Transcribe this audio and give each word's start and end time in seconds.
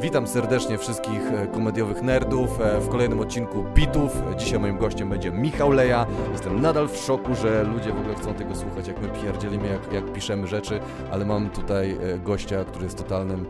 Witam 0.00 0.26
serdecznie 0.26 0.78
wszystkich 0.78 1.20
e, 1.32 1.46
komediowych 1.46 2.02
nerdów 2.02 2.60
e, 2.60 2.80
w 2.80 2.88
kolejnym 2.88 3.20
odcinku 3.20 3.64
Bitów. 3.74 4.22
Dzisiaj 4.38 4.58
moim 4.58 4.78
gościem 4.78 5.08
będzie 5.08 5.30
Michał 5.30 5.72
Leja. 5.72 6.06
Jestem 6.32 6.60
nadal 6.60 6.88
w 6.88 6.96
szoku, 6.96 7.34
że 7.34 7.62
ludzie 7.62 7.92
w 7.92 8.00
ogóle 8.00 8.14
chcą 8.14 8.34
tego 8.34 8.54
słuchać, 8.54 8.88
jak 8.88 9.00
my 9.00 9.08
pierdzielimy, 9.08 9.68
jak, 9.68 9.92
jak 9.92 10.12
piszemy 10.12 10.46
rzeczy, 10.46 10.80
ale 11.10 11.24
mam 11.24 11.50
tutaj 11.50 11.90
e, 11.90 12.18
gościa, 12.18 12.64
który 12.64 12.84
jest 12.84 12.98
totalnym 12.98 13.46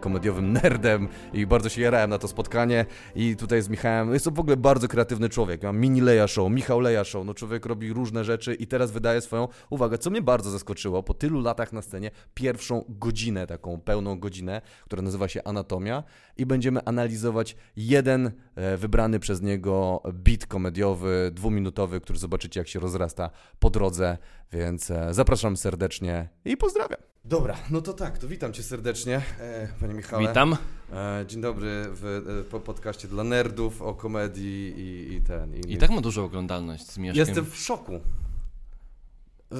komediowym 0.00 0.52
nerdem 0.52 1.08
i 1.32 1.46
bardzo 1.46 1.68
się 1.68 1.82
jarałem 1.82 2.10
na 2.10 2.18
to 2.18 2.28
spotkanie. 2.28 2.86
I 3.14 3.36
tutaj 3.36 3.62
z 3.62 3.68
Michałem, 3.68 4.12
jest 4.12 4.24
to 4.24 4.30
w 4.30 4.40
ogóle 4.40 4.56
bardzo 4.56 4.88
kreatywny 4.88 5.28
człowiek, 5.28 5.62
mam 5.62 5.78
mini 5.78 6.00
Leja 6.00 6.28
Show, 6.28 6.52
Michał 6.52 6.80
Leja 6.80 7.04
Show, 7.04 7.26
no 7.26 7.34
człowiek 7.34 7.66
robi 7.66 7.92
różne 7.92 8.24
rzeczy 8.24 8.54
i 8.54 8.66
teraz 8.66 8.90
wydaje 8.90 9.20
swoją 9.20 9.48
uwagę, 9.70 9.98
co 9.98 10.10
mnie 10.10 10.22
bardzo 10.22 10.50
zaskoczyło, 10.50 11.02
po 11.02 11.14
tylu 11.14 11.40
latach 11.40 11.72
na 11.72 11.82
scenie, 11.82 12.10
pierwszą 12.34 12.84
godzinę, 12.88 13.46
taką 13.46 13.80
pełną 13.80 14.18
godzinę, 14.18 14.62
która 14.84 15.02
nazywa 15.02 15.28
się 15.28 15.44
Anatomia, 15.44 16.02
i 16.36 16.46
będziemy 16.46 16.84
analizować 16.84 17.56
jeden 17.76 18.30
e, 18.54 18.76
wybrany 18.76 19.20
przez 19.20 19.42
niego 19.42 20.02
beat 20.12 20.46
komediowy, 20.46 21.30
dwuminutowy, 21.34 22.00
który 22.00 22.18
zobaczycie 22.18 22.60
jak 22.60 22.68
się 22.68 22.80
rozrasta 22.80 23.30
po 23.58 23.70
drodze, 23.70 24.18
więc 24.52 24.90
e, 24.90 25.14
zapraszam 25.14 25.56
serdecznie 25.56 26.28
i 26.44 26.56
pozdrawiam. 26.56 27.11
Dobra, 27.24 27.56
no 27.70 27.80
to 27.80 27.92
tak, 27.92 28.18
to 28.18 28.28
witam 28.28 28.52
Cię 28.52 28.62
serdecznie, 28.62 29.22
e, 29.40 29.68
Panie 29.80 29.94
Michale. 29.94 30.28
Witam. 30.28 30.56
Dzień 31.26 31.40
dobry 31.40 31.84
w 31.92 32.44
podcaście 32.64 33.08
dla 33.08 33.24
nerdów 33.24 33.82
o 33.82 33.94
komedii 33.94 34.74
i, 34.76 35.14
i 35.14 35.22
ten. 35.22 35.56
I, 35.56 35.72
I 35.72 35.78
tak 35.78 35.90
ma 35.90 36.00
dużą 36.00 36.24
oglądalność 36.24 36.86
z 36.86 36.98
Mieszkiem. 36.98 37.26
Jestem 37.26 37.44
w 37.44 37.56
szoku. 37.56 38.00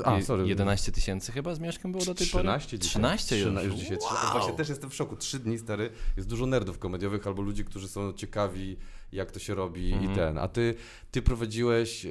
A, 0.04 0.20
sorry. 0.20 0.48
11 0.48 0.92
tysięcy 0.92 1.32
chyba 1.32 1.54
z 1.54 1.60
Mieszkiem 1.60 1.92
było 1.92 2.04
do 2.04 2.14
tej 2.14 2.26
13 2.26 2.76
pory? 2.76 2.88
13 2.88 3.38
już. 3.38 3.46
13 3.46 3.68
już 3.68 3.74
dzisiaj. 3.74 3.98
Wow. 4.00 4.32
Właśnie 4.32 4.52
też 4.52 4.68
jestem 4.68 4.90
w 4.90 4.94
szoku. 4.94 5.16
Trzy 5.16 5.38
dni, 5.38 5.58
stary. 5.58 5.90
Jest 6.16 6.28
dużo 6.28 6.46
nerdów 6.46 6.78
komediowych 6.78 7.26
albo 7.26 7.42
ludzi, 7.42 7.64
którzy 7.64 7.88
są 7.88 8.12
ciekawi, 8.12 8.76
jak 9.12 9.30
to 9.30 9.38
się 9.38 9.54
robi 9.54 9.92
mm 9.92 10.00
-hmm. 10.00 10.04
i 10.04 10.08
mhm. 10.08 10.34
ten. 10.34 10.38
A 10.44 10.48
ty, 10.48 10.74
ty 11.10 11.22
prowadziłeś, 11.22 12.04
yy, 12.04 12.10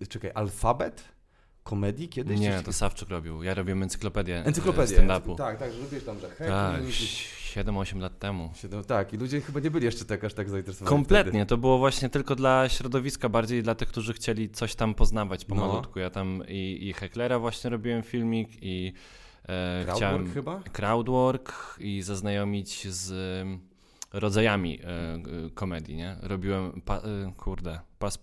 yy, 0.00 0.06
czekaj, 0.08 0.30
alfabet? 0.34 1.17
Komedii 1.68 2.08
kiedyś? 2.08 2.40
Nie, 2.40 2.62
to 2.62 2.72
Sawczuk 2.72 3.08
robił. 3.08 3.42
Ja 3.42 3.54
robiłem 3.54 3.82
encyklopedię, 3.82 4.44
encyklopedię 4.44 4.96
stand-upu. 4.96 5.36
Tak, 5.36 5.58
tak, 5.58 5.72
że 5.72 5.78
lubisz 5.78 6.04
tam, 6.04 6.18
że 6.18 6.30
hej, 6.30 6.48
Tak, 6.48 6.82
7-8 6.82 8.00
lat 8.00 8.18
temu. 8.18 8.50
7, 8.54 8.84
tak, 8.84 9.12
i 9.12 9.16
ludzie 9.16 9.40
chyba 9.40 9.60
nie 9.60 9.70
byli 9.70 9.84
jeszcze 9.84 10.04
tak 10.04 10.24
aż 10.24 10.34
tak 10.34 10.50
zainteresowani. 10.50 10.88
Kompletnie, 10.88 11.46
to 11.46 11.56
było 11.56 11.78
właśnie 11.78 12.08
tylko 12.08 12.34
dla 12.34 12.68
środowiska, 12.68 13.28
bardziej 13.28 13.62
dla 13.62 13.74
tych, 13.74 13.88
którzy 13.88 14.12
chcieli 14.12 14.50
coś 14.50 14.74
tam 14.74 14.94
poznawać 14.94 15.44
pomalutku. 15.44 15.92
No. 15.96 16.02
Ja 16.02 16.10
tam 16.10 16.42
i, 16.48 16.78
i 16.88 16.92
Hecklera 16.92 17.38
właśnie 17.38 17.70
robiłem 17.70 18.02
filmik 18.02 18.48
i 18.62 18.92
e, 19.42 19.84
crowdwork 19.84 19.96
chciałem 19.96 20.32
chyba? 20.32 20.60
crowdwork 20.72 21.76
i 21.80 22.02
zaznajomić 22.02 22.88
z 22.88 23.12
rodzajami 24.12 24.80
e, 24.82 25.50
komedii, 25.54 25.96
nie? 25.96 26.16
Robiłem, 26.22 26.80
pa, 26.84 26.96
e, 26.96 27.32
kurde, 27.36 27.80
pas 27.98 28.18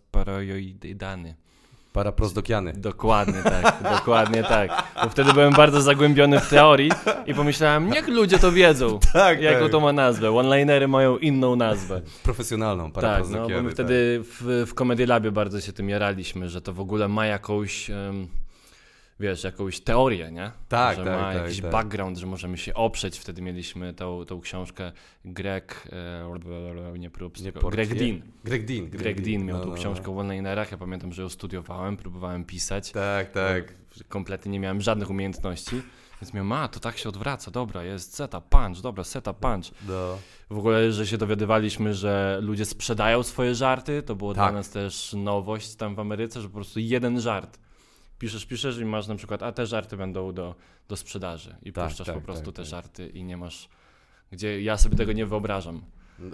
parajoidany. 1.95 2.15
Paraprozdokiany. 2.15 2.73
Dokładnie 2.73 3.43
tak, 3.43 3.83
dokładnie 3.97 4.43
tak. 4.43 4.83
Bo 5.03 5.09
wtedy 5.09 5.33
byłem 5.33 5.53
bardzo 5.53 5.81
zagłębiony 5.81 6.39
w 6.39 6.49
teorii 6.49 6.91
i 7.25 7.33
pomyślałem, 7.33 7.89
niech 7.89 8.07
ludzie 8.07 8.39
to 8.39 8.51
wiedzą, 8.51 8.99
tak, 9.13 9.41
jaką 9.41 9.61
tak. 9.61 9.71
to 9.71 9.79
ma 9.79 9.93
nazwę. 9.93 10.31
One-linery 10.31 10.88
mają 10.88 11.17
inną 11.17 11.55
nazwę. 11.55 12.01
Profesjonalną, 12.23 12.91
Tak, 12.91 13.23
no, 13.29 13.49
bo 13.49 13.61
my 13.61 13.69
wtedy 13.69 14.23
tak. 14.23 14.27
w, 14.27 14.66
w 14.69 14.73
Comedy 14.73 15.07
Labie 15.07 15.31
bardzo 15.31 15.61
się 15.61 15.73
tym 15.73 15.89
jaraliśmy, 15.89 16.49
że 16.49 16.61
to 16.61 16.73
w 16.73 16.79
ogóle 16.79 17.07
ma 17.07 17.25
jakąś... 17.25 17.89
Um, 17.89 18.27
wiesz, 19.19 19.44
jakąś 19.44 19.80
teorię, 19.80 20.31
nie? 20.31 20.52
Tak, 20.69 20.97
że 20.97 21.05
tak, 21.05 21.19
ma 21.19 21.33
tak, 21.33 21.44
jakiś 21.44 21.61
tak. 21.61 21.71
background, 21.71 22.17
że 22.17 22.25
możemy 22.25 22.58
się 22.58 22.73
oprzeć. 22.73 23.19
Wtedy 23.19 23.41
mieliśmy 23.41 23.94
tą, 23.94 24.25
tą 24.25 24.41
książkę 24.41 24.91
Greg, 25.25 25.88
e, 26.94 26.99
nie 26.99 27.09
prób, 27.09 27.39
nie 27.41 27.52
Greg 27.52 27.95
Dean. 27.95 28.22
Greg 28.44 28.66
Dean. 28.66 28.89
Greg, 28.89 29.02
Greg 29.02 29.22
Dean 29.22 29.45
miał 29.45 29.57
no, 29.57 29.63
tą 29.63 29.69
no, 29.69 29.75
książkę 29.75 30.05
no. 30.07 30.17
o 30.17 30.19
one-linerach. 30.19 30.72
Ja 30.72 30.77
pamiętam, 30.77 31.13
że 31.13 31.22
ją 31.22 31.29
studiowałem, 31.29 31.97
próbowałem 31.97 32.45
pisać. 32.45 32.91
Tak, 32.91 33.31
tak. 33.31 33.73
Kompletnie 34.09 34.51
nie 34.51 34.59
miałem 34.59 34.81
żadnych 34.81 35.09
umiejętności. 35.09 35.81
Więc 36.22 36.34
miałem, 36.34 36.51
a, 36.51 36.68
to 36.68 36.79
tak 36.79 36.97
się 36.97 37.09
odwraca, 37.09 37.51
dobra, 37.51 37.84
jest 37.84 38.16
seta, 38.16 38.41
punch, 38.41 38.81
dobra, 38.81 39.03
seta, 39.03 39.34
punch. 39.34 39.66
No. 39.88 40.18
W 40.50 40.57
ogóle, 40.57 40.91
że 40.91 41.07
się 41.07 41.18
dowiadywaliśmy, 41.18 41.94
że 41.94 42.39
ludzie 42.41 42.66
sprzedają 42.66 43.23
swoje 43.23 43.56
żarty, 43.56 44.03
to 44.03 44.16
było 44.16 44.34
tak. 44.34 44.44
dla 44.44 44.51
nas 44.51 44.69
też 44.69 45.13
nowość 45.13 45.75
tam 45.75 45.95
w 45.95 46.00
Ameryce, 46.00 46.41
że 46.41 46.47
po 46.47 46.53
prostu 46.53 46.79
jeden 46.79 47.19
żart 47.22 47.59
piszesz, 48.19 48.45
piszesz 48.45 48.77
i 48.77 48.85
masz 48.85 49.07
na 49.07 49.15
przykład, 49.15 49.43
a 49.43 49.51
te 49.51 49.65
żarty 49.65 49.97
będą 49.97 50.33
do, 50.33 50.55
do 50.87 50.97
sprzedaży 50.97 51.55
i 51.61 51.73
tak, 51.73 51.87
puszczasz 51.87 52.07
tak, 52.07 52.15
po 52.15 52.21
prostu 52.21 52.45
tak, 52.45 52.55
te 52.55 52.61
tak. 52.61 52.69
żarty 52.69 53.07
i 53.07 53.23
nie 53.23 53.37
masz, 53.37 53.69
gdzie 54.31 54.61
ja 54.61 54.77
sobie 54.77 54.97
tego 54.97 55.13
nie 55.13 55.25
wyobrażam. 55.25 55.81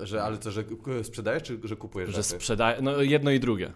Że, 0.03 0.23
ale 0.23 0.37
co, 0.37 0.51
że 0.51 0.63
sprzedajesz, 1.03 1.43
czy 1.43 1.59
że 1.63 1.75
kupujesz 1.75 2.09
Że 2.09 2.23
sprzedaję, 2.23 2.81
no 2.81 3.01
jedno 3.01 3.31
i 3.31 3.39
drugie. 3.39 3.73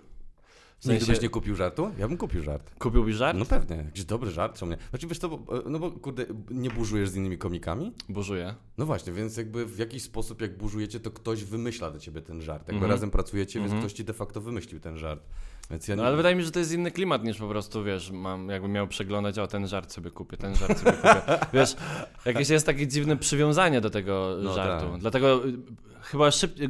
W 0.79 0.83
sensie... 0.83 0.99
Nigdy 0.99 1.13
byś 1.13 1.21
nie 1.21 1.29
kupił 1.29 1.55
żartu? 1.55 1.91
Ja 1.97 2.07
bym 2.07 2.17
kupił 2.17 2.43
żart. 2.43 2.75
Kupiłbyś 2.79 3.15
żart? 3.15 3.37
No 3.37 3.45
pewnie. 3.45 3.75
Jakiś 3.75 4.05
dobry 4.05 4.31
żart. 4.31 4.57
Co 4.57 4.65
mnie... 4.65 4.77
Znaczy 4.89 5.07
wiesz 5.07 5.19
to, 5.19 5.29
bo, 5.29 5.63
no 5.69 5.79
bo 5.79 5.91
kurde, 5.91 6.25
nie 6.51 6.69
burzujesz 6.69 7.09
z 7.09 7.15
innymi 7.15 7.37
komikami? 7.37 7.91
Burzuję. 8.09 8.55
No 8.77 8.85
właśnie, 8.85 9.13
więc 9.13 9.37
jakby 9.37 9.65
w 9.65 9.77
jakiś 9.77 10.03
sposób 10.03 10.41
jak 10.41 10.57
burzujecie, 10.57 10.99
to 10.99 11.11
ktoś 11.11 11.43
wymyśla 11.43 11.91
do 11.91 11.99
ciebie 11.99 12.21
ten 12.21 12.41
żart. 12.41 12.61
Jakby 12.67 12.73
mm 12.73 12.87
-hmm. 12.87 12.91
razem 12.91 13.11
pracujecie, 13.11 13.59
więc 13.59 13.71
mm 13.71 13.81
-hmm. 13.81 13.85
ktoś 13.85 13.97
ci 13.97 14.03
de 14.03 14.13
facto 14.13 14.41
wymyślił 14.41 14.79
ten 14.79 14.97
żart. 14.97 15.23
Ja 15.87 15.95
no, 15.95 16.05
ale 16.05 16.17
wydaje 16.17 16.35
mi 16.35 16.41
się, 16.41 16.45
że 16.45 16.51
to 16.51 16.59
jest 16.59 16.71
inny 16.71 16.91
klimat 16.91 17.23
niż 17.23 17.37
po 17.37 17.47
prostu, 17.47 17.83
wiesz, 17.83 18.11
mam, 18.11 18.49
jakbym 18.49 18.71
miał 18.71 18.87
przeglądać, 18.87 19.39
o 19.39 19.47
ten 19.47 19.67
żart 19.67 19.93
sobie 19.93 20.11
kupię, 20.11 20.37
ten 20.37 20.55
żart 20.55 20.79
sobie 20.79 20.91
kupię. 20.91 21.21
Wiesz, 21.53 21.75
jakieś 22.25 22.49
jest 22.49 22.65
takie 22.65 22.87
dziwne 22.87 23.17
przywiązanie 23.17 23.81
do 23.81 23.89
tego 23.89 24.37
no 24.43 24.53
żartu. 24.53 24.91
Tak. 24.91 25.01
Dlatego 25.01 25.47
y, 25.47 25.53
chyba 26.01 26.31
szybciej, 26.31 26.69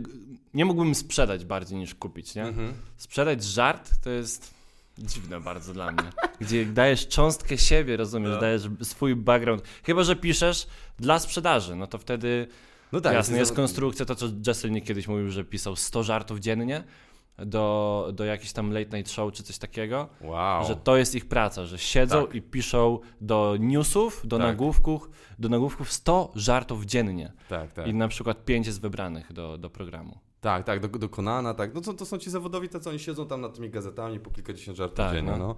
nie 0.54 0.66
mógłbym 0.66 0.96
sprzedać 0.96 1.46
bardziej 1.46 1.78
niż 1.78 1.96
kupić, 1.96 2.36
nie? 2.36 2.44
Mhm. 2.44 2.74
Sprzedać 2.98 3.44
żart 3.44 3.92
to 4.04 4.10
jest 4.10 4.54
dziwne 4.98 5.40
bardzo 5.40 5.74
dla 5.74 5.92
mnie. 5.92 6.10
Gdzie 6.40 6.66
dajesz 6.66 7.08
cząstkę 7.08 7.58
siebie, 7.58 7.98
rozumiesz, 7.98 8.32
no. 8.32 8.40
dajesz 8.40 8.62
swój 8.82 9.16
background. 9.16 9.64
Chyba, 9.84 10.04
że 10.04 10.16
piszesz 10.16 10.68
dla 11.00 11.20
sprzedaży, 11.20 11.76
no 11.76 11.88
to 11.88 11.98
wtedy 11.98 12.48
no 12.92 13.02
tak, 13.02 13.14
jasne, 13.14 13.38
jest 13.38 13.56
konstrukcja, 13.56 14.06
to 14.06 14.16
co 14.16 14.26
Jesselnik 14.48 14.86
kiedyś 14.86 15.08
mówił, 15.08 15.32
że 15.32 15.44
pisał 15.44 15.76
100 15.76 16.04
żartów 16.04 16.40
dziennie, 16.40 16.84
do, 17.38 18.10
do 18.14 18.26
jakiejś 18.26 18.54
tam 18.54 18.72
late 18.72 18.98
night 18.98 19.12
show 19.12 19.34
czy 19.34 19.44
coś 19.44 19.58
takiego, 19.58 20.08
wow. 20.22 20.68
że 20.68 20.76
to 20.76 20.98
jest 20.98 21.16
ich 21.16 21.26
praca, 21.26 21.66
że 21.66 21.78
siedzą 21.78 22.26
tak. 22.26 22.36
i 22.36 22.42
piszą 22.42 23.00
do 23.22 23.56
newsów, 23.60 24.22
do 24.28 24.38
tak. 24.38 24.48
nagłówków, 24.48 25.10
do 25.40 25.50
nagłówków 25.50 25.92
100 25.92 26.32
żartów 26.36 26.86
dziennie. 26.86 27.34
Tak, 27.50 27.74
tak. 27.74 27.88
I 27.88 27.94
na 27.94 28.08
przykład 28.08 28.46
5 28.46 28.68
jest 28.68 28.82
wybranych 28.82 29.34
do, 29.34 29.58
do 29.58 29.70
programu. 29.70 30.20
Tak, 30.42 30.64
tak, 30.64 30.80
do, 30.80 31.00
do 31.00 31.10
Konana, 31.10 31.54
tak. 31.54 31.74
No 31.74 31.82
to, 31.82 31.94
to 31.94 32.06
są 32.06 32.18
ci 32.18 32.30
zawodowi, 32.30 32.70
to 32.70 32.80
co 32.80 32.90
oni 32.90 33.00
siedzą 33.00 33.28
tam 33.28 33.42
nad 33.42 33.54
tymi 33.56 33.70
gazetami 33.70 34.20
po 34.20 34.32
kilkadziesiąt 34.32 34.78
żartów 34.78 34.98
tak, 34.98 35.14
dziennie, 35.14 35.32
no. 35.32 35.38
no. 35.38 35.56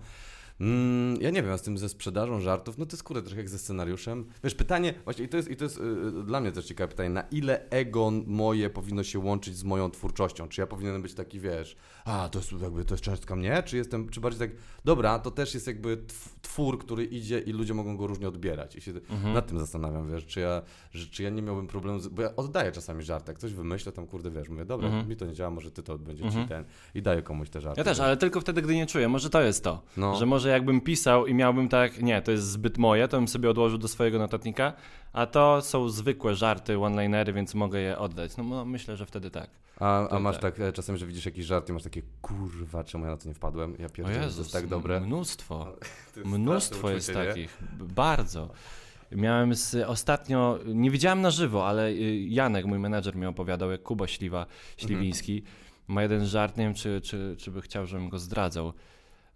Mm, 0.62 1.22
ja 1.22 1.30
nie 1.30 1.44
wiem, 1.44 1.52
a 1.52 1.58
z 1.58 1.62
tym 1.62 1.78
ze 1.78 1.90
sprzedażą 1.90 2.40
żartów, 2.40 2.78
no 2.78 2.86
to 2.86 2.92
jest 2.92 3.04
kurde 3.04 3.22
trochę 3.22 3.38
jak 3.38 3.50
ze 3.50 3.60
scenariuszem. 3.60 4.26
Wiesz, 4.44 4.56
pytanie, 4.56 4.94
właśnie 5.04 5.26
i 5.26 5.30
to 5.30 5.38
jest, 5.38 5.50
i 5.50 5.56
to 5.56 5.64
jest 5.64 5.80
yy, 5.80 6.24
dla 6.24 6.42
mnie 6.42 6.52
też 6.52 6.66
ciekawe 6.66 6.88
pytanie, 6.88 7.10
na 7.10 7.22
ile 7.22 7.70
ego 7.70 8.12
moje 8.26 8.70
powinno 8.70 9.04
się 9.04 9.20
łączyć 9.20 9.58
z 9.58 9.64
moją 9.64 9.92
twórczością? 9.92 10.48
Czy 10.48 10.62
ja 10.62 10.68
powinienem 10.68 11.02
być 11.02 11.14
taki, 11.14 11.40
wiesz, 11.40 11.78
a 12.06 12.30
to 12.32 12.40
jest 12.40 12.52
jakby, 12.52 12.86
to 12.86 12.94
jest 12.94 13.04
cząstka 13.04 13.36
mnie? 13.36 13.64
Czy 13.64 13.78
jestem, 13.78 14.10
czy 14.10 14.22
bardziej 14.22 14.50
tak, 14.50 14.58
dobra, 14.86 15.20
to 15.20 15.32
też 15.32 15.54
jest 15.54 15.68
jakby 15.68 15.98
twór, 16.42 16.80
który 16.80 17.06
idzie 17.06 17.40
i 17.40 17.52
ludzie 17.52 17.74
mogą 17.74 17.98
go 17.98 18.08
różnie 18.08 18.28
odbierać. 18.28 18.76
I 18.76 18.82
się 18.82 18.92
mhm. 18.92 19.34
nad 19.34 19.48
tym 19.48 19.60
zastanawiam, 19.60 20.12
wiesz, 20.12 20.26
czy 20.26 20.40
ja, 20.40 20.62
że, 20.92 21.08
czy 21.08 21.24
ja 21.24 21.30
nie 21.30 21.42
miałbym 21.42 21.68
problemu, 21.68 22.00
z, 22.00 22.08
bo 22.08 22.22
ja 22.22 22.36
oddaję 22.36 22.72
czasami 22.72 23.04
żarty, 23.04 23.32
jak 23.32 23.40
coś 23.40 23.54
wymyślę, 23.54 23.92
tam 23.92 24.08
kurde, 24.08 24.32
wiesz, 24.32 24.50
mówię, 24.50 24.66
dobra, 24.66 24.88
mhm. 24.88 25.10
mi 25.10 25.16
to 25.16 25.26
nie 25.26 25.34
działa, 25.34 25.50
może 25.50 25.72
ty 25.72 25.84
to 25.84 25.98
będzie 25.98 26.24
mhm. 26.24 26.44
ci 26.44 26.50
ten 26.50 26.66
i 26.96 27.02
daję 27.02 27.22
komuś 27.22 27.50
te 27.50 27.62
żarty. 27.62 27.80
Ja 27.80 27.84
też, 27.84 28.00
ale 28.00 28.18
tylko 28.18 28.42
wtedy, 28.42 28.62
gdy 28.62 28.76
nie 28.76 28.86
czuję, 28.86 29.08
może 29.08 29.30
to 29.30 29.42
jest 29.42 29.64
to, 29.64 29.82
no. 29.98 30.16
że 30.16 30.26
może 30.26 30.47
jakbym 30.50 30.82
pisał 30.82 31.28
i 31.28 31.34
miałbym 31.34 31.70
tak, 31.70 32.02
nie, 32.02 32.22
to 32.22 32.32
jest 32.32 32.52
zbyt 32.52 32.78
moje, 32.78 33.08
to 33.08 33.18
bym 33.18 33.28
sobie 33.28 33.50
odłożył 33.50 33.78
do 33.78 33.88
swojego 33.88 34.20
notatnika, 34.20 34.74
a 35.14 35.26
to 35.26 35.62
są 35.62 35.90
zwykłe 35.90 36.36
żarty, 36.36 36.80
one-linery, 36.80 37.34
więc 37.34 37.56
mogę 37.56 37.80
je 37.80 37.98
oddać. 37.98 38.38
No, 38.38 38.44
no 38.44 38.66
myślę, 38.66 38.98
że 38.98 39.06
wtedy 39.06 39.32
tak. 39.32 39.50
A, 39.80 40.10
a 40.10 40.20
masz 40.20 40.38
tak. 40.38 40.56
tak. 40.56 40.74
czasem, 40.74 40.98
że 40.98 41.06
widzisz 41.06 41.26
jakiś 41.26 41.46
żart 41.46 41.70
i 41.70 41.74
masz 41.74 41.84
takie, 41.84 42.02
kurwa, 42.22 42.84
czemu 42.84 43.06
ja 43.06 43.12
na 43.12 43.18
to 43.18 43.28
nie 43.28 43.34
wpadłem? 43.34 43.76
Ja 43.80 43.90
pierdolę, 43.90 44.20
to 44.20 44.40
jest 44.40 44.54
tak 44.54 44.68
dobre. 44.68 45.00
Mnóstwo. 45.02 45.68
Jest 46.16 46.30
mnóstwo 46.30 46.90
jest 46.90 47.14
takich. 47.14 47.58
Bardzo. 47.80 48.50
Miałem 49.12 49.56
z, 49.56 49.76
ostatnio, 49.76 50.60
nie 50.66 50.92
widziałem 50.92 51.22
na 51.22 51.32
żywo, 51.32 51.68
ale 51.68 51.90
y, 51.90 52.18
Janek, 52.20 52.66
mój 52.66 52.80
menedżer 52.80 53.16
mi 53.16 53.26
opowiadał, 53.26 53.72
jak 53.72 53.84
Kuba 53.84 54.08
Śliwa, 54.08 54.46
Śliwiński, 54.78 55.38
mhm. 55.38 55.56
ma 55.88 56.02
jeden 56.02 56.26
żart, 56.26 56.58
nie 56.58 56.64
wiem, 56.64 56.74
czy, 56.74 57.02
czy, 57.02 57.36
czy 57.40 57.52
by 57.52 57.62
chciał, 57.62 57.86
żebym 57.86 58.10
go 58.10 58.20
zdradzał 58.20 58.74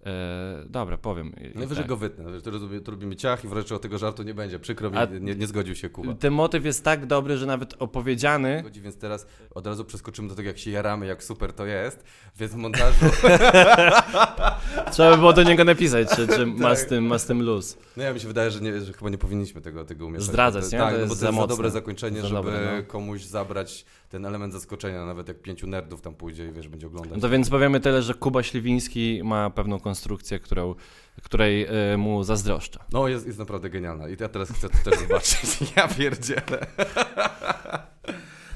E, 0.06 0.66
dobra, 0.70 0.98
powiem. 0.98 1.34
Najwyżej 1.56 1.84
tak. 1.84 1.90
go 1.90 1.98
wytnę. 1.98 2.42
To, 2.42 2.52
to 2.84 2.92
robimy 2.92 3.16
ciach 3.16 3.46
i 3.46 3.48
wreszcie 3.48 3.76
o 3.76 3.80
tego 3.80 3.98
żartu 3.98 4.24
nie 4.24 4.34
będzie. 4.34 4.60
Przykro 4.60 4.92
mi, 4.92 4.98
nie, 5.22 5.36
nie, 5.36 5.48
zgodził 5.48 5.76
się 5.76 5.90
Kuba. 5.90 6.14
Ten 6.14 6.34
motyw 6.34 6.66
jest 6.66 6.84
tak 6.84 7.06
dobry, 7.06 7.38
że 7.38 7.46
nawet 7.46 7.74
opowiedziany... 7.80 8.60
Zgodzi, 8.60 8.82
więc 8.82 8.98
teraz 8.98 9.28
od 9.56 9.68
razu 9.68 9.86
przeskoczymy 9.86 10.28
do 10.28 10.36
tego, 10.36 10.48
jak 10.48 10.58
się 10.58 10.72
jaramy, 10.72 11.06
jak 11.06 11.24
super 11.24 11.54
to 11.54 11.66
jest. 11.66 12.04
Więc 12.38 12.52
w 12.52 12.56
montażu... 12.56 13.06
Trzeba 14.92 15.12
by 15.12 15.18
było 15.18 15.34
do 15.34 15.44
niego 15.44 15.64
napisać, 15.64 16.10
czy, 16.10 16.28
czy 16.28 16.38
tak. 16.46 16.58
ma, 16.58 16.76
z 16.76 16.88
tym, 16.88 17.06
ma 17.06 17.18
z 17.18 17.26
tym 17.26 17.42
luz. 17.42 17.78
No 17.98 18.04
ja 18.04 18.14
mi 18.14 18.20
się 18.20 18.28
wydaje, 18.28 18.52
że, 18.52 18.62
nie, 18.62 18.82
że 18.82 18.94
chyba 18.94 19.10
nie 19.10 19.18
powinniśmy 19.18 19.62
tego, 19.62 19.86
tego 19.86 20.06
umieszczać. 20.06 20.30
Zdradzać, 20.30 20.72
nie? 20.72 20.78
Tak, 20.78 20.94
to 20.94 21.00
no 21.02 21.08
bo 21.08 21.16
to 21.16 21.26
jest 21.26 21.36
za, 21.36 21.42
za 21.42 21.48
dobre 21.48 21.72
zakończenie, 21.72 22.22
za 22.22 22.28
żeby 22.28 22.42
dobre, 22.42 22.78
no. 22.78 22.84
komuś 22.84 23.24
zabrać 23.24 23.86
ten 24.12 24.26
element 24.26 24.54
zaskoczenia, 24.54 25.06
nawet 25.06 25.28
jak 25.28 25.42
pięciu 25.42 25.68
nerdów 25.68 26.02
tam 26.02 26.14
pójdzie 26.14 26.48
i 26.48 26.52
wiesz, 26.52 26.68
będzie 26.68 26.88
oglądać. 26.88 27.12
No 27.16 27.22
to 27.22 27.30
więc 27.30 27.50
powiemy 27.50 27.80
tyle, 27.80 28.02
że 28.02 28.14
Kuba 28.14 28.44
Śliwiński 28.44 29.22
ma 29.24 29.50
pewną 29.50 29.80
konstrukcję, 29.92 30.40
którą, 30.40 30.76
której 31.24 31.68
y, 31.94 31.98
mu 31.98 32.24
zazdroszczę. 32.24 32.80
No, 32.92 33.08
jest, 33.08 33.28
jest 33.28 33.40
naprawdę 33.40 33.70
genialna 33.70 34.10
i 34.10 34.18
ja 34.20 34.30
teraz 34.30 34.52
chcę 34.52 34.70
to 34.70 34.90
też 34.90 35.00
zobaczyć. 35.00 35.58
ja 35.76 35.88
pierdzielę. 35.88 36.68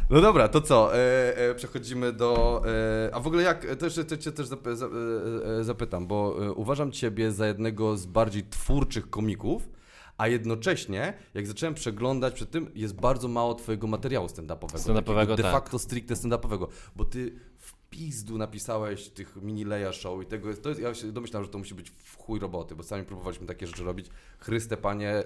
No 0.10 0.22
dobra, 0.22 0.48
to 0.48 0.62
co? 0.62 0.96
E, 0.96 1.38
e, 1.38 1.56
przechodzimy 1.56 2.14
do. 2.14 2.62
E, 3.08 3.16
a 3.16 3.20
w 3.20 3.28
ogóle 3.28 3.44
jak. 3.44 3.76
To 3.80 3.86
jeszcze 3.86 4.18
cię 4.18 4.32
też 4.32 4.48
zap, 4.48 4.60
zap, 4.74 4.92
e, 5.60 5.64
zapytam, 5.64 6.08
bo 6.08 6.46
e, 6.46 6.52
uważam 6.52 6.92
Ciebie 6.92 7.32
za 7.32 7.48
jednego 7.48 7.98
z 7.98 8.06
bardziej 8.06 8.44
twórczych 8.50 9.10
komików 9.10 9.70
a 10.18 10.28
jednocześnie, 10.28 11.14
jak 11.34 11.48
zacząłem 11.48 11.74
przeglądać 11.74 12.34
przed 12.34 12.52
tym, 12.52 12.72
jest 12.76 12.96
bardzo 12.96 13.28
mało 13.28 13.56
twojego 13.56 13.88
materiału 13.88 14.28
stand-upowego. 14.28 14.78
Stand-upowego, 14.78 15.36
De 15.36 15.44
tak. 15.44 15.52
facto 15.52 15.80
stricte 15.80 16.14
stand-upowego, 16.14 16.68
bo 16.96 17.06
ty 17.06 17.40
w 17.60 17.75
pizdu 17.96 18.38
napisałeś 18.38 19.10
tych 19.10 19.36
mini 19.36 19.66
Leia 19.66 19.94
show 19.94 20.24
i 20.24 20.26
tego 20.26 20.50
jest, 20.50 20.64
to 20.64 20.70
jest, 20.70 20.82
ja 20.82 20.94
się 20.94 21.12
domyślam, 21.12 21.44
że 21.44 21.50
to 21.50 21.58
musi 21.58 21.76
być 21.76 21.90
w 21.90 22.18
chuj 22.18 22.40
roboty, 22.40 22.76
bo 22.76 22.84
sami 22.84 23.04
próbowaliśmy 23.04 23.48
takie 23.48 23.68
rzeczy 23.68 23.84
robić. 23.84 24.08
Chryste 24.40 24.78
panie, 24.78 25.10
e, 25.10 25.24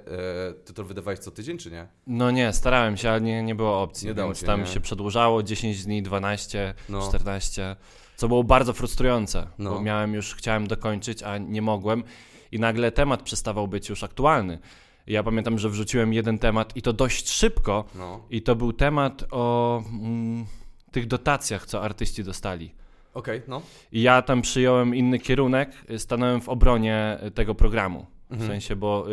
ty 0.66 0.74
to 0.74 0.84
wydawałeś 0.84 1.20
co 1.20 1.32
tydzień, 1.32 1.58
czy 1.58 1.72
nie? 1.72 1.88
No 2.08 2.32
nie, 2.32 2.54
starałem 2.54 2.98
się, 2.98 3.10
ale 3.10 3.22
nie, 3.22 3.44
nie 3.44 3.56
było 3.56 3.82
opcji. 3.82 4.08
Nie 4.08 4.14
dało 4.14 4.34
się, 4.34 4.46
tam 4.46 4.60
nie? 4.60 4.68
się 4.68 4.80
przedłużało 4.80 5.44
10 5.44 5.84
dni, 5.84 6.04
12, 6.04 6.74
no. 6.90 7.08
14, 7.08 7.76
co 8.16 8.28
było 8.28 8.44
bardzo 8.44 8.74
frustrujące, 8.74 9.48
no. 9.60 9.70
bo 9.70 9.82
miałem 9.82 10.14
już, 10.14 10.36
chciałem 10.36 10.68
dokończyć, 10.68 11.24
a 11.24 11.38
nie 11.38 11.62
mogłem 11.62 12.04
i 12.52 12.60
nagle 12.60 12.92
temat 12.92 13.22
przestawał 13.22 13.68
być 13.68 13.90
już 13.90 14.04
aktualny. 14.04 14.60
Ja 15.08 15.24
pamiętam, 15.24 15.60
że 15.60 15.70
wrzuciłem 15.70 16.14
jeden 16.14 16.40
temat 16.40 16.78
i 16.78 16.82
to 16.82 16.94
dość 16.94 17.30
szybko. 17.30 17.86
No. 17.96 18.26
I 18.30 18.42
to 18.42 18.56
był 18.56 18.74
temat 18.74 19.26
o 19.32 19.78
mm, 20.02 20.46
tych 20.92 21.08
dotacjach, 21.08 21.66
co 21.66 21.82
artyści 21.82 22.24
dostali. 22.24 22.72
Okej, 23.14 23.38
okay, 23.38 23.50
no. 23.50 23.62
I 23.92 24.02
ja 24.02 24.22
tam 24.22 24.42
przyjąłem 24.42 24.96
inny 24.96 25.20
kierunek, 25.20 25.72
stanąłem 25.98 26.42
w 26.42 26.50
obronie 26.50 27.18
tego 27.36 27.56
programu. 27.56 28.06
Mhm. 28.30 28.42
W 28.42 28.52
sensie, 28.52 28.76
bo 28.76 29.06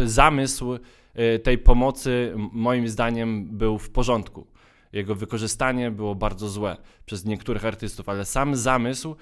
y, 0.00 0.08
zamysł 0.08 0.74
y, 0.74 1.38
tej 1.38 1.58
pomocy 1.58 2.34
moim 2.52 2.88
zdaniem 2.88 3.58
był 3.58 3.78
w 3.78 3.90
porządku. 3.90 4.46
Jego 4.92 5.14
wykorzystanie 5.14 5.90
było 5.90 6.14
bardzo 6.14 6.48
złe 6.48 6.76
przez 7.06 7.24
niektórych 7.24 7.64
artystów, 7.64 8.08
ale 8.08 8.24
sam 8.24 8.56
zamysł 8.56 9.16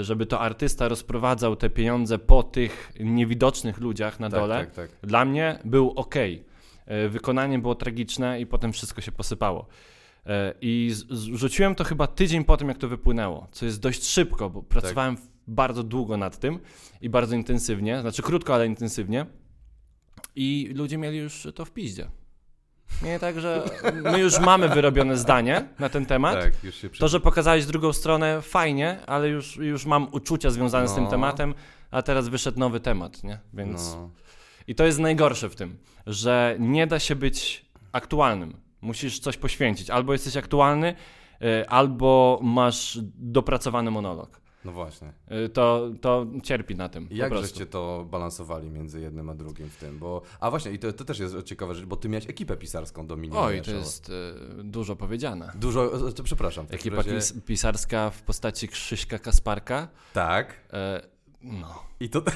żeby 0.00 0.26
to 0.26 0.40
artysta 0.40 0.88
rozprowadzał 0.88 1.56
te 1.56 1.70
pieniądze 1.70 2.18
po 2.18 2.42
tych 2.42 2.92
niewidocznych 3.00 3.78
ludziach 3.78 4.20
na 4.20 4.30
tak, 4.30 4.40
dole, 4.40 4.66
tak, 4.66 4.74
tak. 4.74 4.90
dla 5.02 5.24
mnie 5.24 5.58
był 5.64 5.90
ok. 5.90 6.14
Wykonanie 7.08 7.58
było 7.58 7.74
tragiczne 7.74 8.40
i 8.40 8.46
potem 8.46 8.72
wszystko 8.72 9.00
się 9.00 9.12
posypało. 9.12 9.66
E, 10.26 10.54
I 10.60 10.94
rzuciłem 11.32 11.74
to 11.74 11.84
chyba 11.84 12.06
tydzień 12.06 12.44
po 12.44 12.56
tym, 12.56 12.68
jak 12.68 12.78
to 12.78 12.88
wypłynęło, 12.88 13.48
co 13.52 13.66
jest 13.66 13.80
dość 13.80 14.04
szybko, 14.04 14.50
bo 14.50 14.62
pracowałem 14.62 15.16
tak. 15.16 15.24
bardzo 15.46 15.82
długo 15.82 16.16
nad 16.16 16.38
tym 16.38 16.58
i 17.00 17.08
bardzo 17.08 17.36
intensywnie, 17.36 18.00
znaczy 18.00 18.22
krótko, 18.22 18.54
ale 18.54 18.66
intensywnie. 18.66 19.26
I 20.36 20.72
ludzie 20.74 20.98
mieli 20.98 21.18
już 21.18 21.48
to 21.54 21.64
w 21.64 21.70
piździe. 21.70 22.08
Nie 23.02 23.18
tak, 23.18 23.40
że 23.40 23.64
my 24.12 24.20
już 24.20 24.38
mamy 24.38 24.68
wyrobione 24.68 25.16
zdanie 25.16 25.68
na 25.78 25.88
ten 25.88 26.06
temat. 26.06 26.34
Tak, 26.40 26.52
To, 26.98 27.08
że 27.08 27.20
pokazałeś 27.20 27.66
drugą 27.66 27.92
stronę, 27.92 28.42
fajnie, 28.42 28.98
ale 29.06 29.28
już, 29.28 29.56
już 29.56 29.86
mam 29.86 30.08
uczucia 30.12 30.50
związane 30.50 30.84
no. 30.84 30.90
z 30.90 30.94
tym 30.94 31.04
no. 31.04 31.10
tematem, 31.10 31.54
a 31.90 32.02
teraz 32.02 32.28
wyszedł 32.28 32.58
nowy 32.58 32.80
temat, 32.80 33.24
nie? 33.24 33.38
Więc. 33.54 33.94
No. 33.94 34.10
I 34.66 34.74
to 34.74 34.84
jest 34.84 34.98
najgorsze 34.98 35.48
w 35.48 35.56
tym, 35.56 35.78
że 36.06 36.56
nie 36.58 36.86
da 36.86 36.98
się 36.98 37.16
być 37.16 37.64
aktualnym. 37.92 38.56
Musisz 38.82 39.18
coś 39.18 39.36
poświęcić. 39.36 39.90
Albo 39.90 40.12
jesteś 40.12 40.36
aktualny, 40.36 40.94
y, 41.42 41.68
albo 41.68 42.40
masz 42.42 42.98
dopracowany 43.18 43.90
monolog. 43.90 44.42
No 44.64 44.72
właśnie. 44.72 45.12
Y, 45.46 45.48
to, 45.48 45.90
to 46.00 46.26
cierpi 46.42 46.74
na 46.76 46.88
tym. 46.88 47.10
I 47.10 47.16
jak 47.16 47.34
żeście 47.34 47.66
to 47.66 48.06
balansowali 48.10 48.70
między 48.70 49.00
jednym 49.00 49.30
a 49.30 49.34
drugim 49.34 49.68
w 49.70 49.76
tym? 49.76 49.98
Bo, 49.98 50.22
a 50.40 50.50
właśnie, 50.50 50.72
i 50.72 50.78
to, 50.78 50.92
to 50.92 51.04
też 51.04 51.18
jest 51.18 51.42
ciekawa 51.42 51.74
rzecz, 51.74 51.84
bo 51.84 51.96
ty 51.96 52.08
miałeś 52.08 52.30
ekipę 52.30 52.56
pisarską 52.56 53.06
do 53.06 53.16
mini 53.16 53.36
Oj, 53.36 53.62
to 53.62 53.70
jest 53.70 54.08
y, 54.08 54.12
dużo 54.64 54.96
powiedziane. 54.96 55.52
Dużo, 55.54 56.10
to 56.12 56.22
przepraszam. 56.22 56.66
Ekipa 56.70 56.96
razie... 56.96 57.40
pisarska 57.46 58.10
w 58.10 58.22
postaci 58.22 58.68
Krzyśka 58.68 59.18
Kasparka. 59.18 59.88
Tak. 60.12 60.50
Y, 60.52 61.11
no. 61.42 61.82
I 62.00 62.08
to... 62.08 62.22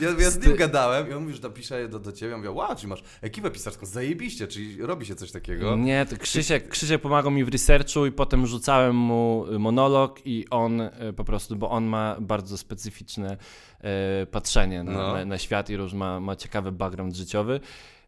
ja, 0.00 0.10
ja 0.18 0.30
z 0.30 0.46
nim 0.46 0.56
gadałem 0.56 1.10
i 1.10 1.12
on 1.12 1.22
mówi, 1.22 1.34
że 1.34 1.42
napisze 1.42 1.88
do, 1.88 1.98
do 1.98 2.12
ciebie. 2.12 2.30
Ja 2.30 2.36
mówię, 2.36 2.50
wow, 2.50 2.76
czyli 2.76 2.88
masz 2.88 3.02
ekipę 3.20 3.50
pisarską, 3.50 3.86
zajebiście, 3.86 4.46
czyli 4.46 4.82
robi 4.82 5.06
się 5.06 5.14
coś 5.14 5.32
takiego. 5.32 5.76
Nie, 5.76 6.06
to 6.06 6.16
Krzysiek, 6.16 6.68
Krzysiek 6.68 7.02
pomagał 7.02 7.30
mi 7.30 7.44
w 7.44 7.48
researchu 7.48 8.06
i 8.06 8.12
potem 8.12 8.46
rzucałem 8.46 8.96
mu 8.96 9.46
monolog 9.58 10.20
i 10.24 10.46
on 10.50 10.80
e, 10.80 10.90
po 11.16 11.24
prostu, 11.24 11.56
bo 11.56 11.70
on 11.70 11.84
ma 11.84 12.16
bardzo 12.20 12.58
specyficzne 12.58 13.36
e, 13.80 14.26
patrzenie 14.26 14.84
na, 14.84 14.92
no. 14.92 15.14
na, 15.14 15.24
na, 15.24 15.38
świat 15.38 15.70
i 15.70 15.76
róż 15.76 15.92
ma, 15.92 16.20
ma 16.20 16.36
ciekawy 16.36 16.72
background 16.72 17.16
życiowy 17.16 17.60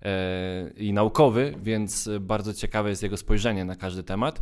e, 0.03 0.71
i 0.77 0.93
naukowy, 0.93 1.55
więc 1.63 2.11
bardzo 2.21 2.55
ciekawe 2.55 2.91
jest 2.91 3.03
jego 3.03 3.17
spojrzenie 3.17 3.65
na 3.65 3.77
każdy 3.77 4.03
temat. 4.03 4.41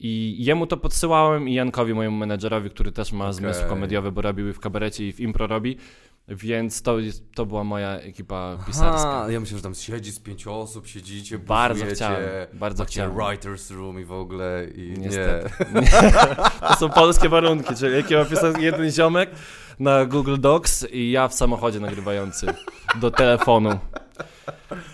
I 0.00 0.36
jemu 0.38 0.66
to 0.66 0.76
podsyłałem 0.76 1.48
i 1.48 1.54
Jankowi, 1.54 1.94
mojemu 1.94 2.16
menedżerowi, 2.16 2.70
który 2.70 2.92
też 2.92 3.12
ma 3.12 3.24
okay. 3.24 3.34
zmysł 3.34 3.68
komediowy, 3.68 4.12
bo 4.12 4.22
robił 4.22 4.52
w 4.52 4.60
kabarecie 4.60 5.08
i 5.08 5.12
w 5.12 5.20
impro 5.20 5.46
robi. 5.46 5.76
Więc 6.28 6.82
to, 6.82 6.98
jest, 6.98 7.32
to 7.34 7.46
była 7.46 7.64
moja 7.64 7.98
ekipa 7.98 8.58
pisarska. 8.66 9.10
Aha, 9.10 9.32
ja 9.32 9.40
myślę, 9.40 9.56
że 9.56 9.62
tam 9.62 9.74
siedzi 9.74 10.12
z 10.12 10.20
pięciu 10.20 10.52
osób, 10.54 10.86
siedzicie, 10.86 11.38
Bardzo 11.38 11.86
chciałem, 11.86 12.22
bardzo 12.52 12.84
chciałem. 12.84 13.16
writer's 13.16 13.74
room 13.76 14.00
i 14.00 14.04
w 14.04 14.12
ogóle 14.12 14.66
i 14.74 14.94
Niestety. 14.98 15.50
nie. 15.74 15.88
to 16.68 16.74
są 16.74 16.90
polskie 16.90 17.28
warunki, 17.28 17.74
czyli 17.74 17.94
ekipa 17.94 18.24
pisarska, 18.24 18.60
jeden 18.60 18.90
ziomek 18.90 19.30
na 19.78 20.04
Google 20.04 20.36
Docs 20.38 20.86
i 20.92 21.10
ja 21.10 21.28
w 21.28 21.34
samochodzie 21.34 21.80
nagrywający 21.80 22.46
do 23.00 23.10
telefonu. 23.10 23.78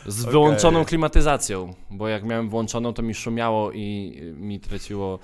Z 0.07 0.21
okay. 0.21 0.33
wyłączoną 0.33 0.85
klimatyzacją, 0.85 1.75
bo 1.91 2.09
jak 2.09 2.25
miałem 2.25 2.49
włączoną, 2.49 2.93
to 2.93 3.03
mi 3.03 3.15
szumiało 3.15 3.73
i 3.73 4.19
mi 4.37 4.61
traciło 4.61 5.19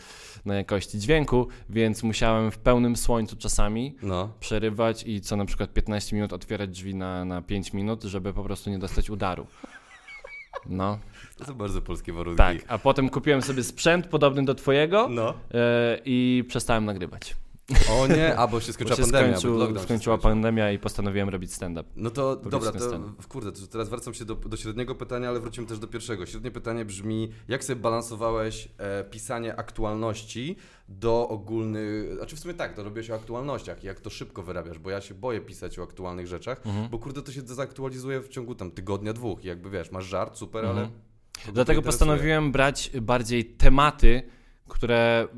na 0.45 0.55
jakości 0.55 0.99
dźwięku, 0.99 1.49
więc 1.69 2.03
musiałem 2.03 2.51
w 2.51 2.59
pełnym 2.59 2.97
słońcu 2.97 3.37
czasami 3.37 3.97
no. 4.03 4.33
przerywać 4.41 5.05
i 5.07 5.21
co 5.21 5.37
na 5.37 5.45
przykład 5.45 5.73
15 5.73 6.17
minut 6.17 6.33
otwierać 6.33 6.71
drzwi 6.71 6.95
na, 6.95 7.25
na 7.25 7.43
5 7.43 7.73
minut, 7.73 8.03
żeby 8.05 8.33
po 8.33 8.45
prostu 8.45 8.71
nie 8.71 8.79
dostać 8.79 9.11
udaru. 9.11 9.47
No. 10.67 10.99
To 11.39 11.45
są 11.45 11.55
bardzo 11.55 11.83
polskie 11.83 12.13
warunki. 12.13 12.39
Tak, 12.39 12.57
a 12.69 12.79
potem 12.79 13.09
kupiłem 13.09 13.43
sobie 13.43 13.63
sprzęt 13.63 14.07
podobny 14.07 14.45
do 14.45 14.55
twojego 14.55 15.09
no. 15.09 15.35
E, 15.55 15.99
i 16.05 16.45
przestałem 16.49 16.85
nagrywać. 16.85 17.37
O 17.91 18.07
nie, 18.07 18.37
albo 18.37 18.61
się 18.61 18.73
skończyła 18.73 18.97
się 18.97 19.03
pandemia. 19.03 19.39
Skończył, 19.39 19.79
skończyła 19.79 20.19
pandemia 20.19 20.73
i 20.73 20.79
postanowiłem 20.79 21.29
robić 21.29 21.55
stand-up. 21.55 21.91
No 21.97 22.11
to 22.11 22.37
dobra, 22.37 22.73
to 22.73 22.99
w 23.21 23.29
kurde, 23.29 23.53
to 23.53 23.67
teraz 23.67 23.89
wracam 23.89 24.15
się 24.15 24.25
do, 24.25 24.35
do, 24.35 24.57
średniego 24.57 24.95
pytania, 24.95 25.29
ale 25.29 25.41
wrócimy 25.41 25.67
też 25.67 25.79
do 25.79 25.87
pierwszego. 25.87 26.27
Średnie 26.27 26.51
pytanie 26.51 26.85
brzmi, 26.85 27.33
jak 27.49 27.65
sobie 27.65 27.81
balansowałeś 27.81 28.69
e, 28.79 29.05
pisanie 29.05 29.57
aktualności 29.57 30.57
do 30.89 31.29
ogólnych, 31.29 32.15
znaczy 32.17 32.37
w 32.37 32.39
sumie 32.39 32.55
tak, 32.55 32.75
to 32.75 32.85
robiłeś 32.85 33.11
o 33.11 33.15
aktualnościach 33.15 33.85
i 33.85 33.87
jak 33.87 34.01
to 34.01 34.11
szybko 34.11 34.43
wyrabiasz, 34.43 34.79
bo 34.79 34.91
ja 34.91 35.01
się 35.01 35.15
boję 35.15 35.41
pisać 35.41 35.79
o 35.79 35.83
aktualnych 35.83 36.27
rzeczach, 36.27 36.67
mhm. 36.67 36.89
bo 36.89 36.99
kurde 36.99 37.23
to 37.23 37.33
się 37.33 37.41
zaktualizuje 37.41 38.21
w 38.21 38.29
ciągu 38.29 38.55
tam 38.55 38.71
tygodnia, 38.71 39.13
dwóch 39.13 39.45
i 39.45 39.49
jakby 39.49 39.71
wiesz, 39.71 39.91
masz 39.91 40.05
żart, 40.05 40.37
super, 40.37 40.65
mhm. 40.65 40.79
ale... 40.79 40.91
Dlatego 41.53 41.83
postanowiłem 41.83 42.53
brać 42.53 42.91
bardziej 43.03 43.45
tematy, 43.45 44.23
które 44.71 45.29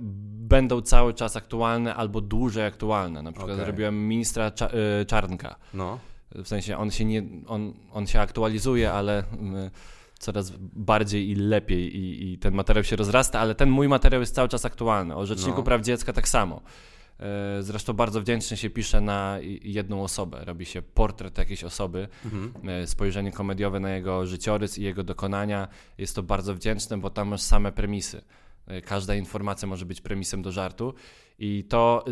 będą 0.52 0.82
cały 0.82 1.14
czas 1.14 1.36
aktualne 1.36 1.94
albo 1.94 2.20
dłużej 2.20 2.66
aktualne. 2.66 3.22
Na 3.22 3.32
przykład 3.32 3.52
okay. 3.52 3.64
zrobiłem 3.64 4.08
ministra 4.08 4.50
Cza 4.50 4.68
y, 5.00 5.06
Czarnka. 5.06 5.56
No. 5.74 5.98
W 6.34 6.48
sensie 6.48 6.76
on 6.78 6.90
się, 6.90 7.04
nie, 7.04 7.22
on, 7.46 7.72
on 7.92 8.06
się 8.06 8.20
aktualizuje, 8.20 8.92
ale 8.92 9.24
coraz 10.18 10.52
bardziej 10.60 11.30
i 11.30 11.34
lepiej 11.34 11.96
i, 11.96 12.32
i, 12.32 12.38
ten 12.38 12.54
materiał 12.54 12.84
się 12.84 12.96
rozrasta, 12.96 13.40
ale 13.40 13.54
ten 13.54 13.70
mój 13.70 13.88
materiał 13.88 14.20
jest 14.20 14.34
cały 14.34 14.48
czas 14.48 14.64
aktualny. 14.64 15.16
O 15.16 15.26
Rzeczniku 15.26 15.56
no. 15.56 15.62
Praw 15.62 15.82
Dziecka 15.82 16.12
tak 16.12 16.28
samo. 16.28 16.60
E, 17.20 17.62
zresztą 17.62 17.92
bardzo 17.92 18.20
wdzięcznie 18.20 18.56
się 18.56 18.70
pisze 18.70 19.00
na 19.00 19.38
jedną 19.62 20.02
osobę. 20.02 20.44
Robi 20.44 20.64
się 20.64 20.82
portret 20.82 21.38
jakiejś 21.38 21.64
osoby, 21.64 22.08
mhm. 22.24 22.68
E, 22.68 22.86
spojrzenie 22.86 23.32
komediowe 23.32 23.80
na 23.80 23.90
jego 23.90 24.26
życiorys 24.26 24.78
i 24.78 24.82
jego 24.82 25.02
dokonania. 25.02 25.68
Jest 25.98 26.16
to 26.16 26.22
bardzo 26.22 26.54
wdzięczne, 26.54 26.98
bo 26.98 27.10
tam 27.10 27.28
masz 27.28 27.42
same 27.42 27.72
premisy. 27.72 28.22
E, 28.66 28.80
każda 28.82 29.14
informacja 29.14 29.68
może 29.68 29.86
być 29.86 30.00
premisem 30.00 30.42
do 30.42 30.52
żartu 30.52 30.94
i 31.38 31.64
to 31.64 32.04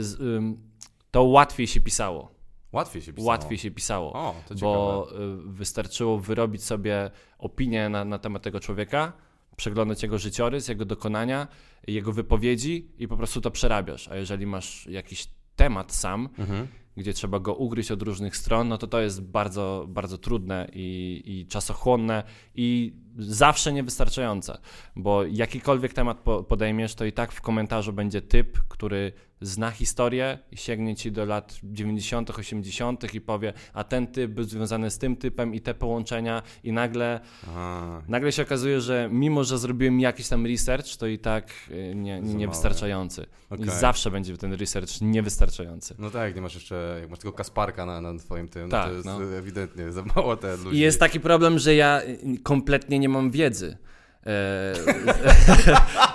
to 1.11 1.23
łatwiej 1.23 1.66
się 1.66 1.80
pisało. 1.80 2.30
Łatwiej 2.73 3.02
się 3.02 3.12
pisało. 3.12 3.28
Łatwiej 3.28 3.59
się 3.59 3.71
pisało. 3.71 4.12
O, 4.12 4.35
to 4.49 4.54
bo 4.54 5.07
ciekawe. 5.07 5.25
y, 5.25 5.37
wystarczyło 5.52 6.19
wyrobić 6.19 6.64
sobie 6.64 7.11
opinię 7.38 7.88
na, 7.88 8.04
na 8.04 8.19
temat 8.19 8.42
tego 8.42 8.61
człowieka, 8.61 9.12
przeglądać 9.57 10.02
jego 10.02 10.19
życiorys, 10.19 10.69
jego 10.69 10.85
dokonania, 10.85 11.49
jego 11.87 12.12
wypowiedzi 12.12 12.88
i 12.99 13.09
po 13.09 13.16
prostu 13.16 13.40
to 13.40 13.50
przerabiasz. 13.50 14.09
A 14.09 14.16
jeżeli 14.16 14.47
masz 14.47 14.87
jakiś 14.87 15.28
temat 15.57 15.92
sam, 15.92 16.28
Mhm. 16.38 16.66
gdzie 16.97 17.12
trzeba 17.12 17.38
go 17.40 17.54
ugryźć 17.54 17.90
od 17.90 18.02
różnych 18.02 18.37
stron, 18.37 18.69
no 18.69 18.78
to 18.78 18.87
to 18.87 19.00
jest 19.00 19.23
bardzo, 19.23 19.87
bardzo 19.88 20.19
trudne 20.19 20.69
i, 20.73 21.23
i 21.26 21.47
czasochłonne 21.47 22.23
i 22.54 22.92
zawsze 23.19 23.73
niewystarczające, 23.73 24.59
bo 24.97 25.25
jakikolwiek 25.25 25.93
temat 25.93 26.19
po, 26.19 26.43
podejmiesz, 26.43 26.95
to 26.95 27.05
i 27.05 27.12
tak 27.12 27.33
w 27.33 27.40
komentarzu 27.40 27.93
będzie 27.93 28.23
typ, 28.23 28.59
który 28.69 29.12
zna 29.40 29.71
historię 29.71 30.38
i 30.52 30.57
sięgnie 30.57 30.97
ci 30.97 31.12
do 31.12 31.25
lat 31.25 31.59
90., 31.62 32.31
80. 32.31 33.14
i 33.14 33.21
powie, 33.21 33.52
a 33.73 33.85
ten 33.85 34.07
typ 34.07 34.31
był 34.31 34.45
związany 34.45 34.90
z 34.90 34.99
tym 34.99 35.17
typem 35.17 35.55
i 35.55 35.61
te 35.61 35.75
połączenia 35.75 36.43
i 36.64 36.73
nagle, 36.73 37.21
A, 37.57 38.02
nagle 38.09 38.33
się 38.33 38.43
okazuje, 38.43 38.81
że 38.81 39.09
mimo, 39.12 39.45
że 39.45 39.59
zrobiłem 39.59 40.00
jakiś 40.00 40.29
tam 40.29 40.47
research, 40.47 40.97
to 40.97 41.07
i 41.07 41.19
tak 41.19 41.50
y, 41.71 41.95
nie, 41.95 42.23
Za 42.25 42.33
niewystarczający. 42.33 43.26
Okej. 43.50 43.67
I 43.67 43.71
zawsze 43.71 44.11
będzie 44.11 44.37
ten 44.37 44.52
research 44.52 45.00
niewystarczający. 45.00 45.95
No 45.99 46.11
tak, 46.11 46.35
nie 46.35 46.43
masz 46.43 46.55
jeszcze, 46.55 46.99
jak 47.00 47.11
masz 47.11 47.19
tylko 47.19 47.37
Kasparka 47.37 47.87
na, 47.87 48.00
na 48.00 48.19
twoim 48.19 48.49
tym, 48.49 48.71
Tak, 48.71 48.87
no 48.87 48.88
to 48.88 48.95
jest 48.95 49.07
no. 49.07 49.38
ewidentnie 49.38 49.93
za 49.93 50.02
mało 50.17 50.37
ten 50.37 50.64
ludzi. 50.64 50.76
I 50.76 50.81
jest 50.81 51.00
taki 51.00 51.21
problem, 51.21 51.59
że 51.59 51.75
ja 51.75 52.02
kompletnie 52.43 52.99
nie 53.00 53.09
mam 53.09 53.30
wiedzy. 53.30 53.78
E, 54.26 54.73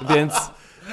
więc 0.15 0.33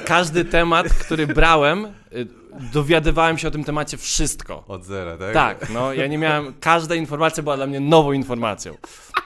każdy 0.05 0.45
temat, 0.45 0.93
który 0.93 1.27
brałem, 1.27 1.85
y, 1.85 2.27
dowiadywałem 2.73 3.37
się 3.37 3.47
o 3.47 3.51
tym 3.51 3.63
temacie 3.63 3.97
wszystko. 3.97 4.63
Od 4.67 4.85
zera, 4.85 5.17
tak? 5.17 5.33
Tak, 5.33 5.69
no 5.69 5.93
ja 5.93 6.07
nie 6.07 6.17
miałem, 6.17 6.53
każda 6.59 6.95
informacja 6.95 7.43
była 7.43 7.55
dla 7.55 7.67
mnie 7.67 7.79
nową 7.79 8.11
informacją. 8.11 8.77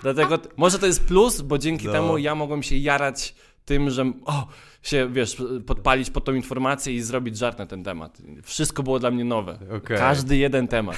Dlatego 0.02 0.40
może 0.58 0.80
to 0.80 0.86
jest 0.86 1.04
plus, 1.08 1.42
bo 1.42 1.58
dzięki 1.58 1.86
No. 1.88 1.92
temu 1.94 2.18
ja 2.18 2.36
mogłem 2.36 2.64
się 2.64 2.76
jarać 2.76 3.36
tym, 3.66 3.90
że 3.90 4.12
o, 4.26 4.48
się, 4.84 5.10
wiesz, 5.12 5.38
podpalić 5.66 6.10
pod 6.10 6.26
tą 6.26 6.34
informację 6.34 6.94
i 6.94 7.02
zrobić 7.02 7.38
żart 7.38 7.60
na 7.60 7.66
ten 7.66 7.84
temat. 7.84 8.18
Wszystko 8.44 8.84
było 8.84 9.00
dla 9.00 9.12
mnie 9.12 9.24
nowe. 9.24 9.60
Okej. 9.78 9.98
Każdy 9.98 10.38
jeden 10.38 10.68
temat. 10.68 10.98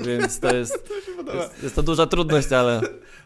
Więc 0.00 0.40
to 0.40 0.54
jest, 0.54 0.90
jest, 1.34 1.62
jest 1.62 1.74
to 1.74 1.82
duża 1.82 2.06
trudność, 2.06 2.52
ale 2.52 2.80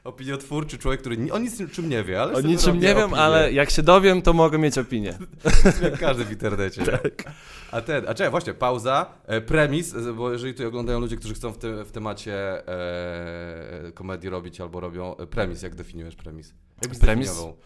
Opiniotwórczy 0.05 0.79
człowiek, 0.79 1.01
który 1.01 1.33
o 1.33 1.39
niczym 1.39 1.89
nie 1.89 2.05
wie, 2.05 2.23
ale 2.23 2.33
o 2.33 2.41
niczym 2.41 2.75
nie 2.75 2.95
wiem, 2.95 3.05
opinię. 3.05 3.21
ale 3.21 3.53
jak 3.53 3.71
się 3.71 3.83
dowiem, 3.83 4.23
to 4.23 4.33
mogę 4.33 4.59
mieć 4.59 4.79
opinię. 4.79 5.19
Jak 5.83 5.99
każdy 5.99 6.25
w 6.25 6.31
internecie. 6.31 6.85
tak. 7.03 7.25
A 7.73 7.81
ten, 7.81 8.05
a 8.09 8.15
czekaj, 8.15 8.31
właśnie, 8.31 8.55
pauza, 8.55 9.07
e, 9.27 9.41
premis, 9.41 9.95
e, 9.95 10.13
bo 10.13 10.33
jeżeli 10.33 10.53
tutaj 10.53 10.67
oglądają 10.67 11.01
ludzie, 11.01 11.17
którzy 11.17 11.35
chcą 11.35 11.53
w, 11.53 11.59
tym, 11.59 11.85
w 11.85 11.93
temacie 11.93 12.69
e, 12.69 13.93
komedii 13.93 14.31
robić 14.31 14.61
albo 14.61 14.81
robią 14.81 15.17
e, 15.17 15.27
premis, 15.27 15.63
jak 15.63 15.75
definiujesz 15.75 16.17
premis? 16.17 16.55
Jak 16.83 16.99
Premis? 16.99 17.29
zdefiniował? 17.29 17.57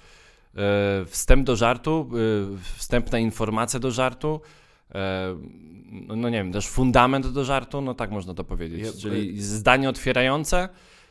E, 0.56 1.04
Wstęp 1.04 1.46
do 1.46 1.56
żartu, 1.56 2.10
e, 2.54 2.56
wstępna 2.76 3.18
informacja 3.18 3.80
do 3.80 3.90
żartu, 3.90 4.40
e, 4.94 5.36
no 6.16 6.28
nie 6.28 6.38
wiem, 6.38 6.52
też 6.52 6.68
fundament 6.68 7.26
do 7.26 7.44
żartu, 7.44 7.80
no 7.80 7.94
tak 7.94 8.10
można 8.10 8.34
to 8.34 8.44
powiedzieć. 8.44 8.96
Czyli 9.02 9.42
zdanie 9.42 9.88
otwierające, 9.88 10.68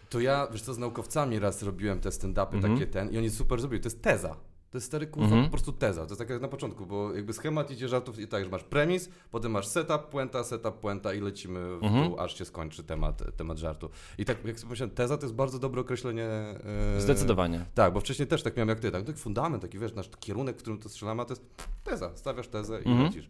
To 0.09 0.19
ja, 0.19 0.47
wiesz 0.51 0.61
co, 0.61 0.73
z 0.73 0.77
naukowcami 0.77 1.39
raz 1.39 1.63
robiłem 1.63 1.99
te 1.99 2.09
stand-upy 2.09 2.53
Mhm. 2.55 2.73
takie 2.73 2.87
ten 2.87 3.09
i 3.11 3.17
oni 3.17 3.29
super 3.29 3.59
zrobili, 3.59 3.81
to 3.81 3.87
jest 3.87 4.01
teza. 4.01 4.35
To 4.75 4.77
jest 4.77 4.87
stary 4.87 5.07
kurwa, 5.07 5.25
Mhm. 5.27 5.43
po 5.45 5.51
prostu 5.51 5.71
teza. 5.71 6.01
To 6.05 6.07
jest 6.09 6.19
tak 6.19 6.29
jak 6.29 6.41
na 6.41 6.47
początku, 6.47 6.85
bo 6.85 7.13
jakby 7.13 7.33
schemat 7.33 7.71
idzie 7.71 7.87
żartów 7.87 8.19
i 8.19 8.27
tak, 8.27 8.43
że 8.43 8.49
masz 8.49 8.63
premis, 8.63 9.09
potem 9.31 9.51
masz 9.51 9.67
setup, 9.67 10.01
puenta, 10.09 10.43
setup, 10.43 10.75
puenta 10.79 11.13
i 11.13 11.21
lecimy 11.21 11.77
w 11.79 11.83
Mhm. 11.83 12.03
dół, 12.09 12.19
aż 12.19 12.37
się 12.37 12.45
skończy 12.45 12.83
temat, 12.83 13.23
temat 13.37 13.57
żartu. 13.57 13.89
I 14.17 14.25
tak 14.25 14.45
jak 14.45 14.55
sobie 14.59 14.67
pomyślałem, 14.67 14.95
teza 14.95 15.17
to 15.17 15.25
jest 15.25 15.35
bardzo 15.35 15.59
dobre 15.59 15.81
określenie. 15.81 16.25
e, 16.25 17.01
zdecydowanie. 17.01 17.65
Tak, 17.75 17.93
bo 17.93 17.99
wcześniej 17.99 18.27
też 18.27 18.43
tak 18.43 18.57
miałem 18.57 18.69
jak 18.69 18.79
ty, 18.79 18.91
tak, 18.91 19.05
taki 19.05 19.19
fundament, 19.19 19.61
taki 19.61 19.79
wiesz, 19.79 19.93
nasz 19.93 20.09
kierunek, 20.19 20.55
w 20.57 20.59
którym 20.59 20.79
to 20.79 20.89
strzelamy, 20.89 21.21
a 21.21 21.25
to 21.25 21.31
jest 21.33 21.45
teza, 21.83 22.11
stawiasz 22.15 22.47
tezę 22.47 22.81
i 22.81 22.87
Mhm. 22.87 23.03
lecisz. 23.03 23.29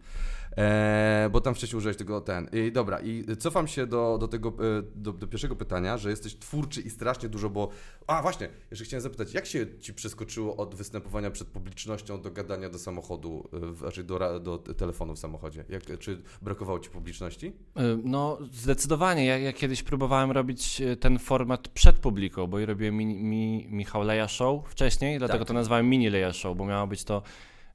E, 0.57 1.29
bo 1.31 1.41
tam 1.41 1.55
wcześniej 1.55 1.77
użyłeś 1.77 1.97
tego 1.97 2.21
ten. 2.21 2.49
I 2.53 2.71
dobra, 2.71 2.99
i 2.99 3.25
cofam 3.39 3.67
się 3.67 3.87
do, 3.87 4.17
do 4.17 4.27
tego, 4.27 4.49
e, 4.49 4.53
do, 4.95 5.13
do 5.13 5.27
pierwszego 5.27 5.55
pytania, 5.55 5.97
że 5.97 6.09
jesteś 6.09 6.35
twórczy 6.35 6.81
i 6.81 6.89
strasznie 6.89 7.29
dużo, 7.29 7.49
bo... 7.49 7.69
A 8.07 8.21
właśnie, 8.21 8.49
jeszcze 8.71 8.85
chciałem 8.85 9.01
zapytać, 9.01 9.33
jak 9.33 9.45
się 9.45 9.65
ci 9.79 9.93
przeskoczyło 9.93 10.57
od 10.57 10.75
występowania 10.75 11.31
przed 11.31 11.47
publicznością 11.47 12.21
do 12.21 12.31
gadania 12.31 12.69
do 12.69 12.79
samochodu, 12.79 13.49
znaczy 13.77 14.03
do, 14.03 14.39
do 14.39 14.57
telefonu 14.57 15.15
w 15.15 15.19
samochodzie? 15.19 15.65
Jak, 15.69 15.99
czy 15.99 16.21
brakowało 16.41 16.79
ci 16.79 16.89
publiczności? 16.89 17.53
E, 17.75 17.81
No, 18.03 18.37
zdecydowanie. 18.53 19.25
Ja, 19.25 19.37
ja 19.37 19.53
kiedyś 19.53 19.83
próbowałem 19.83 20.31
robić 20.31 20.81
ten 20.99 21.19
format 21.19 21.67
przed 21.67 21.99
publiką, 21.99 22.47
bo 22.47 22.59
i 22.59 22.65
robiłem 22.65 22.95
mini, 22.97 23.23
mi, 23.23 23.67
Michał 23.69 24.03
Leja 24.03 24.27
Show 24.27 24.67
wcześniej, 24.69 25.17
dlatego 25.19 25.39
Tak. 25.39 25.47
to 25.47 25.53
nazwałem 25.53 25.89
Mini 25.89 26.09
Leja 26.09 26.33
Show, 26.33 26.57
bo 26.57 26.65
miała 26.65 26.87
być 26.87 27.03
to 27.03 27.21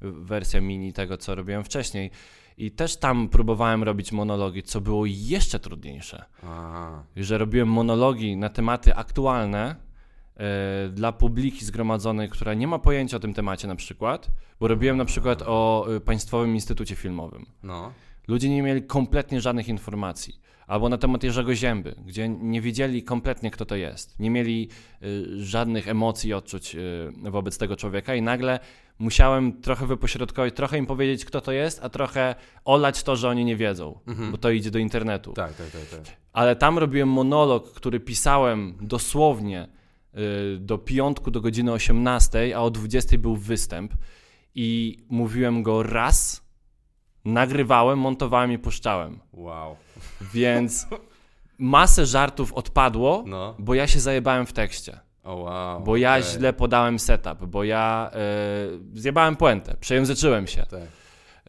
wersja 0.01 0.61
mini 0.61 0.93
tego, 0.93 1.17
co 1.17 1.35
robiłem 1.35 1.65
wcześniej. 1.65 2.11
I 2.61 2.71
też 2.71 2.97
tam 2.97 3.29
próbowałem 3.29 3.83
robić 3.83 4.12
monologi, 4.12 4.62
co 4.62 4.81
było 4.81 5.07
jeszcze 5.07 5.59
trudniejsze. 5.59 6.25
A, 6.43 7.02
że 7.17 7.38
robiłem 7.38 7.69
monologi 7.69 8.37
na 8.37 8.49
tematy 8.49 8.95
aktualne 8.95 9.76
e, 10.37 10.88
dla 10.88 11.12
publiki 11.12 11.64
zgromadzonej, 11.64 12.29
która 12.29 12.55
nie 12.55 12.67
ma 12.67 12.79
pojęcia 12.79 13.17
o 13.17 13.21
tym 13.21 13.35
temacie 13.35 13.69
na 13.69 13.76
przykład, 13.76 14.31
bo 14.61 14.69
robiłem 14.69 14.97
na 14.97 15.05
przykład 15.05 15.43
o 15.47 15.87
e, 15.97 16.00
Państwowym 16.00 16.55
Instytucie 16.55 16.97
Filmowym. 16.97 17.47
no. 17.62 17.93
Ludzie 18.29 18.49
nie 18.49 18.62
mieli 18.62 18.83
kompletnie 18.83 19.40
żadnych 19.40 19.69
informacji. 19.69 20.39
Albo 20.71 20.89
na 20.89 20.99
temat 20.99 21.23
Jerzego 21.25 21.55
Zięby, 21.55 21.95
gdzie 22.07 22.29
nie 22.29 22.61
wiedzieli 22.61 23.03
kompletnie, 23.03 23.50
kto 23.50 23.65
to 23.65 23.77
jest. 23.77 24.19
Nie 24.19 24.31
mieli 24.31 24.69
y, 25.03 25.45
żadnych 25.45 25.89
emocji 25.89 26.31
i 26.31 26.35
odczuć 26.35 26.75
y, 26.75 27.31
wobec 27.31 27.59
tego 27.59 27.77
człowieka 27.77 28.15
i 28.15 28.23
nagle 28.23 28.61
musiałem 28.99 29.61
trochę 29.62 29.87
wypośrodkować, 29.87 30.55
trochę 30.55 30.79
im 30.79 30.87
powiedzieć, 30.87 31.25
kto 31.25 31.41
to 31.41 31.53
jest, 31.53 31.81
a 31.85 31.89
trochę 31.89 32.35
olać 32.65 33.03
to, 33.03 33.17
że 33.17 33.29
oni 33.29 33.45
nie 33.45 33.57
wiedzą, 33.57 33.99
Mhm. 34.07 34.31
bo 34.33 34.39
to 34.39 34.50
idzie 34.50 34.71
do 34.71 34.79
internetu. 34.79 35.33
Tak, 35.33 35.55
tak, 35.55 35.71
tak, 35.71 35.83
tak. 36.05 36.17
Ale 36.33 36.57
tam 36.57 36.79
robiłem 36.79 37.09
monolog, 37.09 37.73
który 37.73 38.00
pisałem 38.00 38.75
dosłownie 38.81 39.69
y, 40.55 40.59
do 40.59 40.79
piątku 40.79 41.31
do 41.31 41.41
godziny 41.41 41.73
18, 41.73 42.53
a 42.57 42.61
o 42.61 42.71
20 42.71 43.19
był 43.19 43.37
występ 43.37 43.95
i 44.55 44.99
mówiłem 45.09 45.62
go 45.62 45.83
raz, 45.83 46.50
nagrywałem, 47.25 47.99
montowałem 47.99 48.53
i 48.53 48.59
puszczałem. 48.59 49.19
Wow. 49.33 49.77
Więc 50.35 50.87
masę 51.59 52.07
żartów 52.07 52.53
odpadło, 52.53 53.25
No. 53.27 53.55
bo 53.59 53.75
ja 53.75 53.87
się 53.87 54.00
zajebałem 54.00 54.47
w 54.47 54.53
tekście. 54.53 54.99
O 55.25 55.35
wow. 55.35 55.81
Bo 55.85 55.97
ja 55.97 56.11
okej. 56.12 56.23
źle 56.23 56.53
podałem 56.53 56.99
setup, 56.99 57.47
bo 57.47 57.65
ja 57.65 58.11
y, 58.95 59.00
zjebałem 59.00 59.37
puentę, 59.37 59.77
przejęzyczyłem 59.81 60.47
się. 60.47 60.62
Tak. 60.62 60.81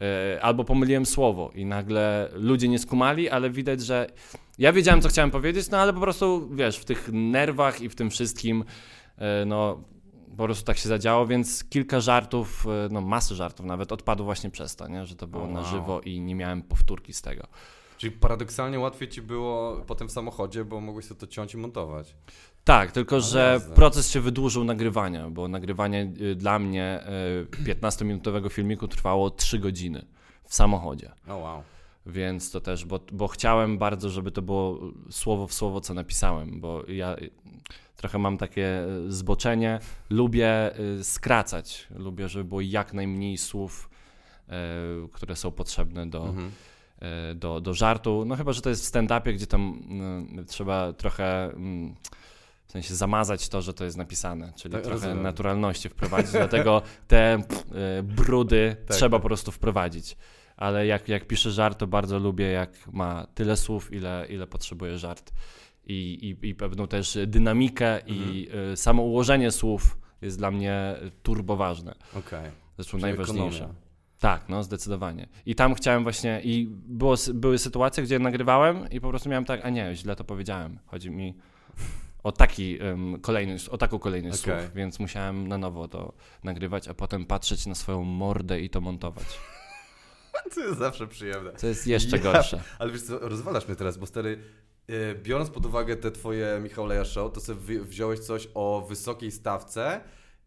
E, 0.02 0.42
albo 0.42 0.64
pomyliłem 0.64 1.06
słowo 1.06 1.50
i 1.54 1.64
nagle 1.64 2.28
ludzie 2.34 2.68
nie 2.68 2.78
skumali, 2.78 3.30
ale 3.30 3.50
widać, 3.50 3.80
że 3.82 4.06
ja 4.58 4.72
wiedziałem, 4.72 5.00
co 5.00 5.08
chciałem 5.08 5.30
powiedzieć, 5.30 5.70
no 5.70 5.78
ale 5.78 5.92
po 5.92 6.00
prostu, 6.00 6.48
wiesz, 6.54 6.76
w 6.78 6.84
tych 6.84 7.08
nerwach 7.12 7.80
i 7.80 7.88
w 7.88 7.94
tym 7.94 8.10
wszystkim, 8.10 8.64
e, 9.18 9.44
no 9.44 9.80
po 10.36 10.44
prostu 10.44 10.64
tak 10.64 10.78
się 10.78 10.88
zadziało, 10.88 11.26
więc 11.26 11.64
kilka 11.64 12.00
żartów, 12.00 12.66
e, 12.66 12.88
no 12.90 13.00
masy 13.00 13.34
żartów 13.34 13.66
nawet 13.66 13.92
odpadło 13.92 14.24
właśnie 14.24 14.50
przez 14.50 14.76
to, 14.76 14.88
nie? 14.88 15.06
że 15.06 15.16
to 15.16 15.26
było 15.26 15.44
O, 15.44 15.46
na 15.46 15.60
wow. 15.60 15.70
żywo 15.70 16.00
i 16.00 16.20
nie 16.20 16.34
miałem 16.34 16.62
powtórki 16.62 17.12
z 17.12 17.22
tego. 17.22 17.46
Czyli 17.98 18.10
paradoksalnie 18.12 18.78
łatwiej 18.78 19.08
ci 19.08 19.22
było 19.22 19.76
potem 19.86 20.08
w 20.08 20.12
samochodzie, 20.12 20.64
bo 20.64 20.80
mogłeś 20.80 21.04
sobie 21.04 21.20
to 21.20 21.26
ciąć 21.26 21.54
i 21.54 21.56
montować. 21.56 22.14
Tak, 22.64 22.92
tylko 22.92 23.20
że 23.20 23.50
jazda. 23.52 23.74
proces 23.74 24.10
się 24.10 24.20
wydłużył 24.20 24.64
nagrywania, 24.64 25.30
bo 25.30 25.48
nagrywanie 25.48 26.12
y, 26.20 26.34
dla 26.34 26.58
mnie 26.58 27.04
y, 27.64 27.74
15-minutowego 27.74 28.50
filmiku 28.50 28.88
trwało 28.88 29.30
3 29.30 29.58
godziny 29.58 30.04
w 30.44 30.54
samochodzie. 30.54 31.10
O 31.28 31.36
wow. 31.36 31.62
Więc 32.06 32.50
to 32.50 32.60
też, 32.60 32.84
bo, 32.84 33.00
bo 33.12 33.28
chciałem 33.28 33.78
bardzo, 33.78 34.08
żeby 34.08 34.30
to 34.30 34.42
było 34.42 34.80
słowo 35.10 35.46
w 35.46 35.52
słowo, 35.52 35.80
co 35.80 35.94
napisałem, 35.94 36.60
bo 36.60 36.82
ja 36.88 37.16
y, 37.16 37.30
trochę 37.96 38.18
mam 38.18 38.38
takie 38.38 38.84
y, 39.06 39.12
zboczenie, 39.12 39.78
lubię 40.10 40.78
y, 41.00 41.04
skracać, 41.04 41.86
lubię, 41.96 42.28
żeby 42.28 42.44
było 42.44 42.60
jak 42.60 42.92
najmniej 42.92 43.38
słów, 43.38 43.90
y, 44.48 44.52
które 45.12 45.36
są 45.36 45.50
potrzebne 45.50 46.10
do, 46.10 46.26
Mhm. 46.26 46.52
do, 47.34 47.60
do 47.60 47.74
żartu. 47.74 48.24
No 48.26 48.36
chyba, 48.36 48.52
że 48.52 48.60
to 48.62 48.70
jest 48.70 48.84
w 48.84 48.88
stand-upie, 48.92 49.32
gdzie 49.34 49.46
tam 49.46 49.78
y, 50.40 50.44
trzeba 50.44 50.92
trochę 50.92 51.44
mm, 51.44 51.94
w 52.66 52.72
sensie 52.72 52.94
zamazać 52.94 53.48
to, 53.48 53.62
że 53.62 53.74
to 53.74 53.84
jest 53.84 53.96
napisane, 53.96 54.52
czyli 54.56 54.72
Tak, 54.72 54.82
trochę 54.82 54.94
rozumiem. 54.94 55.22
naturalności 55.22 55.88
wprowadzić, 55.88 56.32
dlatego 56.42 56.82
te 57.08 57.42
brudy 58.02 58.76
Tak, 58.86 58.96
trzeba 58.96 59.16
tak. 59.16 59.22
po 59.22 59.28
prostu 59.28 59.52
wprowadzić. 59.52 60.16
Ale 60.56 60.86
jak, 60.86 61.08
jak 61.08 61.26
piszę 61.26 61.50
żart, 61.50 61.78
to 61.78 61.86
bardzo 61.86 62.18
lubię, 62.18 62.46
jak 62.50 62.70
ma 62.92 63.26
tyle 63.34 63.56
słów, 63.56 63.92
ile, 63.92 64.26
ile 64.28 64.46
potrzebuje 64.46 64.98
żart. 64.98 65.32
I, 65.86 66.36
i, 66.42 66.48
I 66.48 66.54
pewną 66.54 66.86
też 66.86 67.18
dynamikę 67.26 68.00
i 68.06 68.46
Mhm. 68.46 68.70
y, 68.72 68.76
samo 68.76 69.02
ułożenie 69.02 69.50
słów 69.50 69.98
jest 70.22 70.38
dla 70.38 70.50
mnie 70.50 70.94
turbo 71.22 71.56
ważne. 71.56 71.94
Okej. 72.14 72.50
Zresztą 72.76 72.90
Czyli 72.90 73.02
najważniejsze. 73.02 73.56
ekonomia. 73.58 73.80
Tak, 74.18 74.48
no 74.48 74.62
zdecydowanie. 74.62 75.28
I 75.46 75.54
tam 75.54 75.74
chciałem 75.74 76.02
właśnie, 76.02 76.40
i 76.44 76.66
było, 76.70 77.14
były 77.34 77.58
sytuacje, 77.58 78.02
gdzie 78.04 78.18
nagrywałem 78.18 78.90
i 78.90 79.00
po 79.00 79.08
prostu 79.08 79.28
miałem 79.28 79.44
tak, 79.44 79.64
a 79.64 79.70
nie, 79.70 79.96
źle 79.96 80.16
to 80.16 80.24
powiedziałem. 80.24 80.78
Chodzi 80.86 81.10
mi 81.10 81.34
o 82.22 82.32
taki 82.32 82.78
um, 82.78 83.20
kolejny, 83.20 83.56
o 83.70 83.78
taką 83.78 83.98
kolejność 83.98 84.42
okay. 84.44 84.62
słów, 84.62 84.74
więc 84.74 85.00
musiałem 85.00 85.48
na 85.48 85.58
nowo 85.58 85.88
to 85.88 86.12
nagrywać, 86.44 86.88
a 86.88 86.94
potem 86.94 87.24
patrzeć 87.26 87.66
na 87.66 87.74
swoją 87.74 88.04
mordę 88.04 88.60
i 88.60 88.70
to 88.70 88.80
montować. 88.80 89.26
To 90.54 90.60
jest 90.60 90.78
zawsze 90.78 91.06
przyjemne. 91.06 91.52
To 91.52 91.66
jest 91.66 91.86
jeszcze 91.86 92.16
ja, 92.16 92.22
gorsze. 92.22 92.62
Ale 92.78 92.92
wiesz 92.92 93.02
co, 93.02 93.18
rozwalasz 93.18 93.66
mnie 93.68 93.76
teraz, 93.76 93.96
bo 93.98 94.06
stary, 94.06 94.38
e, 94.38 94.71
biorąc 95.22 95.50
pod 95.50 95.66
uwagę 95.66 95.96
te 95.96 96.10
twoje 96.10 96.60
Michał 96.62 96.86
Leja 96.86 97.04
Show, 97.04 97.32
to 97.32 97.40
sobie 97.40 97.80
wziąłeś 97.80 98.20
coś 98.20 98.48
o 98.54 98.86
wysokiej 98.88 99.30
stawce, 99.30 100.00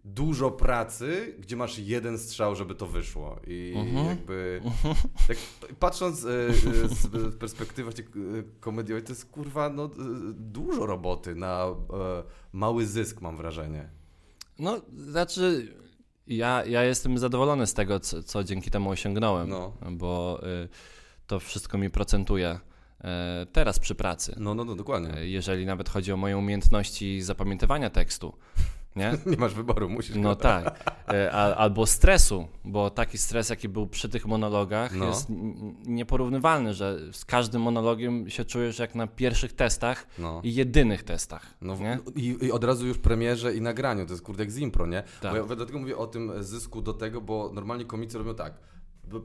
dużo 0.05 0.51
pracy, 0.51 1.35
gdzie 1.39 1.55
masz 1.55 1.79
jeden 1.79 2.17
strzał, 2.17 2.55
żeby 2.55 2.75
to 2.75 2.87
wyszło. 2.87 3.39
I 3.47 3.73
mhm. 3.75 4.05
jakby 4.05 4.61
tak, 5.27 5.37
patrząc 5.79 6.25
e, 6.25 6.29
e, 6.29 6.53
z 6.87 7.35
perspektywy 7.39 7.91
e, 7.91 7.93
komediowej, 8.59 9.03
to 9.03 9.11
jest 9.11 9.25
kurwa 9.25 9.69
no, 9.69 9.89
dużo 10.33 10.85
roboty 10.85 11.35
na 11.35 11.65
mały 12.53 12.85
zysk, 12.85 13.21
mam 13.21 13.37
wrażenie. 13.37 13.89
No, 14.59 14.81
znaczy 14.97 15.75
ja, 16.27 16.65
ja 16.65 16.83
jestem 16.83 17.17
zadowolony 17.17 17.67
z 17.67 17.73
tego, 17.73 17.99
co, 17.99 18.23
co 18.23 18.43
dzięki 18.43 18.71
temu 18.71 18.89
osiągnąłem, 18.89 19.49
no. 19.49 19.73
bo 19.91 20.41
y, 20.63 20.69
to 21.27 21.39
wszystko 21.39 21.77
mi 21.77 21.89
procentuje 21.89 22.59
teraz 23.51 23.79
przy 23.79 23.95
pracy. 23.95 24.35
No, 24.39 24.55
no, 24.55 24.65
no, 24.65 24.75
dokładnie. 24.75 25.09
Jeżeli 25.25 25.65
nawet 25.65 25.89
chodzi 25.89 26.12
o 26.12 26.17
moje 26.17 26.38
umiejętności 26.38 27.21
zapamiętywania 27.21 27.89
tekstu, 27.89 28.33
nie? 28.95 29.13
nie 29.31 29.38
masz 29.38 29.53
wyboru, 29.53 29.89
musisz. 29.89 30.15
No 30.15 30.35
tak. 30.35 30.93
E, 31.07 31.31
albo 31.31 31.85
stresu, 31.85 32.47
bo 32.65 32.89
taki 32.89 33.17
stres, 33.17 33.50
jaki 33.50 33.69
był 33.69 33.88
przy 33.88 34.09
tych 34.09 34.25
monologach, 34.25 34.95
no. 34.95 35.05
jest 35.05 35.27
nieporównywalny, 35.85 36.74
że 36.74 37.00
z 37.12 37.25
każdym 37.25 37.62
monologiem 37.62 38.29
się 38.29 38.45
czujesz 38.45 38.79
jak 38.79 38.95
na 38.95 39.07
pierwszych 39.07 39.53
testach 39.53 40.07
no. 40.19 40.41
i 40.43 40.53
jedynych 40.53 41.03
testach. 41.03 41.53
No, 41.62 41.77
nie? 41.77 42.00
I, 42.15 42.38
I, 42.41 42.51
od 42.51 42.63
razu 42.63 42.88
już 42.88 42.97
premierze 42.97 43.55
i 43.55 43.62
nagraniu, 43.62 44.05
to 44.05 44.13
jest 44.13 44.24
kurde 44.24 44.43
jak 44.43 44.51
z 44.51 44.57
impro, 44.57 44.88
nie? 44.88 45.03
Tak. 45.21 45.31
Bo 45.31 45.38
ja 45.38 45.55
dlatego 45.55 45.79
mówię 45.79 45.97
o 45.97 46.07
tym 46.07 46.31
zysku 46.43 46.81
do 46.81 46.93
tego, 46.93 47.21
bo 47.21 47.51
normalnie 47.53 47.85
komicy 47.85 48.17
robią 48.17 48.35
tak 48.35 48.53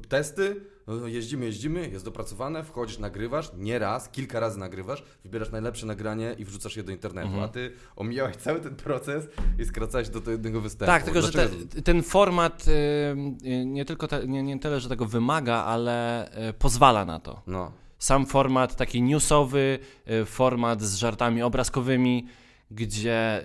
testy, 0.09 0.61
no, 0.97 1.07
jeździmy, 1.07 1.47
jeździmy, 1.47 1.89
jest 1.89 2.05
dopracowane, 2.05 2.65
wchodzisz, 2.65 2.99
nagrywasz, 2.99 3.51
nie 3.57 3.79
raz, 3.79 4.09
kilka 4.09 4.41
razy 4.41 4.59
nagrywasz, 4.59 5.05
wybierasz 5.25 5.51
najlepsze 5.51 5.87
nagranie 5.87 6.35
i 6.39 6.45
wrzucasz 6.45 6.77
je 6.77 6.83
do 6.83 6.93
internetu, 6.93 7.29
mhm. 7.29 7.45
a 7.45 7.49
ty 7.49 7.73
omijałeś 7.97 8.37
cały 8.37 8.61
ten 8.61 8.77
proces 8.77 9.29
i 9.59 9.65
skracałeś 9.65 10.09
do 10.09 10.21
tego 10.21 10.31
jednego 10.31 10.61
występu. 10.61 10.87
Tak, 10.87 11.03
tylko 11.03 11.21
Dlaczego? 11.21 11.59
że 11.59 11.67
te, 11.67 11.83
ten 11.83 12.03
format 12.03 12.65
y, 12.69 13.65
nie 13.67 13.85
tylko 13.85 14.09
te, 14.09 14.29
nie, 14.29 14.43
nie 14.43 14.59
tyle, 14.59 14.81
że 14.81 14.89
tego 14.89 15.07
wymaga, 15.07 15.55
ale 15.55 16.29
y, 16.49 16.53
pozwala 16.53 17.05
na 17.05 17.21
to. 17.21 17.43
No. 17.47 17.73
Sam 17.99 18.27
format 18.27 18.77
taki 18.77 19.03
newsowy, 19.03 19.79
y, 20.11 20.25
format 20.25 20.83
z 20.83 20.95
żartami 20.95 21.43
obrazkowymi, 21.43 22.27
gdzie 22.71 23.45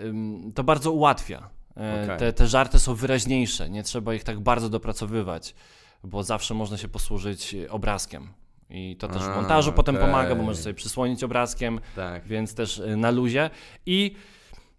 to 0.56 0.64
bardzo 0.64 0.92
ułatwia. 0.92 1.50
Okay. 1.72 2.18
Te, 2.18 2.34
te 2.34 2.48
żarty 2.48 2.80
są 2.80 2.96
wyraźniejsze, 2.96 3.70
nie 3.70 3.84
trzeba 3.84 4.14
ich 4.14 4.24
tak 4.24 4.40
bardzo 4.40 4.70
dopracowywać 4.70 5.56
bo 6.06 6.24
zawsze 6.24 6.54
można 6.54 6.78
się 6.78 6.88
posłużyć 6.88 7.56
obrazkiem. 7.70 8.28
I 8.70 8.96
to 9.00 9.08
też 9.08 9.24
w 9.24 9.36
montażu 9.36 9.74
potem 9.74 9.98
pomaga, 9.98 10.36
bo 10.36 10.44
możesz 10.44 10.64
sobie 10.64 10.74
przysłonić 10.74 11.24
obrazkiem, 11.24 11.80
tak. 11.96 12.28
więc 12.28 12.56
też 12.56 12.78
y, 12.78 12.98
na 12.98 13.12
luzie. 13.12 13.50
I, 13.86 14.16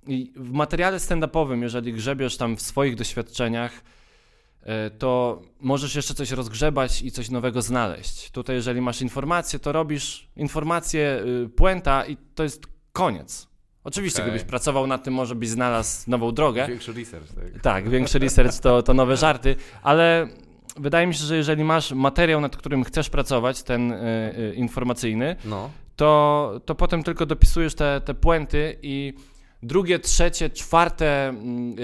I 0.06 0.32
w 0.36 0.52
materiale 0.52 0.98
stand-upowym, 0.98 1.62
jeżeli 1.62 1.92
grzebiesz 1.92 2.36
tam 2.36 2.56
w 2.56 2.62
swoich 2.62 2.94
doświadczeniach, 2.94 3.72
y, 3.72 4.90
to 4.98 5.42
możesz 5.60 5.94
jeszcze 5.94 6.14
coś 6.14 6.30
rozgrzebać 6.30 7.02
i 7.02 7.10
coś 7.10 7.30
nowego 7.30 7.62
znaleźć. 7.62 8.30
Tutaj, 8.30 8.56
jeżeli 8.56 8.80
masz 8.80 9.02
informację, 9.02 9.58
to 9.58 9.72
robisz 9.72 10.28
informację, 10.36 11.22
y, 11.44 11.48
puenta 11.48 12.06
i 12.06 12.16
to 12.34 12.42
jest 12.42 12.66
koniec. 12.92 13.48
Oczywiście, 13.84 14.22
okay. 14.22 14.30
gdybyś 14.30 14.48
pracował 14.48 14.86
nad 14.86 15.04
tym, 15.04 15.14
może 15.14 15.34
byś 15.34 15.48
znalazł 15.48 16.10
nową 16.10 16.32
drogę. 16.32 16.66
Większy 16.68 16.92
research, 16.92 17.32
tak? 17.34 17.62
Tak, 17.62 17.88
większy 17.88 18.18
research 18.18 18.58
to, 18.60 18.82
to 18.82 18.94
nowe 18.94 19.16
żarty, 19.16 19.56
ale 19.82 20.28
wydaje 20.76 21.06
mi 21.06 21.14
się, 21.14 21.24
że 21.24 21.36
jeżeli 21.36 21.64
masz 21.64 21.92
materiał, 21.92 22.40
nad 22.40 22.56
którym 22.56 22.84
chcesz 22.84 23.10
pracować, 23.10 23.62
ten 23.62 23.92
y, 23.92 23.96
y, 24.38 24.54
informacyjny, 24.54 25.36
no. 25.44 25.70
to, 25.96 26.60
to 26.64 26.74
potem 26.74 27.02
tylko 27.02 27.26
dopisujesz 27.26 27.74
te, 27.74 28.00
te 28.04 28.14
puenty 28.14 28.78
i 28.82 29.14
drugie, 29.62 29.98
trzecie, 29.98 30.50
czwarte 30.50 31.34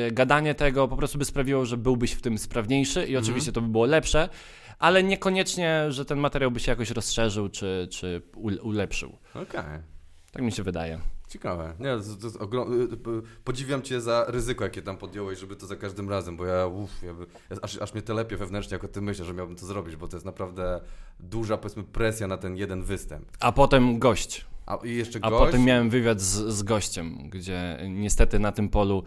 y, 0.09 0.13
gadanie 0.13 0.55
tego 0.55 0.89
po 0.89 0.97
prostu 0.97 1.19
by 1.19 1.25
sprawiło, 1.25 1.67
że 1.67 1.77
byłbyś 1.77 2.13
w 2.13 2.23
tym 2.23 2.39
sprawniejszy 2.39 3.01
i 3.01 3.03
mhm. 3.03 3.25
oczywiście 3.25 3.53
to 3.53 3.61
by 3.61 3.69
było 3.69 3.87
lepsze, 3.87 4.29
ale 4.79 5.03
niekoniecznie, 5.03 5.85
że 5.89 6.05
ten 6.05 6.19
materiał 6.19 6.51
by 6.51 6.61
się 6.61 6.73
jakoś 6.73 6.91
rozszerzył 6.91 7.49
czy, 7.49 7.89
czy 7.91 8.23
ulepszył. 8.63 9.19
Okej. 9.35 9.61
Okay. 9.61 9.83
Tak 10.33 10.43
mi 10.43 10.53
się 10.53 10.63
wydaje. 10.63 10.99
Ciekawe. 11.33 11.75
Nie, 11.81 11.97
to, 12.21 12.31
to 12.31 12.39
ogrom... 12.39 12.83
Y, 12.83 12.89
podziwiam 13.45 13.83
cię 13.83 14.01
za 14.01 14.25
ryzyko, 14.29 14.65
jakie 14.65 14.83
tam 14.83 14.97
podjąłeś, 14.97 15.39
żeby 15.39 15.57
to 15.57 15.67
za 15.67 15.77
każdym 15.77 16.11
razem, 16.11 16.37
bo 16.37 16.47
ja, 16.47 16.67
uff, 16.67 17.03
ja 17.03 17.15
by... 17.15 17.27
aż, 17.63 17.79
aż 17.79 17.93
mnie 17.93 18.03
telepie 18.03 18.37
wewnętrznie, 18.37 18.75
jako 18.75 18.89
ty 18.89 19.01
myślę, 19.01 19.25
że 19.25 19.35
miałbym 19.35 19.57
to 19.57 19.67
zrobić, 19.67 19.97
bo 19.97 20.09
to 20.09 20.17
jest 20.17 20.27
naprawdę 20.27 20.81
duża, 21.21 21.57
powiedzmy, 21.57 21.85
presja 21.85 22.27
na 22.27 22.37
ten 22.37 22.57
jeden 22.57 22.83
występ. 22.83 23.27
A 23.41 23.53
potem 23.53 23.99
gość. 23.99 24.47
A, 24.67 24.77
i 24.77 24.97
jeszcze 24.97 25.21
gość? 25.21 25.35
A 25.35 25.39
potem 25.39 25.65
miałem 25.65 25.91
wywiad 25.91 26.21
z, 26.21 26.55
z 26.55 26.63
gościem, 26.63 27.29
gdzie 27.31 27.79
niestety 27.89 28.39
na 28.39 28.53
tym 28.53 28.69
polu 28.69 29.03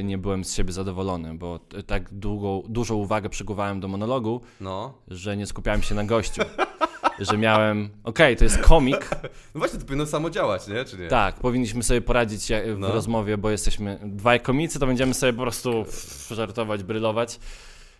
y, 0.00 0.04
nie 0.04 0.18
byłem 0.18 0.44
z 0.44 0.54
siebie 0.54 0.72
zadowolony, 0.72 1.34
bo 1.34 1.60
tak 1.86 2.14
długo, 2.14 2.62
dużą 2.68 2.94
uwagę 2.94 3.28
przykuwałem 3.28 3.80
do 3.80 3.88
monologu, 3.88 4.40
no. 4.60 4.94
że 5.08 5.36
nie 5.36 5.46
skupiałem 5.46 5.82
się 5.82 5.94
na 5.94 6.04
gościu. 6.04 6.42
że 7.18 7.38
miałem, 7.38 7.84
okej, 7.84 8.26
okay, 8.34 8.36
to 8.36 8.44
jest 8.44 8.58
komik. 8.58 9.10
No 9.54 9.58
właśnie, 9.58 9.78
to 9.78 9.84
powinno 9.84 10.06
samo 10.06 10.30
działać, 10.30 10.68
nie? 10.68 10.84
Czy 10.84 10.98
nie? 10.98 11.08
Tak, 11.08 11.34
powinniśmy 11.34 11.82
sobie 11.82 12.00
poradzić 12.00 12.52
w 12.74 12.78
no. 12.78 12.92
rozmowie, 12.92 13.38
bo 13.38 13.50
jesteśmy 13.50 13.98
dwaj 14.02 14.40
komicy, 14.40 14.78
to 14.78 14.86
będziemy 14.86 15.14
sobie 15.14 15.32
po 15.32 15.42
prostu 15.42 15.84
żartować, 16.30 16.82
brylować. 16.82 17.38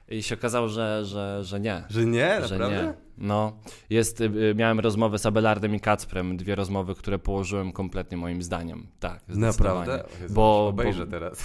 I 0.08 0.22
się 0.22 0.34
okazało, 0.34 0.68
że, 0.68 1.04
że, 1.04 1.44
że 1.44 1.60
nie. 1.60 1.84
Że 1.90 2.04
nie? 2.04 2.46
Że 2.46 2.58
Naprawdę? 2.58 2.86
nie. 2.86 2.94
No, 3.18 3.52
jest, 3.90 4.20
y, 4.20 4.54
miałem 4.56 4.80
rozmowę 4.80 5.18
z 5.18 5.26
Abelardem 5.26 5.74
i 5.74 5.80
Kacprem, 5.80 6.36
dwie 6.36 6.54
rozmowy, 6.54 6.94
które 6.94 7.18
położyłem 7.18 7.72
kompletnie 7.72 8.16
moim 8.16 8.42
zdaniem. 8.42 8.86
Tak, 9.00 9.20
Naprawdę? 9.28 10.04
bo, 10.30 10.68
obejrzę 10.68 11.06
bo... 11.06 11.10
teraz. 11.10 11.44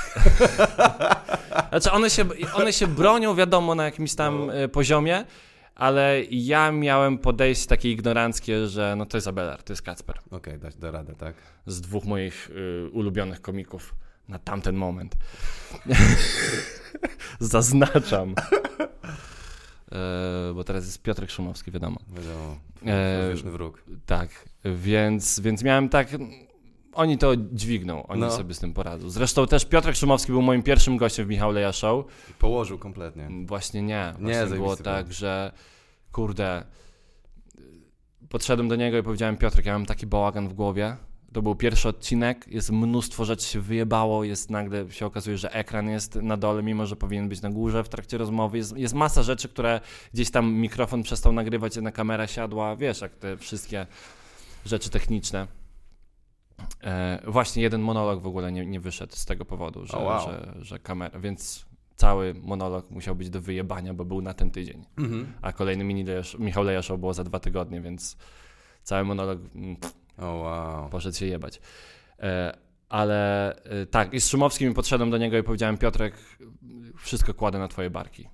Znaczy 1.69 1.91
one 1.91 2.09
się, 2.09 2.25
one 2.53 2.73
się 2.73 2.87
bronią, 2.87 3.35
wiadomo, 3.35 3.75
na 3.75 3.85
jakimś 3.85 4.15
tam 4.15 4.47
no. 4.47 4.61
Y, 4.61 4.69
poziomie, 4.69 5.23
ale 5.75 6.23
ja 6.31 6.71
miałem 6.71 7.17
podejście 7.17 7.67
takie 7.67 7.91
ignoranckie, 7.91 8.67
że 8.67 8.95
no 8.97 9.05
to 9.05 9.17
jest 9.17 9.27
Abelard, 9.27 9.65
to 9.65 9.73
jest 9.73 9.81
Kacper. 9.81 10.17
Okej, 10.17 10.37
okay, 10.37 10.57
dać 10.57 10.75
do 10.75 10.91
radę, 10.91 11.15
tak? 11.15 11.35
Z 11.65 11.81
dwóch 11.81 12.05
moich 12.05 12.49
y, 12.49 12.89
ulubionych 12.91 13.41
komików 13.41 13.95
na 14.27 14.39
tamten 14.39 14.75
moment. 14.75 15.15
Zaznaczam. 17.39 18.35
E, 19.91 20.53
bo 20.53 20.63
teraz 20.63 20.85
jest 20.85 21.01
Piotrek 21.01 21.31
Szumowski, 21.31 21.71
wiadomo. 21.71 21.99
Wiadomo, 22.09 22.59
e, 22.85 23.51
wróg. 23.51 23.83
Tak, 24.05 24.29
więc, 24.65 25.39
więc 25.39 25.63
miałem 25.63 25.89
tak, 25.89 26.07
oni 26.93 27.17
to 27.17 27.35
dźwigną, 27.35 28.07
oni 28.07 28.21
no. 28.21 28.31
sobie 28.31 28.53
z 28.53 28.59
tym 28.59 28.73
poradzą. 28.73 29.09
Zresztą 29.09 29.47
też 29.47 29.65
Piotrek 29.65 29.95
Szumowski 29.95 30.31
był 30.31 30.41
moim 30.41 30.63
pierwszym 30.63 30.97
gościem 30.97 31.25
w 31.25 31.29
Michał 31.29 31.51
Leja 31.51 31.71
Show. 31.71 32.05
Położył 32.39 32.77
kompletnie. 32.77 33.29
Właśnie 33.45 33.81
nie. 33.81 34.13
Właśnie 34.19 34.45
nie, 34.49 34.55
było 34.55 34.75
tak, 34.75 35.13
że 35.13 35.51
kurde, 36.11 36.63
podszedłem 38.29 38.67
do 38.67 38.75
niego 38.75 38.97
i 38.97 39.03
powiedziałem 39.03 39.37
Piotrek, 39.37 39.65
ja 39.65 39.73
mam 39.73 39.85
taki 39.85 40.07
bałagan 40.07 40.47
w 40.47 40.53
głowie. 40.53 40.95
To 41.33 41.41
był 41.41 41.55
pierwszy 41.55 41.89
odcinek, 41.89 42.45
jest 42.47 42.71
mnóstwo 42.71 43.25
rzeczy 43.25 43.45
się 43.45 43.61
wyjebało, 43.61 44.23
jest 44.23 44.49
nagle 44.49 44.91
się 44.91 45.05
okazuje, 45.05 45.37
że 45.37 45.53
ekran 45.53 45.89
jest 45.89 46.15
na 46.15 46.37
dole, 46.37 46.63
mimo 46.63 46.85
że 46.85 46.95
powinien 46.95 47.29
być 47.29 47.41
na 47.41 47.49
górze 47.49 47.83
w 47.83 47.89
trakcie 47.89 48.17
rozmowy. 48.17 48.57
Jest, 48.57 48.77
jest 48.77 48.93
masa 48.93 49.23
rzeczy, 49.23 49.49
które 49.49 49.81
gdzieś 50.13 50.31
tam 50.31 50.53
mikrofon 50.53 51.03
przestał 51.03 51.33
nagrywać, 51.33 51.75
jedna 51.75 51.91
kamera 51.91 52.27
siadła, 52.27 52.75
wiesz, 52.75 53.01
jak 53.01 53.15
te 53.15 53.37
wszystkie 53.37 53.87
rzeczy 54.65 54.89
techniczne. 54.89 55.60
E, 56.83 57.19
właśnie 57.27 57.63
jeden 57.63 57.81
monolog 57.81 58.21
w 58.21 58.27
ogóle 58.27 58.51
nie, 58.51 58.65
nie 58.65 58.79
wyszedł 58.79 59.15
z 59.15 59.25
tego 59.25 59.45
powodu, 59.45 59.85
że, 59.85 59.97
oh, 59.97 60.05
wow. 60.05 60.21
że, 60.21 60.53
że 60.61 60.79
kamera, 60.79 61.19
więc 61.19 61.65
cały 61.95 62.33
monolog 62.33 62.91
musiał 62.91 63.15
być 63.15 63.29
do 63.29 63.41
wyjebania, 63.41 63.93
bo 63.93 64.05
był 64.05 64.21
na 64.21 64.33
ten 64.33 64.51
tydzień. 64.51 64.85
Mm-hmm. 64.97 65.25
A 65.41 65.53
kolejny 65.53 65.83
mini 65.83 66.03
Lejasz, 66.03 66.37
Michał 66.39 66.63
Lejaszow 66.63 66.99
było 66.99 67.13
za 67.13 67.23
dwa 67.23 67.39
tygodnie, 67.39 67.81
więc 67.81 68.17
cały 68.83 69.03
monolog 69.03 69.39
mm, 69.55 69.75
pff, 69.75 69.95
oh, 70.17 70.25
wow. 70.27 70.89
poszedł 70.89 71.17
się 71.17 71.25
jebać. 71.25 71.61
E, 72.19 72.57
ale 72.89 73.55
e, 73.63 73.85
tak, 73.85 74.13
i 74.13 74.21
z 74.21 74.29
Szumowskim 74.29 74.73
podszedłem 74.73 75.09
do 75.09 75.17
niego 75.17 75.37
i 75.37 75.43
powiedziałem, 75.43 75.77
Piotrek, 75.77 76.13
wszystko 76.97 77.33
kładę 77.33 77.59
na 77.59 77.67
twoje 77.67 77.89
barki 77.89 78.27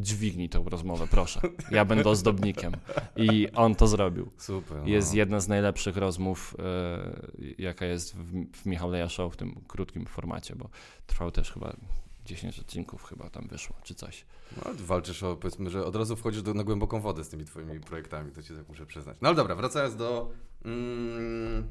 dźwignij 0.00 0.48
tą 0.48 0.64
rozmowę, 0.64 1.06
proszę. 1.10 1.40
Ja 1.70 1.84
będę 1.84 2.10
ozdobnikiem. 2.10 2.72
I 3.16 3.48
on 3.54 3.74
to 3.74 3.86
zrobił. 3.86 4.30
Super. 4.38 4.78
No. 4.78 4.88
Jest 4.88 5.14
jedna 5.14 5.40
z 5.40 5.48
najlepszych 5.48 5.96
rozmów, 5.96 6.56
e, 6.58 7.54
jaka 7.58 7.86
jest 7.86 8.16
w, 8.16 8.52
w 8.52 8.66
Michał 8.66 8.90
Leja 8.90 9.08
Show 9.08 9.34
w 9.34 9.36
tym 9.36 9.60
krótkim 9.68 10.06
formacie, 10.06 10.56
bo 10.56 10.68
trwał 11.06 11.30
też 11.30 11.52
chyba 11.52 11.76
10 12.24 12.58
odcinków 12.58 13.04
chyba 13.04 13.30
tam 13.30 13.48
wyszło, 13.48 13.76
czy 13.82 13.94
coś. 13.94 14.24
No, 14.56 14.62
walczysz 14.74 15.22
o, 15.22 15.36
powiedzmy, 15.36 15.70
że 15.70 15.84
od 15.84 15.96
razu 15.96 16.16
wchodzisz 16.16 16.42
do, 16.42 16.54
na 16.54 16.64
głęboką 16.64 17.00
wodę 17.00 17.24
z 17.24 17.28
tymi 17.28 17.44
twoimi 17.44 17.80
projektami, 17.80 18.32
to 18.32 18.42
ci 18.42 18.54
tak 18.54 18.68
muszę 18.68 18.86
przyznać. 18.86 19.16
No 19.22 19.28
ale 19.28 19.36
dobra, 19.36 19.54
wracając 19.54 19.96
do 19.96 20.30
mm, 20.64 21.68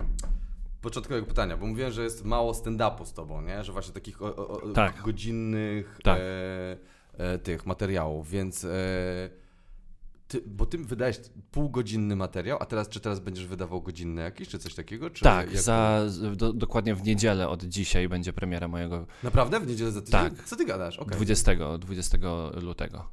początkowego 0.81 1.27
pytania, 1.27 1.57
bo 1.57 1.65
mówiłem, 1.65 1.91
że 1.91 2.03
jest 2.03 2.25
mało 2.25 2.51
stand-upu 2.51 3.05
z 3.05 3.13
tobą, 3.13 3.41
nie? 3.41 3.63
Że 3.63 3.71
właśnie 3.71 3.93
takich 3.93 4.21
o, 4.21 4.35
o, 4.35 4.69
tak. 4.69 5.01
godzinnych 5.01 5.99
tak. 6.03 6.19
E, 6.19 6.77
tych 7.43 7.65
materiałów, 7.65 8.29
więc... 8.29 8.65
E, 8.65 9.29
ty, 10.27 10.41
bo 10.45 10.65
ty 10.65 10.77
wydałeś 10.77 11.19
półgodzinny 11.51 12.15
materiał, 12.15 12.57
a 12.61 12.65
teraz 12.65 12.89
czy 12.89 12.99
teraz 12.99 13.19
będziesz 13.19 13.47
wydawał 13.47 13.81
godzinny 13.81 14.21
jakiś, 14.21 14.47
czy 14.47 14.59
coś 14.59 14.73
takiego? 14.73 15.09
Czy 15.09 15.23
tak, 15.23 15.51
jak... 15.53 15.61
za, 15.61 16.01
do, 16.35 16.53
dokładnie 16.53 16.95
w 16.95 17.03
niedzielę 17.03 17.49
od 17.49 17.63
dzisiaj 17.63 18.09
będzie 18.09 18.33
premiera 18.33 18.67
mojego... 18.67 19.07
Naprawdę? 19.23 19.59
W 19.59 19.67
niedzielę 19.67 19.91
za 19.91 20.01
tydzień? 20.01 20.19
Tak. 20.21 20.43
Co 20.45 20.55
ty 20.55 20.65
gadasz? 20.65 20.99
Okay. 20.99 21.15
20, 21.15 21.77
20 21.77 22.17
lutego. 22.61 23.05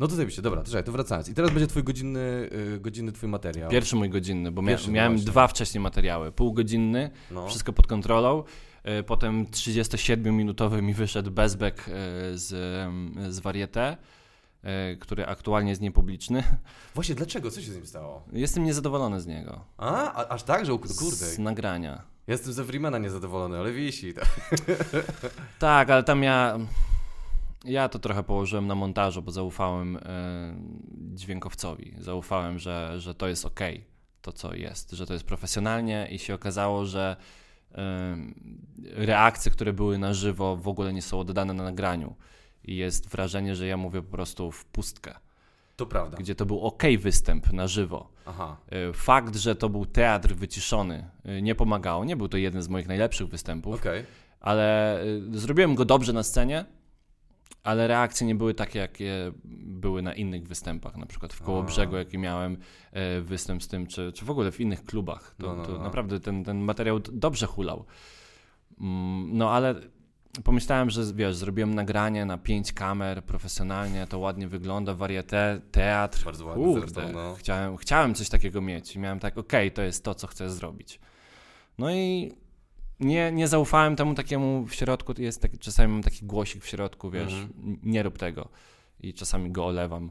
No 0.00 0.08
to 0.08 0.14
zajebiście, 0.14 0.42
dobra, 0.42 0.62
to, 0.62 0.82
to 0.82 0.92
wracając. 0.92 1.28
I 1.28 1.34
teraz 1.34 1.50
będzie 1.50 1.66
twój 1.66 1.84
godzinny, 1.84 2.50
yy, 2.70 2.80
godzinny 2.80 3.12
twój 3.12 3.28
materiał. 3.28 3.70
Pierwszy 3.70 3.96
mój 3.96 4.10
godzinny, 4.10 4.52
bo 4.52 4.62
mia 4.62 4.76
miałem 4.88 5.12
właśnie. 5.12 5.30
dwa 5.30 5.48
wcześniej 5.48 5.80
materiały. 5.80 6.32
Półgodzinny, 6.32 7.10
no. 7.30 7.48
wszystko 7.48 7.72
pod 7.72 7.86
kontrolą. 7.86 8.44
Yy, 8.86 9.02
potem 9.02 9.46
37-minutowy 9.46 10.82
mi 10.82 10.94
wyszedł 10.94 11.30
bezbek 11.30 11.84
yy, 11.88 12.38
z, 12.38 12.48
z 13.34 13.40
Varieté. 13.40 13.96
E, 14.66 14.96
który 14.96 15.26
aktualnie 15.26 15.70
jest 15.70 15.82
niepubliczny. 15.82 16.42
Właśnie, 16.94 17.14
dlaczego? 17.14 17.50
Co 17.50 17.60
się 17.60 17.72
z 17.72 17.76
nim 17.76 17.86
stało? 17.86 18.22
Jestem 18.32 18.64
niezadowolony 18.64 19.20
z 19.20 19.26
niego. 19.26 19.64
A, 19.76 20.12
a 20.12 20.28
aż 20.28 20.42
tak, 20.42 20.66
że 20.66 20.72
kurde. 20.72 21.16
Z 21.16 21.38
nagrania. 21.38 22.02
Jestem 22.26 22.52
ze 22.52 22.64
Freemana 22.64 22.98
niezadowolony, 22.98 23.58
ale 23.58 23.72
wisi. 23.72 24.14
tak, 25.58 25.90
ale 25.90 26.02
tam 26.02 26.22
ja... 26.22 26.58
Ja 27.64 27.88
to 27.88 27.98
trochę 27.98 28.22
położyłem 28.22 28.66
na 28.66 28.74
montażu, 28.74 29.22
bo 29.22 29.30
zaufałem 29.30 29.96
e, 29.96 30.00
dźwiękowcowi. 31.14 31.94
Zaufałem, 31.98 32.58
że, 32.58 33.00
że 33.00 33.14
to 33.14 33.28
jest 33.28 33.44
ok, 33.44 33.60
to 34.22 34.32
co 34.32 34.54
jest, 34.54 34.90
że 34.90 35.06
to 35.06 35.12
jest 35.12 35.24
profesjonalnie 35.24 36.08
i 36.10 36.18
się 36.18 36.34
okazało, 36.34 36.84
że 36.84 37.16
e, 37.16 37.26
reakcje, 38.92 39.50
które 39.50 39.72
były 39.72 39.98
na 39.98 40.14
żywo 40.14 40.56
w 40.56 40.68
ogóle 40.68 40.92
nie 40.92 41.02
są 41.02 41.20
oddane 41.20 41.54
na 41.54 41.64
nagraniu 41.64 42.14
i 42.64 42.76
jest 42.76 43.08
wrażenie, 43.08 43.56
że 43.56 43.66
ja 43.66 43.76
mówię 43.76 44.02
po 44.02 44.10
prostu 44.10 44.52
w 44.52 44.64
pustkę. 44.64 45.14
To 45.76 45.86
prawda. 45.86 46.16
Gdzie 46.16 46.34
to 46.34 46.46
był 46.46 46.60
ok 46.60 46.82
występ 46.98 47.52
na 47.52 47.66
żywo. 47.66 48.08
Aha. 48.26 48.56
E, 48.70 48.92
fakt, 48.92 49.36
że 49.36 49.56
to 49.56 49.68
był 49.68 49.86
teatr 49.86 50.34
wyciszony, 50.34 51.10
e, 51.24 51.42
nie 51.42 51.54
pomagało. 51.54 52.04
Nie 52.04 52.16
był 52.16 52.28
to 52.28 52.36
jeden 52.36 52.62
z 52.62 52.68
moich 52.68 52.88
najlepszych 52.88 53.28
występów, 53.28 53.74
okay. 53.74 54.04
ale 54.40 55.00
e, 55.00 55.04
zrobiłem 55.32 55.74
go 55.74 55.84
dobrze 55.84 56.12
na 56.12 56.22
scenie, 56.22 56.64
ale 57.66 57.86
reakcje 57.86 58.26
nie 58.26 58.34
były 58.34 58.54
takie, 58.54 58.78
jakie 58.78 59.32
były 59.64 60.02
na 60.02 60.14
innych 60.14 60.48
występach, 60.48 60.96
na 60.96 61.06
przykład 61.06 61.32
w 61.32 61.42
Kołobrzegu, 61.42 61.96
jaki 61.96 62.18
miałem 62.18 62.56
występ 63.22 63.62
z 63.62 63.68
tym, 63.68 63.86
czy, 63.86 64.12
czy 64.12 64.24
w 64.24 64.30
ogóle 64.30 64.52
w 64.52 64.60
innych 64.60 64.84
klubach. 64.84 65.34
To, 65.38 65.46
no, 65.46 65.54
no, 65.54 65.62
no. 65.62 65.66
to 65.66 65.82
naprawdę 65.82 66.20
ten, 66.20 66.44
ten 66.44 66.58
materiał 66.58 67.00
dobrze 67.00 67.46
hulał. 67.46 67.84
Mm, 68.80 69.38
no 69.38 69.50
ale 69.50 69.74
pomyślałem, 70.44 70.90
że 70.90 71.02
wiesz, 71.14 71.36
zrobiłem 71.36 71.74
nagranie 71.74 72.24
na 72.24 72.38
pięć 72.38 72.72
kamer 72.72 73.24
profesjonalnie, 73.24 74.06
to 74.06 74.18
ładnie 74.18 74.48
wygląda, 74.48 74.94
warieté, 74.94 75.60
teatr. 75.72 76.24
Bardzo 76.24 76.46
ładnie 76.46 76.64
Kurde, 76.64 76.88
zresztą, 76.88 77.12
no. 77.12 77.34
chciałem, 77.34 77.76
chciałem 77.76 78.14
coś 78.14 78.28
takiego 78.28 78.60
mieć 78.60 78.96
i 78.96 78.98
miałem 78.98 79.18
tak, 79.18 79.38
okej, 79.38 79.66
okay, 79.66 79.76
to 79.76 79.82
jest 79.82 80.04
to, 80.04 80.14
co 80.14 80.26
chcę 80.26 80.50
zrobić. 80.50 81.00
No 81.78 81.90
i 81.90 82.32
nie, 83.00 83.32
nie 83.32 83.48
zaufałem 83.48 83.96
temu 83.96 84.14
takiemu 84.14 84.66
w 84.66 84.74
środku, 84.74 85.14
jest 85.18 85.42
taki, 85.42 85.58
czasami 85.58 85.92
mam 85.92 86.02
taki 86.02 86.26
głosik 86.26 86.64
w 86.64 86.66
środku, 86.68 87.10
wiesz, 87.10 87.32
mhm. 87.32 87.78
nie 87.82 88.02
rób 88.02 88.18
tego. 88.18 88.48
I 89.00 89.14
czasami 89.14 89.50
go 89.50 89.66
olewam 89.66 90.10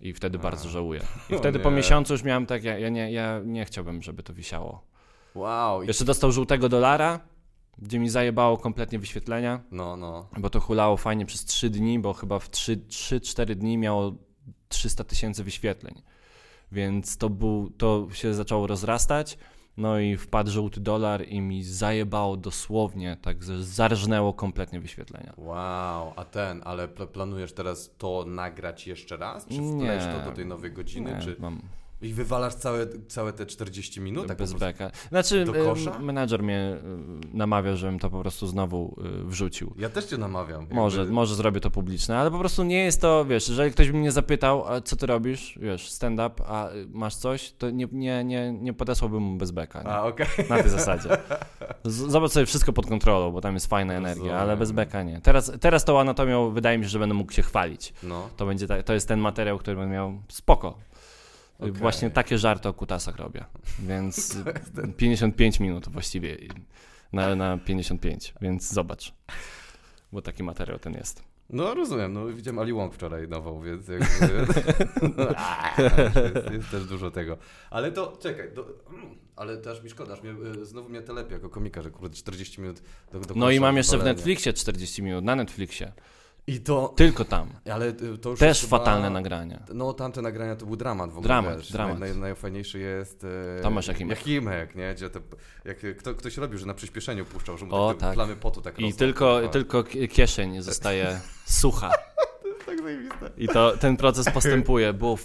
i 0.00 0.12
wtedy 0.12 0.38
A. 0.38 0.42
bardzo 0.42 0.68
żałuję. 0.68 1.00
I 1.30 1.34
wtedy 1.38 1.58
po 1.58 1.70
miesiącu 1.70 2.14
już 2.14 2.22
miałem 2.22 2.46
tak, 2.46 2.64
ja, 2.64 2.78
ja, 2.78 2.88
nie, 2.88 3.12
ja 3.12 3.40
nie 3.44 3.64
chciałbym, 3.64 4.02
żeby 4.02 4.22
to 4.22 4.32
wisiało. 4.34 4.82
Wow. 5.34 5.82
Jeszcze 5.82 6.04
dostał 6.04 6.32
żółtego 6.32 6.68
dolara, 6.68 7.20
gdzie 7.78 7.98
mi 7.98 8.08
zajebało 8.08 8.56
kompletnie 8.58 8.98
wyświetlenia. 8.98 9.60
No, 9.70 9.96
no. 9.96 10.28
Bo 10.38 10.50
to 10.50 10.60
hulało 10.60 10.96
fajnie 10.96 11.26
przez 11.26 11.44
3 11.44 11.70
dni, 11.70 11.98
bo 11.98 12.12
chyba 12.12 12.38
w 12.38 12.50
3-4 12.50 13.54
dni 13.54 13.78
miało 13.78 14.12
300 14.68 15.04
tysięcy 15.04 15.44
wyświetleń. 15.44 16.02
Więc 16.72 17.16
to, 17.16 17.30
był, 17.30 17.70
to 17.70 18.08
się 18.12 18.34
zaczęło 18.34 18.66
rozrastać. 18.66 19.38
No 19.76 19.98
i 19.98 20.16
wpadł 20.16 20.50
żółty 20.50 20.80
dolar 20.80 21.28
i 21.28 21.40
mi 21.40 21.64
zajebało 21.64 22.36
dosłownie, 22.36 23.16
tak 23.22 23.44
zarżnęło 23.44 24.32
kompletnie 24.32 24.80
wyświetlenia. 24.80 25.32
Wow, 25.36 26.12
a 26.16 26.24
ten, 26.24 26.62
ale 26.64 26.88
planujesz 26.88 27.52
teraz 27.52 27.90
to 27.98 28.24
nagrać 28.26 28.86
jeszcze 28.86 29.16
raz? 29.16 29.46
Czy 29.46 29.54
wkleść 29.54 30.06
to 30.06 30.30
do 30.30 30.36
tej 30.36 30.46
nowej 30.46 30.72
godziny? 30.72 31.12
Nie, 31.12 31.20
czy... 31.20 31.36
mam, 31.38 31.60
i 32.02 32.12
wywalasz 32.12 32.54
całe, 32.54 32.86
całe 33.08 33.32
te 33.32 33.46
40 33.46 34.00
minut? 34.00 34.28
Tak 34.28 34.38
bez 34.38 34.52
beka. 34.52 34.90
Znaczy, 35.08 35.44
menadżer 36.00 36.42
mnie 36.42 36.76
y, 37.32 37.36
namawia, 37.36 37.76
żebym 37.76 37.98
to 37.98 38.10
po 38.10 38.20
prostu 38.20 38.46
znowu 38.46 38.96
y, 39.22 39.24
wrzucił. 39.24 39.74
Ja 39.78 39.88
też 39.88 40.04
cię 40.04 40.18
namawiam. 40.18 40.66
Może, 40.70 40.98
jakby... 40.98 41.14
może 41.14 41.34
zrobię 41.34 41.60
to 41.60 41.70
publiczne, 41.70 42.18
ale 42.18 42.30
po 42.30 42.38
prostu 42.38 42.64
nie 42.64 42.84
jest 42.84 43.00
to, 43.00 43.24
wiesz, 43.24 43.48
jeżeli 43.48 43.70
ktoś 43.70 43.90
by 43.90 43.98
mnie 43.98 44.12
zapytał, 44.12 44.68
a 44.68 44.80
co 44.80 44.96
ty 44.96 45.06
robisz, 45.06 45.58
wiesz, 45.62 45.90
stand-up, 45.90 46.44
a 46.46 46.68
masz 46.88 47.16
coś, 47.16 47.52
to 47.52 47.70
nie, 47.70 47.88
nie, 47.92 48.24
nie, 48.24 48.52
nie 48.52 48.72
podesłałbym 48.72 49.22
mu 49.22 49.36
bez 49.36 49.50
beka. 49.50 49.82
Nie? 49.82 49.88
A, 49.88 50.02
okej. 50.04 50.26
Okay. 50.32 50.48
Na 50.48 50.62
tej 50.62 50.70
zasadzie. 50.70 51.08
Zobacz 51.84 52.32
sobie 52.32 52.46
wszystko 52.46 52.72
pod 52.72 52.86
kontrolą, 52.86 53.32
bo 53.32 53.40
tam 53.40 53.54
jest 53.54 53.66
fajna 53.66 53.94
energia, 53.94 54.38
ale 54.38 54.56
bez 54.56 54.72
beka 54.72 55.02
nie. 55.02 55.20
Teraz, 55.20 55.52
teraz 55.60 55.84
tą 55.84 56.00
anatomią 56.00 56.50
wydaje 56.50 56.78
mi 56.78 56.84
się, 56.84 56.90
że 56.90 56.98
będę 56.98 57.14
mógł 57.14 57.32
się 57.32 57.42
chwalić. 57.42 57.94
No. 58.02 58.28
To, 58.36 58.46
będzie 58.46 58.66
ta, 58.66 58.82
to 58.82 58.92
jest 58.92 59.08
ten 59.08 59.20
materiał, 59.20 59.58
który 59.58 59.76
będę 59.76 59.94
miał 59.94 60.22
spoko. 60.28 60.78
Okay. 61.58 61.72
Właśnie 61.72 62.10
takie 62.10 62.38
żarty 62.38 62.68
o 62.68 62.72
kutasach 62.72 63.16
robię. 63.16 63.44
Więc 63.78 64.36
55 64.96 65.60
minut 65.60 65.88
właściwie 65.88 66.36
na, 67.12 67.34
na 67.34 67.58
55, 67.58 68.34
więc 68.40 68.72
zobacz. 68.72 69.14
Bo 70.12 70.22
taki 70.22 70.42
materiał 70.42 70.78
ten 70.78 70.94
jest. 70.94 71.22
No 71.50 71.74
rozumiem, 71.74 72.12
no 72.12 72.26
widziałem 72.26 72.58
Ali 72.58 72.72
Wong 72.72 72.94
wczoraj 72.94 73.28
nową, 73.28 73.62
więc 73.62 73.88
jakby, 73.88 74.06
no, 75.16 75.24
jest, 76.34 76.50
jest, 76.52 76.70
też 76.70 76.84
dużo 76.84 77.10
tego. 77.10 77.36
Ale 77.70 77.92
to, 77.92 78.16
czekaj, 78.20 78.52
do, 78.54 78.66
ale 79.36 79.56
też 79.56 79.82
mi 79.82 79.90
szkoda, 79.90 80.16
mnie, 80.22 80.60
e, 80.62 80.64
znowu 80.64 80.88
mnie 80.88 81.02
telepie 81.02 81.34
jako 81.34 81.48
komika, 81.48 81.82
że 81.82 81.90
kurde 81.90 82.16
40 82.16 82.60
minut 82.60 82.82
do, 83.12 83.20
do 83.20 83.34
No 83.34 83.50
i 83.50 83.60
mam 83.60 83.76
jeszcze 83.76 83.98
w 83.98 84.04
Netflixie 84.04 84.52
40 84.52 85.02
minut, 85.02 85.24
na 85.24 85.36
Netflixie. 85.36 85.92
I 86.46 86.60
to... 86.60 86.92
Tylko 86.96 87.24
tam. 87.24 87.48
Ale 87.72 87.88
y, 87.88 88.18
to 88.18 88.30
już 88.30 88.38
Też 88.38 88.60
chyba... 88.60 88.78
fatalne 88.78 89.10
nagrania. 89.10 89.62
No 89.74 89.92
tamte 89.92 90.22
nagrania 90.22 90.56
to 90.56 90.66
był 90.66 90.76
dramat 90.76 91.10
w 91.10 91.12
ogóle. 91.12 91.24
Dramat, 91.24 91.56
wiesz. 91.56 91.72
dramat. 91.72 91.98
Naj, 91.98 92.16
najfajniejszy 92.16 92.78
jest... 92.78 93.26
E... 93.58 93.62
Tomasz 93.62 93.86
Jachimek. 93.86 94.18
Jachimek, 94.18 94.74
nie? 94.74 94.94
Gdzie 94.94 95.10
te, 95.10 95.20
jak 95.64 95.78
kto, 95.98 96.14
ktoś 96.14 96.36
robił, 96.36 96.58
że 96.58 96.66
na 96.66 96.74
przyspieszeniu 96.74 97.24
puszczał, 97.24 97.58
że 97.58 97.66
mu 97.66 97.74
o, 97.74 97.94
tak. 97.94 98.14
plamy 98.14 98.36
potu 98.36 98.60
tak 98.60 98.78
I 98.78 98.82
rosną, 98.82 98.98
tylko, 98.98 99.48
tylko 99.48 99.84
kieszeń 99.84 100.62
zostaje 100.62 101.20
sucha. 101.44 101.90
to 102.42 102.48
jest 102.48 102.66
tak 102.66 102.82
zajebiste. 102.82 103.30
I 103.36 103.48
to, 103.48 103.76
ten 103.76 103.96
proces 103.96 104.30
postępuje, 104.30 104.92
bo 104.92 105.18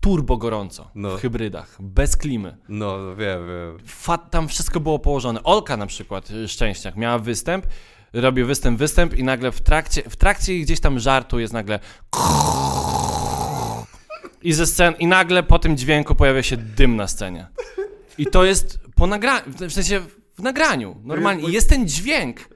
turbo 0.00 0.36
gorąco 0.36 0.90
no. 0.94 1.16
w 1.16 1.20
hybrydach, 1.20 1.76
bez 1.80 2.16
klimy. 2.16 2.56
No, 2.68 3.16
wiem, 3.16 3.46
wiem. 3.46 3.78
Fat, 3.86 4.30
tam 4.30 4.48
wszystko 4.48 4.80
było 4.80 4.98
położone. 4.98 5.42
Olka 5.42 5.76
na 5.76 5.86
przykład, 5.86 6.28
Szczęśniak, 6.46 6.96
miała 6.96 7.18
występ 7.18 7.66
robię 8.20 8.44
występ, 8.44 8.78
występ 8.78 9.18
i 9.18 9.24
nagle 9.24 9.52
w 9.52 9.60
trakcie, 9.60 10.02
w 10.02 10.16
trakcie 10.16 10.58
gdzieś 10.58 10.80
tam 10.80 10.98
żartu 10.98 11.38
jest 11.38 11.52
nagle 11.52 11.78
i 14.46 14.52
ze 14.52 14.66
scen, 14.66 14.94
i 14.98 15.06
nagle 15.06 15.42
po 15.42 15.58
tym 15.58 15.76
dźwięku 15.76 16.14
pojawia 16.14 16.42
się 16.42 16.56
dym 16.56 16.96
na 16.96 17.08
scenie. 17.08 17.46
I 18.18 18.26
to 18.26 18.44
jest 18.44 18.78
po 18.94 19.06
nagraniu, 19.06 19.42
w 19.46 19.72
sensie 19.72 20.00
w 20.38 20.42
nagraniu, 20.42 20.96
normalnie. 21.04 21.48
I 21.48 21.52
jest 21.52 21.68
ten 21.68 21.88
dźwięk. 21.88 22.48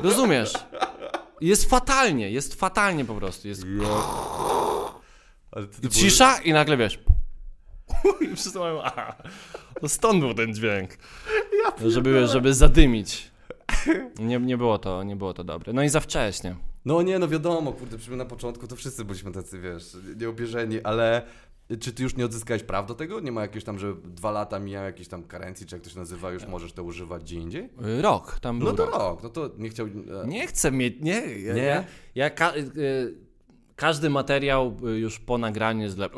Rozumiesz? 0.00 0.52
Jest 1.40 1.70
fatalnie, 1.70 2.30
jest 2.30 2.54
fatalnie 2.54 3.04
po 3.04 3.14
prostu. 3.14 3.48
Jest... 3.48 3.62
I 5.82 5.88
cisza 5.88 6.38
i 6.38 6.52
nagle 6.52 6.76
wiesz. 6.76 6.98
I 8.32 8.36
wszyscy 8.36 8.58
mają, 8.58 8.82
aha, 8.82 9.16
to 9.80 9.88
stąd 9.88 10.20
był 10.20 10.34
ten 10.34 10.54
dźwięk. 10.54 10.90
Ja 11.64 11.90
żeby, 11.90 12.26
żeby 12.26 12.54
zadymić. 12.54 13.30
Nie, 14.18 14.38
nie 14.40 14.56
było 14.56 14.78
to, 14.78 15.02
nie 15.02 15.16
było 15.16 15.34
to 15.34 15.44
dobre. 15.44 15.72
No 15.72 15.82
i 15.82 15.88
za 15.88 16.00
wcześnie. 16.00 16.56
No 16.84 17.02
nie, 17.02 17.18
no 17.18 17.28
wiadomo, 17.28 17.72
kurde, 17.72 17.98
przy 17.98 18.10
na 18.16 18.24
początku 18.24 18.66
to 18.66 18.76
wszyscy 18.76 19.04
byliśmy 19.04 19.32
tacy, 19.32 19.60
wiesz, 19.60 19.96
nieobierzeni, 20.20 20.80
ale 20.82 21.22
czy 21.80 21.92
ty 21.92 22.02
już 22.02 22.16
nie 22.16 22.24
odzyskałeś 22.24 22.62
praw 22.62 22.86
do 22.86 22.94
tego? 22.94 23.20
Nie 23.20 23.32
ma 23.32 23.42
jakiegoś 23.42 23.64
tam, 23.64 23.78
że 23.78 23.94
dwa 24.04 24.30
lata 24.30 24.58
mija 24.58 24.82
jakiejś 24.82 25.08
tam 25.08 25.22
karencji, 25.22 25.66
czy 25.66 25.74
jak 25.76 25.84
to 25.84 25.90
się 25.90 25.98
nazywa, 25.98 26.30
już 26.30 26.46
możesz 26.46 26.72
to 26.72 26.84
używać 26.84 27.22
gdzie 27.22 27.36
indziej? 27.36 27.68
Rok, 28.02 28.38
tam 28.40 28.58
był 28.58 28.68
No 28.68 28.74
to 28.74 28.84
rok. 28.86 28.94
rok, 28.94 29.22
no 29.22 29.28
to 29.28 29.50
nie 29.58 29.68
chciał... 29.68 29.86
E, 29.86 30.26
nie 30.26 30.46
chcę 30.46 30.72
mieć, 30.72 30.94
nie. 31.00 31.20
Ja, 31.38 31.54
nie? 31.54 31.62
Ja, 31.62 31.84
ja 32.14 32.30
ka 32.30 32.56
y, 32.56 33.14
każdy 33.76 34.10
materiał 34.10 34.76
y, 34.88 34.98
już 34.98 35.18
po 35.18 35.38
nagraniu 35.38 35.82
jest 35.82 35.96
dla... 35.96 36.08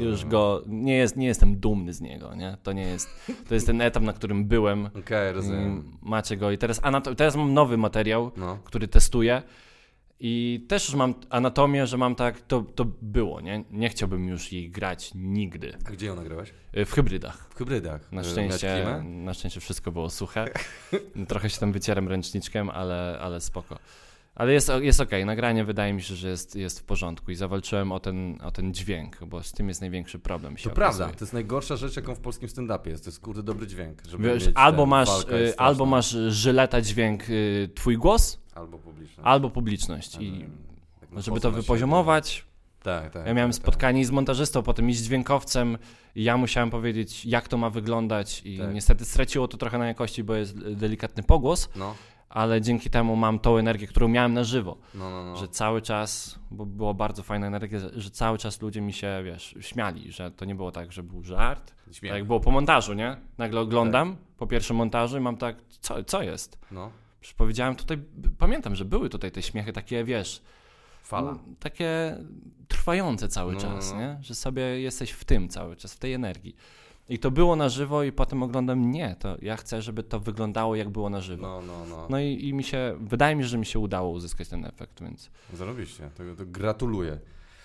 już 0.00 0.24
go, 0.24 0.62
nie, 0.66 0.96
jest, 0.96 1.16
nie 1.16 1.26
jestem 1.26 1.56
dumny 1.56 1.92
z 1.92 2.00
niego, 2.00 2.34
nie? 2.34 2.56
To 2.62 2.72
nie 2.72 2.82
jest, 2.82 3.08
to 3.48 3.54
jest 3.54 3.66
ten 3.66 3.80
etap, 3.80 4.02
na 4.02 4.12
którym 4.12 4.44
byłem. 4.44 4.86
Okej, 4.86 5.00
okay, 5.00 5.32
rozumiem. 5.32 5.92
Macie 6.02 6.36
go 6.36 6.50
i 6.50 6.58
teraz, 6.58 6.82
anato- 6.82 7.14
teraz 7.14 7.36
mam 7.36 7.54
nowy 7.54 7.76
materiał, 7.76 8.30
no. 8.36 8.58
który 8.64 8.88
testuję 8.88 9.42
i 10.20 10.64
też 10.68 10.88
już 10.88 10.94
mam 10.94 11.14
anatomię, 11.30 11.86
że 11.86 11.96
mam 11.96 12.14
tak, 12.14 12.40
to, 12.40 12.64
to 12.74 12.84
było, 13.02 13.40
nie? 13.40 13.64
Nie 13.70 13.88
chciałbym 13.88 14.28
już 14.28 14.52
jej 14.52 14.70
grać 14.70 15.10
nigdy. 15.14 15.72
A 15.84 15.90
gdzie 15.90 16.06
ją 16.06 16.16
nagrałeś? 16.16 16.54
W 16.86 16.92
hybrydach. 16.92 17.48
W 17.50 17.54
hybrydach. 17.54 18.12
Na 18.12 18.24
szczęście, 18.24 19.02
na 19.02 19.34
szczęście 19.34 19.60
wszystko 19.60 19.92
było 19.92 20.10
suche. 20.10 20.48
Trochę 21.28 21.50
się 21.50 21.60
tam 21.60 21.72
wycieram 21.72 22.08
ręczniczkiem, 22.08 22.70
ale, 22.70 23.18
ale 23.20 23.40
spoko. 23.40 23.78
Ale 24.34 24.52
jest, 24.52 24.70
jest 24.80 25.00
okej, 25.00 25.22
okay. 25.22 25.26
nagranie 25.26 25.64
wydaje 25.64 25.92
mi 25.92 26.02
się, 26.02 26.14
że 26.14 26.28
jest, 26.28 26.56
jest 26.56 26.80
w 26.80 26.82
porządku 26.82 27.30
i 27.30 27.34
zawalczyłem 27.34 27.92
o 27.92 28.00
ten, 28.00 28.38
o 28.42 28.50
ten 28.50 28.74
dźwięk, 28.74 29.24
bo 29.24 29.42
z 29.42 29.52
tym 29.52 29.68
jest 29.68 29.80
największy 29.80 30.18
problem. 30.18 30.56
to 30.56 30.70
prawda, 30.70 31.08
to 31.08 31.24
jest 31.24 31.32
najgorsza 31.32 31.76
rzecz, 31.76 31.96
jaką 31.96 32.14
w 32.14 32.20
polskim 32.20 32.48
stand-upie 32.48 32.88
jest, 32.88 33.04
to 33.04 33.10
jest 33.10 33.20
kurde 33.20 33.42
dobry 33.42 33.66
dźwięk. 33.66 34.02
Wiesz, 34.18 34.50
albo, 34.54 34.86
masz, 34.86 35.24
y, 35.24 35.56
albo 35.56 35.86
masz 35.86 36.16
żyleta 36.28 36.80
dźwięk 36.80 37.30
y, 37.30 37.70
twój 37.74 37.96
głos, 37.96 38.40
albo 38.54 38.78
publiczność. 38.78 39.20
Albo 39.22 39.50
publiczność. 39.50 40.16
I 40.20 40.46
tak 41.00 41.22
żeby 41.22 41.40
to 41.40 41.50
wypoziomować, 41.50 42.44
tak, 42.82 43.12
tak, 43.12 43.26
ja 43.26 43.34
miałem 43.34 43.50
tak, 43.50 43.62
spotkanie 43.62 44.02
tak. 44.02 44.08
z 44.08 44.10
montażystą, 44.10 44.62
potem 44.62 44.90
i 44.90 44.94
z 44.94 45.02
dźwiękowcem 45.02 45.78
i 46.14 46.24
ja 46.24 46.36
musiałem 46.36 46.70
powiedzieć, 46.70 47.24
jak 47.26 47.48
to 47.48 47.56
ma 47.56 47.70
wyglądać 47.70 48.42
i 48.44 48.58
tak. 48.58 48.74
niestety 48.74 49.04
straciło 49.04 49.48
to 49.48 49.56
trochę 49.56 49.78
na 49.78 49.86
jakości, 49.86 50.24
bo 50.24 50.34
jest 50.34 50.58
delikatny 50.58 51.22
pogłos, 51.22 51.68
no 51.76 51.94
ale 52.34 52.60
dzięki 52.60 52.90
temu 52.90 53.16
mam 53.16 53.38
tą 53.38 53.56
energię, 53.56 53.86
którą 53.86 54.08
miałem 54.08 54.34
na 54.34 54.44
żywo. 54.44 54.76
No, 54.94 55.10
no, 55.10 55.24
no. 55.24 55.36
Że 55.36 55.48
cały 55.48 55.82
czas, 55.82 56.38
bo 56.50 56.66
była 56.66 56.94
bardzo 56.94 57.22
fajna 57.22 57.46
energia, 57.46 57.78
że 57.96 58.10
cały 58.10 58.38
czas 58.38 58.62
ludzie 58.62 58.80
mi 58.80 58.92
się, 58.92 59.22
wiesz, 59.24 59.54
śmiali, 59.60 60.12
że 60.12 60.30
to 60.30 60.44
nie 60.44 60.54
było 60.54 60.72
tak, 60.72 60.92
że 60.92 61.02
był 61.02 61.24
żart. 61.24 61.74
Śmiech. 61.92 62.12
Tak 62.12 62.18
jak 62.18 62.26
było 62.26 62.40
po 62.40 62.50
montażu, 62.50 62.94
nie? 62.94 63.16
Nagle 63.38 63.60
oglądam 63.60 64.16
tak. 64.16 64.24
po 64.36 64.46
pierwszym 64.46 64.76
montażu 64.76 65.16
i 65.16 65.20
mam 65.20 65.36
tak, 65.36 65.56
co, 65.80 66.04
co 66.04 66.22
jest? 66.22 66.58
No. 66.70 66.90
Przecież 67.20 67.34
powiedziałem 67.34 67.76
tutaj, 67.76 67.98
pamiętam, 68.38 68.74
że 68.76 68.84
były 68.84 69.08
tutaj 69.08 69.30
te 69.30 69.42
śmiechy 69.42 69.72
takie, 69.72 70.04
wiesz... 70.04 70.42
Fala. 71.02 71.38
Takie 71.60 72.18
trwające 72.68 73.28
cały 73.28 73.54
no, 73.54 73.60
czas, 73.60 73.92
no, 73.92 74.00
nie? 74.00 74.18
Że 74.20 74.34
sobie 74.34 74.62
jesteś 74.62 75.10
w 75.10 75.24
tym 75.24 75.48
cały 75.48 75.76
czas, 75.76 75.94
w 75.94 75.98
tej 75.98 76.12
energii. 76.12 76.56
I 77.08 77.18
to 77.18 77.30
było 77.30 77.56
na 77.56 77.68
żywo 77.68 78.02
i 78.02 78.12
potem 78.12 78.42
oglądam, 78.42 78.90
nie, 78.90 79.16
to 79.18 79.36
ja 79.42 79.56
chcę, 79.56 79.82
żeby 79.82 80.02
to 80.02 80.20
wyglądało 80.20 80.76
jak 80.76 80.90
było 80.90 81.10
na 81.10 81.20
żywo. 81.20 81.42
No, 81.42 81.62
no, 81.66 81.86
no. 81.90 82.06
No 82.10 82.20
i, 82.20 82.48
i 82.48 82.54
mi 82.54 82.64
się, 82.64 82.96
wydaje 83.00 83.36
mi 83.36 83.42
się, 83.42 83.48
że 83.48 83.58
mi 83.58 83.66
się 83.66 83.78
udało 83.78 84.10
uzyskać 84.10 84.48
ten 84.48 84.64
efekt, 84.64 85.02
więc... 85.02 85.30
Zarobiście, 85.52 86.10
to, 86.16 86.22
to 86.36 86.46
gratuluję. 86.46 87.18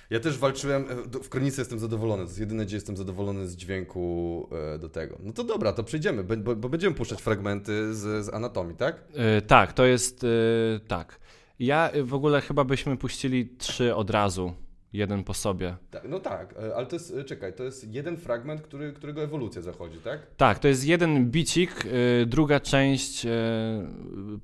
Ja 0.09 0.19
też 0.19 0.37
walczyłem, 0.37 0.85
e, 0.89 1.23
w 1.23 1.29
Kronice 1.29 1.61
jestem 1.61 1.79
zadowolony, 1.79 2.23
to 2.23 2.29
jest 2.29 2.39
jedyne, 2.39 2.65
gdzie 2.65 2.75
jestem 2.75 2.97
zadowolony 2.97 3.47
z 3.47 3.55
dźwięku 3.55 4.47
e, 4.75 4.79
do 4.79 4.89
tego. 4.89 5.17
No 5.23 5.33
to 5.33 5.43
dobra, 5.43 5.73
to 5.73 5.83
przejdziemy, 5.83 6.23
bo, 6.23 6.55
bo 6.55 6.69
będziemy 6.69 6.95
puszczać 6.95 7.21
fragmenty 7.21 7.95
z, 7.95 8.25
z 8.25 8.29
anatomii, 8.29 8.75
tak? 8.75 9.03
Yy, 9.35 9.41
tak, 9.41 9.73
to 9.73 9.85
jest, 9.85 10.23
yy, 10.23 10.79
tak. 10.87 11.19
Ja 11.59 11.91
w 12.03 12.13
ogóle 12.13 12.41
chyba 12.41 12.63
byśmy 12.63 12.97
puścili 12.97 13.49
trzy 13.57 13.95
od 13.95 14.09
razu 14.09 14.53
jeden 14.93 15.23
po 15.23 15.33
sobie. 15.33 15.77
Tak, 15.91 16.03
no 16.09 16.19
tak, 16.19 16.53
e, 16.53 16.75
ale 16.75 16.85
to 16.85 16.95
jest, 16.95 17.13
e, 17.13 17.23
czekaj, 17.23 17.53
to 17.53 17.63
jest 17.63 17.93
jeden 17.93 18.17
fragment, 18.17 18.61
który, 18.61 18.93
którego 18.93 19.23
ewolucja 19.23 19.61
zachodzi, 19.61 19.97
tak? 19.97 20.27
Tak, 20.37 20.59
to 20.59 20.67
jest 20.67 20.85
jeden 20.85 21.31
bicik, 21.31 21.85
yy, 21.85 22.25
druga 22.25 22.59
część, 22.59 23.25
yy, 23.25 23.31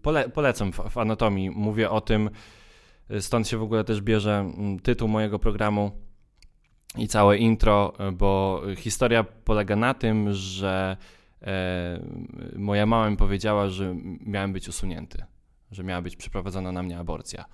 pole, 0.02 0.30
polecam 0.30 0.72
w, 0.72 0.76
w, 0.90 0.98
anatomii, 0.98 1.50
mówię 1.50 1.90
o 1.90 2.02
tym, 2.02 2.30
stąd 3.20 3.48
się 3.48 3.58
w 3.58 3.64
ogóle 3.64 3.84
też 3.84 4.02
bierze 4.02 4.52
tytuł 4.84 5.08
mojego 5.08 5.40
programu 5.40 5.92
i 6.98 7.08
całe 7.08 7.38
intro, 7.38 7.94
bo 8.14 8.62
historia 8.78 9.24
polega 9.24 9.76
na 9.76 9.94
tym, 9.94 10.34
że 10.34 10.98
moja 12.56 12.86
mama 12.86 13.10
mi 13.10 13.18
powiedziała, 13.18 13.68
że 13.68 13.96
miałem 14.26 14.54
być 14.54 14.70
usunięty, 14.70 15.24
że 15.72 15.84
miała 15.84 16.02
być 16.02 16.16
przeprowadzona 16.16 16.72
na 16.72 16.84
mnie 16.84 17.00
aborcja. 17.00 17.46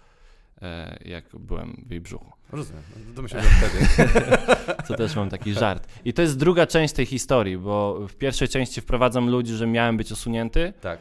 E, 0.62 1.00
jak 1.06 1.26
byłem 1.40 1.84
w 1.88 1.92
jej 1.92 2.02
brzuchu. 2.02 2.32
Rozumiem, 2.52 2.84
domyślam 3.16 3.44
wtedy. 3.44 4.08
Co 4.88 4.94
też 4.94 5.16
mam 5.16 5.30
taki 5.30 5.54
żart. 5.54 5.88
I 6.06 6.14
to 6.14 6.22
jest 6.22 6.38
druga 6.38 6.68
część 6.68 6.94
tej 6.94 7.06
historii, 7.06 7.58
bo 7.58 8.08
w 8.08 8.16
pierwszej 8.16 8.48
części 8.48 8.82
wprowadzam 8.82 9.30
ludzi, 9.30 9.54
że 9.54 9.68
miałem 9.68 9.98
być 9.98 10.12
usunięty. 10.12 10.74
Tak. 10.82 11.00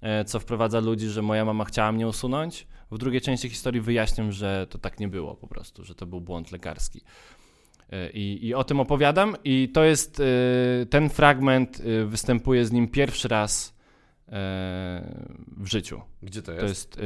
E, 0.00 0.24
co 0.24 0.40
wprowadza 0.40 0.80
ludzi, 0.80 1.08
że 1.08 1.22
moja 1.22 1.44
mama 1.44 1.64
chciała 1.64 1.92
mnie 1.92 2.08
usunąć. 2.08 2.66
W 2.90 2.98
drugiej 2.98 3.20
części 3.20 3.48
historii 3.48 3.80
wyjaśniam, 3.80 4.32
że 4.32 4.66
to 4.70 4.78
tak 4.78 5.00
nie 5.00 5.08
było 5.08 5.34
po 5.34 5.46
prostu, 5.46 5.84
że 5.84 5.94
to 5.94 6.06
był 6.06 6.20
błąd 6.20 6.52
lekarski. 6.52 7.00
E, 7.92 8.10
I, 8.10 8.46
I, 8.46 8.54
o 8.54 8.64
tym 8.64 8.80
opowiadam, 8.80 9.36
i 9.44 9.68
to 9.74 9.84
jest 9.84 10.22
ten 10.90 11.08
fragment, 11.10 11.82
występuje 12.06 12.66
z 12.66 12.72
nim 12.72 12.88
pierwszy 12.88 13.28
raz 13.28 13.76
w 15.56 15.66
życiu. 15.66 16.00
Gdzie 16.22 16.42
to 16.42 16.52
jest? 16.52 16.62
To 16.62 16.68
jest, 16.68 17.00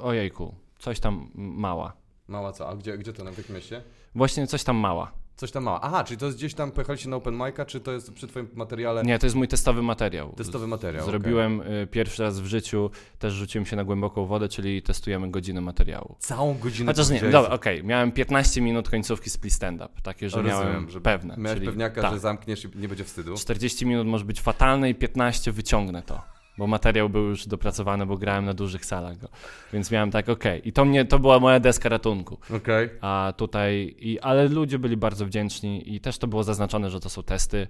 ojejku, 0.00 0.54
Coś 0.84 1.00
tam 1.00 1.30
mała. 1.34 1.92
Mała 2.28 2.52
co? 2.52 2.68
A 2.68 2.76
gdzie, 2.76 2.98
gdzie 2.98 3.12
to, 3.12 3.24
na 3.24 3.30
jakim 3.30 3.54
mieście? 3.54 3.82
Właśnie 4.14 4.46
coś 4.46 4.64
tam 4.64 4.76
mała. 4.76 5.12
Coś 5.36 5.50
tam 5.50 5.62
mała. 5.62 5.80
Aha, 5.80 6.04
czyli 6.04 6.18
to 6.18 6.26
jest 6.26 6.38
gdzieś 6.38 6.54
tam, 6.54 6.72
pojechaliście 6.72 7.08
na 7.08 7.16
open 7.16 7.34
mic'a, 7.34 7.66
czy 7.66 7.80
to 7.80 7.92
jest 7.92 8.12
przy 8.12 8.28
twoim 8.28 8.48
materiale? 8.54 9.02
Nie, 9.02 9.18
to 9.18 9.26
jest 9.26 9.36
mój 9.36 9.48
testowy 9.48 9.82
materiał. 9.82 10.32
Testowy 10.36 10.66
materiał, 10.66 11.06
Zrobiłem 11.06 11.60
okay. 11.60 11.86
pierwszy 11.86 12.22
raz 12.22 12.40
w 12.40 12.46
życiu, 12.46 12.90
też 13.18 13.32
rzuciłem 13.32 13.66
się 13.66 13.76
na 13.76 13.84
głęboką 13.84 14.26
wodę, 14.26 14.48
czyli 14.48 14.82
testujemy 14.82 15.30
godzinę 15.30 15.60
materiału. 15.60 16.16
Całą 16.18 16.58
godzinę? 16.58 16.92
Chociaż 16.92 17.10
nie, 17.10 17.20
dobra, 17.20 17.50
okej, 17.50 17.78
okay. 17.78 17.88
miałem 17.88 18.12
15 18.12 18.60
minut 18.60 18.90
końcówki 18.90 19.30
split 19.30 19.54
stand-up, 19.54 19.88
takie, 20.02 20.30
że 20.30 20.42
Rozumiem, 20.42 20.68
miałem 20.68 20.90
że 20.90 21.00
pewne. 21.00 21.36
Miałeś 21.36 21.58
czyli, 21.58 21.66
pewniaka, 21.66 22.02
tak. 22.02 22.12
że 22.12 22.18
zamkniesz 22.18 22.64
i 22.64 22.68
nie 22.74 22.88
będzie 22.88 23.04
wstydu? 23.04 23.34
40 23.34 23.86
minut 23.86 24.06
może 24.06 24.24
być 24.24 24.40
fatalne 24.40 24.90
i 24.90 24.94
15 24.94 25.52
wyciągnę 25.52 26.02
to 26.02 26.33
bo 26.58 26.66
materiał 26.66 27.08
był 27.08 27.22
już 27.22 27.46
dopracowany, 27.46 28.06
bo 28.06 28.16
grałem 28.16 28.44
na 28.44 28.54
dużych 28.54 28.84
salach 28.84 29.18
go. 29.18 29.28
Więc 29.72 29.90
miałem 29.90 30.10
tak, 30.10 30.28
okej. 30.28 30.58
Okay. 30.58 30.68
I 30.68 30.72
to 30.72 30.84
mnie, 30.84 31.04
to 31.04 31.18
była 31.18 31.40
moja 31.40 31.60
deska 31.60 31.88
ratunku. 31.88 32.34
Okej. 32.34 32.86
Okay. 32.86 32.98
A 33.00 33.32
tutaj, 33.36 33.94
i, 33.98 34.20
ale 34.20 34.48
ludzie 34.48 34.78
byli 34.78 34.96
bardzo 34.96 35.26
wdzięczni 35.26 35.94
i 35.94 36.00
też 36.00 36.18
to 36.18 36.26
było 36.26 36.44
zaznaczone, 36.44 36.90
że 36.90 37.00
to 37.00 37.08
są 37.08 37.22
testy 37.22 37.68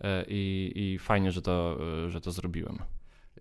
e, 0.00 0.24
i, 0.28 0.72
i 0.74 0.98
fajnie, 0.98 1.32
że 1.32 1.42
to, 1.42 1.78
e, 2.06 2.10
że 2.10 2.20
to 2.20 2.32
zrobiłem. 2.32 2.78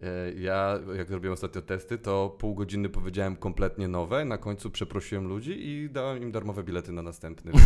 E, 0.02 0.34
ja, 0.34 0.80
jak 0.98 1.10
zrobiłem 1.10 1.34
ostatnio 1.34 1.62
testy, 1.62 1.98
to 1.98 2.36
pół 2.40 2.56
godziny 2.56 2.90
powiedziałem 2.90 3.36
kompletnie 3.36 3.88
nowe, 3.88 4.26
na 4.26 4.38
końcu 4.38 4.72
przeprosiłem 4.72 5.28
ludzi 5.28 5.68
i 5.68 5.90
dałem 5.90 6.24
im 6.24 6.32
darmowe 6.32 6.64
bilety 6.64 6.92
na 6.92 7.02
następny. 7.02 7.52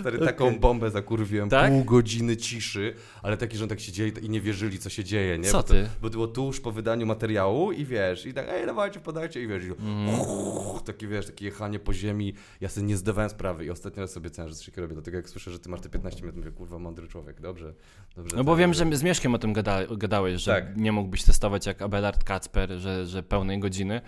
Stary, 0.00 0.18
taką 0.18 0.46
okay. 0.46 0.58
bombę 0.58 0.90
zakurwiłem, 0.90 1.48
tak? 1.48 1.72
pół 1.72 1.84
godziny 1.84 2.36
ciszy, 2.36 2.94
ale 3.22 3.36
taki, 3.36 3.56
że 3.56 3.64
on 3.64 3.68
tak 3.68 3.80
się 3.80 3.92
dzieje 3.92 4.12
i 4.22 4.30
nie 4.30 4.40
wierzyli, 4.40 4.78
co 4.78 4.90
się 4.90 5.04
dzieje, 5.04 5.38
nie? 5.38 5.48
Co 5.48 5.56
bo 5.56 5.62
to, 5.62 5.68
ty? 5.68 5.88
Bo 6.02 6.10
było 6.10 6.26
tuż 6.26 6.60
po 6.60 6.72
wydaniu 6.72 7.06
materiału 7.06 7.72
i 7.72 7.84
wiesz, 7.84 8.26
i 8.26 8.34
tak, 8.34 8.46
ej, 8.48 8.66
dawajcie, 8.66 9.00
podajcie 9.00 9.42
i 9.42 9.46
wiesz, 9.46 9.64
i 9.64 9.66
mm. 9.66 10.20
takie, 10.86 11.08
wiesz, 11.08 11.26
takie 11.26 11.44
jechanie 11.44 11.78
po 11.78 11.92
ziemi, 11.92 12.34
ja 12.60 12.68
sobie 12.68 12.86
nie 12.86 12.96
zdawałem 12.96 13.30
sprawy 13.30 13.64
i 13.64 13.70
ostatnio 13.70 14.00
raz 14.00 14.10
sobie 14.10 14.28
obiecałem, 14.28 14.48
że 14.48 14.54
coś 14.54 14.76
robię, 14.76 14.94
dlatego 14.94 15.16
jak 15.16 15.28
słyszę, 15.28 15.50
że 15.50 15.58
ty 15.58 15.68
masz 15.68 15.80
te 15.80 15.88
15 15.88 16.20
minut, 16.20 16.36
mówię, 16.36 16.50
kurwa, 16.50 16.78
mądry 16.78 17.08
człowiek, 17.08 17.40
dobrze, 17.40 17.74
dobrze. 18.16 18.36
No 18.36 18.44
bo 18.44 18.56
wiem, 18.56 18.74
że 18.74 18.96
z 18.96 19.02
Mieszkiem 19.02 19.34
o 19.34 19.38
tym 19.38 19.52
gada, 19.52 19.80
gadałeś, 19.96 20.42
że 20.42 20.52
tak. 20.52 20.76
nie 20.76 20.92
mógłbyś 20.92 21.24
testować 21.24 21.66
jak 21.66 21.82
Abelard 21.82 22.24
Kacper, 22.24 22.70
że, 22.70 23.06
że 23.06 23.22
pełnej 23.22 23.58
godziny. 23.58 24.00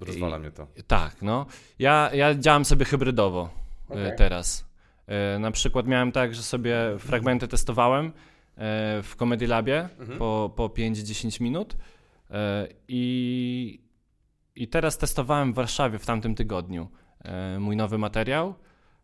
Rozwala 0.00 0.38
mnie 0.38 0.50
to. 0.50 0.66
Tak, 0.86 1.22
no. 1.22 1.46
Ja, 1.78 2.10
ja 2.14 2.34
działam 2.34 2.64
sobie 2.64 2.84
hybrydowo 2.84 3.50
okay. 3.88 4.12
teraz. 4.16 4.67
E, 5.08 5.38
na 5.38 5.50
przykład 5.50 5.86
miałem 5.86 6.12
tak, 6.12 6.34
że 6.34 6.42
sobie 6.42 6.76
fragmenty 6.98 7.48
testowałem 7.48 8.06
e, 8.06 8.10
w 9.02 9.14
Comedy 9.18 9.46
Labie 9.46 9.88
mhm. 9.98 10.18
po, 10.18 10.52
po 10.56 10.66
5-10 10.66 11.40
minut 11.40 11.76
e, 12.30 12.68
i, 12.88 13.80
i 14.56 14.68
teraz 14.68 14.98
testowałem 14.98 15.52
w 15.52 15.56
Warszawie 15.56 15.98
w 15.98 16.06
tamtym 16.06 16.34
tygodniu 16.34 16.88
mój 17.58 17.76
nowy 17.76 17.98
materiał. 17.98 18.54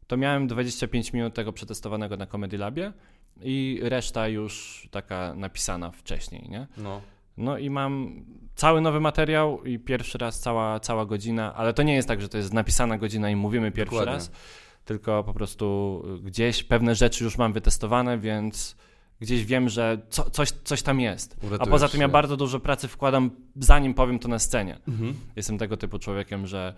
To 0.07 0.17
miałem 0.17 0.47
25 0.47 1.13
minut 1.13 1.35
tego 1.35 1.53
przetestowanego 1.53 2.17
na 2.17 2.27
Comedy 2.27 2.59
Labie 2.59 2.93
i 3.41 3.81
reszta 3.83 4.29
już 4.29 4.89
taka 4.91 5.35
napisana 5.35 5.91
wcześniej, 5.91 6.49
nie? 6.49 6.67
No. 6.77 7.01
No 7.37 7.59
i 7.59 7.71
mam 7.71 8.25
cały 8.55 8.81
nowy 8.81 9.01
materiał 9.01 9.65
i 9.65 9.79
pierwszy 9.79 10.19
raz 10.19 10.41
cała, 10.41 10.81
cała 10.81 11.07
godzina, 11.07 11.55
ale 11.55 11.73
to 11.73 11.83
nie 11.83 11.95
jest 11.95 12.09
tak, 12.09 12.21
że 12.21 12.29
to 12.29 12.39
jest 12.39 12.53
napisana 12.53 12.99
godzina 12.99 13.31
i 13.31 13.37
mówimy 13.37 13.73
pierwszy 13.73 13.91
Dokładnie. 13.91 14.15
raz 14.15 14.31
tylko 14.85 15.25
po 15.25 15.35
prostu 15.35 16.03
gdzieś 16.23 16.65
pewne 16.65 16.95
rzeczy 16.95 17.25
już 17.25 17.39
mam 17.39 17.53
wytestowane, 17.53 18.19
więc 18.19 18.77
gdzieś 19.21 19.45
wiem, 19.45 19.69
że 19.69 19.99
co, 20.11 20.31
coś, 20.31 20.51
coś 20.51 20.83
tam 20.83 21.01
jest. 21.01 21.37
Uratujesz 21.43 21.61
A 21.61 21.71
poza 21.71 21.89
tym 21.89 22.01
ja 22.01 22.09
bardzo 22.09 22.37
dużo 22.37 22.61
pracy 22.61 22.89
wkładam, 22.89 23.31
zanim 23.57 23.95
powiem 23.95 24.19
to 24.19 24.29
na 24.29 24.39
scenie. 24.39 24.79
Mhm. 24.89 25.15
Jestem 25.37 25.59
tego 25.59 25.77
typu 25.77 25.99
człowiekiem, 25.99 26.47
że, 26.47 26.75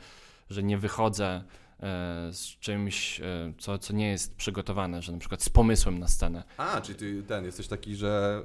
że 0.51 0.63
nie 0.63 0.79
wychodzę 0.79 1.27
e, 1.27 1.43
z 2.33 2.41
czymś, 2.61 3.21
e, 3.21 3.53
co, 3.59 3.79
co 3.79 3.93
nie 3.93 4.09
jest 4.09 4.37
przygotowane, 4.37 5.03
że 5.03 5.13
na 5.13 5.19
przykład 5.19 5.43
z 5.43 5.49
pomysłem 5.49 5.99
na 5.99 6.09
scenę. 6.09 6.45
A, 6.57 6.81
czyli 6.81 6.99
ty 6.99 7.23
ten, 7.23 7.45
jesteś 7.45 7.69
taki, 7.69 7.97
że 7.97 8.43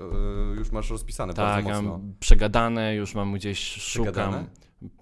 e, 0.54 0.56
już 0.56 0.72
masz 0.72 0.90
rozpisane 0.90 1.34
tak, 1.34 1.66
bardzo 1.66 1.82
mocno. 1.82 1.92
mam 1.92 2.14
przegadane, 2.20 2.96
już 2.96 3.16
mam 3.16 3.34
gdzieś, 3.34 3.82
szukam. 3.82 4.46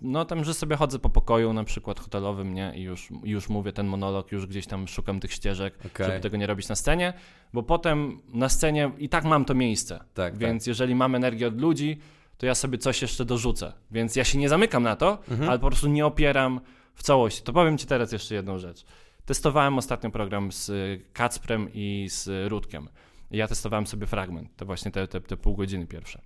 No 0.01 0.25
tam, 0.25 0.43
że 0.43 0.53
sobie 0.53 0.75
chodzę 0.75 0.99
po 0.99 1.09
pokoju 1.09 1.53
na 1.53 1.63
przykład 1.63 1.99
hotelowym, 1.99 2.53
nie? 2.53 2.73
I 2.75 2.81
już, 2.81 3.09
już 3.23 3.49
mówię 3.49 3.73
ten 3.73 3.87
monolog, 3.87 4.31
już 4.31 4.45
gdzieś 4.45 4.67
tam 4.67 4.87
szukam 4.87 5.19
tych 5.19 5.33
ścieżek, 5.33 5.79
okay. 5.85 6.07
żeby 6.07 6.19
tego 6.19 6.37
nie 6.37 6.47
robić 6.47 6.69
na 6.69 6.75
scenie, 6.75 7.13
bo 7.53 7.63
potem 7.63 8.21
na 8.33 8.49
scenie 8.49 8.91
i 8.97 9.09
tak 9.09 9.23
mam 9.23 9.45
to 9.45 9.55
miejsce. 9.55 10.03
Tak, 10.13 10.37
Więc 10.37 10.63
tak. 10.63 10.67
jeżeli 10.67 10.95
mam 10.95 11.15
energię 11.15 11.47
od 11.47 11.61
ludzi, 11.61 11.99
to 12.37 12.45
ja 12.45 12.55
sobie 12.55 12.77
coś 12.77 13.01
jeszcze 13.01 13.25
dorzucę. 13.25 13.73
Więc 13.91 14.15
ja 14.15 14.23
się 14.23 14.37
nie 14.37 14.49
zamykam 14.49 14.83
na 14.83 14.95
to, 14.95 15.17
mhm. 15.31 15.49
ale 15.49 15.59
po 15.59 15.67
prostu 15.67 15.87
nie 15.87 16.05
opieram 16.05 16.61
w 16.95 17.03
całości. 17.03 17.43
To 17.43 17.53
powiem 17.53 17.77
Ci 17.77 17.87
teraz 17.87 18.11
jeszcze 18.11 18.35
jedną 18.35 18.57
rzecz. 18.57 18.85
Testowałem 19.25 19.77
ostatnio 19.77 20.11
program 20.11 20.51
z 20.51 20.71
Kacprem 21.13 21.69
i 21.73 22.07
z 22.09 22.49
Rutkiem. 22.49 22.89
Ja 23.31 23.47
testowałem 23.47 23.87
sobie 23.87 24.07
fragment, 24.07 24.55
to 24.55 24.65
właśnie 24.65 24.91
te, 24.91 25.07
te, 25.07 25.21
te 25.21 25.37
pół 25.37 25.55
godziny 25.55 25.87
pierwsze. 25.87 26.21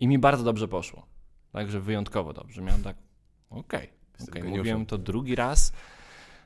I 0.00 0.08
mi 0.08 0.18
bardzo 0.18 0.44
dobrze 0.44 0.68
poszło. 0.68 1.17
Także 1.52 1.80
wyjątkowo 1.80 2.32
dobrze. 2.32 2.62
Miałem 2.62 2.82
tak, 2.82 2.96
okej, 3.50 3.90
okay, 4.20 4.40
okay. 4.40 4.44
mówiłem 4.44 4.86
to 4.86 4.98
drugi 4.98 5.34
raz, 5.34 5.72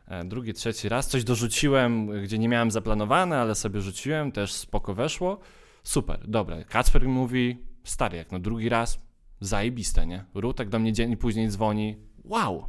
e, 0.09 0.25
drugi, 0.25 0.53
trzeci 0.53 0.88
raz. 0.88 1.09
Coś 1.09 1.25
dorzuciłem, 1.25 2.23
gdzie 2.23 2.38
nie 2.38 2.49
miałem 2.49 2.71
zaplanowane, 2.71 3.41
ale 3.41 3.55
sobie 3.55 3.81
rzuciłem, 3.81 4.33
też 4.33 4.53
spoko 4.53 4.95
weszło. 4.95 5.38
Super, 5.83 6.29
dobra. 6.29 6.65
Kacper 6.65 7.09
mówi, 7.09 7.59
stary, 7.85 8.17
jak 8.17 8.33
no 8.33 8.38
drugi 8.38 8.69
raz, 8.69 8.99
zajebiste, 9.41 10.07
nie? 10.07 10.25
Rutek 10.35 10.69
do 10.69 10.79
mnie 10.79 10.93
dzień 10.93 11.17
później 11.17 11.49
dzwoni, 11.49 11.97
wow, 12.25 12.67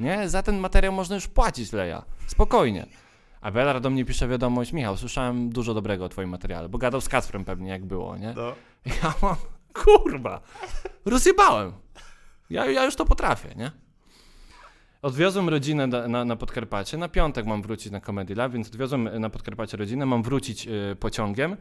nie? 0.00 0.28
Za 0.28 0.42
ten 0.42 0.58
materiał 0.58 0.92
można 0.92 1.14
już 1.14 1.28
płacić, 1.28 1.72
Leja. 1.72 2.04
Spokojnie. 2.26 2.86
A 3.40 3.50
Belar 3.50 3.80
do 3.80 3.90
mnie 3.90 4.04
pisze 4.04 4.28
wiadomość, 4.28 4.72
Michał, 4.72 4.96
słyszałem 4.96 5.50
dużo 5.50 5.74
dobrego 5.74 6.04
o 6.04 6.08
twoim 6.08 6.28
materiale, 6.28 6.68
bo 6.68 6.78
gadał 6.78 7.00
z 7.00 7.08
Kacprem 7.08 7.44
pewnie, 7.44 7.70
jak 7.70 7.84
było, 7.84 8.16
nie? 8.16 8.34
No. 8.36 8.54
Ja 9.02 9.14
mam, 9.22 9.36
kurwa, 9.72 10.40
rozjebałem. 11.04 11.72
Ja, 12.50 12.66
ja 12.66 12.84
już 12.84 12.96
to 12.96 13.04
potrafię, 13.04 13.54
nie? 13.56 13.70
Odwiozłem 15.02 15.48
rodzinę 15.48 15.86
na, 15.86 16.08
na, 16.08 16.24
na, 16.24 16.36
Podkarpacie. 16.36 16.96
Na 16.96 17.08
piątek 17.08 17.46
mam 17.46 17.62
wrócić 17.62 17.92
na 17.92 18.00
Comedy 18.00 18.34
Lab, 18.34 18.52
więc 18.52 18.68
odwiozłem 18.68 19.20
na 19.20 19.30
Podkarpacie 19.30 19.76
rodzinę. 19.76 20.06
Mam 20.06 20.22
wrócić 20.22 20.66
y, 20.66 20.96
pociągiem 21.00 21.56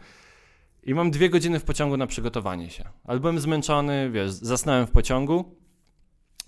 i 0.84 0.94
mam 0.94 1.12
dwie 1.12 1.30
godziny 1.30 1.60
w 1.60 1.64
pociągu 1.64 1.98
na 1.98 2.08
przygotowanie 2.08 2.70
się. 2.70 2.84
Ale 3.04 3.20
byłem 3.20 3.40
zmęczony, 3.40 4.10
wiesz, 4.12 4.32
zasnąłem 4.32 4.88
w 4.88 4.92
pociągu. 4.92 5.56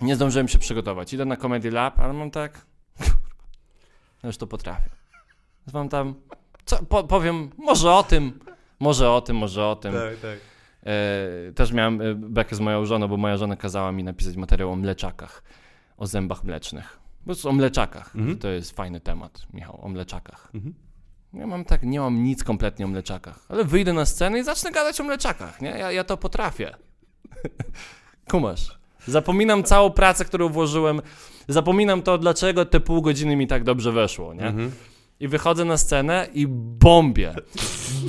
Nie 0.02 0.16
zdążyłem 0.16 0.48
się 0.48 0.60
przygotować. 0.60 1.14
Idę 1.14 1.26
na 1.26 1.38
Comedy 1.38 1.72
Lab, 1.72 2.00
ale 2.00 2.14
mam 2.14 2.32
tak... 2.32 2.66
Ja 4.24 4.28
już 4.28 4.38
to 4.38 4.48
potrafię. 4.48 4.90
Mam 5.74 5.90
tam... 5.90 6.16
Co, 6.66 6.78
po, 6.86 7.04
powiem, 7.04 7.50
może 7.58 7.92
o 7.92 8.04
tym, 8.04 8.40
może 8.80 9.12
o 9.12 9.22
tym, 9.22 9.38
może 9.38 9.66
o 9.66 9.76
tym. 9.76 9.94
Tak, 9.94 10.20
tak. 10.20 10.53
E, 10.86 11.52
też 11.52 11.72
miałem 11.72 12.02
e, 12.02 12.16
bekę 12.16 12.56
z 12.56 12.60
moją 12.60 12.86
żoną, 12.86 13.08
bo 13.08 13.18
moja 13.18 13.38
żona 13.38 13.56
kazała 13.56 13.92
mi 13.92 14.04
napisać 14.04 14.36
materiał 14.36 14.72
o 14.72 14.76
mleczakach, 14.76 15.44
o 15.98 16.08
zębach 16.08 16.44
mlecznych. 16.44 17.00
Po 17.20 17.26
prostu 17.26 17.50
o 17.50 17.54
mleczakach. 17.54 18.16
Mhm. 18.16 18.38
To 18.38 18.48
jest 18.48 18.76
fajny 18.76 19.00
temat, 19.00 19.46
Michał, 19.54 19.80
o 19.82 19.90
mleczakach. 19.90 20.52
Mhm. 20.54 20.74
Ja 21.34 21.48
mam 21.48 21.66
tak, 21.66 21.84
nie 21.84 22.00
mam 22.00 22.24
nic 22.24 22.44
kompletnie 22.44 22.86
o 22.86 22.88
mleczakach, 22.88 23.46
ale 23.50 23.64
wyjdę 23.64 23.94
na 23.94 24.06
scenę 24.06 24.40
i 24.40 24.44
zacznę 24.44 24.72
gadać 24.72 25.02
o 25.02 25.04
mleczakach, 25.04 25.62
nie? 25.62 25.70
Ja, 25.70 25.92
ja 25.92 26.04
to 26.04 26.18
potrafię. 26.18 26.76
Kumasz. 28.32 28.80
Zapominam 29.08 29.64
całą 29.64 29.90
pracę, 29.90 30.26
którą 30.26 30.50
włożyłem. 30.50 31.02
Zapominam 31.48 32.02
to, 32.02 32.18
dlaczego 32.18 32.66
te 32.66 32.80
pół 32.80 33.02
godziny 33.02 33.36
mi 33.36 33.48
tak 33.48 33.64
dobrze 33.64 33.92
weszło, 33.92 34.34
nie? 34.34 34.48
Mhm. 34.48 34.72
I 35.24 35.28
wychodzę 35.28 35.66
na 35.66 35.78
scenę 35.78 36.28
i 36.34 36.48
bombię. 36.48 37.36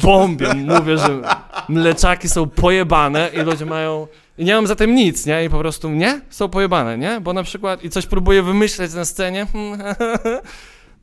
Bombię. 0.02 0.54
Mówię, 0.54 0.98
że 0.98 1.20
mleczaki 1.68 2.28
są 2.28 2.48
pojebane 2.48 3.30
i 3.34 3.38
ludzie 3.38 3.66
mają... 3.66 4.06
I 4.38 4.44
nie 4.44 4.54
mam 4.54 4.66
za 4.66 4.76
tym 4.76 4.94
nic, 4.94 5.26
nie? 5.26 5.44
I 5.44 5.50
po 5.50 5.58
prostu, 5.58 5.90
nie? 5.90 6.20
Są 6.30 6.48
pojebane, 6.48 6.98
nie? 6.98 7.20
Bo 7.20 7.32
na 7.32 7.42
przykład 7.42 7.84
i 7.84 7.90
coś 7.90 8.06
próbuję 8.06 8.42
wymyśleć 8.42 8.94
na 8.94 9.04
scenie 9.04 9.46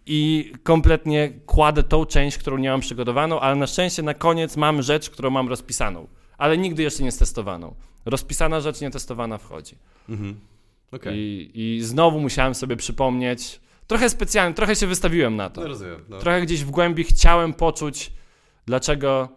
i 0.05 0.51
kompletnie 0.63 1.29
kładę 1.45 1.83
tą 1.83 2.05
część, 2.05 2.37
którą 2.37 2.57
nie 2.57 2.69
mam 2.69 2.81
przygotowaną, 2.81 3.39
ale 3.39 3.55
na 3.55 3.67
szczęście 3.67 4.03
na 4.03 4.13
koniec 4.13 4.57
mam 4.57 4.81
rzecz, 4.81 5.09
którą 5.09 5.29
mam 5.29 5.49
rozpisaną, 5.49 6.07
ale 6.37 6.57
nigdy 6.57 6.83
jeszcze 6.83 7.03
nie 7.03 7.11
stestowaną. 7.11 7.75
Rozpisana 8.05 8.61
rzecz, 8.61 8.81
nietestowana 8.81 9.37
wchodzi. 9.37 9.75
Mhm. 10.09 10.39
Okay. 10.91 11.13
I, 11.17 11.51
I 11.53 11.81
znowu 11.81 12.19
musiałem 12.19 12.55
sobie 12.55 12.75
przypomnieć, 12.75 13.59
trochę 13.91 14.09
specjalnie, 14.09 14.55
trochę 14.55 14.75
się 14.75 14.87
wystawiłem 14.87 15.35
na 15.35 15.49
to. 15.49 15.61
No 15.61 15.67
rozumiem. 15.67 16.05
No. 16.09 16.17
Trochę 16.17 16.41
gdzieś 16.41 16.63
w 16.63 16.71
głębi 16.71 17.03
chciałem 17.03 17.53
poczuć, 17.53 18.13
dlaczego, 18.65 19.29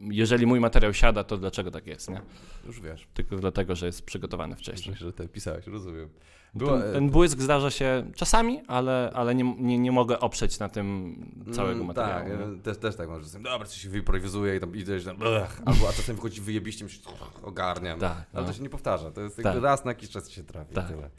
jeżeli 0.00 0.46
mój 0.46 0.60
materiał 0.60 0.94
siada, 0.94 1.24
to 1.24 1.36
dlaczego 1.36 1.70
tak 1.70 1.86
jest, 1.86 2.10
nie? 2.10 2.20
Już 2.66 2.80
wiesz. 2.80 3.08
Tylko 3.14 3.36
dlatego, 3.36 3.76
że 3.76 3.86
jest 3.86 4.02
przygotowany 4.02 4.56
wcześniej. 4.56 4.96
Że 4.96 5.12
ty 5.12 5.28
pisałeś, 5.28 5.66
rozumiem. 5.66 6.08
Była... 6.54 6.80
Ten, 6.80 6.92
ten, 6.92 7.10
błysk 7.10 7.40
zdarza 7.40 7.70
się 7.70 8.10
czasami, 8.16 8.62
ale, 8.66 9.10
ale 9.14 9.34
nie, 9.34 9.54
nie, 9.58 9.78
nie 9.78 9.92
mogę 9.92 10.20
oprzeć 10.20 10.58
na 10.58 10.68
tym 10.68 11.16
całego 11.52 11.74
mm, 11.74 11.86
materiału. 11.86 12.54
Tak, 12.54 12.62
też, 12.62 12.78
też 12.78 12.96
tak 12.96 13.08
może 13.08 13.24
czasem, 13.24 13.42
dobra, 13.42 13.66
coś 13.66 13.82
się 13.82 13.88
wyprowizuje 13.88 14.56
i 14.56 14.60
tam 14.60 14.76
idziesz 14.76 15.04
tam, 15.04 15.16
albo 15.64 15.88
a 15.88 15.92
czasem 15.92 16.16
wychodzi 16.16 16.40
wyjebiście, 16.40 16.84
myślisz, 16.84 17.02
ogarniam. 17.42 18.00
Tak, 18.00 18.26
ale 18.32 18.42
no. 18.42 18.48
to 18.48 18.52
się 18.52 18.62
nie 18.62 18.70
powtarza, 18.70 19.10
to 19.10 19.20
jest 19.20 19.42
tak. 19.42 19.62
raz 19.62 19.84
na 19.84 19.90
jakiś 19.90 20.10
czas 20.10 20.30
się 20.30 20.44
trafi. 20.44 20.74
Tak. 20.74 20.88
Tyle. 20.88 21.10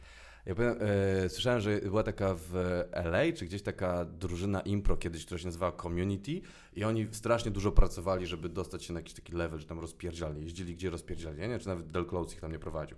Ja 0.46 0.54
powiem, 0.54 0.76
e, 1.24 1.28
słyszałem, 1.28 1.60
że 1.60 1.80
była 1.80 2.02
taka 2.02 2.34
w 2.34 2.54
LA, 2.92 3.32
czy 3.36 3.46
gdzieś 3.46 3.62
taka 3.62 4.04
drużyna 4.04 4.60
impro 4.60 4.96
kiedyś, 4.96 5.24
która 5.24 5.38
się 5.38 5.46
nazywała 5.46 5.72
Community 5.72 6.40
i 6.76 6.84
oni 6.84 7.08
strasznie 7.10 7.50
dużo 7.50 7.72
pracowali, 7.72 8.26
żeby 8.26 8.48
dostać 8.48 8.84
się 8.84 8.92
na 8.92 9.00
jakiś 9.00 9.14
taki 9.14 9.32
level, 9.32 9.58
że 9.58 9.66
tam 9.66 9.80
rozpierdziali, 9.80 10.42
jeździli 10.42 10.74
gdzie 10.74 10.90
rozpierdziali, 10.90 11.40
nie? 11.40 11.58
Czy 11.58 11.68
nawet 11.68 11.90
Del 11.90 12.06
Close 12.06 12.34
ich 12.34 12.40
tam 12.40 12.52
nie 12.52 12.58
prowadził. 12.58 12.96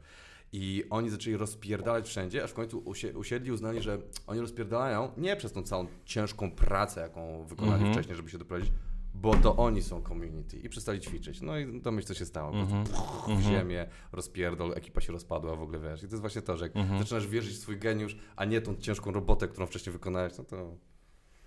I 0.53 0.85
oni 0.91 1.11
zaczęli 1.11 1.37
rozpierdalać 1.37 2.09
wszędzie, 2.09 2.45
aż 2.45 2.51
w 2.51 2.55
końcu 2.55 2.83
usiedli 3.15 3.53
uznali, 3.53 3.83
że 3.83 3.99
oni 4.27 4.41
rozpierdalają 4.41 5.13
nie 5.17 5.37
przez 5.37 5.53
tą 5.53 5.63
całą 5.63 5.87
ciężką 6.05 6.51
pracę, 6.51 7.01
jaką 7.01 7.45
wykonali 7.45 7.83
mm 7.83 7.91
-hmm. 7.91 7.95
wcześniej, 7.95 8.17
żeby 8.17 8.31
się 8.31 8.39
doprowadzić, 8.39 8.73
bo 9.15 9.35
to 9.35 9.57
oni 9.57 9.83
są 9.83 10.03
community 10.03 10.59
i 10.59 10.69
przestali 10.69 11.01
ćwiczyć. 11.01 11.41
No 11.41 11.59
i 11.59 11.81
to 11.81 11.93
myślę, 11.93 12.09
co 12.09 12.15
się 12.15 12.27
stało. 12.27 12.53
Mm 12.53 12.67
-hmm. 12.67 12.87
w 12.87 13.29
mm 13.29 13.41
-hmm. 13.41 13.51
ziemię, 13.51 13.87
rozpierdol, 14.13 14.73
ekipa 14.77 15.01
się 15.01 15.13
rozpadła 15.13 15.57
w 15.57 15.63
ogóle, 15.63 15.79
wiesz. 15.79 16.03
I 16.03 16.07
to 16.07 16.13
jest 16.13 16.21
właśnie 16.21 16.43
to, 16.43 16.57
że 16.57 16.65
jak 16.65 16.77
mm 16.77 16.89
-hmm. 16.89 16.99
zaczynasz 16.99 17.27
wierzyć 17.27 17.55
w 17.55 17.59
swój 17.59 17.79
geniusz, 17.79 18.17
a 18.37 18.45
nie 18.45 18.61
tą 18.61 18.77
ciężką 18.77 19.13
robotę, 19.13 19.49
którą 19.49 19.67
wcześniej 19.67 19.93
wykonałeś, 19.93 20.33
no 20.39 20.45
to 20.45 20.77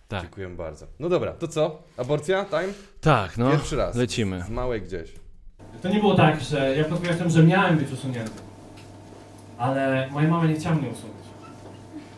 tak. 0.07 0.21
dziękuję 0.21 0.49
bardzo. 0.49 0.87
No 0.99 1.09
dobra, 1.09 1.33
to 1.33 1.47
co? 1.47 1.83
Aborcja? 1.97 2.45
Time? 2.45 2.73
Tak, 3.01 3.37
no. 3.37 3.51
Pierwszy 3.51 3.75
raz. 3.75 3.95
Lecimy. 3.95 4.43
Z 4.43 4.49
małej 4.49 4.81
gdzieś. 4.81 5.13
To 5.81 5.89
nie 5.89 5.99
było 5.99 6.15
tak, 6.15 6.41
że 6.41 6.75
ja 6.77 6.83
podkreślam, 6.83 7.29
że 7.29 7.43
miałem 7.43 7.77
być 7.77 7.91
usunięty 7.91 8.47
ale 9.57 10.09
moja 10.11 10.27
mama 10.27 10.45
nie 10.45 10.55
chciała 10.55 10.75
mnie 10.75 10.89
usunąć. 10.89 11.17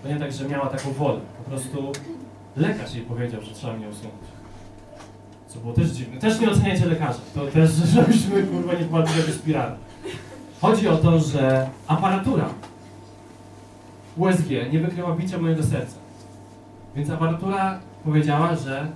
To 0.04 0.10
nie 0.10 0.20
tak, 0.20 0.32
że 0.32 0.50
miała 0.50 0.68
taką 0.68 0.92
wolę. 0.92 1.20
Po 1.38 1.50
prostu 1.50 1.92
lekarz 2.56 2.96
jej 2.96 3.04
powiedział, 3.04 3.42
że 3.42 3.54
trzeba 3.54 3.74
mnie 3.74 3.90
usunąć. 3.90 4.39
Co 5.50 5.60
było 5.60 5.74
też 5.74 5.88
dziwne. 5.90 6.20
Też 6.20 6.40
nie 6.40 6.50
oceniajcie 6.50 6.86
lekarza. 6.86 7.20
To 7.36 7.46
też, 7.46 7.72
żebyśmy 7.96 8.44
kurwa 8.44 8.74
nie 8.74 8.86
wpadli 8.86 9.24
do 9.24 9.34
spirali. 9.34 9.76
Chodzi 10.62 10.88
o 10.88 10.98
to, 10.98 11.20
że 11.20 11.70
aparatura 11.88 12.46
USG 14.18 14.50
nie 14.72 14.80
wykryła 14.80 15.16
bicia 15.16 15.38
mojego 15.38 15.64
serca. 15.64 15.96
Więc 16.96 17.10
aparatura 17.10 17.80
powiedziała, 18.06 18.56
że 18.56 18.88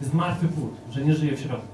jest 0.00 0.14
martwy 0.14 0.48
płód, 0.48 0.74
że 0.90 1.00
nie 1.00 1.14
żyje 1.14 1.36
w 1.36 1.40
środku. 1.40 1.66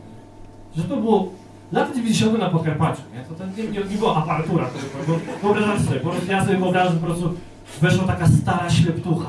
Że 0.76 0.84
to 0.84 0.96
było 0.96 1.28
Lata 1.72 1.94
90. 1.94 2.38
na 2.38 2.50
Podkarpaciu, 2.50 3.02
nie? 3.14 3.24
To, 3.24 3.34
to 3.34 3.46
nie, 3.46 3.64
nie, 3.64 3.90
nie 3.90 3.98
była 3.98 4.16
aparatura, 4.16 4.64
to, 4.64 4.78
bo 5.06 5.18
wyobrażam 5.42 5.80
sobie, 5.84 6.00
po 6.00 6.10
prostu 6.10 6.30
ja 6.30 6.44
sobie 6.44 6.58
wyobrażam, 6.58 6.92
że 6.92 7.00
po 7.00 7.06
prostu 7.06 7.34
weszła 7.80 8.04
taka 8.04 8.28
stara 8.28 8.70
śleptucha. 8.70 9.26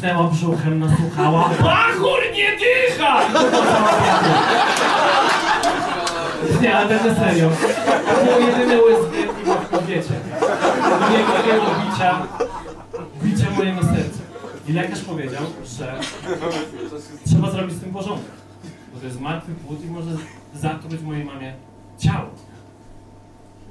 Potrząsnęła 0.00 0.30
brzuchem, 0.30 0.78
nasłuchała. 0.78 1.48
Bachur 1.62 2.20
nie 2.34 2.50
dycha! 2.56 3.20
Nie, 6.62 6.76
ale 6.76 7.04
na 7.04 7.14
serio. 7.14 7.50
To 8.06 8.24
było 8.24 8.38
jedyne 8.38 8.82
USG 8.82 9.12
w 9.64 9.68
kobiecie. 9.70 10.14
Nie 11.10 11.18
jego 11.52 11.66
bicia, 11.86 12.26
bicia 13.22 13.50
mojego 13.50 13.82
serca. 13.82 14.20
I 14.68 14.72
lekarz 14.72 15.00
powiedział, 15.00 15.42
że 15.78 15.94
trzeba 17.26 17.50
zrobić 17.50 17.76
z 17.76 17.80
tym 17.80 17.92
porządek, 17.92 18.32
bo 18.94 19.00
to 19.00 19.06
jest 19.06 19.20
martwy 19.20 19.52
płód 19.54 19.84
i 19.84 19.86
może 19.86 20.10
zatruć 20.54 21.02
mojej 21.02 21.24
mamie 21.24 21.54
ciało. 21.98 22.28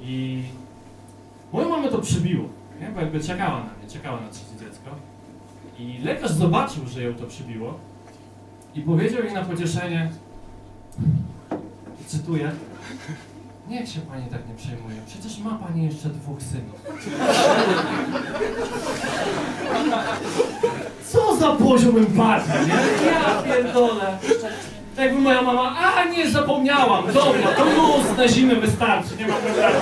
I 0.01 0.43
moją 1.53 1.69
mamę 1.69 1.87
to 1.87 1.97
przybiło, 1.97 2.45
nie? 2.81 2.89
bo 2.89 3.01
jakby 3.01 3.19
czekała 3.19 3.57
na 3.57 3.73
mnie, 3.79 3.89
czekała 3.93 4.19
na 4.21 4.29
trzecie 4.29 4.65
dziecko. 4.65 5.08
I 5.79 5.97
lekarz 6.03 6.31
zobaczył, 6.31 6.87
że 6.87 7.03
ją 7.03 7.13
to 7.13 7.25
przybiło 7.25 7.79
i 8.75 8.81
powiedział 8.81 9.23
jej 9.23 9.33
na 9.33 9.45
pocieszenie, 9.45 10.11
cytuję, 12.07 12.51
Niech 13.69 13.89
się 13.89 13.99
pani 13.99 14.25
tak 14.25 14.47
nie 14.47 14.55
przejmuje. 14.55 14.95
Przecież 15.07 15.39
ma 15.39 15.55
pani 15.55 15.85
jeszcze 15.85 16.09
dwóch 16.09 16.37
synów. 16.41 16.81
Co 21.11 21.35
za 21.35 21.51
poziom 21.51 21.97
empatii, 21.97 22.51
nie? 22.67 23.11
Ja 23.11 23.43
pierdolę. 23.43 24.17
Tak 24.95 25.05
jakby 25.05 25.21
moja 25.21 25.41
mama, 25.41 25.77
a 25.77 26.05
nie 26.05 26.31
zapomniałam, 26.31 27.13
dobra, 27.13 27.51
to 27.57 27.65
luz 27.65 28.17
na 28.17 28.27
zimę 28.27 28.55
wystarczy, 28.55 29.17
nie 29.17 29.27
ma 29.27 29.35
problemu. 29.35 29.79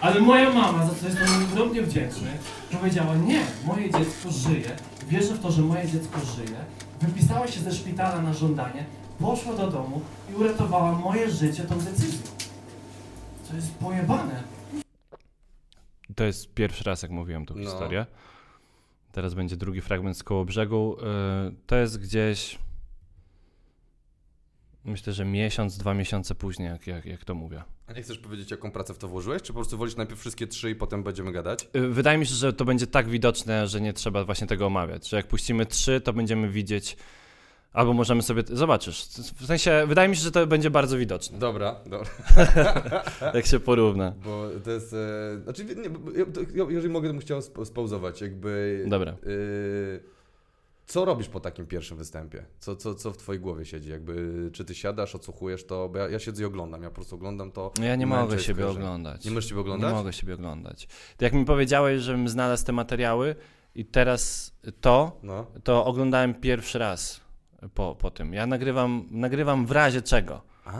Ale 0.00 0.20
moja 0.20 0.52
mama, 0.52 0.86
za 0.86 0.94
co 1.00 1.06
jestem 1.06 1.44
ogromnie 1.52 1.82
wdzięczny, 1.82 2.28
powiedziała, 2.72 3.16
nie, 3.16 3.40
moje 3.66 3.90
dziecko 3.90 4.30
żyje, 4.30 4.76
wierzę 5.08 5.34
w 5.34 5.40
to, 5.40 5.50
że 5.50 5.62
moje 5.62 5.86
dziecko 5.88 6.20
żyje, 6.36 6.56
wypisała 7.00 7.46
się 7.48 7.60
ze 7.60 7.72
szpitala 7.74 8.22
na 8.22 8.32
żądanie, 8.32 8.84
poszła 9.20 9.54
do 9.56 9.70
domu 9.70 10.00
i 10.30 10.34
uratowała 10.34 10.92
moje 10.92 11.30
życie 11.30 11.64
tą 11.64 11.78
decyzją. 11.78 12.20
Co 13.48 13.56
jest 13.56 13.74
pojebane. 13.74 14.42
To 16.14 16.24
jest 16.24 16.54
pierwszy 16.54 16.84
raz, 16.84 17.02
jak 17.02 17.10
mówiłem 17.10 17.46
tą 17.46 17.54
No. 17.54 17.64
historię. 17.64 18.06
Teraz 19.12 19.34
będzie 19.34 19.56
drugi 19.56 19.80
fragment 19.80 20.16
z 20.18 20.22
koło 20.22 20.44
brzegu. 20.44 20.96
Yy, 21.46 21.54
To 21.66 21.76
jest 21.76 21.98
gdzieś. 22.00 22.58
Myślę, 24.86 25.12
że 25.12 25.24
miesiąc, 25.24 25.78
dwa 25.78 25.94
miesiące 25.94 26.34
później, 26.34 26.68
jak, 26.68 26.86
jak, 26.86 27.06
jak 27.06 27.24
to 27.24 27.34
mówię. 27.34 27.62
A 27.86 27.92
nie 27.92 28.02
chcesz 28.02 28.18
powiedzieć, 28.18 28.50
jaką 28.50 28.70
pracę 28.70 28.94
w 28.94 28.98
to 28.98 29.08
włożyłeś? 29.08 29.42
Czy 29.42 29.48
po 29.48 29.54
prostu 29.58 29.78
wolisz 29.78 29.96
najpierw 29.96 30.20
wszystkie 30.20 30.46
trzy 30.46 30.70
i 30.70 30.74
potem 30.74 31.02
będziemy 31.02 31.32
gadać? 31.32 31.68
Yy, 31.74 31.88
Wydaje 31.88 32.18
mi 32.18 32.26
się, 32.26 32.34
że 32.34 32.52
to 32.52 32.64
będzie 32.64 32.86
tak 32.86 33.08
widoczne, 33.08 33.66
że 33.66 33.80
nie 33.80 33.92
trzeba 33.92 34.24
właśnie 34.24 34.46
tego 34.46 34.66
omawiać. 34.66 35.08
Że 35.08 35.16
jak 35.16 35.26
puścimy 35.26 35.66
trzy, 35.66 36.00
to 36.00 36.12
będziemy 36.12 36.48
widzieć. 36.50 36.96
Albo 37.72 37.92
możemy 37.92 38.22
sobie. 38.22 38.42
Zobaczysz. 38.52 39.04
W 39.38 39.46
sensie, 39.46 39.84
wydaje 39.86 40.08
mi 40.08 40.16
się, 40.16 40.22
że 40.22 40.30
to 40.32 40.46
będzie 40.46 40.70
bardzo 40.70 40.98
widoczne, 40.98 41.38
Dobra, 41.38 41.80
dobra. 41.86 42.10
jak 43.34 43.46
się 43.46 43.60
porówna. 43.60 44.14
Bo 44.24 44.48
to 44.64 44.70
jest. 44.70 44.92
E, 44.92 45.40
znaczy, 45.44 45.64
nie, 45.64 45.90
bo 45.90 46.10
ja, 46.10 46.24
to, 46.26 46.40
ja, 46.40 46.64
jeżeli 46.68 46.92
mogę, 46.92 47.08
to 47.08 47.12
bym 47.14 47.22
chciał 47.22 47.38
sp- 47.48 47.64
spauzować. 47.66 48.20
Jakby. 48.20 48.84
Dobra. 48.88 49.12
E, 49.12 50.15
co 50.86 51.04
robisz 51.04 51.28
po 51.28 51.40
takim 51.40 51.66
pierwszym 51.66 51.96
występie? 51.96 52.44
Co, 52.58 52.76
co, 52.76 52.94
co 52.94 53.10
w 53.12 53.16
twojej 53.16 53.40
głowie 53.40 53.64
siedzi? 53.64 53.90
Jakby, 53.90 54.50
czy 54.52 54.64
ty 54.64 54.74
siadasz, 54.74 55.14
odsłuchujesz 55.14 55.66
to? 55.66 55.88
Bo 55.88 55.98
ja, 55.98 56.08
ja 56.08 56.18
siedzę 56.18 56.42
i 56.42 56.46
oglądam. 56.46 56.82
Ja 56.82 56.88
po 56.88 56.94
prostu 56.94 57.14
oglądam 57.14 57.52
to. 57.52 57.72
Ja 57.82 57.96
nie 57.96 58.06
mogę 58.06 58.38
siebie 58.38 58.54
skojarzę. 58.62 58.78
oglądać. 58.78 59.24
Nie 59.24 59.30
możesz 59.30 59.48
siebie 59.48 59.60
oglądać? 59.60 59.90
Nie 59.90 59.96
mogę 59.98 60.12
siebie 60.12 60.34
oglądać. 60.34 60.88
To 61.16 61.24
jak 61.24 61.32
mi 61.34 61.44
powiedziałeś, 61.44 62.02
żebym 62.02 62.28
znalazł 62.28 62.64
te 62.66 62.72
materiały 62.72 63.34
i 63.74 63.84
teraz 63.84 64.52
to, 64.80 65.20
No. 65.22 65.46
to 65.64 65.84
oglądałem 65.84 66.34
pierwszy 66.34 66.78
raz 66.78 67.20
po, 67.74 67.94
po 68.00 68.10
tym. 68.10 68.32
Ja 68.32 68.46
nagrywam, 68.46 69.06
nagrywam 69.10 69.66
w 69.66 69.70
razie 69.70 70.02
czego. 70.02 70.42
A, 70.64 70.72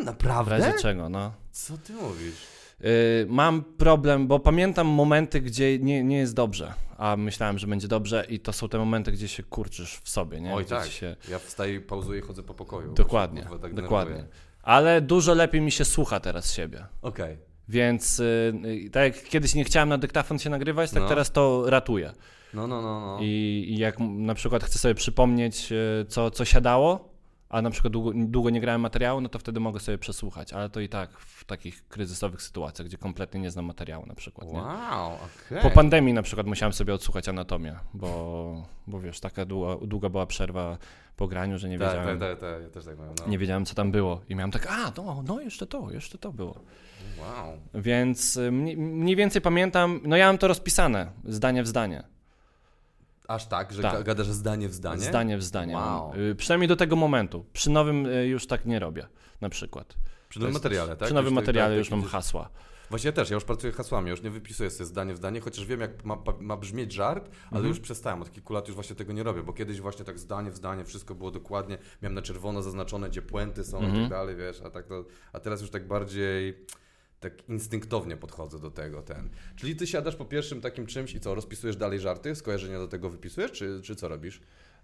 W 0.00 0.04
naprawdę? 0.04 0.58
razie 0.58 0.78
czego, 0.78 1.08
no. 1.08 1.32
Co 1.52 1.78
ty 1.78 1.92
mówisz? 1.92 2.53
Yy, 2.80 2.88
mam 3.28 3.64
problem, 3.64 4.26
bo 4.26 4.38
pamiętam 4.40 4.86
momenty, 4.86 5.40
gdzie 5.40 5.78
nie, 5.78 6.04
nie 6.04 6.16
jest 6.18 6.34
dobrze, 6.34 6.74
a 6.98 7.16
myślałem, 7.16 7.58
że 7.58 7.66
będzie 7.66 7.88
dobrze 7.88 8.26
i 8.28 8.40
to 8.40 8.52
są 8.52 8.68
te 8.68 8.78
momenty, 8.78 9.12
gdzie 9.12 9.28
się 9.28 9.42
kurczysz 9.42 9.96
w 10.02 10.08
sobie, 10.08 10.40
nie? 10.40 10.54
Oj, 10.54 10.64
Gdzie 10.64 10.74
tak. 10.74 10.88
Się... 10.88 11.16
Ja 11.30 11.38
wstaję, 11.38 11.80
pauzuję 11.80 12.18
i 12.18 12.22
chodzę 12.22 12.42
po 12.42 12.54
pokoju. 12.54 12.94
Dokładnie, 12.94 13.42
się, 13.42 13.58
tak 13.58 13.74
dokładnie. 13.74 14.24
Ale 14.62 15.00
dużo 15.00 15.34
lepiej 15.34 15.60
mi 15.60 15.72
się 15.72 15.84
słucha 15.84 16.20
teraz 16.20 16.52
siebie. 16.54 16.86
Okej. 17.02 17.36
Więc 17.68 18.18
yy, 18.18 18.90
tak 18.92 19.02
jak 19.16 19.24
kiedyś 19.24 19.54
nie 19.54 19.64
chciałem 19.64 19.88
na 19.88 19.98
dyktafon 19.98 20.38
się 20.38 20.50
nagrywać, 20.50 20.90
tak 20.90 21.02
No. 21.02 21.08
teraz 21.08 21.32
to 21.32 21.70
ratuję. 21.70 22.12
No, 22.54 22.66
no, 22.66 22.82
no, 22.82 23.00
no. 23.00 23.18
I, 23.20 23.66
I 23.68 23.78
jak 23.78 23.96
na 24.00 24.34
przykład 24.34 24.64
chcę 24.64 24.78
sobie 24.78 24.94
przypomnieć, 24.94 25.72
co, 26.08 26.30
co 26.30 26.44
siadało, 26.44 27.13
a 27.54 27.62
na 27.62 27.70
przykład 27.70 27.92
długo, 27.92 28.12
długo 28.14 28.50
nie 28.50 28.60
grałem 28.60 28.80
materiału, 28.80 29.20
no 29.20 29.28
to 29.28 29.38
wtedy 29.38 29.60
mogę 29.60 29.80
sobie 29.80 29.98
przesłuchać, 29.98 30.52
ale 30.52 30.70
to 30.70 30.80
i 30.80 30.88
tak 30.88 31.18
w 31.18 31.44
takich 31.44 31.88
kryzysowych 31.88 32.42
sytuacjach, 32.42 32.88
gdzie 32.88 32.98
kompletnie 32.98 33.40
nie 33.40 33.50
znam 33.50 33.64
materiału 33.64 34.06
na 34.06 34.14
przykład. 34.14 34.48
Nie? 34.48 34.58
Wow, 34.58 35.12
okej. 35.12 35.62
Po 35.62 35.70
pandemii 35.70 36.14
na 36.14 36.22
przykład 36.22 36.46
musiałem 36.46 36.72
sobie 36.72 36.94
odsłuchać 36.94 37.28
anatomię, 37.28 37.76
bo, 37.94 38.66
bo 38.86 39.00
wiesz, 39.00 39.20
taka 39.20 39.44
długa, 39.44 39.86
długa 39.86 40.08
była 40.08 40.26
przerwa 40.26 40.78
po 41.16 41.28
graniu, 41.28 41.58
że 41.58 41.68
nie 41.68 41.78
Tak, 41.78 41.88
wiedziałem, 41.88 42.18
tak, 42.18 42.30
tak, 42.30 42.40
tak, 42.40 42.62
ja 42.62 42.68
też 42.68 42.84
tak 42.84 42.98
mam. 42.98 43.14
No. 43.20 43.26
nie 43.26 43.38
wiedziałem 43.38 43.64
co 43.64 43.74
tam 43.74 43.92
było 43.92 44.20
i 44.28 44.34
miałem 44.34 44.50
tak, 44.50 44.66
a 44.66 44.92
no, 44.96 45.22
no 45.26 45.40
jeszcze 45.40 45.66
to, 45.66 45.90
jeszcze 45.90 46.18
to 46.18 46.32
było. 46.32 46.60
Wow. 47.20 47.58
Więc 47.74 48.36
y, 48.36 48.52
mniej, 48.52 48.76
mniej 48.76 49.16
więcej 49.16 49.42
pamiętam, 49.42 50.00
no 50.04 50.16
ja 50.16 50.26
mam 50.26 50.38
to 50.38 50.48
rozpisane, 50.48 51.10
zdanie 51.24 51.62
w 51.62 51.66
zdanie. 51.66 52.13
Aż 53.28 53.46
tak, 53.46 53.72
że 53.72 53.82
Tak. 53.82 53.94
ga- 54.00 54.04
gadasz 54.04 54.26
zdanie 54.26 54.68
w 54.68 54.74
zdanie? 54.74 55.00
Zdanie 55.00 55.38
w 55.38 55.42
zdanie. 55.42 55.74
Wow. 55.74 56.12
Y, 56.16 56.34
Przynajmniej 56.34 56.68
do 56.68 56.76
tego 56.76 56.96
momentu. 56.96 57.44
Przy 57.52 57.70
nowym 57.70 58.06
y, 58.06 58.26
już 58.26 58.46
tak 58.46 58.66
nie 58.66 58.78
robię, 58.78 59.06
na 59.40 59.48
przykład. 59.48 59.94
Przy 60.28 60.40
nowym 60.40 60.52
materiale, 60.54 60.96
tak? 60.96 61.06
Przy 61.06 61.14
nowym 61.14 61.32
Już 61.34 61.42
materiale 61.42 61.76
już 61.78 61.90
mam 61.90 62.00
gdzieś- 62.00 62.12
hasła. 62.12 62.50
Właśnie 62.90 63.08
ja 63.08 63.12
też, 63.12 63.30
ja 63.30 63.34
już 63.34 63.44
pracuję 63.44 63.72
hasłami, 63.72 64.10
już 64.10 64.22
nie 64.22 64.30
wypisuję 64.30 64.70
sobie 64.70 64.84
zdanie 64.86 65.14
w 65.14 65.16
zdanie, 65.16 65.40
chociaż 65.40 65.66
wiem 65.66 65.80
jak 65.80 66.04
ma, 66.04 66.16
ma 66.40 66.56
brzmieć 66.56 66.92
żart, 66.92 67.24
ale 67.44 67.50
Mhm. 67.50 67.66
już 67.68 67.80
przestałem, 67.80 68.22
od 68.22 68.32
kilku 68.32 68.52
lat 68.52 68.68
już 68.68 68.74
właśnie 68.74 68.96
tego 68.96 69.12
nie 69.12 69.22
robię, 69.22 69.42
bo 69.42 69.52
kiedyś 69.52 69.80
właśnie 69.80 70.04
tak 70.04 70.18
zdanie 70.18 70.50
w 70.50 70.56
zdanie, 70.56 70.84
wszystko 70.84 71.14
było 71.14 71.30
dokładnie, 71.30 71.78
miałem 72.02 72.14
na 72.14 72.22
czerwono 72.22 72.62
zaznaczone, 72.62 73.08
gdzie 73.08 73.22
puenty 73.22 73.64
są 73.64 73.80
i 73.80 73.84
Mhm. 73.84 74.02
tak 74.02 74.10
dalej, 74.10 74.36
wiesz, 74.36 74.60
a 74.60 74.70
tak 74.70 74.86
to, 74.86 75.04
a 75.32 75.40
teraz 75.40 75.60
już 75.60 75.70
tak 75.70 75.86
bardziej 75.88 76.64
tak 77.24 77.48
instynktownie 77.48 78.16
podchodzę 78.16 78.58
do 78.58 78.70
tego, 78.70 79.02
ten. 79.02 79.28
Czyli 79.56 79.76
ty 79.76 79.86
siadasz 79.86 80.16
po 80.16 80.24
pierwszym 80.24 80.60
takim 80.60 80.86
czymś 80.86 81.14
i 81.14 81.20
co, 81.20 81.34
rozpisujesz 81.34 81.76
dalej 81.76 82.00
żarty, 82.00 82.34
skojarzenia 82.34 82.78
do 82.78 82.88
tego 82.88 83.10
wypisujesz, 83.10 83.52
czy, 83.52 83.80
czy 83.82 83.96
co 83.96 84.08
robisz? 84.08 84.40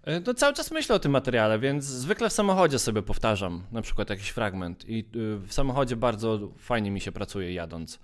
Y, 0.07 0.21
No 0.25 0.33
cały 0.33 0.53
czas 0.53 0.71
myślę 0.71 0.95
o 0.95 0.99
tym 0.99 1.11
materiale, 1.11 1.59
więc 1.59 1.83
zwykle 1.83 2.29
w 2.29 2.33
samochodzie 2.33 2.79
sobie 2.79 3.01
powtarzam 3.01 3.63
na 3.71 3.81
przykład 3.81 4.09
jakiś 4.09 4.29
fragment 4.29 4.89
i 4.89 4.99
y, 4.99 5.37
w 5.37 5.53
samochodzie 5.53 5.95
bardzo 5.95 6.51
fajnie 6.57 6.91
mi 6.91 7.01
się 7.01 7.11
pracuje 7.11 7.53
jadąc, 7.53 7.99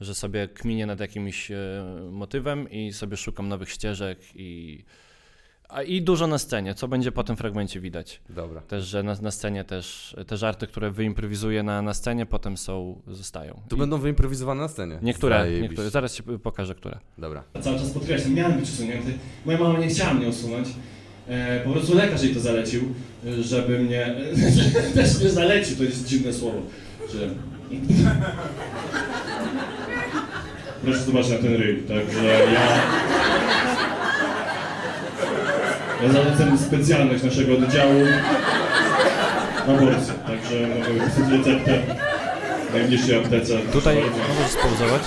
że 0.00 0.14
sobie 0.14 0.48
kminię 0.48 0.86
nad 0.86 1.00
jakimś 1.00 1.50
y, 1.50 1.56
motywem 2.10 2.70
i 2.70 2.92
sobie 2.92 3.16
szukam 3.16 3.48
nowych 3.48 3.70
ścieżek 3.70 4.18
i, 4.34 4.84
a, 5.68 5.82
i 5.82 6.02
dużo 6.02 6.26
na 6.26 6.38
scenie, 6.38 6.74
co 6.74 6.88
będzie 6.88 7.12
po 7.12 7.24
tym 7.24 7.36
fragmencie 7.36 7.80
widać. 7.80 8.20
Dobra. 8.28 8.60
Też, 8.60 8.84
że 8.84 9.02
na, 9.02 9.14
na 9.22 9.30
scenie 9.30 9.64
też 9.64 10.16
te 10.26 10.36
żarty, 10.36 10.66
które 10.66 10.90
wyimprowizuję 10.90 11.62
na, 11.62 11.82
na 11.82 11.94
scenie, 11.94 12.26
potem 12.26 12.56
są, 12.56 13.00
zostają. 13.06 13.60
Tu 13.68 13.76
I 13.76 13.78
będą 13.78 13.98
wyimprowizowane 13.98 14.60
na 14.60 14.68
scenie. 14.68 14.98
niektóre, 15.02 15.38
Zajebiście. 15.38 15.62
niektóre, 15.62 15.90
zaraz 15.90 16.14
ci 16.14 16.22
pokażę, 16.22 16.74
które. 16.74 16.98
Dobra. 17.18 17.42
Cały 17.60 17.78
czas 17.78 17.90
podkreślam, 17.90 18.34
miałem 18.34 18.60
być 18.60 18.70
usunięty. 18.70 19.12
Moja 19.46 19.58
mama 19.58 19.78
nie 19.78 19.88
chciała 19.88 20.14
mnie 20.14 20.28
usunąć. 20.28 20.68
E, 21.28 21.60
po 21.64 21.70
prostu 21.70 21.94
lekarz 21.96 22.22
jej 22.22 22.34
to 22.34 22.40
zalecił, 22.40 22.94
żeby 23.40 23.78
mnie... 23.78 24.14
Też 24.94 25.20
nie 25.20 25.30
zalecił, 25.30 25.76
to 25.76 25.82
jest 25.84 26.06
dziwne 26.06 26.32
słowo. 26.32 26.58
Że... 27.12 27.28
Proszę 30.84 30.98
zobaczyć 31.02 31.30
na 31.30 31.38
ten 31.38 31.54
ryj, 31.54 31.82
także 31.82 32.24
ja... 32.52 33.17
Ja 36.02 36.12
zalecam 36.12 36.58
specjalność 36.58 37.22
naszego 37.24 37.52
oddziału 37.58 38.00
aborcji, 39.68 40.12
także 40.26 40.66
mogę 40.68 40.92
wypisać 40.92 41.30
receptę 41.32 41.82
w 42.70 42.74
najbliższej 42.74 43.16
aptece. 43.24 43.58
Tutaj, 43.58 43.96
możesz 44.28 44.50
spauzować? 44.50 45.02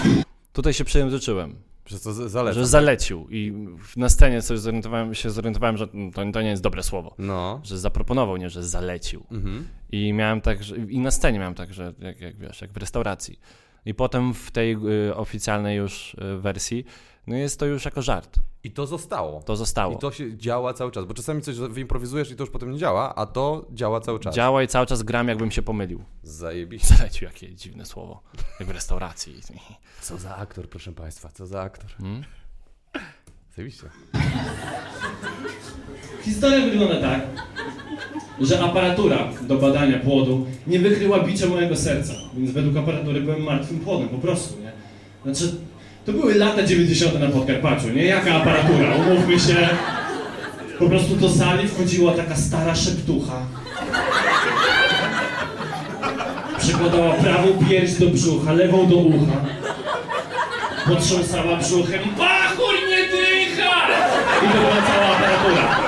Tutaj 0.54 0.74
się 0.74 0.84
przejęzyczyłem, 0.86 1.56
Przez 1.86 2.02
to 2.02 2.14
z- 2.14 2.32
zalecam. 2.32 2.62
że 2.64 2.68
zalecił 2.68 3.28
i 3.30 3.54
na 3.98 4.10
scenie 4.10 4.42
coś 4.42 4.60
zorientowałem, 4.60 5.14
się 5.16 5.30
zorientowałem, 5.30 5.78
że 5.78 5.88
to, 5.88 5.94
to 6.34 6.42
nie 6.42 6.50
jest 6.50 6.62
dobre 6.64 6.84
słowo. 6.84 7.16
No. 7.18 7.62
Że 7.64 7.78
zaproponował, 7.80 8.38
nie, 8.38 8.50
że 8.50 8.64
zalecił. 8.64 9.24
Mhm. 9.32 9.68
I 9.92 10.14
miałem 10.14 10.42
tak, 10.42 10.64
że, 10.64 10.76
i 10.78 11.00
na 11.00 11.12
scenie 11.12 11.39
miałem 11.39 11.54
tak, 11.56 11.74
że 11.74 11.94
jak, 12.00 12.22
jak 12.22 12.38
wiesz, 12.38 12.62
jak 12.62 12.72
w 12.72 12.78
restauracji. 12.78 13.39
I 13.86 13.94
potem 13.94 14.34
w 14.34 14.52
tej 14.52 14.78
y, 15.10 15.16
oficjalnej 15.16 15.78
już 15.78 16.14
y, 16.14 16.38
wersji, 16.38 16.86
no 17.28 17.36
jest 17.36 17.59
to 17.59 17.65
już 17.65 17.86
jako 17.86 18.01
żart. 18.01 18.39
I 18.63 18.72
to 18.72 18.88
zostało. 18.88 19.41
To 19.43 19.55
zostało. 19.55 19.95
I 19.95 19.99
to 19.99 20.11
się 20.11 20.38
działa 20.38 20.74
cały 20.74 20.91
czas, 20.91 21.05
bo 21.05 21.13
czasami 21.13 21.41
coś 21.41 21.55
wyimprowizujesz 21.55 22.32
i 22.32 22.36
to 22.36 22.43
już 22.43 22.51
potem 22.51 22.72
nie 22.72 22.78
działa, 22.78 23.15
a 23.15 23.26
to 23.26 23.65
działa 23.72 24.01
cały 24.01 24.19
czas. 24.19 24.36
Działa 24.36 24.63
i 24.63 24.67
cały 24.67 24.86
czas 24.86 25.03
gram, 25.03 25.28
jakbym 25.28 25.51
się 25.51 25.61
pomylił. 25.61 26.03
Zajebiście. 26.24 26.95
Zalecił, 26.95 27.28
jakie 27.28 27.55
dziwne 27.55 27.86
słowo. 27.86 28.22
Jak 28.59 28.69
w 28.69 28.72
restauracji. 28.72 29.41
Co 30.01 30.17
za 30.17 30.36
aktor, 30.36 30.69
proszę 30.69 30.91
Państwa, 30.91 31.30
co 31.34 31.47
za 31.47 31.61
aktor. 31.61 31.91
Hmm? 31.91 32.24
Zajebiście. 33.55 33.89
Historia 36.24 36.59
wygląda 36.59 37.01
tak, 37.01 37.22
że 38.41 38.63
aparatura 38.63 39.30
do 39.41 39.55
badania 39.57 39.99
płodu 39.99 40.47
nie 40.67 40.80
wykryła 40.80 41.19
bicia 41.19 41.47
mojego 41.47 41.76
serca, 41.76 42.13
więc 42.34 42.51
według 42.51 42.78
aparatury 42.78 43.22
byłem 43.22 43.43
martwym 43.43 43.80
płodem, 43.80 44.09
po 44.09 44.17
prostu, 44.17 44.59
nie? 44.59 44.72
Znaczy, 45.24 45.55
to 46.06 46.12
były 46.12 46.36
lata 46.36 46.64
90. 46.64 47.20
na 47.20 47.28
Podkarpaciu, 47.28 47.89
nie? 47.89 48.06
Jaka 48.06 48.36
aparatura? 48.36 48.95
Umówmy 48.95 49.39
się. 49.39 49.56
Po 50.80 50.89
prostu 50.89 51.16
do 51.16 51.30
sali 51.30 51.68
wchodziła 51.68 52.14
taka 52.14 52.36
stara 52.36 52.76
szeptucha. 52.76 53.36
Przykładała 56.60 57.14
prawą 57.14 57.47
pierś 57.70 57.91
do 57.91 58.06
brzucha, 58.08 58.52
lewą 58.54 58.88
do 58.89 58.95
ucha. 58.95 59.41
Potrząsała 60.88 61.58
brzuchem, 61.58 61.99
Bachur 62.18 62.74
nie 62.89 63.04
dycha! 63.04 63.88
I 64.45 64.47
to 64.47 64.60
była 64.60 64.76
cała 64.88 65.16
aparatura. 65.18 65.82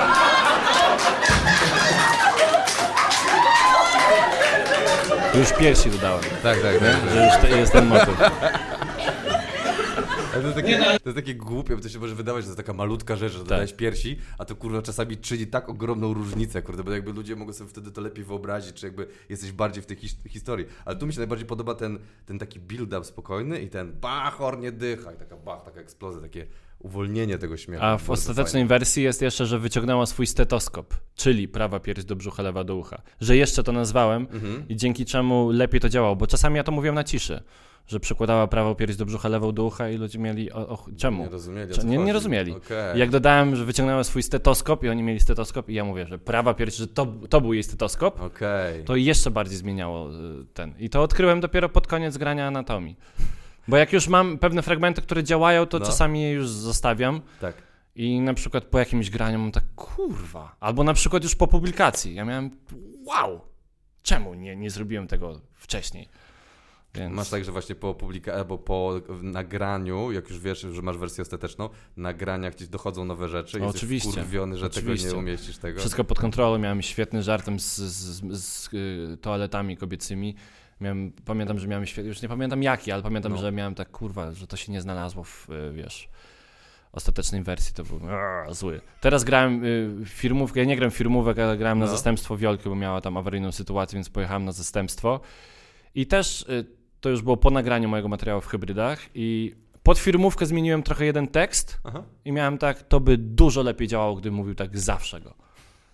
Już 5.34 5.52
piersi 5.52 5.90
dodałem, 5.90 6.20
Tak, 6.42 6.58
tak, 6.62 6.78
tak. 6.78 7.10
że 7.14 7.24
już 7.26 7.36
te, 7.50 7.58
jest 7.58 7.72
ten 7.72 7.86
motyw. 7.86 8.16
Ale 10.34 10.42
to, 10.42 10.48
jest 10.48 10.56
takie, 10.56 10.78
to 10.78 11.08
jest 11.08 11.16
takie 11.16 11.34
głupie, 11.34 11.76
bo 11.76 11.82
to 11.82 11.88
się 11.88 11.98
może 11.98 12.14
wydawać, 12.14 12.42
że 12.42 12.46
to 12.46 12.50
jest 12.50 12.66
taka 12.66 12.72
malutka 12.72 13.16
rzecz, 13.16 13.32
że 13.32 13.38
tak. 13.38 13.48
dodałeś 13.48 13.72
piersi, 13.72 14.18
a 14.38 14.44
to 14.44 14.56
kurwa 14.56 14.82
czasami 14.82 15.16
czyni 15.16 15.46
tak 15.46 15.68
ogromną 15.68 16.14
różnicę, 16.14 16.62
kurde, 16.62 16.84
bo 16.84 16.92
jakby 16.92 17.12
ludzie 17.12 17.36
mogą 17.36 17.52
sobie 17.52 17.70
wtedy 17.70 17.90
to 17.90 18.00
lepiej 18.00 18.24
wyobrazić, 18.24 18.74
czy 18.74 18.86
jakby 18.86 19.06
jesteś 19.28 19.52
bardziej 19.52 19.82
w 19.82 19.86
tej 19.86 19.96
his 19.96 20.16
historii. 20.28 20.66
Ale 20.84 20.96
tu 20.96 21.06
mi 21.06 21.12
się 21.12 21.18
najbardziej 21.18 21.46
podoba 21.46 21.74
ten, 21.74 21.98
ten 22.26 22.38
taki 22.38 22.60
build-up 22.60 23.04
spokojny 23.04 23.62
i 23.62 23.68
ten 23.68 23.92
bach, 23.92 24.38
nie 24.60 24.72
dycha 24.72 25.12
i 25.12 25.16
taka 25.16 25.36
bach, 25.36 25.64
taka 25.64 25.80
eksplozja, 25.80 26.20
takie 26.20 26.46
uwolnienie 26.78 27.38
tego 27.38 27.56
śmiechu. 27.56 27.84
A 27.84 27.98
w 27.98 28.10
ostatecznej 28.10 28.62
fajne. 28.62 28.68
wersji 28.68 29.02
jest 29.02 29.22
jeszcze, 29.22 29.46
że 29.46 29.58
wyciągnęła 29.58 30.06
swój 30.06 30.26
stetoskop, 30.26 30.94
czyli 31.14 31.48
prawa 31.48 31.80
pierś 31.80 32.04
do 32.04 32.16
brzucha, 32.16 32.42
lewa 32.42 32.64
do 32.64 32.76
ucha. 32.76 33.02
Że 33.20 33.36
jeszcze 33.36 33.62
to 33.62 33.72
nazwałem 33.72 34.26
mhm. 34.32 34.68
i 34.68 34.76
dzięki 34.76 35.04
czemu 35.04 35.50
lepiej 35.50 35.80
to 35.80 35.88
działało, 35.88 36.16
bo 36.16 36.26
czasami 36.26 36.56
ja 36.56 36.64
to 36.64 36.72
mówiłem 36.72 36.94
na 36.94 37.04
ciszy 37.04 37.42
że 37.86 38.00
przykładała 38.00 38.46
prawą 38.46 38.74
pierś 38.74 38.96
do 38.96 39.06
brzucha, 39.06 39.28
lewą 39.28 39.52
do 39.52 39.64
ucha 39.64 39.88
i 39.88 39.96
ludzie 39.96 40.18
mieli, 40.18 40.52
o, 40.52 40.68
o, 40.68 40.78
czemu? 40.96 41.22
Nie 41.22 41.28
rozumieli. 41.28 41.72
Nie, 41.84 41.98
nie 41.98 42.12
rozumieli. 42.12 42.52
Okay. 42.52 42.98
Jak 42.98 43.10
dodałem, 43.10 43.56
że 43.56 43.64
wyciągnęła 43.64 44.04
swój 44.04 44.22
stetoskop 44.22 44.84
i 44.84 44.88
oni 44.88 45.02
mieli 45.02 45.20
stetoskop 45.20 45.68
i 45.68 45.74
ja 45.74 45.84
mówię, 45.84 46.06
że 46.06 46.18
prawa 46.18 46.54
pierś, 46.54 46.74
że 46.76 46.88
to, 46.88 47.06
to 47.30 47.40
był 47.40 47.52
jej 47.52 47.62
stetoskop, 47.62 48.20
okay. 48.20 48.82
to 48.84 48.96
jeszcze 48.96 49.30
bardziej 49.30 49.58
zmieniało 49.58 50.10
y, 50.10 50.12
ten. 50.54 50.74
I 50.78 50.90
to 50.90 51.02
odkryłem 51.02 51.40
dopiero 51.40 51.68
pod 51.68 51.86
koniec 51.86 52.16
grania 52.16 52.46
anatomii. 52.46 52.96
Bo 53.68 53.76
jak 53.76 53.92
już 53.92 54.08
mam 54.08 54.38
pewne 54.38 54.62
fragmenty, 54.62 55.02
które 55.02 55.24
działają, 55.24 55.66
to 55.66 55.78
no. 55.78 55.86
czasami 55.86 56.22
je 56.22 56.32
już 56.32 56.48
zostawiam. 56.48 57.20
Tak. 57.40 57.54
I 57.96 58.20
na 58.20 58.34
przykład 58.34 58.64
po 58.64 58.78
jakimś 58.78 59.10
graniu 59.10 59.38
mam 59.38 59.52
tak, 59.52 59.64
kurwa. 59.74 60.56
Albo 60.60 60.84
na 60.84 60.94
przykład 60.94 61.22
już 61.22 61.34
po 61.34 61.46
publikacji. 61.46 62.14
Ja 62.14 62.24
miałem, 62.24 62.50
wow, 63.06 63.40
czemu 64.02 64.34
nie, 64.34 64.56
nie 64.56 64.70
zrobiłem 64.70 65.06
tego 65.06 65.40
wcześniej? 65.54 66.08
Więc... 66.94 67.14
Masz 67.14 67.30
tak, 67.30 67.44
że 67.44 67.52
właśnie 67.52 67.74
po 67.74 67.94
publikacji, 67.94 68.38
albo 68.38 68.58
po 68.58 69.00
nagraniu, 69.22 70.12
jak 70.12 70.28
już 70.28 70.38
wiesz, 70.38 70.60
że 70.60 70.82
masz 70.82 70.98
wersję 70.98 71.22
ostateczną, 71.22 71.68
nagraniach 71.96 72.54
ci 72.54 72.68
dochodzą 72.68 73.04
nowe 73.04 73.28
rzeczy 73.28 73.58
i 73.58 73.62
Oczywiście. 73.62 74.08
jesteś 74.08 74.24
że 74.54 74.66
Oczywiście. 74.66 75.08
tego 75.08 75.20
nie 75.20 75.22
umieścisz 75.22 75.58
tego. 75.58 75.80
Wszystko 75.80 76.04
pod 76.04 76.18
kontrolą, 76.18 76.58
miałem 76.58 76.82
świetny 76.82 77.22
żartem 77.22 77.60
z, 77.60 77.76
z, 77.76 78.22
z, 78.42 78.74
y, 78.74 79.18
toaletami 79.20 79.76
kobiecymi. 79.76 80.34
Miałem, 80.80 81.12
pamiętam, 81.24 81.58
że 81.58 81.68
miałem 81.68 81.86
świetny, 81.86 82.08
już 82.08 82.22
nie 82.22 82.28
pamiętam 82.28 82.62
jaki, 82.62 82.92
ale 82.92 83.02
pamiętam, 83.02 83.32
no. 83.32 83.38
że 83.38 83.52
miałem 83.52 83.74
tak, 83.74 83.90
kurwa, 83.90 84.32
że 84.32 84.46
to 84.46 84.56
się 84.56 84.72
nie 84.72 84.80
znalazło 84.80 85.24
w, 85.24 85.50
y, 85.50 85.72
wiesz, 85.72 86.08
ostatecznej 86.92 87.42
wersji, 87.42 87.74
to 87.74 87.84
był 87.84 88.00
aaa, 88.08 88.54
zły. 88.54 88.80
Teraz 89.00 89.24
grałem 89.24 89.64
y, 89.64 89.90
firmówkę, 90.04 90.60
ja 90.60 90.66
nie 90.66 90.76
gram 90.76 90.90
firmówek, 90.90 91.38
ale 91.38 91.56
grałem 91.56 91.78
no. 91.78 91.84
na 91.84 91.90
zastępstwo 91.90 92.36
Wiolki, 92.36 92.68
bo 92.68 92.74
miała 92.74 93.00
tam 93.00 93.16
awaryjną 93.16 93.52
sytuację, 93.52 93.96
więc 93.96 94.08
pojechałem 94.08 94.44
na 94.44 94.52
zastępstwo. 94.52 95.20
I 95.94 96.06
też 96.06 96.42
y, 96.42 96.83
to 97.04 97.10
już 97.10 97.22
było 97.22 97.36
po 97.36 97.50
nagraniu 97.50 97.88
mojego 97.88 98.08
materiału 98.08 98.40
w 98.40 98.46
hybrydach 98.46 98.98
i 99.14 99.54
pod 99.82 99.98
firmówkę 99.98 100.46
zmieniłem 100.46 100.82
trochę 100.82 101.04
jeden 101.04 101.28
tekst 101.28 101.78
Aha. 101.84 102.02
i 102.24 102.32
miałem 102.32 102.58
tak, 102.58 102.82
to 102.82 103.00
by 103.00 103.18
dużo 103.18 103.62
lepiej 103.62 103.88
działało, 103.88 104.14
gdybym 104.14 104.34
mówił 104.34 104.54
tak 104.54 104.78
zawsze 104.78 105.20
go. 105.20 105.34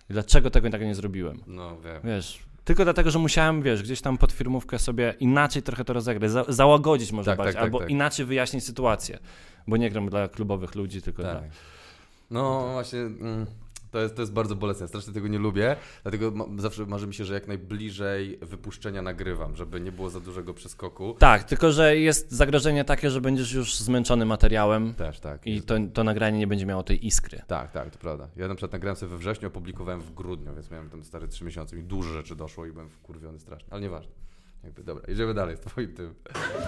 I 0.09 0.13
dlaczego 0.13 0.49
tego 0.49 0.69
tak 0.69 0.81
nie 0.81 0.95
zrobiłem? 0.95 1.39
No 1.47 1.77
wiem. 1.81 2.01
Wiesz, 2.03 2.39
tylko 2.63 2.83
dlatego, 2.83 3.11
że 3.11 3.19
musiałem, 3.19 3.61
wiesz, 3.61 3.83
gdzieś 3.83 4.01
tam 4.01 4.17
pod 4.17 4.31
firmówkę 4.31 4.79
sobie 4.79 5.13
inaczej 5.19 5.63
trochę 5.63 5.85
to 5.85 5.93
rozegrać, 5.93 6.31
za, 6.31 6.45
załagodzić 6.47 7.11
może 7.11 7.31
tak, 7.31 7.37
bardziej, 7.37 7.53
tak, 7.53 7.61
tak, 7.61 7.63
albo 7.63 7.79
tak. 7.79 7.89
inaczej 7.89 8.25
wyjaśnić 8.25 8.63
sytuację, 8.63 9.19
bo 9.67 9.77
nie 9.77 9.89
gram 9.89 10.09
dla 10.09 10.27
klubowych 10.27 10.75
ludzi, 10.75 11.01
tylko 11.01 11.23
tak. 11.23 11.31
dla... 11.31 11.41
No 12.31 12.69
właśnie... 12.73 12.99
Mm 12.99 13.45
to 13.91 13.99
jest, 13.99 14.15
to 14.15 14.21
jest 14.21 14.33
bardzo 14.33 14.55
bolesne. 14.55 14.87
Strasznie 14.87 15.13
tego 15.13 15.27
nie 15.27 15.37
lubię, 15.37 15.75
dlatego 16.03 16.31
ma, 16.31 16.45
zawsze 16.57 16.85
marzy 16.85 17.07
mi 17.07 17.13
się, 17.13 17.25
że 17.25 17.33
jak 17.33 17.47
najbliżej 17.47 18.37
wypuszczenia 18.41 19.01
nagrywam, 19.01 19.55
żeby 19.55 19.81
nie 19.81 19.91
było 19.91 20.09
za 20.09 20.19
dużego 20.19 20.53
przeskoku. 20.53 21.15
Tak, 21.19 21.43
tylko 21.43 21.71
że 21.71 21.97
jest 21.97 22.31
zagrożenie 22.31 22.85
takie, 22.85 23.09
że 23.09 23.21
będziesz 23.21 23.53
już 23.53 23.75
zmęczony 23.75 24.25
materiałem. 24.25 24.93
Też, 24.93 25.19
tak. 25.19 25.47
I 25.47 25.61
to, 25.61 25.75
to 25.93 26.03
nagranie 26.03 26.39
nie 26.39 26.47
będzie 26.47 26.65
miało 26.65 26.83
tej 26.83 27.07
iskry. 27.07 27.41
Tak, 27.47 27.71
tak, 27.71 27.89
to 27.89 27.97
prawda. 27.97 28.27
Ja 28.35 28.47
na 28.47 28.55
przykład 28.55 28.71
nagrałem 28.71 28.95
sobie 28.95 29.09
we 29.09 29.17
wrześniu, 29.17 29.47
opublikowałem 29.47 30.01
w 30.01 30.13
grudniu, 30.13 30.53
więc 30.53 30.71
miałem 30.71 30.89
tam 30.89 31.03
stare 31.03 31.27
trzy 31.27 31.45
miesiące 31.45 31.77
i 31.77 31.83
dużo 31.83 32.13
rzeczy 32.13 32.35
doszło 32.35 32.65
i 32.65 32.71
byłem 32.71 32.89
wkurwiony 32.89 33.39
strasznie, 33.39 33.67
ale 33.71 33.81
nieważne. 33.81 34.11
Jakby, 34.63 34.83
dobra, 34.83 35.13
idziemy 35.13 35.33
dalej 35.33 35.57
z 35.57 35.59
twoim 35.59 35.93
tym. 35.93 36.13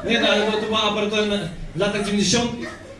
Nie 0.07 0.21
no, 0.21 0.27
ale 0.27 0.51
to, 0.51 0.61
była 0.61 0.83
aparaturalna 0.83 1.37
w 1.75 1.79
latach 1.79 2.05
90. 2.05 2.51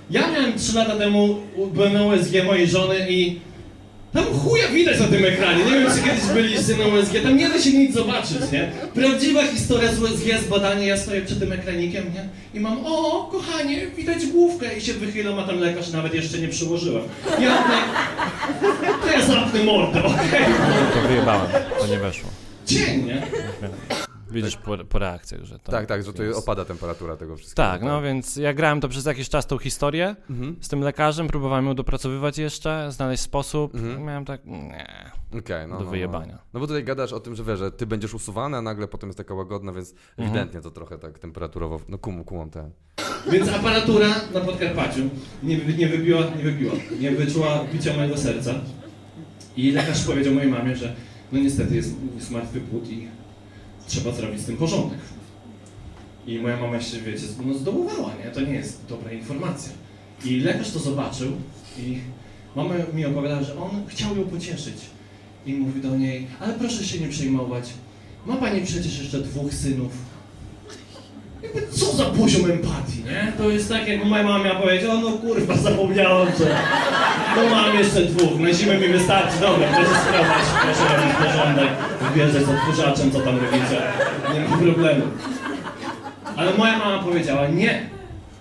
Ja 0.10 0.32
miałem 0.32 0.58
3 0.58 0.76
lata 0.76 0.98
temu, 0.98 1.40
byłem 1.74 1.94
na 1.94 2.04
USG 2.04 2.34
mojej 2.46 2.68
żony 2.68 3.10
i 3.10 3.42
tam 4.14 4.26
chuja 4.26 4.68
widać 4.68 5.00
na 5.00 5.08
tym 5.08 5.26
ekranie. 5.26 5.66
Nie 5.66 5.72
wiem, 5.72 5.92
czy 5.96 6.04
kiedyś 6.04 6.26
byliście 6.26 6.76
na 6.78 6.86
USG. 6.86 7.24
Tam 7.24 7.38
nie 7.38 7.50
da 7.50 7.62
się 7.62 7.72
nic 7.72 7.94
zobaczyć, 7.94 8.38
nie? 8.52 8.72
Prawdziwa 8.94 9.48
historia 9.48 9.94
z 9.94 10.02
USG, 10.02 10.26
z 10.46 10.48
badania. 10.50 10.86
Ja 10.86 10.98
stoję 10.98 11.22
przed 11.22 11.40
tym 11.40 11.54
ekranikiem, 11.54 12.04
nie? 12.14 12.30
I 12.54 12.60
mam, 12.60 12.86
o, 12.86 13.30
kochanie, 13.32 13.88
widać 13.88 14.26
główkę. 14.26 14.78
I 14.78 14.82
się 14.82 14.94
wychylam, 14.94 15.40
a 15.40 15.44
tam 15.44 15.60
lekarz 15.60 15.92
nawet 15.92 16.14
jeszcze 16.14 16.40
nie 16.40 16.48
przyłożyłem. 16.48 17.04
Ja 17.40 17.62
mówię, 17.62 18.94
to 19.02 19.20
ja 19.20 19.26
zamknę 19.26 19.64
mordę, 19.64 20.04
okej? 20.04 20.26
Okay? 20.28 21.02
To 21.02 21.08
wyjebałem, 21.08 21.48
to 21.80 21.88
nie 21.88 22.00
weszło. 22.00 22.30
Cień, 22.66 23.06
nie? 23.06 23.22
Widzisz 24.34 24.58
po, 24.58 24.78
po 24.78 25.00
reakcjach, 25.00 25.44
że 25.44 25.60
to. 25.60 25.72
Tak, 25.72 25.86
tak, 25.86 26.04
że 26.04 26.14
to 26.14 26.24
jest... 26.24 26.40
opada 26.40 26.66
temperatura 26.66 27.18
tego 27.18 27.36
wszystkiego. 27.36 27.68
Tak, 27.68 27.82
no 27.82 28.02
więc 28.02 28.36
ja 28.36 28.54
grałem 28.54 28.82
to 28.82 28.90
przez 28.90 29.06
jakiś 29.06 29.30
czas 29.30 29.48
tą 29.48 29.58
historię 29.58 30.16
mhm. 30.30 30.56
z 30.62 30.68
tym 30.68 30.80
lekarzem, 30.82 31.28
próbowałem 31.28 31.66
ją 31.66 31.76
dopracowywać 31.76 32.38
jeszcze, 32.38 32.92
znaleźć 32.92 33.24
sposób. 33.24 33.76
Mhm. 33.76 34.06
Miałem 34.06 34.26
tak, 34.26 34.46
nie. 34.46 35.12
Okay, 35.40 35.68
no, 35.68 35.78
do 35.78 35.86
no, 35.86 35.92
wyjebania. 35.92 36.34
No. 36.34 36.42
no. 36.54 36.60
bo 36.60 36.68
tutaj 36.68 36.84
gadasz 36.84 37.14
o 37.14 37.20
tym, 37.20 37.36
że 37.36 37.44
wiesz, 37.44 37.60
że 37.60 37.72
ty 37.72 37.86
będziesz 37.86 38.14
usuwany, 38.14 38.58
a 38.58 38.62
nagle 38.62 38.88
potem 38.88 39.10
jest 39.10 39.18
taka 39.18 39.34
łagodna, 39.34 39.72
więc 39.72 39.92
mhm. 39.92 40.28
ewidentnie 40.28 40.62
to 40.62 40.72
trochę 40.72 40.98
tak 40.98 41.20
temperaturowo. 41.20 41.80
No 41.90 41.98
kum, 41.98 42.24
kumam 42.24 42.50
ten. 42.50 42.72
Więc 43.32 43.50
aparatura 43.50 44.08
na 44.34 44.40
Podkarpaciu 44.40 45.02
nie, 45.44 45.58
nie 45.58 45.88
wybiła, 45.88 46.22
nie 46.38 46.44
wybiła, 46.44 46.74
nie 47.00 47.12
wyczuła 47.12 47.64
bicia 47.74 47.94
mojego 47.94 48.18
serca. 48.18 48.54
I 49.58 49.72
lekarz 49.72 50.04
powiedział 50.04 50.34
mojej 50.34 50.52
mamie, 50.52 50.76
że 50.76 50.96
no 51.32 51.40
niestety 51.40 51.76
jest, 51.76 51.96
jest 52.16 52.32
martwy 52.32 52.62
płód 52.62 52.90
i 52.90 53.08
trzeba 53.94 54.12
zrobić 54.12 54.42
z 54.42 54.46
tym 54.46 54.58
porządek. 54.58 55.00
I 56.28 56.40
moja 56.40 56.58
mama 56.58 56.82
się, 56.82 57.00
wiecie, 57.00 57.26
no 57.46 57.54
zdołowała, 57.54 58.12
nie? 58.26 58.32
To 58.32 58.42
nie 58.42 58.54
jest 58.54 58.80
dobra 58.90 59.12
informacja. 59.12 59.72
I 60.26 60.40
lekarz 60.40 60.72
to 60.72 60.80
zobaczył 60.80 61.32
i 61.80 61.98
mama 62.56 62.74
mi 62.94 63.06
opowiadała, 63.06 63.44
że 63.44 63.58
on 63.58 63.70
chciał 63.88 64.18
ją 64.18 64.24
pocieszyć. 64.24 64.76
I 65.46 65.54
mówi 65.54 65.82
do 65.82 65.98
niej, 65.98 66.28
ale 66.40 66.54
proszę 66.54 66.86
się 66.86 67.00
nie 67.00 67.08
przejmować. 67.08 67.70
Ma 68.26 68.36
pani 68.36 68.62
przecież 68.62 69.00
jeszcze 69.00 69.22
dwóch 69.22 69.54
synów. 69.54 69.92
Jakby 71.44 71.62
co 71.72 71.94
za 71.94 72.06
poziom 72.06 72.52
empatii, 72.52 73.04
nie? 73.04 73.34
To 73.38 73.50
jest 73.50 73.70
tak, 73.70 73.88
jak 73.88 74.06
moja 74.06 74.24
mama 74.24 74.56
powiedziała, 74.56 75.00
no 75.02 75.12
kurwa, 75.12 75.58
zapomniałam, 75.58 76.28
że 76.40 76.58
no 77.36 77.50
mam 77.56 77.76
jeszcze 77.76 78.02
dwóch, 78.02 78.40
na 78.40 78.54
zimę 78.54 78.78
mi 78.78 78.88
wystarczy, 78.88 79.40
dobra, 79.42 79.68
proszę 79.68 80.02
sprawdzać, 80.02 80.46
proszę 80.64 80.96
robić 80.96 81.16
porządek, 81.16 81.70
wjeżdżać 82.16 82.44
z 82.44 82.50
odkurzaczem, 82.50 83.12
co 83.12 83.20
tam 83.20 83.36
robicie, 83.38 83.82
nie 84.34 84.40
ma 84.50 84.58
problemu. 84.58 85.04
Ale 86.36 86.54
moja 86.54 86.78
mama 86.78 87.04
powiedziała, 87.04 87.48
nie, 87.48 87.90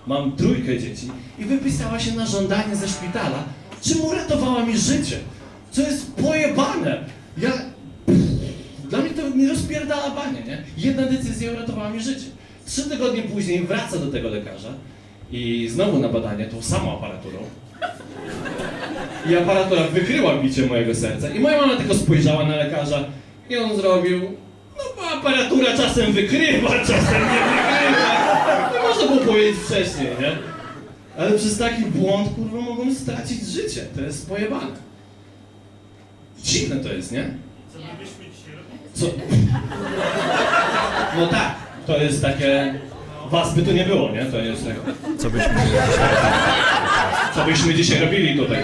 mam 0.07 0.31
trójkę 0.31 0.79
dzieci 0.79 1.11
i 1.39 1.45
wypisała 1.45 1.99
się 1.99 2.11
na 2.11 2.25
żądanie 2.25 2.75
ze 2.75 2.87
szpitala, 2.87 3.43
czym 3.81 4.01
uratowała 4.05 4.65
mi 4.65 4.77
życie, 4.77 5.17
co 5.71 5.81
jest 5.81 6.15
pojebane. 6.15 7.03
Ja, 7.37 7.51
dla 8.89 8.99
mnie 8.99 9.09
to 9.09 9.21
nie 9.35 9.49
rozpierdala 9.49 10.09
banie, 10.09 10.41
nie? 10.47 10.63
Jedna 10.77 11.05
decyzja 11.05 11.51
uratowała 11.51 11.89
mi 11.89 11.99
życie. 12.03 12.25
Trzy 12.65 12.89
tygodnie 12.89 13.21
później 13.23 13.63
wraca 13.63 13.97
do 13.97 14.11
tego 14.11 14.29
lekarza 14.29 14.69
i 15.31 15.67
znowu 15.71 15.99
na 15.99 16.09
badanie 16.09 16.45
tą 16.45 16.61
samą 16.61 16.97
aparaturą. 16.97 17.37
I 19.29 19.35
aparatura 19.35 19.83
wykryła 19.83 20.35
bicie 20.37 20.65
mojego 20.65 20.95
serca. 20.95 21.29
I 21.29 21.39
moja 21.39 21.61
mama 21.61 21.75
tylko 21.75 21.93
spojrzała 21.95 22.45
na 22.45 22.55
lekarza 22.55 23.03
i 23.49 23.57
on 23.57 23.75
zrobił, 23.75 24.21
no 24.77 24.83
bo 24.95 25.09
aparatura 25.09 25.77
czasem 25.77 26.11
wykrywa, 26.13 26.69
czasem 26.87 27.21
nie 27.21 27.39
wykrywa. 27.43 28.71
Nie 28.73 28.79
można 28.87 29.07
było 29.07 29.25
powiedzieć 29.25 29.55
wcześniej, 29.65 30.07
nie? 30.21 30.37
Ale 31.17 31.31
przez 31.31 31.57
taki 31.57 31.81
błąd, 31.85 32.29
kurwa, 32.35 32.61
mogą 32.61 32.93
stracić 32.95 33.45
życie. 33.47 33.85
To 33.95 34.01
jest 34.01 34.29
pojebane. 34.29 34.71
Dziwne 36.43 36.75
to 36.75 36.93
jest, 36.93 37.11
nie? 37.11 37.33
Co? 38.93 39.05
No 41.17 41.27
tak. 41.27 41.55
To 41.87 41.97
jest 41.97 42.21
takie... 42.21 42.79
Was 43.29 43.55
by 43.55 43.61
tu 43.61 43.71
nie 43.71 43.85
było, 43.85 44.11
nie? 44.11 44.25
To 44.25 44.37
jest 44.37 44.65
tak... 44.65 44.75
Co 45.17 45.29
byśmy 45.29 45.53
dzisiaj 45.55 46.09
robili? 46.09 46.53
Co 47.35 47.45
byśmy 47.45 47.73
dzisiaj 47.73 47.99
robili 47.99 48.37
tutaj? 48.37 48.63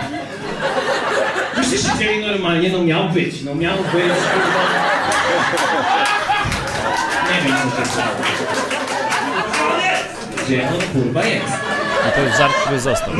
Byście 1.56 1.78
siedzieli 1.78 2.28
normalnie, 2.28 2.70
no 2.70 2.84
miał 2.84 3.10
być, 3.10 3.42
no 3.44 3.56
miał 3.56 3.78
być, 3.78 4.14
Nie 7.30 7.42
wiem, 7.48 7.58
co 7.72 7.82
się 7.82 7.86
stało. 7.86 8.16
Gdzie 10.46 10.70
on 10.70 10.82
kurwa 10.94 11.26
jest? 11.26 11.54
No 12.06 12.12
to 12.16 12.22
jest 12.22 12.38
żart, 12.38 12.54
który 12.54 12.80
został. 12.80 13.14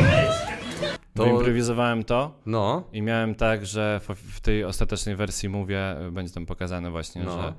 To... 1.16 1.26
Improwizowałem 1.26 2.04
to 2.04 2.34
no. 2.46 2.84
i 2.92 3.02
miałem 3.02 3.34
tak, 3.34 3.66
że 3.66 4.00
w, 4.08 4.40
tej 4.40 4.64
ostatecznej 4.64 5.16
wersji 5.16 5.48
mówię, 5.48 5.96
będzie 6.12 6.32
tam 6.34 6.46
pokazane 6.46 6.90
właśnie, 6.90 7.22
no. 7.22 7.42
że 7.42 7.52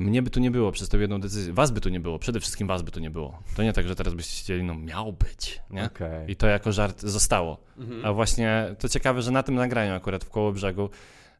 mnie 0.00 0.22
by 0.22 0.30
tu 0.30 0.40
nie 0.40 0.50
było 0.50 0.72
przez 0.72 0.88
tę 0.88 0.98
jedną 0.98 1.20
decyzję. 1.20 1.52
Was 1.52 1.70
by 1.70 1.80
tu 1.80 1.88
nie 1.88 2.00
było, 2.00 2.18
przede 2.18 2.40
wszystkim 2.40 2.68
was 2.68 2.82
by 2.82 2.90
tu 2.90 3.00
nie 3.00 3.10
było. 3.10 3.42
To 3.56 3.62
nie 3.62 3.72
tak, 3.72 3.88
że 3.88 3.96
teraz 3.96 4.14
byście 4.14 4.42
chcieli, 4.42 4.62
no 4.62 4.74
miał 4.74 5.12
być, 5.12 5.60
nie? 5.70 5.84
Okay. 5.84 6.26
I 6.28 6.36
to 6.36 6.46
jako 6.46 6.72
żart 6.72 7.02
zostało. 7.02 7.58
Mhm. 7.78 8.04
A 8.04 8.12
właśnie 8.12 8.74
to 8.78 8.88
ciekawe, 8.88 9.22
że 9.22 9.30
na 9.30 9.42
tym 9.42 9.54
nagraniu 9.54 9.94
akurat 9.94 10.24
w 10.24 10.30
koło 10.30 10.52
brzegu 10.52 10.90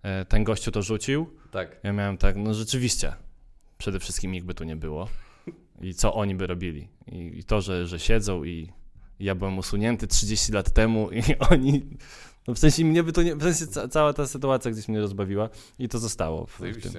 e, 0.03 0.25
ten 0.25 0.45
gościu 0.45 0.71
to 0.71 0.83
rzucił. 0.83 1.27
Tak. 1.51 1.81
Ja 1.83 1.93
miałem 1.93 2.17
tak, 2.17 2.37
no 2.37 2.55
rzeczywiście, 2.55 3.13
przede 3.79 4.01
wszystkim 4.01 4.35
ich 4.35 4.45
by 4.45 4.55
tu 4.55 4.65
nie 4.65 4.77
było. 4.77 5.09
I 5.81 5.95
co 5.95 6.15
oni 6.15 6.35
by 6.35 6.47
robili. 6.47 6.89
I, 7.07 7.39
i 7.39 7.45
to, 7.45 7.61
że, 7.61 7.87
że 7.87 7.99
siedzą 7.99 8.45
i 8.45 8.73
ja 9.21 9.35
byłem 9.35 9.59
usunięty 9.59 10.07
30 10.07 10.53
lat 10.53 10.73
temu 10.73 11.11
i 11.11 11.23
oni 11.51 11.83
no 12.49 12.55
w 12.55 12.59
sensie 12.59 12.85
mnie 12.85 13.03
by 13.03 13.13
to 13.13 13.23
nie, 13.23 13.37
w 13.37 13.43
sensie 13.43 13.67
ca 13.67 13.89
cała 13.89 14.13
ta 14.13 14.27
sytuacja 14.27 14.71
gdzieś 14.71 14.89
mnie 14.89 15.01
rozbawiła 15.01 15.49
i 15.79 15.89
to 15.89 15.99
zostało. 15.99 16.47
W, 16.47 16.61
w 16.61 16.83
tym. 16.83 16.93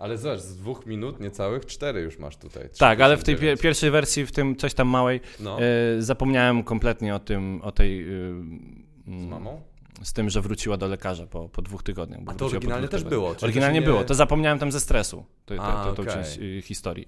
Ale 0.00 0.18
zobacz, 0.18 0.40
z 0.40 0.56
dwóch 0.56 0.86
minut 0.86 1.20
niecałych 1.20 1.66
cztery 1.66 2.00
już 2.00 2.18
masz 2.18 2.36
tutaj. 2.36 2.68
Tak, 2.78 3.00
ale 3.00 3.16
w 3.16 3.24
tej 3.24 3.36
pie 3.36 3.56
pierwszej 3.56 3.90
wersji, 3.90 4.26
w 4.26 4.32
tym 4.32 4.56
coś 4.56 4.74
tam 4.74 4.88
małej, 4.88 5.20
no. 5.40 5.58
e, 5.62 6.02
zapomniałem 6.02 6.62
kompletnie 6.62 7.14
o 7.14 7.18
tym, 7.18 7.60
o 7.62 7.72
tej... 7.72 8.02
E, 8.02 8.06
z 9.06 9.26
mamą? 9.26 9.62
Z 10.02 10.12
tym, 10.12 10.30
że 10.30 10.40
wróciła 10.40 10.76
do 10.76 10.86
lekarza 10.86 11.26
po, 11.26 11.48
po 11.48 11.62
dwóch 11.62 11.82
tygodniach. 11.82 12.20
A 12.26 12.34
to 12.34 12.46
oryginalnie 12.46 12.88
też 12.88 13.04
było? 13.04 13.34
Oryginalnie 13.42 13.80
nie... 13.80 13.86
było, 13.86 14.04
to 14.04 14.14
zapomniałem 14.14 14.58
tam 14.58 14.72
ze 14.72 14.80
stresu, 14.80 15.24
to, 15.44 15.56
to, 15.56 15.62
to, 15.62 15.94
to, 15.94 16.02
okay. 16.02 16.14
część 16.14 16.38
historii. 16.62 17.06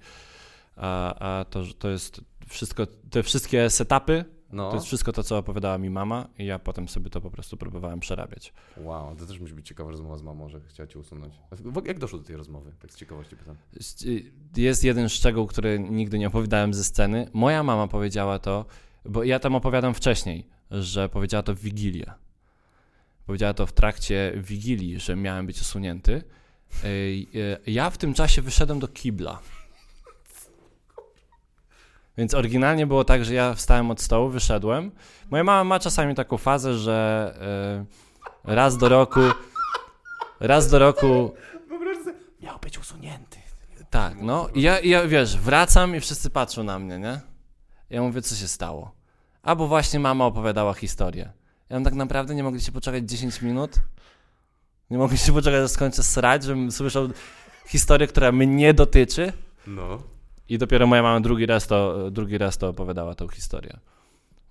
A, 0.75 1.15
a 1.39 1.45
to, 1.45 1.63
to 1.79 1.89
jest 1.89 2.21
wszystko, 2.47 2.87
te 3.09 3.23
wszystkie 3.23 3.69
setupy 3.69 4.25
no. 4.53 4.69
To 4.69 4.75
jest 4.75 4.87
wszystko 4.87 5.11
to, 5.11 5.23
co 5.23 5.37
opowiadała 5.37 5.77
mi 5.77 5.89
mama 5.89 6.27
i 6.37 6.45
ja 6.45 6.59
potem 6.59 6.89
sobie 6.89 7.09
to 7.09 7.21
po 7.21 7.31
prostu 7.31 7.57
próbowałem 7.57 7.99
przerabiać. 7.99 8.53
Wow, 8.77 9.15
to 9.15 9.25
też 9.25 9.39
musi 9.39 9.53
być 9.53 9.67
ciekawa 9.67 9.91
rozmowa 9.91 10.17
z 10.17 10.21
mamą, 10.21 10.49
że 10.49 10.61
chciała 10.61 10.87
cię 10.87 10.99
usunąć. 10.99 11.33
Jak 11.85 11.99
doszło 11.99 12.19
do 12.19 12.25
tej 12.25 12.35
rozmowy? 12.35 12.73
Tak 12.79 12.91
z 12.91 12.95
ciekawości 12.95 13.35
pytam. 13.35 13.55
Jest 14.57 14.83
jeden 14.83 15.09
szczegół, 15.09 15.47
który 15.47 15.79
nigdy 15.79 16.19
nie 16.19 16.27
opowiadałem 16.27 16.73
ze 16.73 16.83
sceny. 16.83 17.29
Moja 17.33 17.63
mama 17.63 17.87
powiedziała 17.87 18.39
to, 18.39 18.65
bo 19.05 19.23
ja 19.23 19.39
tam 19.39 19.55
opowiadam 19.55 19.93
wcześniej, 19.93 20.47
że 20.71 21.09
powiedziała 21.09 21.43
to 21.43 21.55
w 21.55 21.59
Wigilię. 21.59 22.13
Powiedziała 23.25 23.53
to 23.53 23.65
w 23.65 23.73
trakcie 23.73 24.33
Wigilii, 24.37 24.99
że 24.99 25.15
miałem 25.15 25.45
być 25.45 25.61
usunięty. 25.61 26.23
Ja 27.67 27.89
w 27.89 27.97
tym 27.97 28.13
czasie 28.13 28.41
wyszedłem 28.41 28.79
do 28.79 28.87
kibla. 28.87 29.39
Więc 32.17 32.33
oryginalnie 32.33 32.87
było 32.87 33.03
tak, 33.03 33.25
że 33.25 33.33
ja 33.33 33.53
wstałem 33.53 33.91
od 33.91 34.01
stołu, 34.01 34.29
wyszedłem. 34.29 34.91
Moja 35.31 35.43
mama 35.43 35.63
ma 35.63 35.79
czasami 35.79 36.15
taką 36.15 36.37
fazę, 36.37 36.73
że 36.73 37.33
y, 38.45 38.55
raz 38.55 38.77
do 38.77 38.89
roku. 38.89 39.19
Raz 40.39 40.69
do 40.69 40.79
roku. 40.79 41.33
Miał 42.41 42.59
być 42.59 42.79
usunięty. 42.79 43.37
Tak, 43.89 44.15
no. 44.21 44.49
I 44.55 44.61
ja, 44.61 44.79
ja 44.79 45.07
wiesz, 45.07 45.37
wracam 45.37 45.95
i 45.95 45.99
wszyscy 45.99 46.29
patrzą 46.29 46.63
na 46.63 46.79
mnie, 46.79 46.99
nie? 46.99 47.21
Ja 47.89 48.01
mówię, 48.01 48.21
co 48.21 48.35
się 48.35 48.47
stało. 48.47 48.91
Albo 49.43 49.67
właśnie 49.67 49.99
mama 49.99 50.25
opowiadała 50.25 50.73
historię. 50.73 51.31
Ja 51.69 51.81
tak 51.81 51.93
naprawdę 51.93 52.35
nie 52.35 52.43
mogliście 52.43 52.71
poczekać 52.71 53.03
10 53.03 53.41
minut? 53.41 53.75
Nie 54.89 54.97
mogliście 54.97 55.33
poczekać, 55.33 55.61
aż 55.61 55.71
skończę 55.71 56.03
srać, 56.03 56.43
żebym 56.43 56.71
słyszał 56.71 57.09
historię, 57.67 58.07
która 58.07 58.31
mnie 58.31 58.73
dotyczy? 58.73 59.33
No. 59.67 60.12
I 60.53 60.57
dopiero 60.57 60.87
moja 60.87 61.01
mama 61.03 61.19
drugi 61.19 61.45
raz 61.45 61.67
to, 61.67 62.11
drugi 62.11 62.37
raz 62.37 62.57
to 62.57 62.69
opowiadała 62.69 63.15
tą 63.15 63.27
historię. 63.27 63.79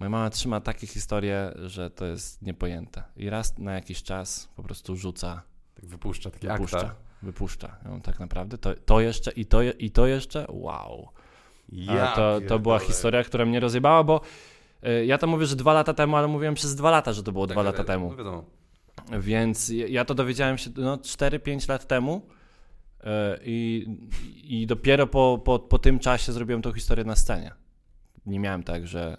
Moja 0.00 0.11
mama 0.11 0.30
trzyma 0.30 0.61
takie 0.61 0.86
historie, 0.86 1.53
że 1.66 1.90
to 1.90 2.07
jest 2.07 2.42
niepojęte. 2.42 3.03
I 3.16 3.30
raz 3.30 3.59
na 3.59 3.72
jakiś 3.72 4.03
czas 4.03 4.48
po 4.57 4.62
prostu 4.62 4.96
rzuca. 4.96 5.42
Tak 5.74 5.86
wypuszcza 5.86 6.30
takie 6.30 6.48
wypuszcza, 6.48 6.78
akta. 6.78 6.94
Wypuszcza. 7.22 7.76
No, 7.84 8.00
tak 8.00 8.20
naprawdę 8.20 8.59
to, 8.59 8.74
to 8.74 9.00
jeszcze 9.00 9.30
i 9.30 9.46
to, 9.46 9.62
i 9.62 9.90
to 9.90 10.07
jeszcze, 10.07 10.46
wow. 10.48 11.09
Ja 11.68 12.12
to, 12.16 12.40
to 12.48 12.59
była 12.59 12.78
historia, 12.78 13.24
która 13.24 13.44
mnie 13.44 13.61
rozjebała, 13.61 14.05
bo 14.05 14.20
y, 14.86 15.07
ja 15.07 15.18
to 15.18 15.26
mówię, 15.26 15.46
że 15.46 15.57
dwa 15.57 15.72
lata 15.72 15.94
temu, 15.94 16.16
ale 16.16 16.28
mówiłem 16.28 16.55
przez 16.55 16.74
dwa 16.74 16.90
lata, 16.90 17.12
że 17.12 17.22
to 17.22 17.32
było 17.32 17.46
tak, 17.46 17.55
dwa 17.55 17.62
lata 17.62 17.84
temu. 17.84 18.14
No 18.24 18.44
Więc 19.20 19.72
ja 19.88 20.05
to 20.05 20.14
dowiedziałem 20.14 20.59
się 20.59 20.70
no, 20.76 20.96
4-5 20.96 21.68
lat 21.68 21.86
temu. 21.86 22.26
E, 23.05 23.38
I, 23.44 23.86
i 24.44 24.66
dopiero 24.66 25.07
po, 25.07 25.42
po, 25.44 25.59
po 25.59 25.78
tym 25.78 25.98
czasie 25.98 26.32
zrobiłem 26.32 26.62
tą 26.62 26.72
historię 26.72 27.05
na 27.05 27.16
scenie. 27.16 27.53
Nie 28.26 28.40
miałem 28.40 28.62
tak, 28.62 28.86
że 28.86 29.16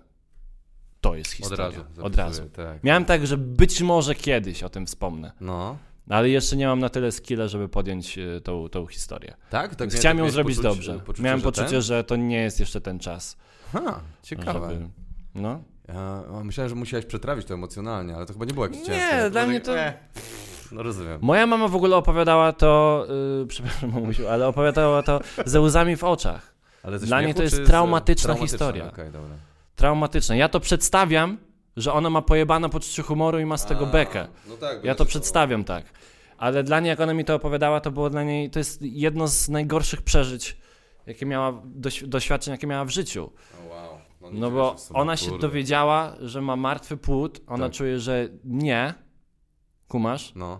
to 1.01 1.15
jest 1.15 1.31
historia. 1.31 1.65
Od 1.65 1.75
razu. 1.75 2.05
Od 2.05 2.15
razu. 2.15 2.49
Tak. 2.49 2.83
Miałem 2.83 3.05
tak, 3.05 3.27
że 3.27 3.37
być 3.37 3.81
może 3.81 4.15
kiedyś 4.15 4.63
o 4.63 4.69
tym 4.69 4.85
wspomnę. 4.85 5.31
No. 5.41 5.77
Ale 6.09 6.29
jeszcze 6.29 6.55
nie 6.55 6.67
mam 6.67 6.79
na 6.79 6.89
tyle 6.89 7.11
skilla, 7.11 7.47
żeby 7.47 7.69
podjąć 7.69 8.17
e, 8.17 8.41
tą, 8.41 8.69
tą 8.69 8.87
historię. 8.87 9.33
Tak? 9.49 9.75
tak 9.75 9.89
chciałem 9.89 10.17
ją 10.17 10.29
zrobić 10.29 10.57
poczuć, 10.57 10.75
dobrze. 10.75 10.99
Poczucie, 10.99 11.23
miałem 11.23 11.39
że 11.39 11.43
poczucie, 11.43 11.69
ten? 11.69 11.81
że 11.81 12.03
to 12.03 12.15
nie 12.15 12.37
jest 12.37 12.59
jeszcze 12.59 12.81
ten 12.81 12.99
czas. 12.99 13.37
Ha, 13.73 14.01
ciekawe. 14.23 14.73
Żeby, 14.73 14.89
no. 15.35 15.63
Ja 15.87 16.23
myślałem, 16.43 16.69
że 16.69 16.75
musiałeś 16.75 17.05
przetrawić 17.05 17.47
to 17.47 17.53
emocjonalnie, 17.53 18.15
ale 18.15 18.25
to 18.25 18.33
chyba 18.33 18.45
nie 18.45 18.53
było 18.53 18.65
jakieś 18.65 18.79
nie, 18.79 18.85
ciężkie. 18.85 19.17
Nie, 19.23 19.29
dla 19.29 19.45
mnie 19.45 19.61
to... 19.61 19.75
No 20.73 20.83
rozumiem. 20.83 21.19
Moja 21.21 21.47
mama 21.47 21.67
w 21.67 21.75
ogóle 21.75 21.95
opowiadała 21.95 22.53
to, 22.53 23.05
yy, 23.39 23.45
przepraszam 23.53 23.91
mamusiu, 23.93 24.27
ale 24.27 24.47
opowiadała 24.47 25.03
to 25.03 25.19
ze 25.45 25.61
łzami 25.61 25.95
w 25.95 26.03
oczach. 26.03 26.53
Ale 26.83 26.99
Dla 26.99 27.21
niej 27.21 27.33
to 27.33 27.43
jest 27.43 27.65
traumatyczna, 27.65 28.35
historia. 28.35 28.87
Okay, 28.87 29.11
dobra. 29.11 29.35
Traumatyczna. 29.75 30.35
Ja 30.35 30.49
to 30.49 30.59
przedstawiam, 30.59 31.37
że 31.77 31.93
ona 31.93 32.09
ma 32.09 32.21
pojebane 32.21 32.69
poczucie 32.69 33.03
humoru 33.03 33.39
i 33.39 33.45
ma 33.45 33.57
z 33.57 33.65
tego 33.65 33.87
A, 33.87 33.91
bekę. 33.91 34.27
No 34.49 34.57
tak, 34.57 34.83
ja 34.83 34.95
to 34.95 35.05
przedstawiam 35.05 35.63
tak. 35.63 35.85
Ale 36.37 36.63
dla 36.63 36.79
niej, 36.79 36.89
jak 36.89 36.99
ona 36.99 37.13
mi 37.13 37.25
to 37.25 37.35
opowiadała, 37.35 37.79
to 37.79 37.91
było 37.91 38.09
dla 38.09 38.23
niej, 38.23 38.49
to 38.49 38.59
jest 38.59 38.81
jedno 38.81 39.27
z 39.27 39.49
najgorszych 39.49 40.01
przeżyć, 40.01 40.57
jakie 41.07 41.25
miała, 41.25 41.61
doświadczeń, 42.03 42.51
jakie 42.51 42.67
miała 42.67 42.85
w 42.85 42.89
życiu. 42.89 43.23
Oh, 43.23 43.75
wow. 43.75 43.97
No, 44.21 44.29
no 44.33 44.51
bo 44.51 44.75
ona 44.93 45.17
się 45.17 45.37
dowiedziała, 45.39 46.15
że 46.21 46.41
ma 46.41 46.55
martwy 46.55 46.97
płód, 46.97 47.41
ona 47.47 47.65
tak. 47.65 47.73
czuje, 47.73 47.99
że 47.99 48.29
nie, 48.43 48.93
Kumasz? 49.93 50.35
No. 50.35 50.59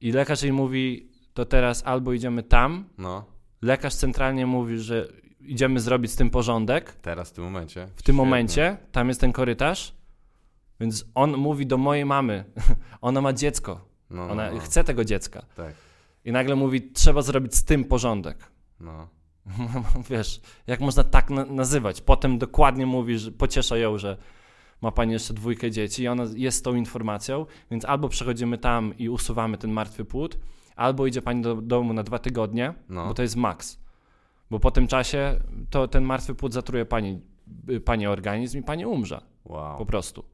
I 0.00 0.12
lekarz 0.12 0.42
jej 0.42 0.52
mówi, 0.52 1.10
to 1.34 1.44
teraz 1.44 1.82
albo 1.86 2.12
idziemy 2.12 2.42
tam. 2.42 2.84
No. 2.98 3.24
Lekarz 3.62 3.94
centralnie 3.94 4.46
mówi, 4.46 4.78
że 4.78 5.08
idziemy 5.40 5.80
zrobić 5.80 6.10
z 6.12 6.16
tym 6.16 6.30
porządek. 6.30 6.92
Teraz, 6.92 7.30
w 7.30 7.32
tym 7.32 7.44
momencie. 7.44 7.88
W 7.96 8.02
tym 8.02 8.16
momencie, 8.16 8.76
tam 8.92 9.08
jest 9.08 9.20
ten 9.20 9.32
korytarz. 9.32 9.94
Więc 10.80 11.04
on 11.14 11.36
mówi 11.36 11.66
do 11.66 11.78
mojej 11.78 12.04
mamy, 12.04 12.44
ona 13.00 13.20
ma 13.20 13.32
dziecko. 13.32 13.88
No, 14.10 14.26
no 14.26 14.32
ona 14.32 14.50
no. 14.50 14.60
chce 14.60 14.84
tego 14.84 15.04
dziecka. 15.04 15.42
Tak. 15.56 15.74
I 16.24 16.32
nagle 16.32 16.56
mówi, 16.56 16.92
trzeba 16.92 17.22
zrobić 17.22 17.54
z 17.54 17.64
tym 17.64 17.84
porządek. 17.84 18.38
No. 18.80 19.08
Wiesz, 20.10 20.40
jak 20.66 20.80
można 20.80 21.04
tak 21.04 21.30
na 21.30 21.44
nazywać? 21.44 22.00
Potem 22.00 22.38
dokładnie 22.38 22.86
mówi, 22.86 23.18
że 23.18 23.32
pociesza 23.32 23.76
ją, 23.76 23.98
że 23.98 24.16
ma 24.82 24.92
pani 24.92 25.12
jeszcze 25.12 25.34
dwójkę 25.34 25.70
dzieci 25.70 26.02
i 26.02 26.08
ona 26.08 26.24
jest 26.34 26.64
tą 26.64 26.74
informacją, 26.74 27.46
więc 27.70 27.84
albo 27.84 28.08
przechodzimy 28.08 28.58
tam 28.58 28.98
i 28.98 29.08
usuwamy 29.08 29.58
ten 29.58 29.70
martwy 29.70 30.04
płód, 30.04 30.38
albo 30.76 31.06
idzie 31.06 31.22
pani 31.22 31.42
do 31.42 31.54
domu 31.54 31.92
na 31.92 32.02
dwa 32.02 32.18
tygodnie, 32.18 32.74
no. 32.88 33.06
bo 33.06 33.14
to 33.14 33.22
jest 33.22 33.36
maks. 33.36 33.78
Bo 34.50 34.60
po 34.60 34.70
tym 34.70 34.86
czasie 34.86 35.40
to 35.70 35.88
ten 35.88 36.04
martwy 36.04 36.34
płód 36.34 36.52
zatruje 36.52 36.84
pani, 36.84 37.20
y, 37.70 37.80
pani 37.80 38.06
organizm 38.06 38.58
i 38.58 38.62
pani 38.62 38.86
umrze. 38.86 39.20
Wow. 39.44 39.78
Po 39.78 39.86
prostu. 39.86 40.24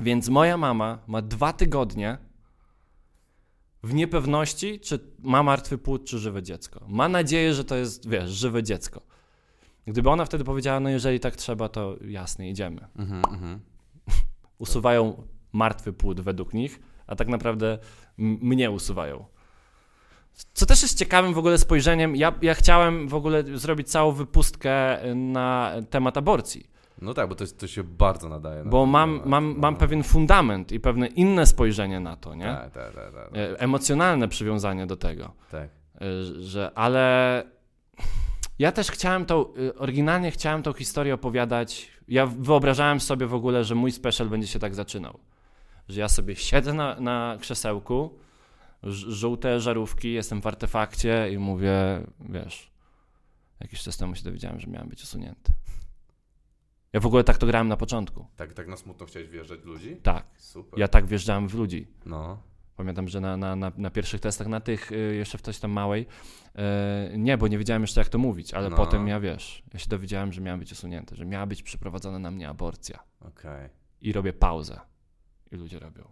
Więc 0.00 0.28
moja 0.28 0.56
mama 0.56 0.98
ma 1.06 1.22
dwa 1.22 1.52
tygodnie 1.52 2.18
w 3.82 3.94
niepewności, 3.94 4.80
czy 4.80 4.98
ma 5.18 5.42
martwy 5.42 5.78
płód, 5.78 6.04
czy 6.04 6.18
żywe 6.18 6.42
dziecko. 6.42 6.84
Ma 6.88 7.08
nadzieję, 7.08 7.54
że 7.54 7.64
to 7.64 7.76
jest, 7.76 8.08
wiesz, 8.08 8.30
żywe 8.30 8.62
dziecko. 8.62 9.00
Gdyby 9.86 10.10
ona 10.10 10.24
wtedy 10.24 10.44
powiedziała, 10.44 10.80
no 10.80 10.88
jeżeli 10.88 11.20
tak 11.20 11.36
trzeba, 11.36 11.68
to 11.68 11.96
jasne, 12.00 12.48
idziemy. 12.48 12.88
Mhm, 12.96 13.22
mhm. 13.30 13.60
Usuwają 14.58 15.22
martwy 15.52 15.92
płód 15.92 16.20
według 16.20 16.54
nich, 16.54 16.80
a 17.06 17.16
tak 17.16 17.28
naprawdę 17.28 17.78
mnie 18.18 18.70
usuwają. 18.70 19.24
Co 20.54 20.66
też 20.66 20.82
jest 20.82 20.98
ciekawym 20.98 21.34
w 21.34 21.38
ogóle 21.38 21.58
spojrzeniem, 21.58 22.16
ja, 22.16 22.32
ja 22.42 22.54
chciałem 22.54 23.08
w 23.08 23.14
ogóle 23.14 23.58
zrobić 23.58 23.90
całą 23.90 24.12
wypustkę 24.12 24.98
na 25.14 25.72
temat 25.90 26.16
aborcji. 26.16 26.72
No 27.02 27.14
tak, 27.14 27.28
bo 27.28 27.34
to, 27.34 27.44
jest, 27.44 27.60
to 27.60 27.66
się 27.66 27.84
bardzo 27.84 28.28
nadaje. 28.28 28.64
Na 28.64 28.70
bo 28.70 28.86
mam, 28.86 29.20
mam, 29.24 29.54
mam 29.58 29.76
pewien 29.76 30.02
fundament 30.02 30.72
i 30.72 30.80
pewne 30.80 31.06
inne 31.06 31.46
spojrzenie 31.46 32.00
na 32.00 32.16
to, 32.16 32.34
nie? 32.34 32.44
Tak, 32.44 32.72
tak, 32.72 32.94
tak. 32.94 33.14
tak. 33.14 33.36
E, 33.36 33.60
emocjonalne 33.60 34.28
przywiązanie 34.28 34.86
do 34.86 34.96
tego. 34.96 35.32
Tak. 35.50 35.68
E, 36.00 36.24
że, 36.40 36.70
ale 36.74 37.44
ja 38.62 38.72
też 38.72 38.90
chciałem 38.90 39.26
tą, 39.26 39.54
y, 39.56 39.74
oryginalnie 39.74 40.30
chciałem 40.30 40.62
tą 40.62 40.72
historię 40.72 41.14
opowiadać. 41.14 41.88
Ja 42.08 42.26
wyobrażałem 42.26 43.00
sobie 43.00 43.26
w 43.26 43.34
ogóle, 43.34 43.64
że 43.64 43.74
mój 43.74 43.92
special 43.92 44.28
będzie 44.28 44.46
się 44.46 44.58
tak 44.58 44.74
zaczynał. 44.74 45.18
Że 45.88 46.00
ja 46.00 46.08
sobie 46.08 46.36
siedzę 46.36 46.72
na, 46.72 47.00
na 47.00 47.36
krzesełku, 47.40 48.18
żółte 48.82 49.60
żarówki, 49.60 50.12
jestem 50.12 50.42
w 50.42 50.46
artefakcie 50.46 51.32
i 51.32 51.38
mówię, 51.38 51.74
wiesz, 52.20 52.72
jakiś 53.60 53.82
czas 53.82 53.96
temu 53.96 54.14
się 54.14 54.22
dowiedziałem, 54.24 54.60
że 54.60 54.66
miałem 54.66 54.88
być 54.88 55.02
usunięty. 55.02 55.52
Ja 56.92 57.00
w 57.00 57.06
ogóle 57.06 57.24
tak 57.24 57.38
to 57.38 57.46
grałem 57.46 57.68
na 57.68 57.76
początku. 57.76 58.26
Tak, 58.36 58.54
tak 58.54 58.68
na 58.68 58.76
smutno 58.76 59.06
chciałeś 59.06 59.28
wjeżdżać 59.28 59.60
w 59.60 59.64
ludzi? 59.64 59.96
Tak. 59.96 60.24
Super. 60.38 60.80
Ja 60.80 60.88
tak 60.88 61.06
wjeżdżałem 61.06 61.48
w 61.48 61.54
ludzi. 61.54 61.86
No. 62.06 62.51
Pamiętam, 62.82 63.08
że 63.08 63.20
na, 63.20 63.36
na, 63.36 63.56
na, 63.56 63.72
na 63.76 63.90
pierwszych 63.90 64.20
testach, 64.20 64.46
na 64.46 64.60
tych 64.60 64.92
y, 64.92 65.14
jeszcze 65.14 65.38
w 65.38 65.42
coś 65.42 65.58
tam 65.58 65.70
małej, 65.70 66.06
y, 67.12 67.18
nie, 67.18 67.38
bo 67.38 67.48
nie 67.48 67.58
wiedziałem 67.58 67.82
jeszcze 67.82 68.00
jak 68.00 68.08
to 68.08 68.18
mówić, 68.18 68.54
ale 68.54 68.70
No. 68.70 68.76
potem 68.76 69.08
ja 69.08 69.20
wiesz, 69.20 69.62
ja 69.72 69.78
się 69.78 69.88
dowiedziałem, 69.88 70.32
że 70.32 70.40
miałem 70.40 70.60
być 70.60 70.72
usunięty, 70.72 71.16
że 71.16 71.24
miała 71.26 71.46
być 71.46 71.62
przeprowadzona 71.62 72.18
na 72.18 72.30
mnie 72.30 72.48
aborcja. 72.48 72.98
Okej. 73.20 73.68
I 74.00 74.12
robię 74.12 74.32
pauzę. 74.32 74.80
I 75.52 75.56
ludzie 75.56 75.78
robią. 75.78 76.04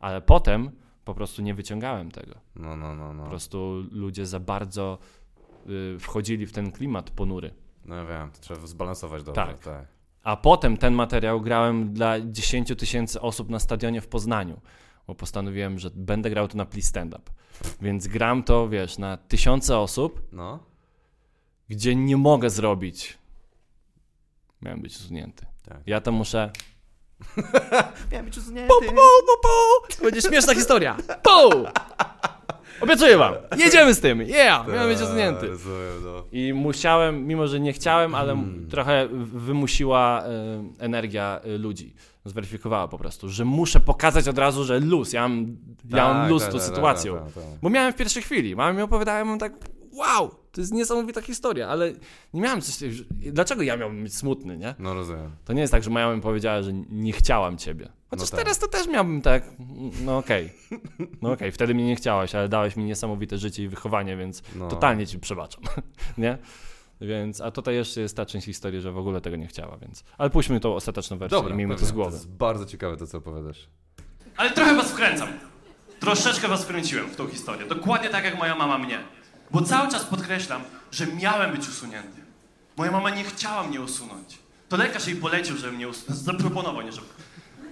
Ale 0.00 0.20
potem 0.20 0.70
po 1.04 1.14
prostu 1.14 1.42
nie 1.42 1.54
wyciągałem 1.54 2.10
tego. 2.10 2.34
No, 2.54 2.76
no, 2.76 2.94
no, 2.94 3.08
Po 3.08 3.14
no. 3.14 3.26
prostu 3.26 3.84
ludzie 3.90 4.26
za 4.26 4.40
bardzo 4.40 4.98
y, 5.94 5.98
wchodzili 5.98 6.46
w 6.46 6.52
ten 6.52 6.72
klimat 6.72 7.10
ponury. 7.10 7.54
No 7.84 7.94
ja 7.94 8.04
wiem, 8.04 8.30
to 8.30 8.40
trzeba 8.40 8.66
zbalansować 8.66 9.22
dobrze. 9.22 9.42
Tak. 9.46 9.58
tak. 9.58 9.97
A 10.22 10.36
potem 10.36 10.76
ten 10.76 10.94
materiał 10.94 11.40
grałem 11.40 11.92
dla 11.92 12.20
10 12.20 12.72
tysięcy 12.78 13.20
osób 13.20 13.48
na 13.50 13.58
stadionie 13.58 14.00
w 14.00 14.08
Poznaniu, 14.08 14.60
bo 15.06 15.14
postanowiłem, 15.14 15.78
że 15.78 15.90
będę 15.94 16.30
grał 16.30 16.48
to 16.48 16.56
na 16.56 16.64
Please 16.64 16.88
Stand 16.88 17.14
Up. 17.14 17.30
Więc 17.82 18.06
gram 18.06 18.42
to, 18.42 18.68
wiesz, 18.68 18.98
na 18.98 19.16
tysiące 19.16 19.78
osób, 19.78 20.22
No, 20.32 20.58
gdzie 21.68 21.94
nie 21.96 22.16
mogę 22.16 22.50
zrobić. 22.50 23.18
Miałem 24.62 24.80
być 24.82 24.96
usunięty. 24.96 25.46
tak. 25.68 25.78
Ja 25.86 26.00
to 26.00 26.12
muszę. 26.12 26.50
Miałem 28.12 28.26
być 28.26 28.38
usunięty. 28.38 28.68
Pu, 28.68 28.86
pu, 28.86 28.94
pu. 29.42 29.96
To 29.96 30.02
będzie 30.04 30.22
śmieszna 30.22 30.54
historia. 30.54 30.96
Pu! 31.22 31.64
Obiecuję 32.80 33.18
wam. 33.18 33.34
Jedziemy 33.58 33.94
z 33.94 34.00
tym. 34.00 34.22
Yeah! 34.22 34.68
Miałem 34.68 34.88
być. 34.88 34.98
Tak, 34.98 35.08
Rozumiem, 35.08 35.34
no. 36.04 36.24
I 36.32 36.52
musiałem, 36.52 37.26
mimo 37.26 37.46
że 37.46 37.60
nie 37.60 37.72
chciałem, 37.72 38.14
ale 38.14 38.34
Hmm. 38.34 38.68
trochę 38.70 39.08
wymusiła 39.32 40.22
e, 40.24 40.62
energia 40.78 41.40
e, 41.44 41.58
ludzi. 41.58 41.94
Zweryfikowała 42.24 42.88
po 42.88 42.98
prostu, 42.98 43.28
że 43.28 43.44
muszę 43.44 43.80
pokazać 43.80 44.28
od 44.28 44.38
razu, 44.38 44.64
że 44.64 44.80
luz. 44.80 45.12
Ja 45.12 45.28
mam, 45.28 45.56
ja 45.90 46.04
mam 46.08 46.16
Tak, 46.16 46.30
luz 46.30 46.42
z 46.42 46.46
tą 46.46 46.52
tak, 46.52 46.62
sytuacją. 46.62 47.16
Bo 47.62 47.70
miałem 47.70 47.92
w 47.92 47.96
pierwszej 47.96 48.22
chwili. 48.22 48.56
Mama 48.56 48.72
mi 48.72 48.82
opowiadała, 48.82 49.18
ja 49.18 49.24
mam 49.24 49.38
tak, 49.38 49.52
wow, 49.98 50.34
to 50.52 50.60
jest 50.60 50.72
niesamowita 50.72 51.20
historia, 51.22 51.68
ale 51.68 51.92
nie 52.34 52.40
miałem 52.40 52.60
coś, 52.60 52.76
dlaczego 53.10 53.62
ja 53.62 53.76
miałbym 53.76 54.02
być 54.02 54.16
smutny, 54.16 54.58
nie? 54.58 54.74
No 54.78 54.94
rozumiem. 54.94 55.30
To 55.44 55.52
nie 55.52 55.60
jest 55.60 55.72
tak, 55.72 55.82
że 55.82 55.90
moja 55.90 56.04
mama 56.06 56.16
mi 56.16 56.22
powiedziała, 56.22 56.62
że 56.62 56.72
nie 56.90 57.12
chciałam 57.12 57.58
ciebie. 57.58 57.88
Chociaż 58.10 58.30
No 58.30 58.36
tak. 58.36 58.44
teraz 58.44 58.58
to 58.58 58.68
też 58.68 58.86
miałbym 58.88 59.22
tak, 59.22 59.42
no 60.04 60.18
okej, 60.18 60.52
no 61.22 61.32
okej, 61.32 61.52
wtedy 61.52 61.74
mnie 61.74 61.86
nie 61.86 61.96
chciałaś, 61.96 62.34
ale 62.34 62.48
dałeś 62.48 62.76
mi 62.76 62.84
niesamowite 62.84 63.38
życie 63.38 63.62
i 63.62 63.68
wychowanie, 63.68 64.16
więc 64.16 64.42
No. 64.56 64.68
totalnie 64.68 65.06
ci 65.06 65.18
przebaczam, 65.18 65.62
nie? 66.18 66.38
Więc, 67.00 67.40
a 67.40 67.50
tutaj 67.50 67.74
jeszcze 67.74 68.00
jest 68.00 68.16
ta 68.16 68.26
część 68.26 68.46
historii, 68.46 68.80
że 68.80 68.92
w 68.92 68.98
ogóle 68.98 69.20
tego 69.20 69.36
nie 69.36 69.46
chciała, 69.46 69.76
więc... 69.76 70.04
Ale 70.18 70.30
pójdźmy 70.30 70.60
tą 70.60 70.74
ostateczną 70.74 71.18
wersję 71.18 71.38
Dobra, 71.38 71.54
i 71.54 71.56
miejmy 71.56 71.76
to 71.76 71.86
z 71.86 71.92
głowy. 71.92 72.10
To 72.10 72.16
jest 72.16 72.28
bardzo 72.30 72.64
ciekawe 72.66 72.96
to, 72.96 73.06
co 73.06 73.18
opowiadasz. 73.18 73.68
Ale 74.36 74.50
trochę 74.50 74.74
was 74.76 74.90
wkręcam. 74.92 75.28
Troszeczkę 76.00 76.48
was 76.48 76.64
wkręciłem 76.64 77.06
w 77.08 77.16
tą 77.16 77.26
historię. 77.26 77.66
Dokładnie 77.66 78.08
tak 78.10 78.24
jak 78.24 78.38
moja 78.38 78.54
mama 78.54 78.78
mnie. 78.78 78.98
Bo 79.50 79.62
cały 79.62 79.90
czas 79.90 80.04
podkreślam, 80.04 80.62
że 80.92 81.06
miałem 81.06 81.52
być 81.52 81.68
usunięty. 81.68 82.20
Moja 82.76 82.90
mama 82.90 83.10
nie 83.10 83.24
chciała 83.24 83.62
mnie 83.62 83.80
usunąć. 83.80 84.38
To 84.68 84.76
lekarz 84.76 85.06
jej 85.06 85.16
polecił, 85.16 85.56
żeby 85.56 85.72
mnie 85.72 85.88
usunąć. 85.88 86.20
Zaproponował, 86.20 86.82
nie 86.82 86.92
żeby. 86.92 87.06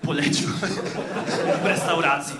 Polecił. 0.02 0.48
w 1.62 1.66
restauracji. 1.66 2.34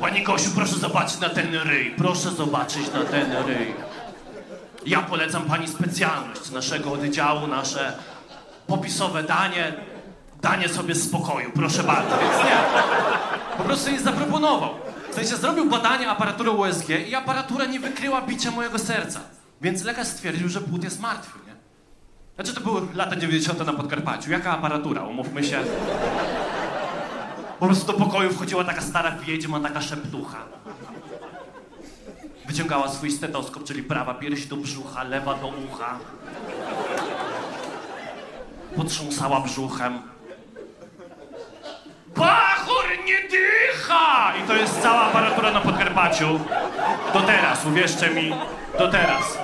Pani 0.00 0.22
Kosiu, 0.22 0.50
proszę 0.54 0.74
zobaczyć 0.74 1.20
na 1.20 1.28
ten 1.28 1.54
ryj. 1.54 1.90
Proszę 1.96 2.30
zobaczyć 2.30 2.92
na 2.92 3.04
ten 3.04 3.32
ryj. 3.46 3.74
Ja 4.86 5.02
polecam 5.02 5.42
pani 5.42 5.68
specjalność 5.68 6.50
naszego 6.50 6.92
oddziału, 6.92 7.46
nasze 7.46 7.98
popisowe 8.66 9.22
danie. 9.22 9.72
Danie 10.42 10.68
sobie 10.68 10.94
spokoju, 10.94 11.50
proszę 11.54 11.82
bardzo. 11.82 12.18
Więc 12.18 12.44
nie. 12.44 12.58
Po 13.56 13.64
prostu 13.64 13.90
nie 13.90 14.00
zaproponował. 14.00 14.74
W 15.10 15.14
sensie 15.14 15.36
zrobił 15.36 15.70
badanie 15.70 16.10
aparaturą 16.10 16.52
USG 16.52 16.88
i 17.08 17.14
aparatura 17.14 17.64
nie 17.64 17.80
wykryła 17.80 18.22
bicia 18.22 18.50
mojego 18.50 18.78
serca. 18.78 19.20
Więc 19.60 19.84
lekarz 19.84 20.06
stwierdził, 20.08 20.48
że 20.48 20.60
płód 20.60 20.84
jest 20.84 21.00
martwy, 21.00 21.38
nie? 21.46 21.52
Znaczy 22.34 22.54
to 22.54 22.60
były 22.60 22.80
lata 22.94 23.16
90. 23.16 23.66
na 23.66 23.72
Podkarpaciu. 23.72 24.30
Jaka 24.30 24.50
aparatura? 24.50 25.02
Umówmy 25.02 25.44
się. 25.44 25.64
Po 27.58 27.66
prostu 27.66 27.92
do 27.92 27.98
pokoju 27.98 28.30
wchodziła 28.32 28.64
taka 28.64 28.80
stara 28.80 29.16
wiedźma, 29.16 29.60
taka 29.60 29.80
szeptucha. 29.80 30.38
Wyciągała 32.46 32.88
swój 32.88 33.10
stetoskop, 33.10 33.64
czyli 33.64 33.82
prawa 33.82 34.14
pierś 34.14 34.46
do 34.46 34.56
brzucha, 34.56 35.04
lewa 35.04 35.34
do 35.34 35.46
ucha. 35.46 35.98
Potrząsała 38.76 39.40
brzuchem. 39.40 40.02
Bachor 42.18 42.84
nie 43.06 43.28
dycha! 43.28 44.32
I 44.44 44.46
to 44.48 44.54
jest 44.56 44.82
cała 44.82 45.00
aparatura 45.00 45.52
na 45.52 45.60
Podkarpaciu. 45.60 46.40
Do 47.12 47.20
teraz, 47.20 47.66
uwierzcie 47.66 48.10
mi, 48.10 48.30
do 48.78 48.88
teraz. 48.88 49.38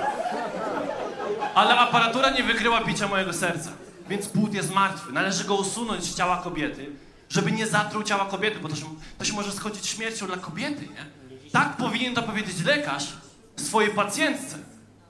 Ale 1.55 1.79
aparatura 1.79 2.29
nie 2.29 2.43
wykryła 2.43 2.83
bicia 2.83 3.07
mojego 3.07 3.33
serca. 3.33 3.69
Więc 4.09 4.27
płód 4.27 4.53
jest 4.53 4.73
martwy. 4.73 5.13
Należy 5.13 5.43
go 5.43 5.55
usunąć 5.55 6.03
z 6.03 6.15
ciała 6.15 6.37
kobiety, 6.37 6.89
żeby 7.29 7.51
nie 7.51 7.67
zatruł 7.67 8.03
ciała 8.03 8.25
kobiety, 8.25 8.59
bo 8.59 8.69
to 8.69 8.75
się, 8.75 8.85
to 9.17 9.25
się 9.25 9.33
może 9.33 9.51
skończyć 9.51 9.87
śmiercią 9.87 10.27
dla 10.27 10.37
kobiety, 10.37 10.81
nie? 10.81 11.05
Tak 11.51 11.77
powinien 11.77 12.15
to 12.15 12.21
powiedzieć 12.23 12.65
lekarz 12.65 13.13
swojej 13.55 13.91
pacjentce. 13.91 14.57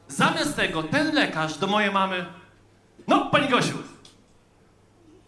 Zamiast 0.07 0.55
tego 0.55 0.84
ten 0.84 1.16
lekarz 1.16 1.57
do 1.57 1.68
mojej 1.68 1.91
mamy... 1.91 2.26
No, 3.07 3.26
pani 3.26 3.47
Gosiu, 3.49 3.78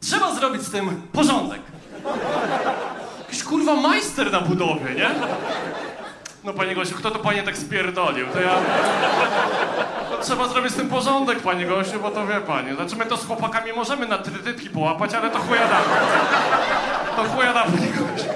trzeba 0.02 0.36
zrobić 0.36 0.62
z 0.62 0.72
tym 0.72 1.02
porządek. 1.14 1.62
Jakiś 3.20 3.44
kurwa 3.44 3.76
majster 3.76 4.32
na 4.32 4.42
budowie, 4.42 4.94
nie? 4.96 5.10
No 6.44 6.54
panie 6.54 6.76
Gosiu, 6.76 6.96
kto 6.96 7.12
to 7.12 7.20
panie 7.20 7.44
tak 7.44 7.58
spierdolił? 7.58 8.28
To 8.28 8.42
ja... 8.42 8.56
To 10.10 10.18
trzeba 10.24 10.48
zrobić 10.48 10.72
z 10.74 10.76
tym 10.76 10.90
porządek, 10.90 11.40
panie 11.40 11.66
Gosiu, 11.66 12.00
bo 12.02 12.12
to 12.12 12.28
wie 12.28 12.42
pani. 12.42 12.76
Znaczy 12.76 12.96
my 12.96 13.06
to 13.06 13.18
z 13.18 13.26
chłopakami 13.26 13.74
możemy 13.74 14.08
na 14.08 14.18
trytytki 14.18 14.70
połapać, 14.70 15.14
ale 15.14 15.30
to 15.30 15.40
chuja 15.40 15.68
da. 15.68 15.82
To 17.16 17.24
chuja 17.24 17.54
da, 17.54 17.64
panie 17.64 17.88
Gosiu. 17.88 18.30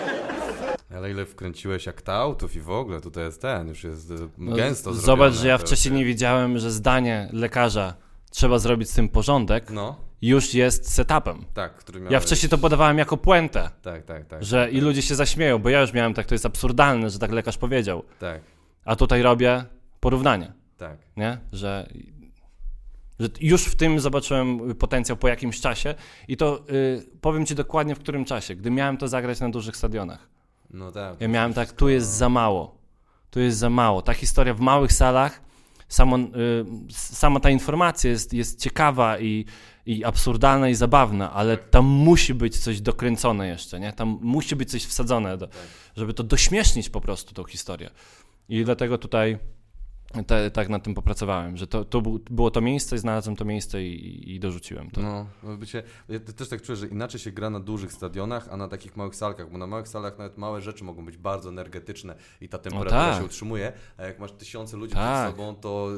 Ale 0.95 1.12
ile 1.12 1.26
wkręciłeś 1.26 1.88
aktów 1.88 2.55
i 2.55 2.62
w 2.62 2.70
ogóle, 2.70 3.01
tutaj 3.01 3.24
jest 3.24 3.41
ten, 3.41 3.68
już 3.68 3.84
jest 3.84 4.12
e, 4.12 4.14
No, 4.38 4.55
gęsto 4.55 4.93
Zobacz, 4.93 5.05
zrobione, 5.05 5.32
że 5.32 5.47
ja 5.47 5.57
wcześniej 5.57 5.93
nie 5.93 6.05
wiedziałem, 6.05 6.57
że 6.57 6.72
zdanie 6.72 7.30
lekarza 7.34 7.93
trzeba 8.32 8.59
zrobić 8.59 8.89
z 8.89 8.93
tym 8.93 9.09
porządek, 9.09 9.70
No, 9.70 9.95
już 10.22 10.53
jest 10.53 10.93
setupem. 10.93 11.45
tak, 11.53 11.76
który 11.76 11.99
miał... 11.99 12.11
Ja 12.11 12.19
wcześniej 12.19 12.49
to 12.49 12.57
podawałem 12.57 12.97
jako 12.97 13.17
puentę, 13.17 13.69
Tak, 13.82 14.03
tak, 14.05 14.26
tak. 14.26 14.43
że 14.43 14.72
i 14.72 14.82
ludzie 14.82 15.01
się 15.01 15.15
zaśmieją, 15.15 15.59
bo 15.59 15.69
ja 15.69 15.82
już 15.82 15.93
miałem 15.93 16.13
tak, 16.13 16.26
to 16.26 16.36
jest 16.36 16.45
absurdalne, 16.45 17.09
że 17.09 17.19
tak 17.19 17.32
lekarz 17.32 17.57
powiedział. 17.57 18.03
Tak, 18.19 18.41
A 18.86 18.95
tutaj 18.95 19.22
robię 19.22 19.63
porównanie, 19.99 20.53
tak. 20.78 20.97
nie? 21.17 21.38
Że, 21.53 21.88
że 23.19 23.30
już 23.41 23.65
w 23.65 23.76
tym 23.76 23.99
zobaczyłem 23.99 24.76
potencjał 24.76 25.17
po 25.17 25.28
jakimś 25.28 25.61
czasie 25.61 25.95
i 26.28 26.38
to 26.38 26.63
y, 26.69 27.05
powiem 27.22 27.45
ci 27.45 27.55
dokładnie 27.55 27.95
w 27.95 27.99
którym 27.99 28.26
czasie, 28.26 28.55
gdy 28.55 28.72
miałem 28.72 28.97
to 28.97 29.07
zagrać 29.07 29.39
na 29.39 29.49
dużych 29.49 29.78
stadionach. 29.78 30.30
No 30.69 30.91
tak. 30.91 31.22
Ja 31.22 31.28
miałem 31.28 31.53
tak, 31.53 31.72
tu 31.72 31.89
jest 31.89 32.07
za 32.09 32.30
mało. 32.30 32.78
Tu 33.32 33.39
jest 33.39 33.57
za 33.57 33.69
mało. 33.69 34.01
Ta 34.01 34.13
historia 34.13 34.53
w 34.53 34.59
małych 34.59 34.93
salach, 34.93 35.41
samo, 35.88 36.17
y, 36.17 36.22
sama 36.89 37.39
ta 37.39 37.49
informacja 37.49 38.09
jest, 38.09 38.34
jest 38.34 38.59
ciekawa 38.59 39.19
i, 39.19 39.45
i 39.86 40.03
absurdalna 40.03 40.69
i 40.69 40.75
zabawna, 40.75 41.34
ale 41.34 41.57
tam 41.57 41.86
musi 41.86 42.34
być 42.34 42.57
coś 42.57 42.82
dokręcone 42.82 43.47
jeszcze, 43.47 43.79
nie? 43.79 43.93
Tam 43.93 44.19
musi 44.21 44.55
być 44.55 44.71
coś 44.71 44.86
wsadzone, 44.86 45.38
do, 45.38 45.47
żeby 45.95 46.13
to 46.13 46.23
dośmiesznić 46.23 46.89
po 46.89 47.01
prostu 47.01 47.34
tą 47.34 47.43
historię. 47.43 47.89
I 48.49 48.65
dlatego 48.65 48.97
tutaj 48.97 49.38
te, 50.27 50.51
tak 50.51 50.69
nad 50.69 50.84
tym 50.84 50.93
popracowałem, 50.93 51.57
że 51.57 51.67
to, 51.67 51.86
to 51.86 52.01
był, 52.01 52.19
było 52.29 52.51
to 52.51 52.61
miejsce, 52.61 52.97
znalazłem 52.97 53.36
to 53.36 53.45
miejsce 53.45 53.84
i, 53.84 54.36
i 54.36 54.39
dorzuciłem 54.39 54.91
to. 54.91 55.01
No, 55.01 55.25
no 55.43 55.57
bycie, 55.57 55.84
ja 56.09 56.19
też 56.19 56.49
tak 56.49 56.61
czuję, 56.61 56.75
że 56.75 56.88
inaczej 56.88 57.19
się 57.19 57.32
gra 57.32 57.49
na 57.49 57.59
dużych 57.59 57.93
stadionach, 57.93 58.47
a 58.51 58.57
na 58.57 58.67
takich 58.67 58.97
małych 58.97 59.15
salkach, 59.15 59.51
bo 59.51 59.57
na 59.57 59.67
małych 59.67 59.88
salach 59.88 60.17
nawet 60.17 60.38
małe 60.38 60.61
rzeczy 60.61 60.84
mogą 60.84 61.05
być 61.05 61.17
bardzo 61.17 61.49
energetyczne 61.49 62.15
i 62.41 62.49
ta 62.49 62.57
temperatura 62.57 63.09
tak. 63.09 63.19
się 63.19 63.25
utrzymuje, 63.25 63.73
a 63.97 64.03
jak 64.03 64.19
masz 64.19 64.32
tysiące 64.32 64.77
ludzi 64.77 64.93
Tak. 64.93 65.25
przed 65.25 65.38
sobą, 65.38 65.55
to, 65.55 65.89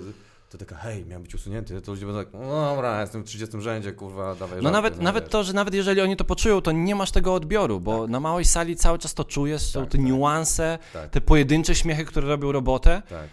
to 0.53 0.57
taka, 0.65 0.75
hej, 0.75 1.05
miałem 1.05 1.23
być 1.23 1.35
usunięty, 1.35 1.81
to 1.81 1.91
ludzie 1.91 2.05
będą 2.05 2.23
tak, 2.23 2.33
no 2.33 2.75
dobra, 2.75 3.01
jestem 3.01 3.21
w 3.21 3.25
30 3.25 3.61
rzędzie, 3.61 3.91
kurwa, 3.91 4.35
dawaj 4.35 4.57
No 4.57 4.63
żarty, 4.63 4.71
nawet, 4.73 5.01
nawet 5.01 5.23
wiesz. 5.23 5.31
to, 5.31 5.43
że 5.43 5.53
nawet 5.53 5.73
jeżeli 5.73 6.01
oni 6.01 6.15
to 6.15 6.23
poczują, 6.23 6.61
to 6.61 6.71
nie 6.71 6.95
masz 6.95 7.11
tego 7.11 7.33
odbioru, 7.33 7.79
bo 7.79 8.07
na 8.07 8.19
małej 8.19 8.45
sali 8.45 8.75
cały 8.75 8.99
czas 8.99 9.13
to 9.13 9.23
czujesz, 9.23 9.61
są 9.61 9.79
Tak, 9.81 9.89
te 9.91 9.97
tak. 9.97 10.05
niuanse, 10.07 10.79
Tak. 10.93 11.09
te 11.09 11.21
pojedyncze 11.21 11.75
śmiechy, 11.75 12.05
które 12.05 12.27
robią 12.27 12.51
robotę, 12.51 13.01
Tak, 13.09 13.27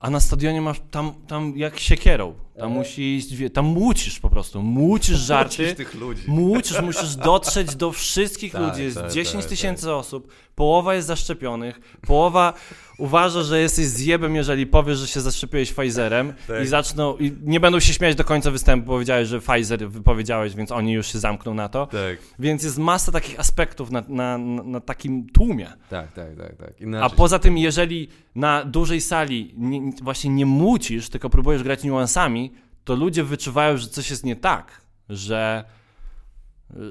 a 0.00 0.10
na 0.10 0.20
stadionie 0.20 0.60
masz 0.60 0.80
tam, 0.90 1.14
tam 1.28 1.52
jak 1.56 1.78
siekierą, 1.78 2.34
Tam 2.58 2.72
musi 2.72 3.16
iść, 3.16 3.28
tam 3.52 3.64
mucisz 3.64 4.20
po 4.20 4.30
prostu, 4.30 4.62
mucisz 4.62 5.18
żarty, 5.30 5.74
tych 5.74 5.94
ludzi. 5.94 6.22
mucisz, 6.26 6.80
musisz 6.80 7.16
dotrzeć 7.16 7.76
do 7.76 7.92
wszystkich 7.92 8.52
Tak, 8.52 8.62
ludzi, 8.62 8.82
jest 8.82 8.96
tak, 8.96 9.12
10 9.12 9.44
tak, 9.44 9.50
tysięcy 9.50 9.92
osób, 9.92 10.32
połowa 10.54 10.94
jest 10.94 11.08
zaszczepionych, 11.08 11.80
połowa 12.06 12.54
uważa, 12.98 13.42
że 13.42 13.60
jesteś 13.60 13.86
zjebem, 13.86 14.36
jeżeli 14.36 14.66
powiesz, 14.66 14.98
że 14.98 15.06
się 15.08 15.20
zaszczepiłeś 15.20 15.72
Pfizerem 15.72 16.32
Tak. 16.46 16.64
i 16.64 16.66
zaczną, 16.66 17.16
i 17.16 17.32
nie 17.42 17.60
będą 17.60 17.80
się 17.80 17.92
śmiać 17.92 18.14
do 18.14 18.24
końca 18.24 18.50
występu, 18.50 18.86
bo 18.86 18.92
powiedziałeś, 18.92 19.28
że 19.28 19.40
Pfizer 19.40 19.90
wypowiedziałeś, 19.90 20.54
więc 20.54 20.72
oni 20.72 20.92
już 20.92 21.12
się 21.12 21.18
zamkną 21.18 21.54
na 21.54 21.68
to. 21.68 21.86
Tak, 21.86 22.18
Więc 22.38 22.62
jest 22.62 22.78
masa 22.78 23.12
takich 23.12 23.40
aspektów 23.40 23.90
na, 23.90 24.02
na, 24.08 24.38
na, 24.38 24.80
takim 24.80 25.26
tłumie. 25.30 25.72
tak, 25.90 26.12
tak, 26.12 26.36
tak. 26.36 26.56
tak. 26.56 26.72
A 27.02 27.10
poza 27.10 27.38
tym, 27.38 27.58
jeżeli 27.58 28.08
na 28.34 28.64
dużej 28.64 29.00
sali 29.00 29.54
nie, 29.56 29.92
właśnie 30.02 30.30
nie 30.30 30.46
mucisz, 30.46 31.08
tylko 31.08 31.30
próbujesz 31.30 31.62
grać 31.62 31.84
niuansami, 31.84 32.51
to 32.84 32.94
ludzie 32.94 33.24
wyczuwają, 33.24 33.76
że 33.76 33.88
coś 33.88 34.10
jest 34.10 34.24
nie 34.24 34.36
tak, 34.36 34.80
że, 35.08 35.64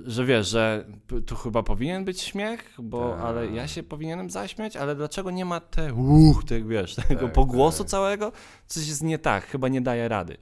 że 0.06 0.26
wiesz, 0.26 0.48
że 0.48 0.86
tu 1.26 1.36
chyba 1.36 1.64
powinien 1.64 2.06
być 2.06 2.22
śmiech, 2.22 2.74
bo 2.80 3.12
Tak. 3.12 3.22
ale 3.22 3.48
ja 3.48 3.68
się 3.68 3.84
powinienem 3.84 4.30
zaśmiać, 4.30 4.76
ale 4.78 4.96
dlaczego 4.96 5.32
nie 5.32 5.46
ma 5.46 5.60
te 5.60 5.94
uch, 5.94 6.44
tych, 6.46 6.68
wiesz, 6.68 6.96
tego 6.96 7.26
Tak, 7.26 7.34
pogłosu 7.34 7.84
tak. 7.84 7.88
całego? 7.92 8.32
Coś 8.68 8.88
jest 8.88 9.04
nie 9.04 9.20
tak, 9.20 9.46
chyba 9.46 9.68
nie 9.68 9.82
daje 9.82 10.08
rady. 10.08 10.38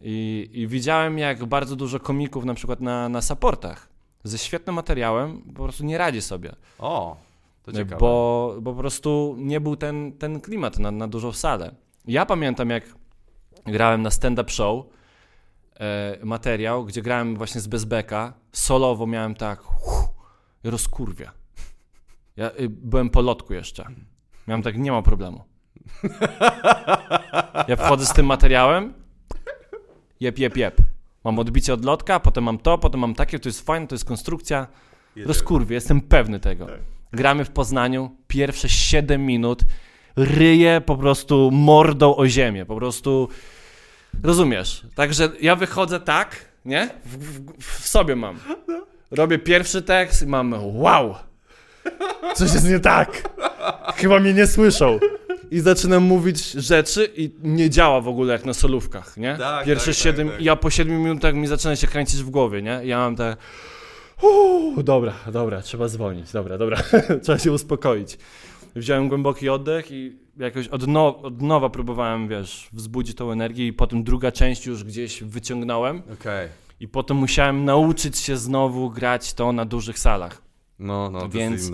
I, 0.00 0.50
I 0.52 0.66
widziałem, 0.66 1.18
jak 1.18 1.44
bardzo 1.44 1.76
dużo 1.76 2.00
komików 2.00 2.44
na 2.44 2.54
przykład 2.54 2.80
na, 2.80 3.08
na 3.08 3.22
supportach 3.22 3.88
ze 4.24 4.38
świetnym 4.38 4.74
materiałem 4.74 5.42
po 5.42 5.62
prostu 5.62 5.84
nie 5.84 5.98
radzi 5.98 6.22
sobie. 6.22 6.52
O, 6.78 7.16
to 7.62 7.72
ciekawe. 7.72 7.96
Bo, 8.00 8.56
bo 8.60 8.72
po 8.72 8.78
prostu 8.78 9.34
nie 9.38 9.60
był 9.60 9.76
ten, 9.76 10.12
ten 10.12 10.40
klimat 10.40 10.78
na, 10.78 10.90
na 10.90 11.08
dużą 11.08 11.32
salę. 11.32 11.74
Ja 12.06 12.26
pamiętam, 12.26 12.70
jak 12.70 12.84
grałem 13.66 14.02
na 14.02 14.10
stand-up 14.10 14.50
show, 14.50 14.86
e, 15.80 16.18
materiał, 16.22 16.84
gdzie 16.84 17.02
grałem 17.02 17.36
właśnie 17.36 17.60
z 17.60 17.66
Bezbeka, 17.66 18.32
solowo 18.52 19.06
miałem 19.06 19.34
tak, 19.34 19.60
uff, 19.70 20.08
rozkurwia. 20.64 21.32
Ja 22.36 22.50
y, 22.50 22.68
byłem 22.68 23.10
po 23.10 23.20
lotku 23.20 23.54
jeszcze. 23.54 23.86
Miałem 24.48 24.62
tak, 24.62 24.78
nie 24.78 24.92
ma 24.92 25.02
problemu. 25.02 25.44
Ja 27.68 27.76
wchodzę 27.76 28.06
z 28.06 28.12
tym 28.12 28.26
materiałem, 28.26 28.94
jep, 30.20 30.38
jep, 30.38 30.56
jep. 30.56 30.76
Mam 31.24 31.38
odbicie 31.38 31.74
od 31.74 31.84
lotka, 31.84 32.20
potem 32.20 32.44
mam 32.44 32.58
to, 32.58 32.78
potem 32.78 33.00
mam 33.00 33.14
takie, 33.14 33.38
to 33.38 33.48
jest 33.48 33.66
fajne, 33.66 33.86
to 33.86 33.94
jest 33.94 34.04
konstrukcja. 34.04 34.66
Rozkurwie, 35.16 35.74
jestem 35.74 36.00
pewny 36.00 36.40
tego. 36.40 36.66
Gramy 37.12 37.44
w 37.44 37.50
Poznaniu, 37.50 38.16
pierwsze 38.28 38.68
7 38.68 39.26
minut, 39.26 39.62
ryję 40.16 40.82
po 40.86 40.96
prostu 40.96 41.50
mordą 41.52 42.16
o 42.16 42.28
ziemię, 42.28 42.66
po 42.66 42.76
prostu, 42.76 43.28
rozumiesz? 44.22 44.82
Także 44.94 45.28
ja 45.40 45.56
wychodzę 45.56 46.00
tak, 46.00 46.44
nie? 46.64 46.90
W, 47.04 47.16
w, 47.18 47.82
w 47.82 47.88
sobie 47.88 48.16
mam. 48.16 48.38
Robię 49.10 49.38
pierwszy 49.38 49.82
tekst 49.82 50.22
i 50.22 50.26
mam, 50.26 50.54
wow, 50.78 51.14
coś 52.34 52.52
jest 52.54 52.68
nie 52.68 52.80
tak, 52.80 53.28
chyba 53.96 54.20
mnie 54.20 54.34
nie 54.34 54.46
słyszą. 54.46 54.98
I 55.50 55.60
zaczynam 55.60 56.02
mówić 56.02 56.50
rzeczy 56.50 57.12
i 57.16 57.30
nie 57.42 57.70
działa 57.70 58.00
w 58.00 58.08
ogóle 58.08 58.32
jak 58.32 58.44
na 58.44 58.54
solówkach, 58.54 59.16
nie? 59.16 59.36
Tak, 59.38 59.66
Pierwsze 59.66 59.86
tak, 59.86 59.94
tak, 59.94 60.02
7, 60.02 60.28
tak. 60.28 60.40
ja 60.40 60.56
po 60.56 60.70
7 60.70 61.02
minutach 61.02 61.34
mi 61.34 61.46
zaczyna 61.46 61.76
się 61.76 61.86
kręcić 61.86 62.22
w 62.22 62.30
głowie, 62.30 62.62
nie? 62.62 62.80
Ja 62.84 62.98
mam 62.98 63.16
tak... 63.16 63.38
Uuu, 64.22 64.82
dobra, 64.82 65.12
dobra, 65.32 65.62
trzeba 65.62 65.88
zwolnić, 65.88 66.32
dobra, 66.32 66.58
dobra, 66.58 66.78
trzeba 67.22 67.38
się 67.38 67.52
uspokoić. 67.52 68.18
Wziąłem 68.76 69.08
głęboki 69.08 69.48
oddech 69.48 69.90
i 69.90 70.16
jakoś 70.36 70.68
od, 70.68 70.86
no, 70.86 71.22
od 71.22 71.42
nowa 71.42 71.68
próbowałem, 71.68 72.28
wiesz, 72.28 72.68
wzbudzić 72.72 73.16
tą 73.16 73.30
energię 73.30 73.66
i 73.66 73.72
potem 73.72 74.04
druga 74.04 74.32
część 74.32 74.66
już 74.66 74.84
gdzieś 74.84 75.22
wyciągnąłem 75.22 76.02
Okej. 76.12 76.48
i 76.80 76.88
potem 76.88 77.16
musiałem 77.16 77.64
nauczyć 77.64 78.18
się 78.18 78.36
znowu 78.36 78.90
grać 78.90 79.34
to 79.34 79.52
na 79.52 79.64
dużych 79.64 79.98
salach. 79.98 80.42
No, 80.80 81.10
no, 81.10 81.20
to 81.20 81.28
Więc. 81.28 81.70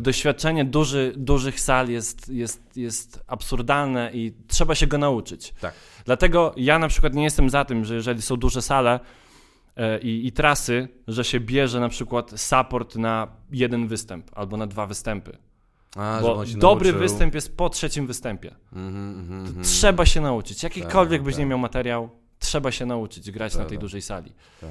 Doświadczenie 0.00 0.64
duży, 0.64 1.12
dużych 1.16 1.60
sal 1.60 1.88
jest, 1.88 2.28
jest, 2.28 2.76
jest 2.76 3.24
absurdalne 3.26 4.10
i 4.14 4.32
trzeba 4.46 4.74
się 4.74 4.86
go 4.86 4.98
nauczyć. 4.98 5.54
Tak. 5.60 5.74
Dlatego 6.04 6.54
ja 6.56 6.78
na 6.78 6.88
przykład 6.88 7.14
nie 7.14 7.24
jestem 7.24 7.50
za 7.50 7.64
tym, 7.64 7.84
że 7.84 7.94
jeżeli 7.94 8.22
są 8.22 8.36
duże 8.36 8.62
sale 8.62 9.00
e, 9.76 9.98
i, 9.98 10.26
i 10.26 10.32
trasy, 10.32 10.88
że 11.08 11.24
się 11.24 11.40
bierze 11.40 11.80
na 11.80 11.88
przykład 11.88 12.40
support 12.40 12.96
na 12.96 13.28
jeden 13.52 13.88
występ 13.88 14.30
albo 14.34 14.56
na 14.56 14.66
dwa 14.66 14.86
występy. 14.86 15.38
A, 15.96 16.18
Bo 16.22 16.44
dobry 16.56 16.92
nauczył. 16.92 16.98
występ 17.08 17.34
jest 17.34 17.56
po 17.56 17.68
trzecim 17.70 18.06
występie. 18.06 18.54
Mhm, 18.72 19.18
mhm, 19.20 19.46
mhm. 19.46 19.64
Trzeba 19.64 20.06
się 20.06 20.20
nauczyć. 20.20 20.62
Jakikolwiek 20.62 21.20
Tak, 21.20 21.24
byś 21.24 21.34
tak. 21.34 21.38
nie 21.38 21.46
miał 21.46 21.58
materiał, 21.58 22.10
trzeba 22.38 22.72
się 22.72 22.86
nauczyć 22.86 23.30
grać 23.30 23.52
na 23.52 23.58
tej 23.58 23.66
Prawda. 23.66 23.80
dużej 23.80 24.02
sali. 24.02 24.32
Tak. 24.60 24.70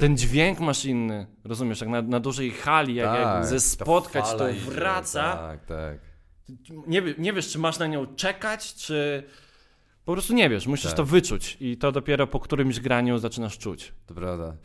Ten 0.00 0.16
dźwięk 0.16 0.60
masz 0.60 0.84
inny, 0.84 1.26
rozumiesz, 1.44 1.80
jak 1.80 1.90
na, 1.90 2.02
na 2.02 2.20
dużej 2.20 2.50
hali, 2.50 2.94
jak, 2.94 3.06
tak, 3.06 3.20
jak 3.20 3.46
ze 3.46 3.54
ta 3.54 3.60
spotkać 3.60 4.24
to 4.38 4.48
idzie, 4.48 4.60
wraca. 4.60 5.36
Tak, 5.36 5.64
tak. 5.66 5.98
nie, 6.86 7.02
nie 7.18 7.32
wiesz, 7.32 7.48
czy 7.48 7.58
masz 7.58 7.78
na 7.78 7.86
nią 7.86 8.06
czekać, 8.16 8.74
czy 8.74 9.22
po 10.04 10.12
prostu 10.12 10.34
nie 10.34 10.48
wiesz, 10.50 10.66
musisz 10.66 10.86
Tak. 10.86 10.96
to 10.96 11.04
wyczuć 11.04 11.56
i 11.60 11.76
to 11.76 11.92
dopiero 11.92 12.26
po 12.26 12.40
którymś 12.40 12.80
graniu 12.80 13.18
zaczynasz 13.18 13.58
czuć. 13.58 13.92
To 14.06 14.14
prawda. 14.14 14.56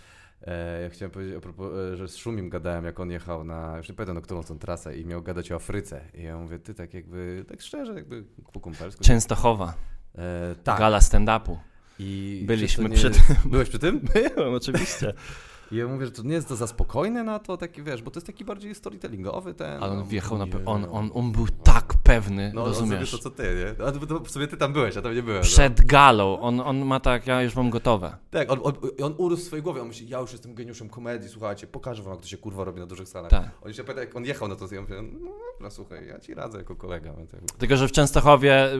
E, 0.43 0.81
ja 0.81 0.89
chciałem 0.89 1.11
powiedzieć, 1.11 1.41
propos, 1.41 1.71
e, 1.93 1.97
że 1.97 2.07
z 2.07 2.15
Szumim 2.17 2.49
gadałem, 2.49 2.85
jak 2.85 2.99
on 2.99 3.11
jechał 3.11 3.43
na, 3.43 3.77
już 3.77 3.89
nie 3.89 3.95
pamiętam, 3.95 4.15
na 4.15 4.21
którą 4.21 4.43
tą 4.43 4.59
trasę 4.59 4.97
i 4.97 5.05
miał 5.05 5.21
gadać 5.21 5.51
o 5.51 5.55
Afryce. 5.55 6.01
I 6.13 6.23
ja 6.23 6.37
mówię, 6.37 6.59
ty 6.59 6.73
tak 6.73 6.93
jakby, 6.93 7.45
tak 7.47 7.61
szczerze, 7.61 7.93
jakby 7.93 8.23
po 8.53 8.59
kumpelsku. 8.59 9.03
Częstochowa, 9.03 9.73
E, 10.17 10.55
tak. 10.63 10.79
gala 10.79 10.99
stand-upu. 10.99 11.57
I 11.99 12.43
Byliśmy 12.47 12.89
to 12.89 12.95
przy 12.95 13.09
nie 13.09 13.15
jest- 13.17 13.47
Byłeś 13.47 13.69
przy 13.69 13.79
tym? 13.79 13.99
Byłem, 14.35 14.53
oczywiście. 14.53 15.13
I 15.71 15.75
ja 15.75 15.87
mówię, 15.87 16.05
że 16.05 16.11
to 16.11 16.23
nie 16.23 16.33
jest 16.33 16.47
to 16.47 16.55
za 16.55 16.67
spokojne 16.67 17.23
na 17.23 17.39
to, 17.39 17.57
taki 17.57 17.83
wiesz, 17.83 18.01
bo 18.01 18.11
to 18.11 18.17
jest 18.17 18.27
taki 18.27 18.45
bardziej 18.45 18.75
storytellingowy 18.75 19.53
ten. 19.53 19.83
Ale 19.83 19.93
no, 19.95 20.01
on 20.01 20.07
wjechał 20.07 20.37
na... 20.37 20.45
nie. 20.45 20.51
Pe- 20.51 20.61
on, 20.65 20.85
on, 20.91 21.09
on 21.13 21.31
był 21.31 21.47
tak 21.63 21.93
pewny, 22.03 22.51
No, 22.55 22.61
on 22.63 22.67
rozumiesz? 22.67 23.11
to 23.11 23.17
co 23.17 23.29
ty, 23.29 23.43
nie? 23.79 23.85
A 23.85 23.91
to, 23.91 24.07
to 24.07 24.19
w 24.19 24.31
sumie 24.31 24.47
ty 24.47 24.57
tam 24.57 24.73
byłeś, 24.73 24.97
a 24.97 25.01
tam 25.01 25.15
nie 25.15 25.23
byłem. 25.23 25.41
Przed 25.43 25.85
galą, 25.85 26.39
on, 26.39 26.59
on 26.59 26.85
ma 26.85 26.99
tak, 26.99 27.27
ja 27.27 27.41
już 27.41 27.55
mam 27.55 27.69
gotowe. 27.69 28.09
No. 28.11 28.17
Tak, 28.39 28.51
on, 28.51 28.59
on, 28.63 28.73
on 29.03 29.15
urósł 29.17 29.43
w 29.43 29.45
swojej 29.45 29.63
głowie, 29.63 29.81
on 29.81 29.87
myśli, 29.87 30.09
ja 30.09 30.19
już 30.19 30.31
jestem 30.31 30.55
geniuszem 30.55 30.89
komedii, 30.89 31.29
słuchajcie, 31.29 31.67
pokażę 31.67 32.03
wam, 32.03 32.13
jak 32.13 32.21
to 32.21 32.27
się 32.27 32.37
kurwa 32.37 32.63
robi 32.63 32.79
na 32.79 32.85
dużych 32.87 33.09
salach. 33.09 33.29
Tak. 33.31 33.49
On 33.61 33.73
się 33.73 33.83
pyta, 33.83 33.99
jak 33.99 34.15
on 34.15 34.25
jechał 34.25 34.47
na 34.47 34.55
to, 34.55 34.73
ja 34.75 34.81
mówię, 34.81 34.95
no 35.01 35.29
dobra, 35.53 35.69
słuchaj, 35.69 36.07
ja 36.07 36.19
ci 36.19 36.33
radzę 36.33 36.57
jako 36.57 36.75
kolega. 36.75 37.13
Tylko, 37.57 37.77
że 37.77 37.87
w 37.87 37.91
Częstochowie 37.91 38.73
y, 38.73 38.79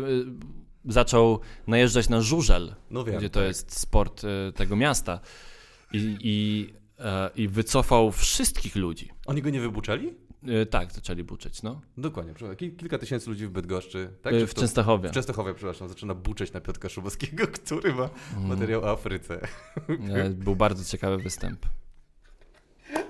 zaczął 0.86 1.40
najeżdżać 1.68 2.10
na 2.10 2.22
żużel, 2.22 2.76
No 2.92 3.04
wiem, 3.04 3.18
gdzie 3.18 3.30
to 3.30 3.40
tak. 3.40 3.48
jest 3.48 3.80
sport 3.80 4.24
y, 4.24 4.54
tego 4.56 4.76
miasta 4.76 5.20
i, 5.94 6.18
i, 6.22 6.74
e, 7.00 7.30
i 7.36 7.48
wycofał 7.48 8.12
wszystkich 8.12 8.76
ludzi. 8.76 9.10
Oni 9.26 9.42
go 9.42 9.50
nie 9.50 9.60
wybuczali? 9.62 10.14
Y, 10.62 10.66
tak, 10.66 10.92
zaczęli 10.92 11.24
buczyć, 11.24 11.64
no. 11.64 11.82
Dokładnie, 11.98 12.34
kil, 12.58 12.76
kilka 12.76 12.98
tysięcy 12.98 13.30
ludzi 13.30 13.48
w 13.48 13.50
Bydgoszczy, 13.50 14.10
tak? 14.22 14.34
Czy 14.34 14.48
w 14.48 14.54
to- 14.54 14.62
Częstochowie. 14.62 15.10
W 15.10 15.12
Częstochowie, 15.12 15.54
przepraszam, 15.54 15.90
zaczyna 15.90 16.14
buczeć 16.14 16.54
na 16.54 16.62
Piotra 16.62 16.90
Szubowskiego, 16.90 17.48
który 17.64 17.94
ma 17.94 18.10
Mm. 18.38 18.48
materiał 18.50 18.82
o 18.84 18.92
Afryce. 18.92 19.40
E, 20.14 20.30
Był 20.30 20.56
bardzo 20.56 20.84
ciekawy 20.92 21.18
występ. 21.18 21.66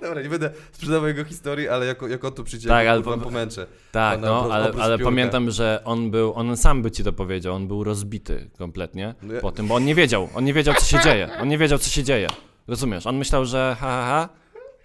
Dobra, 0.01 0.21
nie 0.21 0.29
będę 0.29 0.51
sprzedawał 0.71 1.07
jego 1.07 1.23
historii, 1.23 1.67
ale 1.67 1.85
jako, 1.85 2.07
jako 2.07 2.31
tu 2.31 2.43
przyjdzie, 2.43 2.69
Tak, 2.69 2.87
ale 2.87 3.01
wam 3.01 3.19
po- 3.19 3.25
pomęczę. 3.25 3.67
Tak, 3.91 4.15
Pana 4.21 4.27
no, 4.27 4.53
ale, 4.53 4.71
ale 4.83 4.99
pamiętam, 4.99 5.51
że 5.51 5.81
on 5.85 6.11
był, 6.11 6.33
on 6.33 6.57
sam 6.57 6.81
by 6.81 6.91
ci 6.91 7.03
to 7.03 7.13
powiedział, 7.13 7.55
on 7.55 7.67
był 7.67 7.83
rozbity 7.83 8.49
kompletnie 8.57 9.15
No 9.23 9.33
ja- 9.33 9.41
po 9.41 9.51
tym, 9.51 9.67
bo 9.67 9.75
on 9.75 9.85
nie 9.85 9.95
wiedział, 9.95 10.29
on 10.35 10.43
nie 10.43 10.53
wiedział, 10.53 10.75
co 10.75 10.85
się 10.85 10.99
dzieje, 11.03 11.29
on 11.41 11.47
nie 11.47 11.57
wiedział, 11.57 11.79
co 11.79 11.89
się 11.89 12.03
dzieje. 12.03 12.27
Rozumiesz? 12.67 13.07
On 13.07 13.17
myślał, 13.17 13.45
że 13.45 13.75
ha, 13.79 13.87
ha, 13.87 14.05
ha, 14.05 14.29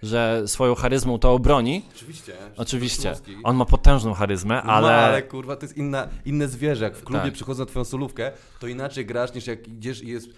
że 0.03 0.43
swoją 0.47 0.75
charyzmą 0.75 1.19
to 1.19 1.33
obroni. 1.33 1.85
Oczywiście. 1.95 2.33
Oczywiście. 2.57 3.13
On 3.43 3.55
ma 3.55 3.65
potężną 3.65 4.13
charyzmę, 4.13 4.61
No, 4.65 4.71
ale... 4.73 4.95
ale 4.95 5.21
kurwa, 5.21 5.55
to 5.55 5.65
jest 5.65 5.77
inna, 5.77 6.07
inne 6.25 6.47
zwierzę. 6.47 6.83
Jak 6.85 6.97
w 6.97 7.03
klubie 7.03 7.21
Tak. 7.23 7.33
przychodzą 7.33 7.59
na 7.63 7.65
twoją 7.65 7.85
solówkę, 7.85 8.31
to 8.59 8.67
inaczej 8.67 9.05
grasz 9.05 9.33
niż 9.33 9.47
jak 9.47 9.67
idziesz 9.67 10.03
i 10.03 10.07
jest 10.07 10.29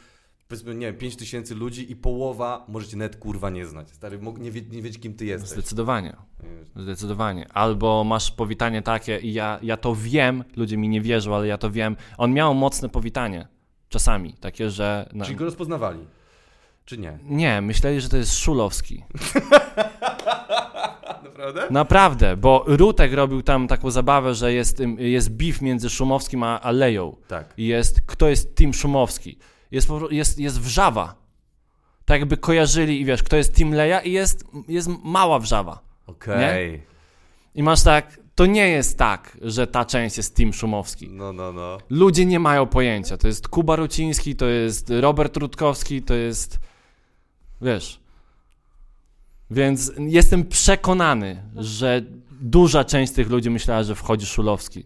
powiedzmy, 0.47 0.75
nie 0.75 0.85
wiem, 0.85 0.95
5 0.95 1.15
tysięcy 1.15 1.55
ludzi 1.55 1.91
i 1.91 1.95
połowa 1.95 2.65
możecie 2.67 2.97
nawet 2.97 3.15
kurwa 3.15 3.49
nie 3.49 3.65
znać. 3.65 3.89
Stary, 3.91 4.19
nie, 4.39 4.51
wie, 4.51 4.61
nie 4.61 4.81
wiedzieć 4.81 5.01
kim 5.01 5.13
ty 5.13 5.25
jesteś. 5.25 5.49
Zdecydowanie, 5.49 6.15
zdecydowanie. 6.75 7.47
Albo 7.53 8.03
masz 8.03 8.31
powitanie 8.31 8.81
takie 8.81 9.19
i 9.19 9.33
ja, 9.33 9.59
ja 9.63 9.77
to 9.77 9.95
wiem, 9.95 10.43
ludzie 10.55 10.77
mi 10.77 10.89
nie 10.89 11.01
wierzą, 11.01 11.35
ale 11.35 11.47
ja 11.47 11.57
to 11.57 11.71
wiem. 11.71 11.95
On 12.17 12.33
miał 12.33 12.53
mocne 12.55 12.89
powitanie. 12.89 13.47
Czasami, 13.89 14.33
takie, 14.33 14.69
że... 14.69 15.09
na- 15.13 15.25
Czyli 15.25 15.37
go 15.37 15.45
rozpoznawali. 15.45 15.99
Czy 16.86 16.97
nie? 16.97 17.19
Nie, 17.23 17.61
myśleli, 17.61 18.01
że 18.01 18.09
to 18.09 18.17
jest 18.17 18.39
Szulowski. 18.39 19.03
Naprawdę? 21.23 21.67
Naprawdę, 21.71 22.38
bo 22.38 22.63
Rutek 22.67 23.13
robił 23.13 23.41
tam 23.41 23.67
taką 23.67 23.91
zabawę, 23.91 24.36
że 24.36 24.53
jest, 24.53 24.82
jest 24.97 25.32
beef 25.32 25.61
między 25.61 25.89
Szumowskim 25.89 26.43
a 26.43 26.59
Aleją. 26.61 27.15
Tak. 27.27 27.53
I 27.57 27.67
jest, 27.67 28.01
kto 28.01 28.29
jest 28.29 28.55
Team 28.55 28.73
Szumowski. 28.73 29.38
Jest, 29.71 29.89
jest, 30.11 30.39
jest 30.39 30.61
wrzawa. 30.61 31.15
Tak 32.05 32.19
jakby 32.19 32.38
kojarzyli 32.38 33.01
i 33.01 33.05
wiesz, 33.05 33.23
kto 33.23 33.36
jest 33.38 33.55
Team 33.55 33.73
Leja 33.73 33.99
i 33.99 34.11
jest, 34.11 34.45
jest 34.67 34.89
mała 35.03 35.39
wrzawa. 35.39 35.79
Okej. 36.07 36.84
I 37.55 37.63
masz 37.63 37.84
tak, 37.84 38.19
to 38.36 38.45
nie 38.45 38.69
jest 38.69 38.97
tak, 38.97 39.38
że 39.41 39.67
ta 39.67 39.86
część 39.86 40.17
jest 40.17 40.36
Team 40.36 40.53
Szumowski. 40.53 41.09
No, 41.09 41.34
no, 41.34 41.53
no. 41.53 41.77
Ludzie 41.89 42.25
nie 42.25 42.39
mają 42.39 42.67
pojęcia. 42.67 43.17
To 43.17 43.27
jest 43.27 43.47
Kuba 43.47 43.75
Ruciński, 43.75 44.36
to 44.36 44.45
jest 44.45 44.89
Robert 44.99 45.38
Rutkowski, 45.38 46.01
to 46.01 46.13
jest... 46.13 46.59
Wiesz... 47.62 48.01
Więc 49.51 49.91
jestem 49.97 50.45
przekonany, 50.45 51.43
że 51.55 52.01
duża 52.41 52.84
część 52.84 53.14
tych 53.14 53.30
ludzi 53.30 53.49
myślała, 53.49 53.84
że 53.84 53.95
wchodzi 53.95 54.26
Szulowski. 54.26 54.86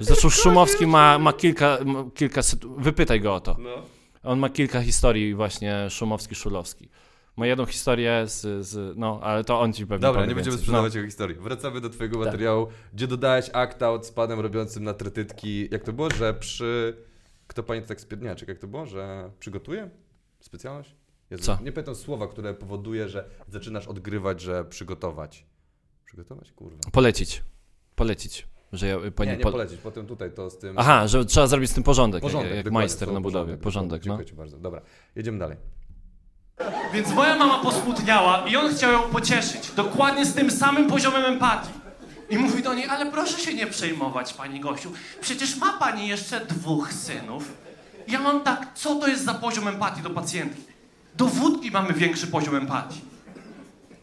Zresztą 0.00 0.30
Szumowski 0.42 0.86
ma, 0.86 1.18
ma 1.18 1.32
kilka, 1.32 1.78
ma 1.84 2.04
kilka... 2.14 2.40
Wypytaj 2.76 3.20
go 3.20 3.34
o 3.34 3.40
to. 3.40 3.56
no. 3.58 3.82
On 4.22 4.38
ma 4.38 4.48
kilka 4.48 4.80
historii 4.82 5.34
właśnie 5.34 5.86
Szumowski-Szulowski. 5.88 6.88
Ma 7.36 7.46
jedną 7.46 7.66
historię 7.66 8.24
z, 8.26 8.66
z... 8.66 8.98
No, 8.98 9.20
ale 9.22 9.44
to 9.44 9.60
on 9.60 9.72
ci 9.72 9.86
pewnie 9.86 10.02
Dobra, 10.02 10.26
nie 10.26 10.34
będziemy 10.34 10.58
sprzedawać 10.58 10.94
jego 10.94 11.06
historii. 11.06 11.36
Wracamy 11.36 11.80
do 11.80 11.90
twojego 11.90 12.16
Tak. 12.16 12.24
materiału, 12.26 12.66
gdzie 12.92 13.06
dodałeś 13.06 13.50
act-out 13.50 14.04
z 14.04 14.10
panem 14.10 14.40
robiącym 14.40 14.84
na 14.84 14.94
trytytki. 14.94 15.68
Jak 15.70 15.84
to 15.84 15.92
było, 15.92 16.10
że 16.10 16.34
przy... 16.34 16.96
Kto 17.46 17.62
pamięta 17.62 17.88
tak 17.88 18.00
z 18.00 18.04
Piedniaczek, 18.04 18.48
jak 18.48 18.58
to 18.58 18.66
było, 18.66 18.86
że 18.86 19.30
przygotuje 19.40 19.90
specjalność? 20.40 20.97
Jezu, 21.30 21.44
Co? 21.44 21.58
Nie 21.62 21.72
pamiętam 21.72 21.94
słowa, 21.94 22.28
które 22.28 22.54
powoduje, 22.54 23.08
że 23.08 23.24
zaczynasz 23.48 23.86
odgrywać, 23.86 24.40
że 24.40 24.64
przygotować. 24.64 25.46
Przygotować? 26.04 26.52
Kurwa. 26.52 26.78
Polecić. 26.92 27.42
Polecić. 27.94 28.46
Że 28.72 28.86
ja, 28.86 28.96
pani 29.16 29.30
nie, 29.30 29.36
nie 29.36 29.42
pol- 29.42 29.52
polecić, 29.52 29.80
potem 29.80 30.06
tutaj 30.06 30.32
to 30.32 30.50
z 30.50 30.58
tym... 30.58 30.78
Aha, 30.78 31.06
że 31.08 31.24
trzeba 31.24 31.46
zrobić 31.46 31.70
z 31.70 31.74
tym 31.74 31.82
porządek, 31.82 32.22
Porządek, 32.22 32.54
jak, 32.56 32.64
jak 32.64 32.72
majster 32.74 33.12
na 33.12 33.20
budowie. 33.20 33.56
Porządek, 33.56 33.62
Porządek, 33.62 34.00
no. 34.00 34.04
Dziękuję 34.04 34.26
ci 34.26 34.34
bardzo. 34.34 34.58
Dobra, 34.58 34.80
jedziemy 35.16 35.38
dalej. 35.38 35.56
Więc 36.92 37.12
moja 37.12 37.36
mama 37.36 37.58
posmutniała 37.62 38.48
i 38.48 38.56
on 38.56 38.74
chciał 38.74 38.92
ją 38.92 39.02
pocieszyć. 39.02 39.70
Dokładnie 39.76 40.26
z 40.26 40.34
tym 40.34 40.50
samym 40.50 40.86
poziomem 40.90 41.24
empatii. 41.24 41.70
I 42.30 42.38
mówi 42.38 42.62
do 42.62 42.74
niej, 42.74 42.84
ale 42.86 43.12
proszę 43.12 43.38
się 43.40 43.54
nie 43.54 43.66
przejmować, 43.66 44.34
pani 44.34 44.60
Gosiu. 44.60 44.92
Przecież 45.20 45.56
ma 45.56 45.78
pani 45.78 46.08
jeszcze 46.08 46.46
dwóch 46.46 46.92
synów. 46.92 47.52
Ja 48.08 48.20
mam 48.20 48.40
tak, 48.44 48.66
co 48.74 48.94
to 48.94 49.08
jest 49.08 49.24
za 49.24 49.34
poziom 49.34 49.68
empatii 49.68 50.02
do 50.02 50.10
pacjentki? 50.10 50.62
Do 51.18 51.26
wódki 51.26 51.70
mamy 51.70 51.92
większy 51.92 52.26
poziom 52.26 52.56
empatii. 52.56 53.00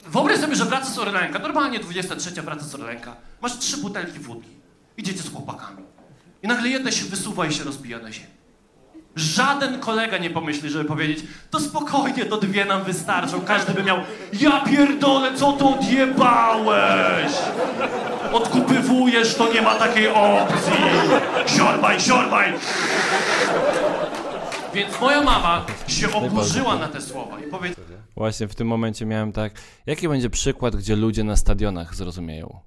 Wyobraź 0.07 0.39
sobie, 0.39 0.55
że 0.55 0.65
wraca 0.65 0.85
z 0.85 0.99
Orlenka, 0.99 1.39
normalnie 1.39 1.79
23 1.79 2.41
wraca 2.41 2.65
z 2.65 2.75
Orlenka. 2.75 3.15
Masz 3.41 3.57
trzy 3.57 3.77
butelki 3.77 4.19
wódki. 4.19 4.49
Idziecie 4.97 5.23
z 5.23 5.31
chłopakami. 5.31 5.83
I 6.43 6.47
nagle 6.47 6.69
jedna 6.69 6.91
się 6.91 7.05
wysuwa 7.05 7.45
i 7.45 7.53
się 7.53 7.63
rozbija 7.63 7.99
na 7.99 8.11
ziemię. 8.11 8.27
Żaden 9.15 9.79
kolega 9.79 10.17
nie 10.17 10.29
pomyśli, 10.29 10.69
żeby 10.69 10.85
powiedzieć, 10.85 11.19
to 11.51 11.59
spokojnie, 11.59 12.25
to 12.25 12.37
dwie 12.37 12.65
nam 12.65 12.83
wystarczą. 12.83 13.41
Każdy 13.41 13.73
by 13.73 13.83
miał, 13.83 13.97
ja 14.33 14.59
pierdolę, 14.61 15.35
co 15.35 15.51
to 15.51 15.69
odjebałeś? 15.69 17.31
Odkupywujesz, 18.33 19.35
to 19.35 19.53
nie 19.53 19.61
ma 19.61 19.75
takiej 19.75 20.07
opcji. 20.07 20.73
Siorbaj, 21.45 22.01
siorbaj. 22.01 22.53
Więc 24.75 25.01
moja 25.01 25.23
mama 25.23 25.65
się 25.87 26.13
oburzyła 26.13 26.75
na 26.75 26.87
te 26.87 27.01
słowa 27.01 27.39
i 27.39 27.43
powiedziała, 27.43 27.87
Właśnie 28.15 28.47
w 28.47 28.55
tym 28.55 28.67
momencie 28.67 29.05
miałem 29.05 29.31
tak, 29.31 29.53
jaki 29.85 30.07
będzie 30.09 30.29
przykład, 30.29 30.75
gdzie 30.75 30.95
ludzie 30.95 31.23
na 31.23 31.35
stadionach 31.35 31.95
zrozumieją? 31.95 32.59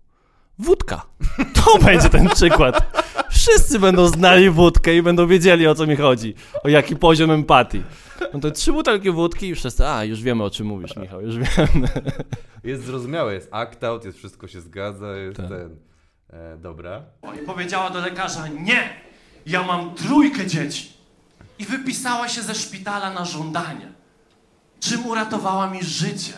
Wódka. 0.59 1.07
To 1.65 1.79
będzie 1.79 2.09
ten 2.09 2.29
przykład. 2.29 3.03
Wszyscy 3.31 3.79
będą 3.79 4.07
znali 4.07 4.51
wódkę 4.51 4.97
i 4.97 5.03
będą 5.03 5.27
wiedzieli, 5.27 5.67
o 5.67 5.75
co 5.75 5.87
mi 5.87 5.97
chodzi. 5.97 6.35
O 6.65 6.69
jaki 6.69 6.97
poziom 6.97 7.31
empatii. 7.31 7.83
No 8.35 8.41
to 8.41 8.51
trzy 8.51 8.73
butelki 8.73 9.11
wódki 9.11 9.49
i 9.49 9.55
wszyscy, 9.55 9.87
a 9.87 10.05
już 10.05 10.23
wiemy, 10.23 10.45
o 10.45 10.51
czym 10.51 10.67
mówisz, 10.67 10.97
Michał, 10.97 11.21
już 11.21 11.37
wiemy. 11.37 11.89
Jest 12.65 12.85
zrozumiałe, 12.85 13.35
jest 13.35 13.51
act-out, 13.51 14.05
jest 14.05 14.19
wszystko 14.19 14.49
się 14.49 14.61
zgadza, 14.61 15.17
jest 15.17 15.37
Tak. 15.37 15.49
ten... 15.49 15.77
E, 16.31 16.57
dobra. 16.57 17.03
i 17.43 17.47
powiedziała 17.47 17.91
do 17.91 18.01
lekarza, 18.01 18.49
nie, 18.49 18.91
ja 19.47 19.63
mam 19.63 19.95
trójkę 19.95 20.47
dzieci. 20.47 20.98
I 21.59 21.65
wypisała 21.65 22.29
się 22.29 22.43
ze 22.43 22.55
szpitala 22.55 23.11
na 23.11 23.25
żądanie. 23.25 23.93
Czym 24.81 25.07
uratowała 25.07 25.71
mi 25.71 25.83
życie. 25.83 26.33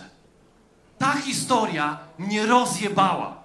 Ta 0.99 1.12
historia 1.12 1.99
mnie 2.18 2.47
rozjebała. 2.47 3.41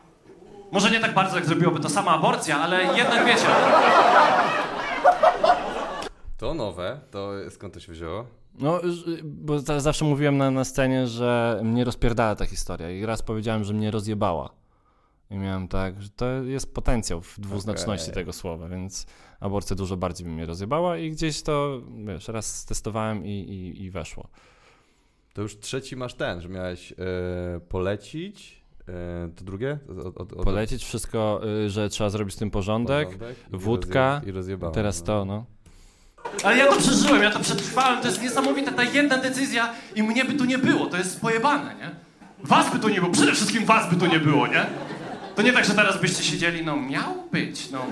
Może 0.71 0.91
nie 0.91 0.99
tak 0.99 1.13
bardzo, 1.13 1.35
jak 1.35 1.45
zrobiłoby 1.45 1.79
to 1.79 1.89
sama 1.89 2.11
aborcja, 2.11 2.59
ale 2.59 2.83
jednak 2.97 3.25
wiecie. 3.25 3.47
To 6.37 6.53
nowe, 6.53 6.99
to 7.11 7.31
skąd 7.49 7.73
to 7.73 7.79
się 7.79 7.91
wzięło? 7.91 8.25
No, 8.59 8.79
ż- 8.83 9.21
bo 9.23 9.59
za- 9.59 9.79
zawsze 9.79 10.05
mówiłem 10.05 10.37
na, 10.37 10.51
na 10.51 10.63
scenie, 10.63 11.07
że 11.07 11.59
mnie 11.63 11.83
rozpierdala 11.83 12.35
ta 12.35 12.45
historia 12.45 12.89
i 12.91 13.05
raz 13.05 13.21
powiedziałem, 13.21 13.63
że 13.63 13.73
mnie 13.73 13.91
rozjebała. 13.91 14.49
I 15.31 15.37
miałem 15.37 15.67
tak, 15.67 16.01
że 16.01 16.09
to 16.09 16.25
jest 16.43 16.73
potencjał 16.73 17.21
w 17.21 17.39
dwuznaczności 17.39 18.05
Okej. 18.11 18.15
tego 18.21 18.33
słowa, 18.33 18.67
więc 18.67 19.05
aborcja 19.39 19.75
dużo 19.75 19.97
bardziej 19.97 20.27
by 20.27 20.33
mnie 20.33 20.45
rozjebała 20.45 20.97
i 20.97 21.11
gdzieś 21.11 21.41
to, 21.41 21.81
wiesz, 22.07 22.27
raz 22.27 22.65
testowałem 22.65 23.25
i, 23.25 23.29
i, 23.29 23.83
i 23.83 23.91
weszło. 23.91 24.27
To 25.33 25.41
już 25.41 25.59
trzeci 25.59 25.95
masz 25.95 26.13
ten, 26.13 26.41
że 26.41 26.49
miałeś 26.49 26.91
e, 26.91 26.95
polecić, 27.69 28.61
e, 28.87 29.29
to 29.35 29.43
drugie? 29.43 29.79
Od, 30.05 30.17
od, 30.17 30.33
od, 30.33 30.43
Polecieć 30.43 30.83
wszystko, 30.83 31.41
y, 31.65 31.69
że 31.69 31.89
trzeba 31.89 32.09
zrobić 32.09 32.35
z 32.35 32.37
tym 32.37 32.51
porządek, 32.51 33.07
porządek 33.07 33.37
i 33.53 33.57
wódka, 33.57 34.19
rozje- 34.21 34.29
I 34.29 34.31
rozjebałem. 34.31 34.73
teraz 34.75 34.99
no. 34.99 35.05
to, 35.05 35.25
no. 35.25 35.45
Ale 36.43 36.57
ja 36.57 36.67
to 36.67 36.77
przeżyłem, 36.77 37.23
ja 37.23 37.31
to 37.31 37.39
przetrwałem, 37.39 38.01
to 38.01 38.07
jest 38.07 38.21
niesamowite. 38.21 38.71
Ta 38.71 38.83
jedna 38.83 39.17
decyzja 39.17 39.73
i 39.95 40.03
mnie 40.03 40.25
by 40.25 40.33
tu 40.33 40.45
nie 40.45 40.57
było, 40.57 40.85
to 40.85 40.97
jest 40.97 41.21
pojebane, 41.21 41.75
nie? 41.75 41.91
Was 42.43 42.73
by 42.73 42.79
tu 42.79 42.89
nie 42.89 42.99
było, 43.01 43.11
przede 43.11 43.31
wszystkim 43.31 43.65
was 43.65 43.89
by 43.93 43.95
tu 43.99 44.05
nie 44.05 44.19
było, 44.19 44.47
nie? 44.47 44.65
To 45.35 45.41
nie 45.41 45.53
tak, 45.53 45.65
że 45.65 45.73
teraz 45.73 46.01
byście 46.01 46.23
siedzieli, 46.23 46.65
no 46.65 46.75
miał 46.75 47.23
być, 47.31 47.69
no. 47.71 47.85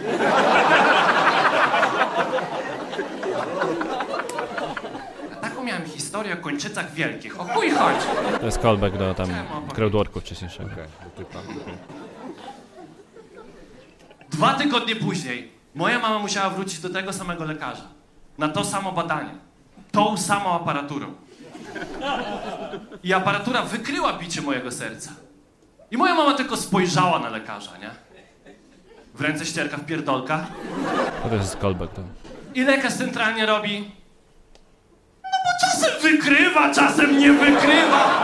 Taką 5.41 5.63
miałem 5.63 5.85
historię 5.85 6.33
o 6.33 6.37
kończycach 6.37 6.93
wielkich. 6.93 7.39
O 7.41 7.43
chuj 7.43 7.71
chodzi. 7.71 8.07
To 8.39 8.45
jest 8.45 8.59
callback 8.59 8.97
do 8.97 9.13
tam 9.13 9.29
crowdworku 9.73 10.19
wcześniejszego. 10.19 10.69
Dwa 14.29 14.53
tygodnie 14.53 14.95
później 14.95 15.51
moja 15.75 15.99
mama 15.99 16.19
musiała 16.19 16.49
wrócić 16.49 16.79
do 16.79 16.89
tego 16.89 17.13
samego 17.13 17.43
lekarza. 17.43 17.87
Na 18.37 18.49
to 18.49 18.63
samo 18.65 18.91
badanie. 18.91 19.31
Tą 19.91 20.17
samą 20.17 20.53
aparaturą. 20.55 21.13
I 23.03 23.13
aparatura 23.13 23.61
wykryła 23.61 24.13
bicie 24.13 24.41
mojego 24.41 24.71
serca. 24.71 25.11
I 25.93 25.97
moja 25.97 26.15
mama 26.15 26.33
tylko 26.33 26.57
spojrzała 26.57 27.19
na 27.19 27.29
lekarza, 27.29 27.77
nie? 27.77 27.89
W 29.15 29.21
ręce 29.21 29.45
ścierka 29.45 29.77
w 29.77 29.85
pierdolkach. 29.85 30.41
To 31.29 31.35
jest 31.35 31.57
callback, 31.57 31.93
to. 31.93 32.01
I 32.55 32.63
lekarz 32.63 32.93
centralnie 32.93 33.45
robi... 33.45 33.91
No 35.23 35.29
bo 35.43 35.49
czasem 35.61 36.01
wykrywa, 36.01 36.73
czasem 36.73 37.19
nie 37.19 37.33
wykrywa. 37.33 38.23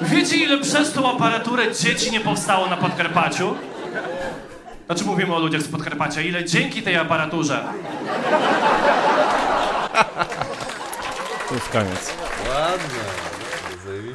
Wiecie, 0.00 0.36
ile 0.36 0.58
przez 0.58 0.92
tą 0.92 1.16
aparaturę 1.16 1.74
dzieci 1.74 2.10
nie 2.10 2.20
powstało 2.20 2.66
na 2.66 2.76
Podkarpaciu? 2.76 3.56
Znaczy 4.86 5.04
mówimy 5.04 5.34
o 5.34 5.38
ludziach 5.38 5.62
z 5.62 5.68
Podkarpacia. 5.68 6.20
Ile 6.20 6.44
dzięki 6.44 6.82
tej 6.82 6.96
aparaturze 6.96 7.64
To 11.48 11.54
jest 11.54 11.68
koniec. 11.68 12.12
Ładnie. 12.48 13.41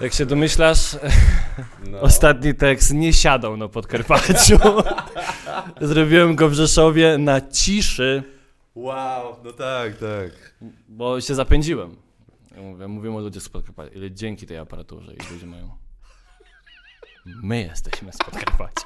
Jak 0.02 0.14
się 0.14 0.26
domyślasz, 0.26 0.98
No. 1.90 2.00
ostatni 2.02 2.56
tekst 2.56 2.94
nie 2.94 3.14
siadał 3.14 3.58
na 3.58 3.68
Podkarpaciu. 3.68 4.58
Zrobiłem 5.82 6.36
go 6.36 6.50
w 6.50 6.54
Rzeszowie 6.54 7.18
na 7.18 7.42
ciszy, 7.42 8.24
Wow, 8.76 9.36
no 9.44 9.52
tak, 9.54 9.98
tak. 9.98 10.54
bo 10.90 11.22
się 11.22 11.36
zapędziłem. 11.36 11.96
Ja 12.56 12.62
mówię, 12.62 12.88
mówimy 12.88 13.16
o 13.16 13.20
ludziach 13.20 13.44
z 13.44 13.50
Podkarpacia. 13.50 13.90
Ile 13.96 14.12
dzięki 14.12 14.46
tej 14.48 14.58
aparaturze 14.58 15.14
i 15.14 15.34
ludzie 15.34 15.46
mają. 15.46 15.70
My 17.26 17.62
jesteśmy 17.64 18.14
z 18.14 18.18
Podkarpacia. 18.18 18.86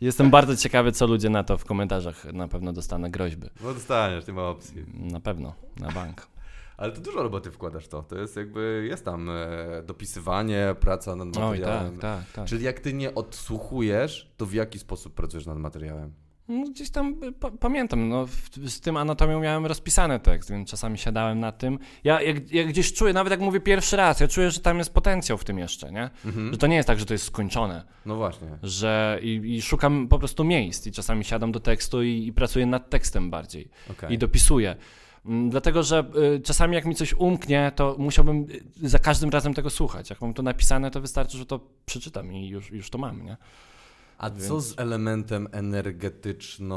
Jestem 0.00 0.30
bardzo 0.30 0.56
ciekawy, 0.56 0.92
co 0.92 1.06
ludzie 1.06 1.28
na 1.30 1.44
to 1.44 1.58
w 1.58 1.64
komentarzach. 1.64 2.24
Na 2.24 2.48
pewno 2.48 2.72
dostanę 2.72 3.10
groźby. 3.10 3.46
No 3.62 3.74
dostaniesz, 3.74 4.26
nie 4.26 4.32
ma 4.32 4.42
opcji. 4.42 4.84
Na 4.94 5.20
pewno, 5.20 5.54
na 5.76 5.90
bank. 5.92 6.26
Ale 6.76 6.92
to 6.92 7.00
dużo 7.00 7.22
roboty 7.22 7.50
wkładasz 7.50 7.88
to. 7.88 8.02
To 8.02 8.18
jest 8.18 8.36
jakby, 8.36 8.86
jest 8.90 9.04
tam 9.04 9.30
e, 9.30 9.36
dopisywanie, 9.86 10.74
praca 10.80 11.16
nad 11.16 11.36
Oj, 11.36 11.42
materiałem. 11.42 11.98
tak, 11.98 12.24
tak, 12.24 12.32
tak. 12.32 12.46
Czyli 12.48 12.64
jak 12.64 12.80
ty 12.80 12.92
nie 12.92 13.14
odsłuchujesz, 13.14 14.32
to 14.36 14.46
w 14.46 14.52
jaki 14.52 14.78
sposób 14.78 15.14
pracujesz 15.14 15.46
nad 15.46 15.58
materiałem? 15.58 16.12
No, 16.48 16.64
gdzieś 16.70 16.90
tam 16.90 17.20
pa, 17.40 17.50
pamiętam, 17.50 18.08
no, 18.08 18.26
z 18.66 18.80
tym 18.80 18.96
anatomią 18.96 19.40
miałem 19.40 19.66
rozpisany 19.66 20.20
tekst, 20.20 20.50
więc 20.50 20.70
czasami 20.70 20.98
siadałem 20.98 21.40
na 21.40 21.52
tym. 21.52 21.78
Ja 22.04 22.22
jak, 22.22 22.50
jak 22.52 22.68
gdzieś 22.68 22.92
czuję, 22.92 23.12
nawet 23.12 23.30
jak 23.30 23.40
mówię 23.40 23.60
pierwszy 23.60 23.96
raz, 23.96 24.20
ja 24.20 24.28
czuję, 24.28 24.50
że 24.50 24.60
tam 24.60 24.78
jest 24.78 24.94
potencjał 24.94 25.38
w 25.38 25.44
tym 25.44 25.58
jeszcze, 25.58 25.92
nie? 25.92 26.10
Że 26.50 26.58
to 26.58 26.66
nie 26.66 26.76
jest 26.76 26.86
tak, 26.86 26.98
że 26.98 27.06
to 27.06 27.14
jest 27.14 27.24
skończone, 27.24 27.84
No 28.06 28.16
właśnie. 28.16 28.58
że 28.62 29.18
i, 29.22 29.54
i 29.56 29.62
szukam 29.62 30.08
po 30.08 30.18
prostu 30.18 30.44
miejsc 30.44 30.86
i 30.86 30.92
czasami 30.92 31.24
siadam 31.24 31.52
do 31.52 31.60
tekstu 31.60 32.02
i, 32.02 32.26
i 32.26 32.32
pracuję 32.32 32.66
nad 32.66 32.90
tekstem 32.90 33.30
bardziej 33.30 33.68
Okej. 33.90 34.12
i 34.14 34.18
dopisuję. 34.18 34.76
Mm, 35.26 35.50
dlatego, 35.50 35.82
że 35.82 36.04
y, 36.36 36.40
czasami 36.40 36.74
jak 36.74 36.84
mi 36.84 36.94
coś 36.94 37.14
umknie, 37.14 37.72
to 37.76 37.96
musiałbym 37.98 38.46
y, 38.82 38.88
za 38.88 38.98
każdym 38.98 39.30
razem 39.30 39.54
tego 39.54 39.70
słuchać. 39.70 40.10
Jak 40.10 40.20
mam 40.20 40.34
to 40.34 40.42
napisane, 40.42 40.90
to 40.90 41.00
wystarczy, 41.00 41.38
że 41.38 41.46
to 41.46 41.60
przeczytam 41.86 42.32
i 42.32 42.48
już, 42.48 42.70
już 42.70 42.90
to 42.90 42.98
mam, 42.98 43.24
nie? 43.24 43.36
A 44.18 44.30
Więc... 44.30 44.48
co 44.48 44.60
z 44.60 44.78
elementem 44.78 45.48
energetyczno, 45.52 46.76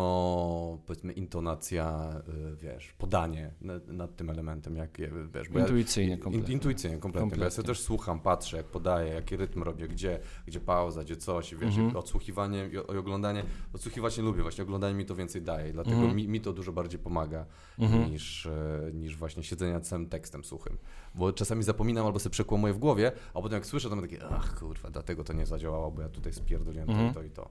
powiedzmy, 0.86 1.14
intonacja, 1.14 2.14
y, 2.54 2.56
wiesz, 2.56 2.94
podanie 2.98 3.52
nad, 3.88 4.16
tym 4.16 4.30
elementem, 4.30 4.76
jak 4.76 4.98
wiesz, 5.34 5.48
Intuicyjnie, 5.56 6.12
ja, 6.12 6.18
kompletnie. 6.18 6.54
Intuicyjnie, 6.54 6.98
kompletnie, 6.98 7.22
kompletnie. 7.22 7.40
Bo 7.40 7.46
ja 7.46 7.52
sobie 7.52 7.68
też 7.68 7.80
słucham, 7.80 8.20
patrzę, 8.20 8.58
jak 8.58 8.66
podaję, 8.66 9.14
jaki 9.14 9.38
rytm 9.38 9.64
robię, 9.64 9.88
gdzie, 9.88 10.20
gdzie 10.48 10.60
pauza, 10.60 11.04
gdzie 11.04 11.16
coś, 11.16 11.56
wiesz, 11.56 11.78
mhm. 11.78 11.96
odsłuchiwanie 11.96 12.70
i 12.74 12.98
oglądanie, 12.98 13.44
odsłuchiwać 13.74 14.18
nie 14.18 14.24
lubię, 14.24 14.42
właśnie 14.42 14.64
oglądanie 14.64 14.96
mi 14.96 15.06
to 15.06 15.16
więcej 15.16 15.42
daje, 15.42 15.74
dlatego 15.74 15.96
mhm. 15.96 16.16
mi, 16.16 16.28
mi 16.28 16.42
to 16.42 16.54
dużo 16.54 16.72
bardziej 16.72 17.00
pomaga 17.00 17.46
mhm. 17.80 18.12
niż, 18.12 18.46
e, 18.46 18.92
niż 18.94 19.18
właśnie 19.18 19.44
siedzenie 19.44 19.74
nad 19.74 19.88
samym 19.88 20.10
tekstem 20.10 20.44
suchym. 20.44 20.78
Bo 21.16 21.34
czasami 21.34 21.64
zapominam 21.64 22.06
albo 22.06 22.20
sobie 22.20 22.34
przekłamuję 22.34 22.74
w 22.74 22.78
głowie, 22.78 23.12
a 23.34 23.42
potem 23.42 23.54
jak 23.54 23.66
słyszę, 23.66 23.90
to 23.90 23.96
mam 23.96 24.06
takie, 24.06 24.28
ach 24.30 24.60
kurwa, 24.60 24.90
dlatego 24.90 25.24
to 25.24 25.34
nie 25.34 25.46
zadziałało, 25.46 25.92
bo 25.92 26.02
ja 26.02 26.10
tutaj 26.10 26.34
spierdoliłem 26.34 26.90
mhm. 26.90 27.14
to 27.14 27.24
i 27.24 27.29
i 27.30 27.32
to. 27.32 27.50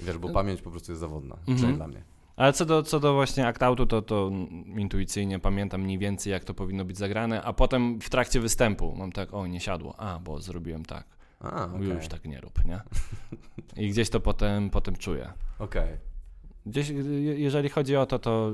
Wiesz, 0.00 0.18
bo 0.18 0.28
pamięć 0.28 0.62
po 0.62 0.70
prostu 0.70 0.92
jest 0.92 1.00
zawodna, 1.00 1.34
mhm. 1.34 1.56
przynajmniej 1.56 1.76
dla 1.76 1.88
mnie. 1.88 2.04
Ale 2.36 2.52
co 2.52 2.64
do, 2.64 2.82
co 2.82 3.00
do 3.00 3.14
właśnie 3.14 3.46
aktautu, 3.46 3.86
to, 3.86 4.02
to 4.02 4.30
intuicyjnie 4.76 5.38
pamiętam 5.38 5.80
mniej 5.80 5.98
więcej, 5.98 6.30
jak 6.30 6.44
to 6.44 6.54
powinno 6.54 6.84
być 6.84 6.98
zagrane, 6.98 7.42
a 7.42 7.52
potem 7.52 8.00
w 8.00 8.10
trakcie 8.10 8.40
występu 8.40 8.94
mam 8.96 9.12
tak, 9.12 9.34
o, 9.34 9.46
nie 9.46 9.60
siadło, 9.60 10.00
a, 10.00 10.18
bo 10.18 10.40
zrobiłem 10.40 10.84
tak. 10.84 11.06
A, 11.40 11.64
okay. 11.64 11.86
Już 11.86 12.08
tak 12.08 12.24
nie 12.24 12.40
rób, 12.40 12.64
nie? 12.64 12.80
I 13.84 13.90
gdzieś 13.90 14.10
to 14.10 14.20
potem, 14.20 14.70
potem 14.70 14.96
czuję. 14.96 15.32
Okej. 15.58 15.82
Okay. 15.82 16.13
Gdzieś, 16.66 16.92
jeżeli 17.36 17.68
chodzi 17.68 17.96
o 17.96 18.06
to, 18.06 18.18
to 18.18 18.52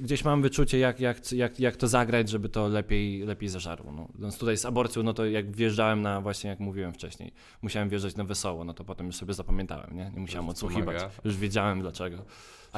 gdzieś 0.00 0.24
mam 0.24 0.42
wyczucie, 0.42 0.78
jak, 0.78 1.00
jak, 1.00 1.32
jak, 1.32 1.60
jak 1.60 1.76
to 1.76 1.88
zagrać, 1.88 2.28
żeby 2.28 2.48
to 2.48 2.68
lepiej, 2.68 3.22
lepiej 3.22 3.48
zażarło. 3.48 3.92
No. 3.92 4.08
Więc 4.18 4.38
tutaj 4.38 4.56
z 4.56 4.64
aborcją, 4.64 5.02
no 5.02 5.14
to 5.14 5.24
jak 5.24 5.56
wjeżdżałem 5.56 6.02
na, 6.02 6.20
właśnie 6.20 6.50
jak 6.50 6.60
mówiłem 6.60 6.92
wcześniej, 6.92 7.32
musiałem 7.62 7.88
wjeżdżać 7.88 8.16
na 8.16 8.24
wesoło, 8.24 8.64
no 8.64 8.74
to 8.74 8.84
potem 8.84 9.06
już 9.06 9.16
sobie 9.16 9.34
zapamiętałem, 9.34 9.96
nie? 9.96 10.10
Nie 10.14 10.20
musiałem 10.20 10.48
odsłuchiwać. 10.48 11.02
Już 11.24 11.36
wiedziałem 11.36 11.80
dlaczego. 11.80 12.24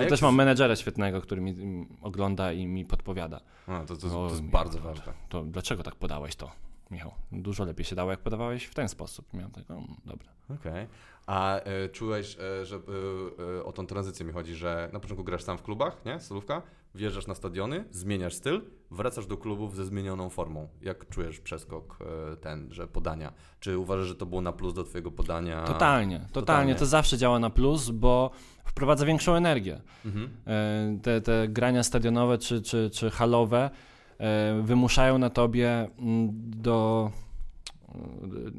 Ja 0.01 0.07
też 0.07 0.23
mam 0.23 0.35
menedżera 0.35 0.77
świetnego, 0.77 1.21
który 1.21 1.41
mi 1.41 1.87
ogląda 2.03 2.53
i 2.53 2.67
mi 2.67 2.85
podpowiada. 2.85 3.41
A, 3.67 3.85
to, 3.85 3.97
to, 3.97 4.11
to, 4.11 4.29
jest 4.29 4.43
bardzo 4.43 4.79
ważne. 4.79 5.13
To 5.29 5.45
dlaczego 5.45 5.83
tak 5.83 5.95
podałeś 5.95 6.37
to? 6.37 6.51
Michał, 6.91 7.15
dużo 7.33 7.65
lepiej 7.65 7.85
się 7.85 7.97
dało, 7.97 8.11
jak 8.11 8.21
podawałeś 8.21 8.65
w 8.65 8.75
ten 8.75 8.89
sposób. 8.89 9.35
Miałem 9.35 9.51
tak, 9.51 9.65
no, 9.69 9.83
dobra. 10.05 10.29
Okej. 10.45 10.73
Okay. 10.73 10.87
A 11.27 11.61
e, 11.61 11.89
czułeś, 11.89 12.37
e, 12.41 12.67
że 12.67 12.77
e, 12.77 12.81
e, 13.59 13.65
o 13.65 13.73
tą 13.73 13.87
tranzycję 13.87 14.27
mi 14.27 14.33
chodzi, 14.33 14.55
że 14.55 14.91
na 14.93 15.01
początku 15.01 15.25
grasz 15.25 15.43
sam 15.43 15.59
w 15.59 15.63
klubach, 15.63 16.05
nie? 16.05 16.21
Solówka, 16.21 16.63
wjeżdżasz 16.95 17.27
na 17.27 17.35
stadiony, 17.35 17.85
zmieniasz 17.91 18.35
styl, 18.35 18.63
wracasz 18.91 19.27
do 19.27 19.37
klubów 19.37 19.77
ze 19.77 19.85
zmienioną 19.85 20.31
formą. 20.31 20.69
Jak 20.83 21.09
czujesz 21.09 21.41
przeskok 21.41 21.99
e, 22.33 22.37
ten, 22.37 22.73
że 22.73 22.87
podania? 22.87 23.33
Czy 23.61 23.79
uważasz, 23.79 24.07
że 24.07 24.15
to 24.15 24.27
było 24.27 24.41
na 24.41 24.53
plus 24.53 24.75
do 24.75 24.85
twojego 24.85 25.11
podania? 25.11 25.63
Totalnie, 25.63 26.17
totalnie. 26.17 26.29
totalnie. 26.33 26.75
To 26.75 26.87
zawsze 26.87 27.19
działa 27.19 27.39
na 27.39 27.51
plus, 27.51 27.91
bo 27.91 28.31
wprowadza 28.65 29.07
większą 29.07 29.35
energię. 29.35 29.81
Mhm. 30.05 30.31
E, 30.47 30.99
te, 31.03 31.21
te 31.21 31.49
grania 31.49 31.83
stadionowe 31.83 32.39
czy, 32.39 32.63
czy, 32.63 32.91
czy 32.91 33.11
halowe 33.11 33.71
wymuszają 34.63 35.19
na 35.19 35.31
tobie 35.31 35.89
mm, 35.99 36.31
do 36.35 37.11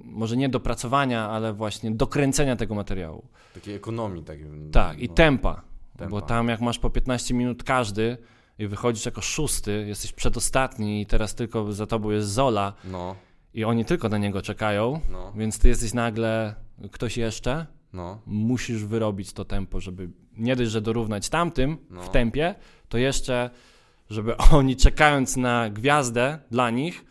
może 0.03 0.37
nie 0.37 0.49
dopracowania, 0.49 1.29
ale 1.29 1.53
właśnie 1.53 1.91
dokręcenia 1.91 2.55
tego 2.55 2.75
materiału. 2.75 3.27
Takiej 3.53 3.75
ekonomii. 3.75 4.23
Tak, 4.23 4.37
tak 4.71 4.99
i 4.99 5.09
tempa, 5.09 5.61
tempa, 5.97 6.11
bo 6.11 6.21
tam 6.21 6.47
jak 6.47 6.61
masz 6.61 6.79
po 6.79 6.89
15 6.89 7.33
minut 7.33 7.63
każdy 7.63 8.17
i 8.59 8.67
wychodzisz 8.67 9.05
jako 9.05 9.21
szósty, 9.21 9.85
jesteś 9.87 10.13
przedostatni 10.13 11.01
i 11.01 11.05
teraz 11.05 11.35
tylko 11.35 11.73
za 11.73 11.87
tobą 11.87 12.11
jest 12.11 12.29
Zola 12.29 12.73
no. 12.85 13.15
i 13.53 13.63
oni 13.63 13.85
tylko 13.85 14.09
na 14.09 14.17
niego 14.17 14.41
czekają, 14.41 14.99
no. 15.11 15.33
więc 15.35 15.59
ty 15.59 15.67
jesteś 15.67 15.93
nagle 15.93 16.55
ktoś 16.91 17.17
jeszcze, 17.17 17.65
no. 17.93 18.21
musisz 18.25 18.85
wyrobić 18.85 19.33
to 19.33 19.45
tempo, 19.45 19.79
żeby 19.79 20.09
nie 20.37 20.55
dość, 20.55 20.71
że 20.71 20.81
dorównać 20.81 21.29
tamtym 21.29 21.77
no. 21.89 22.01
w 22.01 22.09
tempie, 22.09 22.55
to 22.89 22.97
jeszcze, 22.97 23.49
żeby 24.09 24.37
oni 24.59 24.75
czekając 24.75 25.37
na 25.37 25.69
gwiazdę 25.69 26.39
dla 26.51 26.69
nich, 26.69 27.05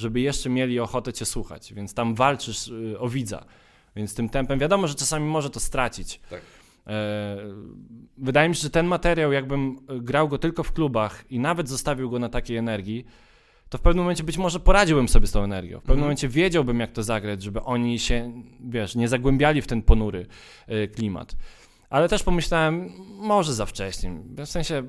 żeby 0.00 0.20
jeszcze 0.20 0.50
mieli 0.50 0.80
ochotę 0.80 1.12
cię 1.12 1.24
słuchać, 1.24 1.74
więc 1.74 1.94
tam 1.94 2.14
walczysz 2.14 2.68
y, 2.68 2.98
o 2.98 3.08
widza. 3.08 3.44
Więc 3.96 4.14
tym 4.14 4.28
tempem 4.28 4.58
wiadomo, 4.58 4.88
że 4.88 4.94
czasami 4.94 5.26
może 5.26 5.50
to 5.50 5.60
stracić. 5.60 6.20
Tak. 6.30 6.40
E, 6.86 7.36
wydaje 8.18 8.48
mi 8.48 8.54
się, 8.54 8.62
że 8.62 8.70
ten 8.70 8.86
materiał, 8.86 9.32
jakbym 9.32 9.78
grał 9.88 10.28
go 10.28 10.38
tylko 10.38 10.62
w 10.62 10.72
klubach 10.72 11.24
i 11.30 11.38
nawet 11.38 11.68
zostawił 11.68 12.10
go 12.10 12.18
na 12.18 12.28
takiej 12.28 12.56
energii, 12.56 13.04
to 13.68 13.78
w 13.78 13.80
pewnym 13.80 14.04
momencie 14.04 14.24
być 14.24 14.38
może 14.38 14.60
poradziłbym 14.60 15.08
sobie 15.08 15.26
z 15.26 15.32
tą 15.32 15.42
energią. 15.42 15.78
W 15.78 15.82
pewnym 15.82 15.94
mm. 15.94 16.04
momencie 16.04 16.28
wiedziałbym, 16.28 16.80
jak 16.80 16.92
to 16.92 17.02
zagrać, 17.02 17.42
żeby 17.42 17.62
oni 17.62 17.98
się, 17.98 18.42
wiesz, 18.60 18.94
nie 18.94 19.08
zagłębiali 19.08 19.62
w 19.62 19.66
ten 19.66 19.82
ponury 19.82 20.26
y, 20.68 20.88
klimat. 20.88 21.36
Ale 21.90 22.08
też 22.08 22.22
pomyślałem, 22.22 22.92
może 23.16 23.54
za 23.54 23.66
wcześnie. 23.66 24.12
W 24.36 24.46
sensie 24.46 24.82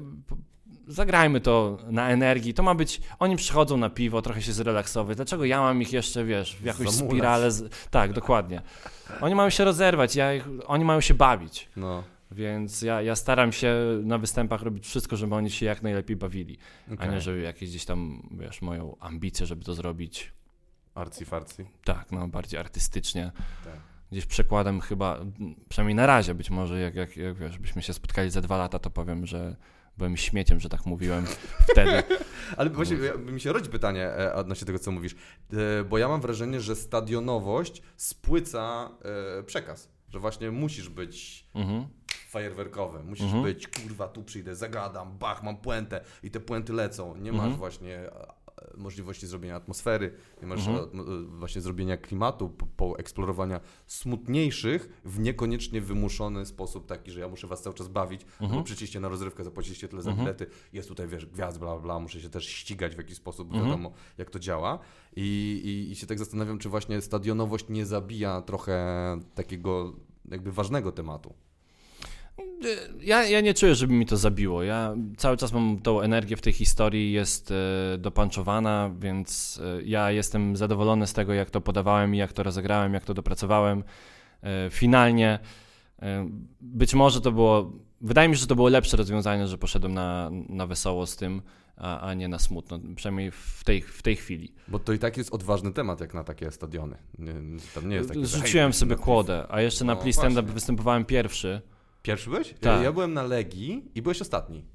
zagrajmy 0.91 1.41
to 1.41 1.77
na 1.89 2.09
energii. 2.09 2.53
To 2.53 2.63
ma 2.63 2.75
być, 2.75 3.01
oni 3.19 3.35
przychodzą 3.35 3.77
na 3.77 3.89
piwo, 3.89 4.21
trochę 4.21 4.41
się 4.41 4.53
zrelaksować. 4.53 5.15
Dlaczego 5.15 5.45
ja 5.45 5.61
mam 5.61 5.81
ich 5.81 5.93
jeszcze, 5.93 6.25
wiesz, 6.25 6.55
w 6.55 6.63
jakąś 6.63 6.89
Zamulać. 6.89 7.11
spiralę? 7.11 7.51
Z... 7.51 7.89
Tak, 7.89 8.13
dokładnie. 8.13 8.61
Oni 9.21 9.35
mają 9.35 9.49
się 9.49 9.63
rozerwać, 9.63 10.15
ja 10.15 10.33
ich... 10.33 10.47
oni 10.67 10.85
mają 10.85 11.01
się 11.01 11.13
bawić. 11.13 11.69
No. 11.75 12.03
Więc 12.31 12.81
ja, 12.81 13.01
ja 13.01 13.15
staram 13.15 13.51
się 13.51 13.75
na 14.03 14.17
występach 14.17 14.61
robić 14.61 14.87
wszystko, 14.87 15.17
żeby 15.17 15.35
oni 15.35 15.51
się 15.51 15.65
jak 15.65 15.81
najlepiej 15.81 16.15
bawili. 16.15 16.57
Okay. 16.93 17.07
A 17.07 17.11
nie, 17.11 17.21
żeby 17.21 17.41
jakieś 17.41 17.69
gdzieś 17.69 17.85
tam, 17.85 18.29
wiesz, 18.31 18.61
moją 18.61 18.97
ambicję, 18.99 19.45
żeby 19.45 19.65
to 19.65 19.73
zrobić. 19.73 20.33
Arcy-farcy? 20.95 21.65
Tak, 21.83 22.11
no, 22.11 22.27
bardziej 22.27 22.59
artystycznie. 22.59 23.31
Tak. 23.63 23.73
Gdzieś 24.11 24.25
przekładem 24.25 24.81
chyba, 24.81 25.19
przynajmniej 25.69 25.95
na 25.95 26.05
razie 26.05 26.35
być 26.35 26.49
może, 26.49 26.79
jak, 26.79 26.95
jak, 26.95 27.17
jak 27.17 27.37
wiesz, 27.37 27.59
byśmy 27.59 27.81
się 27.81 27.93
spotkali 27.93 28.31
za 28.31 28.41
dwa 28.41 28.57
lata, 28.57 28.79
to 28.79 28.89
powiem, 28.89 29.25
że 29.25 29.55
byłem 29.97 30.17
śmieciem, 30.17 30.59
że 30.59 30.69
tak 30.69 30.85
mówiłem 30.85 31.25
wtedy. 31.71 32.03
Ale 32.57 32.69
właśnie 32.69 32.97
mi 33.17 33.41
się 33.41 33.53
rodzi 33.53 33.69
pytanie 33.69 34.05
e, 34.05 34.33
odnośnie 34.33 34.65
tego, 34.65 34.79
co 34.79 34.91
mówisz, 34.91 35.15
e, 35.53 35.83
bo 35.83 35.97
ja 35.97 36.07
mam 36.07 36.21
wrażenie, 36.21 36.61
że 36.61 36.75
stadionowość 36.75 37.81
spłyca 37.97 38.91
e, 39.39 39.43
przekaz, 39.43 39.89
że 40.09 40.19
właśnie 40.19 40.51
musisz 40.51 40.89
być 40.89 41.45
mhm. 41.55 41.87
fajerwerkowy, 42.27 43.03
musisz 43.03 43.25
mhm. 43.25 43.43
być, 43.43 43.67
kurwa, 43.67 44.07
tu 44.07 44.23
przyjdę, 44.23 44.55
zagadam, 44.55 45.17
bach, 45.17 45.43
mam 45.43 45.57
puentę 45.57 46.01
i 46.23 46.31
te 46.31 46.39
puenty 46.39 46.73
lecą. 46.73 47.15
Nie 47.15 47.31
masz 47.31 47.41
mhm. 47.41 47.57
właśnie 47.57 48.09
możliwości 48.77 49.27
zrobienia 49.27 49.55
atmosfery, 49.55 50.13
nie 50.41 50.47
masz 50.47 50.67
mhm. 50.67 50.99
E, 50.99 51.37
właśnie 51.37 51.61
zrobienia 51.61 51.97
klimatu, 51.97 52.49
po, 52.49 52.65
po 52.65 52.99
eksplorowania 52.99 53.59
smutniejszych 53.87 55.01
w 55.05 55.19
niekoniecznie 55.19 55.81
wymuszony 55.81 56.45
sposób 56.45 56.85
taki, 56.85 57.11
że 57.11 57.19
ja 57.19 57.27
muszę 57.27 57.47
was 57.47 57.61
cały 57.61 57.75
czas 57.75 57.87
bawić, 57.87 58.21
mhm. 58.41 58.63
bo 58.63 58.99
na 58.99 59.09
rozrywkę, 59.09 59.43
zapłaciliście 59.43 59.87
tyle 59.87 60.01
za 60.01 60.09
mhm. 60.09 60.25
bilety, 60.25 60.47
jest 60.73 60.89
tutaj, 60.89 61.07
wiesz, 61.07 61.25
gwiazd, 61.25 61.59
bla, 61.59 61.79
bla, 61.79 61.99
muszę 61.99 62.21
się 62.21 62.29
też 62.29 62.47
ścigać 62.47 62.95
w 62.95 62.97
jakiś 62.97 63.17
sposób, 63.17 63.47
mhm. 63.47 63.65
wiadomo, 63.65 63.91
jak 64.17 64.29
to 64.29 64.39
działa. 64.39 64.79
I, 65.15 65.61
i, 65.63 65.91
I 65.91 65.95
się 65.95 66.07
tak 66.07 66.19
zastanawiam, 66.19 66.59
czy 66.59 66.69
właśnie 66.69 67.01
stadionowość 67.01 67.65
nie 67.69 67.85
zabija 67.85 68.41
trochę 68.41 69.19
takiego 69.35 69.93
jakby 70.29 70.51
ważnego 70.51 70.91
tematu. 70.91 71.33
Ja, 73.01 73.25
ja 73.25 73.41
nie 73.41 73.53
czuję, 73.53 73.75
żeby 73.75 73.93
mi 73.93 74.05
to 74.05 74.17
zabiło. 74.17 74.63
Ja 74.63 74.95
cały 75.17 75.37
czas 75.37 75.53
mam 75.53 75.79
tą 75.79 76.01
energię 76.01 76.37
w 76.37 76.41
tej 76.41 76.53
historii, 76.53 77.11
jest 77.11 77.51
e, 77.51 77.97
dopanczowana, 77.97 78.91
więc 78.99 79.59
e, 79.63 79.83
ja 79.83 80.11
jestem 80.11 80.57
zadowolony 80.57 81.07
z 81.07 81.13
tego, 81.13 81.33
jak 81.33 81.49
to 81.49 81.61
podawałem 81.61 82.15
i 82.15 82.17
jak 82.17 82.33
to 82.33 82.43
rozegrałem, 82.43 82.93
jak 82.93 83.05
to 83.05 83.13
dopracowałem. 83.13 83.83
E, 84.43 84.69
finalnie 84.69 85.39
być 86.61 86.93
może 86.93 87.21
to 87.21 87.31
było, 87.31 87.71
wydaje 88.01 88.29
mi 88.29 88.35
się, 88.35 88.41
że 88.41 88.47
to 88.47 88.55
było 88.55 88.69
lepsze 88.69 88.97
rozwiązanie, 88.97 89.47
że 89.47 89.57
poszedłem 89.57 89.93
na, 89.93 90.29
na 90.49 90.67
wesoło 90.67 91.07
z 91.07 91.15
tym, 91.15 91.41
a, 91.77 91.99
a 91.99 92.13
nie 92.13 92.27
na 92.27 92.39
smutno, 92.39 92.79
przynajmniej 92.95 93.31
w 93.31 93.63
tej, 93.63 93.81
w 93.81 94.01
tej 94.01 94.15
chwili. 94.15 94.53
Bo 94.67 94.79
to 94.79 94.93
i 94.93 94.99
tak 94.99 95.17
jest 95.17 95.33
odważny 95.33 95.73
temat, 95.73 96.01
jak 96.01 96.13
na 96.13 96.23
takie 96.23 96.51
stadiony. 96.51 96.97
Nie, 97.19 97.33
tam 97.75 97.89
nie 97.89 97.95
jest 97.95 98.09
takie, 98.09 98.25
Rzuciłem 98.25 98.73
sobie 98.73 98.95
kłodę, 98.95 99.45
a 99.49 99.61
jeszcze 99.61 99.85
no, 99.85 99.95
na 99.95 100.01
Please 100.01 100.19
Stand 100.19 100.37
Up 100.37 100.53
występowałem 100.53 101.05
pierwszy. 101.05 101.61
Pierwszy 102.01 102.29
byłeś? 102.29 102.53
Tak. 102.59 102.83
Ja 102.83 102.91
byłem 102.91 103.13
na 103.13 103.23
Legii 103.23 103.91
i 103.95 104.01
byłeś 104.01 104.21
ostatni. 104.21 104.65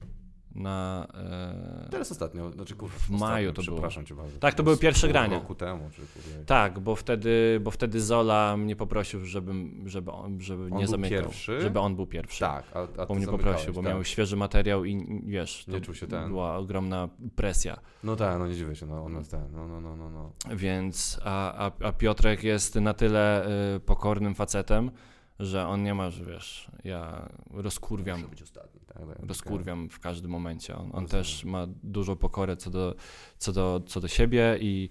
Na, 0.55 1.07
e... 1.14 1.89
Teraz 1.91 2.12
ostatnio, 2.12 2.51
znaczy 2.51 2.74
kurwa, 2.74 2.99
w 2.99 3.11
maju 3.11 3.53
to 3.53 3.62
było. 3.62 3.77
Przepraszam 3.77 4.07
cię 4.07 4.14
bardzo. 4.14 4.39
Tak, 4.39 4.55
to 4.55 4.62
były 4.62 4.77
pierwsze 4.79 5.09
grania. 5.09 5.35
roku 5.35 5.55
temu. 5.55 5.91
Czy 5.95 6.03
tak, 6.47 6.79
bo 6.79 6.97
wtedy, 6.97 7.61
bo 7.62 7.70
wtedy 7.70 8.01
Zola 8.01 8.57
mnie 8.57 8.77
poprosił, 8.77 9.24
żebym, 9.24 9.83
żeby, 9.89 10.12
on, 10.12 10.41
żeby 10.41 10.64
on 10.64 10.79
nie 10.79 10.87
zamykał. 10.87 11.22
Pierwszy? 11.22 11.61
Żeby 11.61 11.81
on 11.81 11.97
był 11.97 12.07
pierwszy. 12.07 12.41
Tak, 12.41 12.64
a, 12.74 13.03
a 13.03 13.07
Bo 13.07 13.14
mnie 13.14 13.27
poprosił, 13.27 13.72
bo 13.72 13.83
tak. 13.83 13.93
miał 13.93 14.05
świeży 14.05 14.37
materiał 14.37 14.85
i 14.85 15.22
wiesz, 15.27 15.66
nie 15.66 15.81
czuł 15.81 15.95
się 15.95 16.07
ten. 16.07 16.29
była 16.29 16.57
ogromna 16.57 17.09
presja. 17.37 17.77
No 18.05 18.16
tak, 18.16 18.39
no 18.39 18.47
nie 18.47 18.55
dziwię 18.55 18.77
się, 18.77 18.87
no 18.87 19.05
on 19.05 19.16
jest 19.16 19.31
ten, 19.31 19.53
no, 19.53 19.68
no, 19.68 19.81
no, 19.81 19.97
no. 19.97 20.11
no. 20.11 20.33
Więc, 20.57 21.20
a, 21.24 21.66
a, 21.66 21.72
a 21.87 21.93
Piotrek 21.93 22.45
jest 22.45 22.74
na 22.74 22.95
tyle 22.95 23.47
y, 23.77 23.81
pokornym 23.81 24.35
facetem, 24.35 24.91
że 25.39 25.66
on 25.66 25.82
nie 25.82 25.95
ma, 25.95 26.11
że 26.11 26.24
wiesz, 26.24 26.70
ja 26.84 27.28
rozkurwiam. 27.51 28.18
Muszę 28.18 28.30
być 28.30 28.43
ostatni, 28.43 28.80
tak. 28.80 28.99
tak, 28.99 29.16
tak, 29.16 29.26
rozkurwiam 29.26 29.89
w 29.89 30.01
każdym 30.01 30.30
momencie. 30.30 30.76
On, 30.76 30.91
on 30.92 31.07
też 31.07 31.45
ma 31.45 31.67
dużą 31.83 32.17
pokorę 32.17 32.57
co 32.57 32.71
do, 32.71 32.95
co, 33.38 33.53
do, 33.53 33.83
co 33.87 34.00
do 34.00 34.08
siebie 34.08 34.58
i 34.61 34.88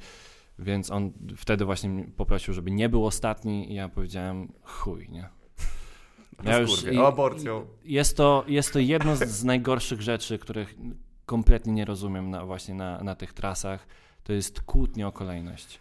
więc 0.59 0.91
on 0.91 1.11
wtedy 1.37 1.65
właśnie 1.65 2.05
poprosił, 2.17 2.53
żeby 2.53 2.71
nie 2.71 2.89
był 2.89 3.05
ostatni 3.05 3.71
i 3.71 3.75
ja 3.75 3.89
powiedziałem 3.89 4.51
chuj, 4.63 5.09
nie? 5.09 5.29
Ja 6.43 6.57
już, 6.57 6.83
i, 6.83 6.97
aborcją. 6.97 7.65
Jest 7.83 8.17
to, 8.17 8.43
jest 8.47 8.73
to 8.73 8.79
jedno 8.79 9.15
z, 9.15 9.19
z 9.19 9.43
najgorszych 9.43 10.01
rzeczy, 10.01 10.39
których 10.39 10.75
kompletnie 11.25 11.73
nie 11.73 11.85
rozumiem 11.85 12.29
na, 12.29 12.45
właśnie 12.45 12.75
na, 12.75 13.03
na 13.03 13.15
tych 13.15 13.33
trasach. 13.33 13.87
To 14.23 14.33
jest 14.33 14.61
kłótnia 14.61 15.07
o 15.07 15.11
kolejność. 15.11 15.79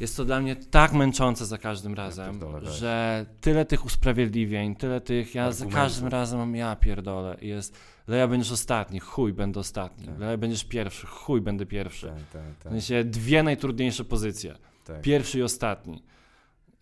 Jest 0.00 0.16
to 0.16 0.24
dla 0.24 0.40
mnie 0.40 0.56
tak 0.56 0.92
męczące 0.92 1.46
za 1.46 1.58
każdym 1.58 1.94
razem, 1.94 2.40
tak. 2.40 2.64
że 2.64 3.26
tyle 3.40 3.64
tych 3.64 3.84
usprawiedliwień, 3.84 4.76
tyle 4.76 5.00
tych, 5.00 5.34
ja 5.34 5.52
za 5.52 5.66
każdym 5.66 6.08
razem 6.08 6.38
mam, 6.38 6.56
ja 6.56 6.76
pierdolę, 6.76 7.36
jest, 7.40 7.78
Leja 8.06 8.28
będziesz 8.28 8.52
ostatni, 8.52 9.00
chuj, 9.00 9.32
będę 9.32 9.60
ostatni, 9.60 10.06
tak. 10.06 10.18
Leja 10.18 10.36
będziesz 10.36 10.64
pierwszy, 10.64 11.06
chuj, 11.06 11.40
będę 11.40 11.66
pierwszy. 11.66 12.06
Tak, 12.06 12.16
tak, 12.32 12.42
tak. 12.62 12.72
W 12.72 12.74
sensie 12.74 13.04
dwie 13.04 13.42
najtrudniejsze 13.42 14.04
pozycje, 14.04 14.54
tak. 14.84 15.02
pierwszy 15.02 15.38
i 15.38 15.42
ostatni. 15.42 16.02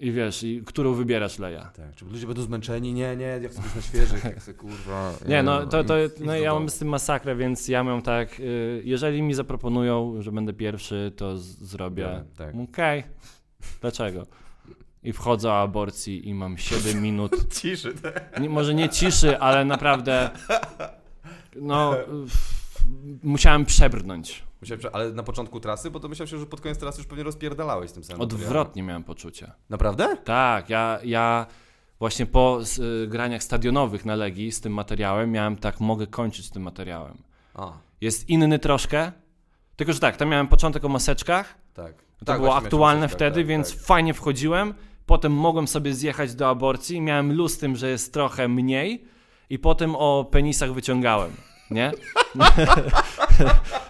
I 0.03 0.12
wiesz, 0.12 0.43
i 0.43 0.62
którą 0.66 0.95
wybierasz 0.95 1.39
Leja. 1.39 1.65
Tak, 1.77 1.95
czy 1.95 2.05
ludzie 2.05 2.27
będą 2.27 2.43
zmęczeni? 2.43 2.95
Nie, 2.95 3.16
nie, 3.16 3.24
ja 3.43 3.49
chcę 3.49 3.62
być 3.62 3.74
na 3.74 3.83
świeżych, 3.83 4.24
chcę 4.39 4.55
kurwa. 4.55 5.12
Nie, 5.29 5.43
no 5.43 5.66
to, 5.66 5.85
to 5.85 5.95
no, 6.20 6.37
ja 6.37 6.55
mam 6.55 6.69
z 6.69 6.79
tym 6.79 6.89
masakrę, 6.89 7.37
więc 7.37 7.69
ja 7.69 7.85
mam 7.85 8.03
tak, 8.03 8.41
y, 8.41 8.83
jeżeli 8.85 9.23
mi 9.23 9.35
zaproponują, 9.35 10.23
że 10.23 10.33
będę 10.33 10.53
pierwszy, 10.53 11.12
to 11.16 11.39
zrobię. 11.39 12.24
tak. 12.37 12.49
Okej, 12.49 13.01
okay. 13.01 13.12
dlaczego? 13.81 14.27
I 15.03 15.12
wchodzę 15.12 15.49
o 15.49 15.61
aborcji 15.61 16.29
i 16.29 16.35
mam 16.35 16.59
7 16.59 17.03
minut. 17.03 17.55
ciszy, 17.55 17.95
tak? 17.95 18.41
Nie, 18.41 18.49
może 18.49 18.74
nie 18.74 18.89
ciszy, 18.89 19.39
ale 19.39 19.65
naprawdę. 19.65 20.31
No, 21.57 21.95
musiałem 23.23 23.65
przebrnąć. 23.65 24.43
Ale 24.93 25.12
na 25.12 25.22
początku 25.22 25.60
trasy, 25.60 25.90
bo 25.90 26.01
to 26.01 26.09
myślałem 26.09 26.28
się, 26.28 26.39
że 26.39 26.47
pod 26.47 26.60
koniec 26.60 26.78
trasy 26.78 26.98
już 26.98 27.06
pewnie 27.06 27.24
rozpierdalałeś 27.24 27.93
tym 27.93 28.05
samym. 28.05 28.20
Odwrotnie 28.20 28.82
miałem 28.82 29.05
poczucie. 29.05 29.52
Naprawdę? 29.70 30.16
Tak, 30.24 30.70
ja, 30.70 30.98
ja 31.05 31.47
właśnie 31.98 32.26
po 32.26 32.60
y, 33.05 33.06
graniach 33.06 33.43
stadionowych 33.43 34.05
na 34.05 34.14
Legii 34.14 34.52
z 34.52 34.60
tym 34.60 34.72
materiałem 34.72 35.30
miałem 35.30 35.56
tak, 35.56 35.80
mogę 35.80 36.06
kończyć 36.06 36.47
z 36.47 36.51
tym 36.51 36.62
materiałem. 36.62 37.22
A. 37.55 37.72
Jest 38.01 38.28
inny 38.28 38.59
troszkę, 38.59 39.12
tylko 39.76 39.93
że 39.93 40.01
tak, 40.01 40.16
tam 40.16 40.28
miałem 40.28 40.48
początek 40.48 40.84
o 40.84 40.89
maseczkach. 40.89 41.55
Tak. 41.74 41.94
To 42.18 42.24
tak, 42.24 42.40
było 42.40 42.56
aktualne 42.56 43.09
wtedy, 43.09 43.40
tak, 43.40 43.47
więc 43.47 43.74
tak. 43.74 43.82
fajnie 43.82 44.14
wchodziłem. 44.14 44.74
Potem 45.06 45.32
mogłem 45.32 45.68
sobie 45.68 45.94
zjechać 45.94 46.34
do 46.34 46.48
aborcji. 46.48 47.01
Miałem 47.01 47.32
luz 47.32 47.59
tym, 47.59 47.76
że 47.76 47.89
jest 47.89 48.12
trochę 48.12 48.48
mniej. 48.48 49.05
I 49.51 49.59
potem 49.59 49.97
o 49.97 50.24
penisach 50.24 50.72
wyciągałem. 50.72 51.30
Nie? 51.70 51.93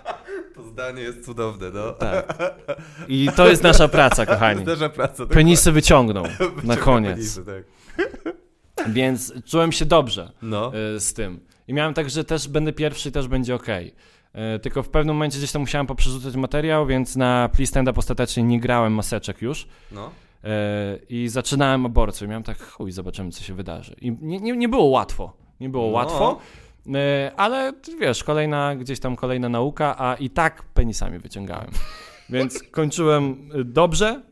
To 0.55 0.63
zdanie 0.63 1.03
jest 1.03 1.25
cudowne, 1.25 1.71
no. 1.71 1.93
Tak. 1.93 2.39
I 3.09 3.29
to 3.37 3.49
jest 3.49 3.63
nasza 3.63 3.89
praca, 3.89 4.27
kochani. 4.27 4.65
To 4.65 4.71
jest 4.71 4.83
nasza 4.83 4.95
praca. 4.95 5.27
Penisy 5.27 5.73
wyciągną 5.73 6.23
na 6.65 6.77
koniec. 6.77 7.17
Penisy, 7.17 7.45
tak. 7.45 7.65
Więc 8.95 9.33
czułem 9.45 9.73
się 9.73 9.85
dobrze 9.85 10.33
no. 10.43 10.73
Y, 10.97 11.01
z 11.01 11.15
tym. 11.15 11.41
I 11.69 11.75
miałem 11.75 11.95
tak, 11.95 12.11
że 12.11 12.25
też 12.25 12.49
będę 12.49 12.73
pierwszy 12.73 13.09
i 13.09 13.13
też 13.13 13.29
będzie 13.29 13.55
ok. 13.55 13.67
Tylko 14.63 14.83
w 14.83 14.89
pewnym 14.89 15.17
momencie 15.17 15.39
gdzieś 15.39 15.53
tam 15.53 15.63
musiałem 15.63 15.87
poprzerzucać 15.87 16.37
materiał, 16.37 16.87
więc 16.87 17.17
na 17.17 17.49
Please 17.53 17.71
Stand 17.71 17.89
Up 17.89 17.99
ostatecznie 17.99 18.43
nie 18.43 18.61
grałem 18.61 18.95
maseczek 18.95 19.43
już. 19.43 19.69
No. 19.93 20.11
Y, 20.45 20.49
I 21.09 21.29
zaczynałem 21.29 21.87
aborcję. 21.87 22.29
Miałem 22.29 22.43
tak, 22.43 22.63
chuj, 22.63 22.93
zobaczymy, 22.93 23.31
co 23.31 23.43
się 23.43 23.55
wydarzy. 23.55 23.97
I 24.01 24.17
nie, 24.21 24.39
nie, 24.39 24.57
nie 24.57 24.69
było 24.69 24.85
łatwo. 24.85 25.33
Nie 25.61 25.69
było 25.69 25.87
no. 25.87 25.93
łatwo. 25.93 26.39
E, 26.95 27.33
ale 27.37 27.73
wiesz, 28.01 28.25
kolejna, 28.25 28.77
gdzieś 28.77 29.01
tam 29.01 29.17
kolejna 29.17 29.49
nauka, 29.49 29.99
a 29.99 30.15
i 30.15 30.31
tak 30.31 30.63
penisami 30.63 31.19
wyciągałem. 31.19 31.71
Więc 32.31 32.63
kończyłem 32.63 33.51
y, 33.55 33.65
dobrze, 33.65 34.23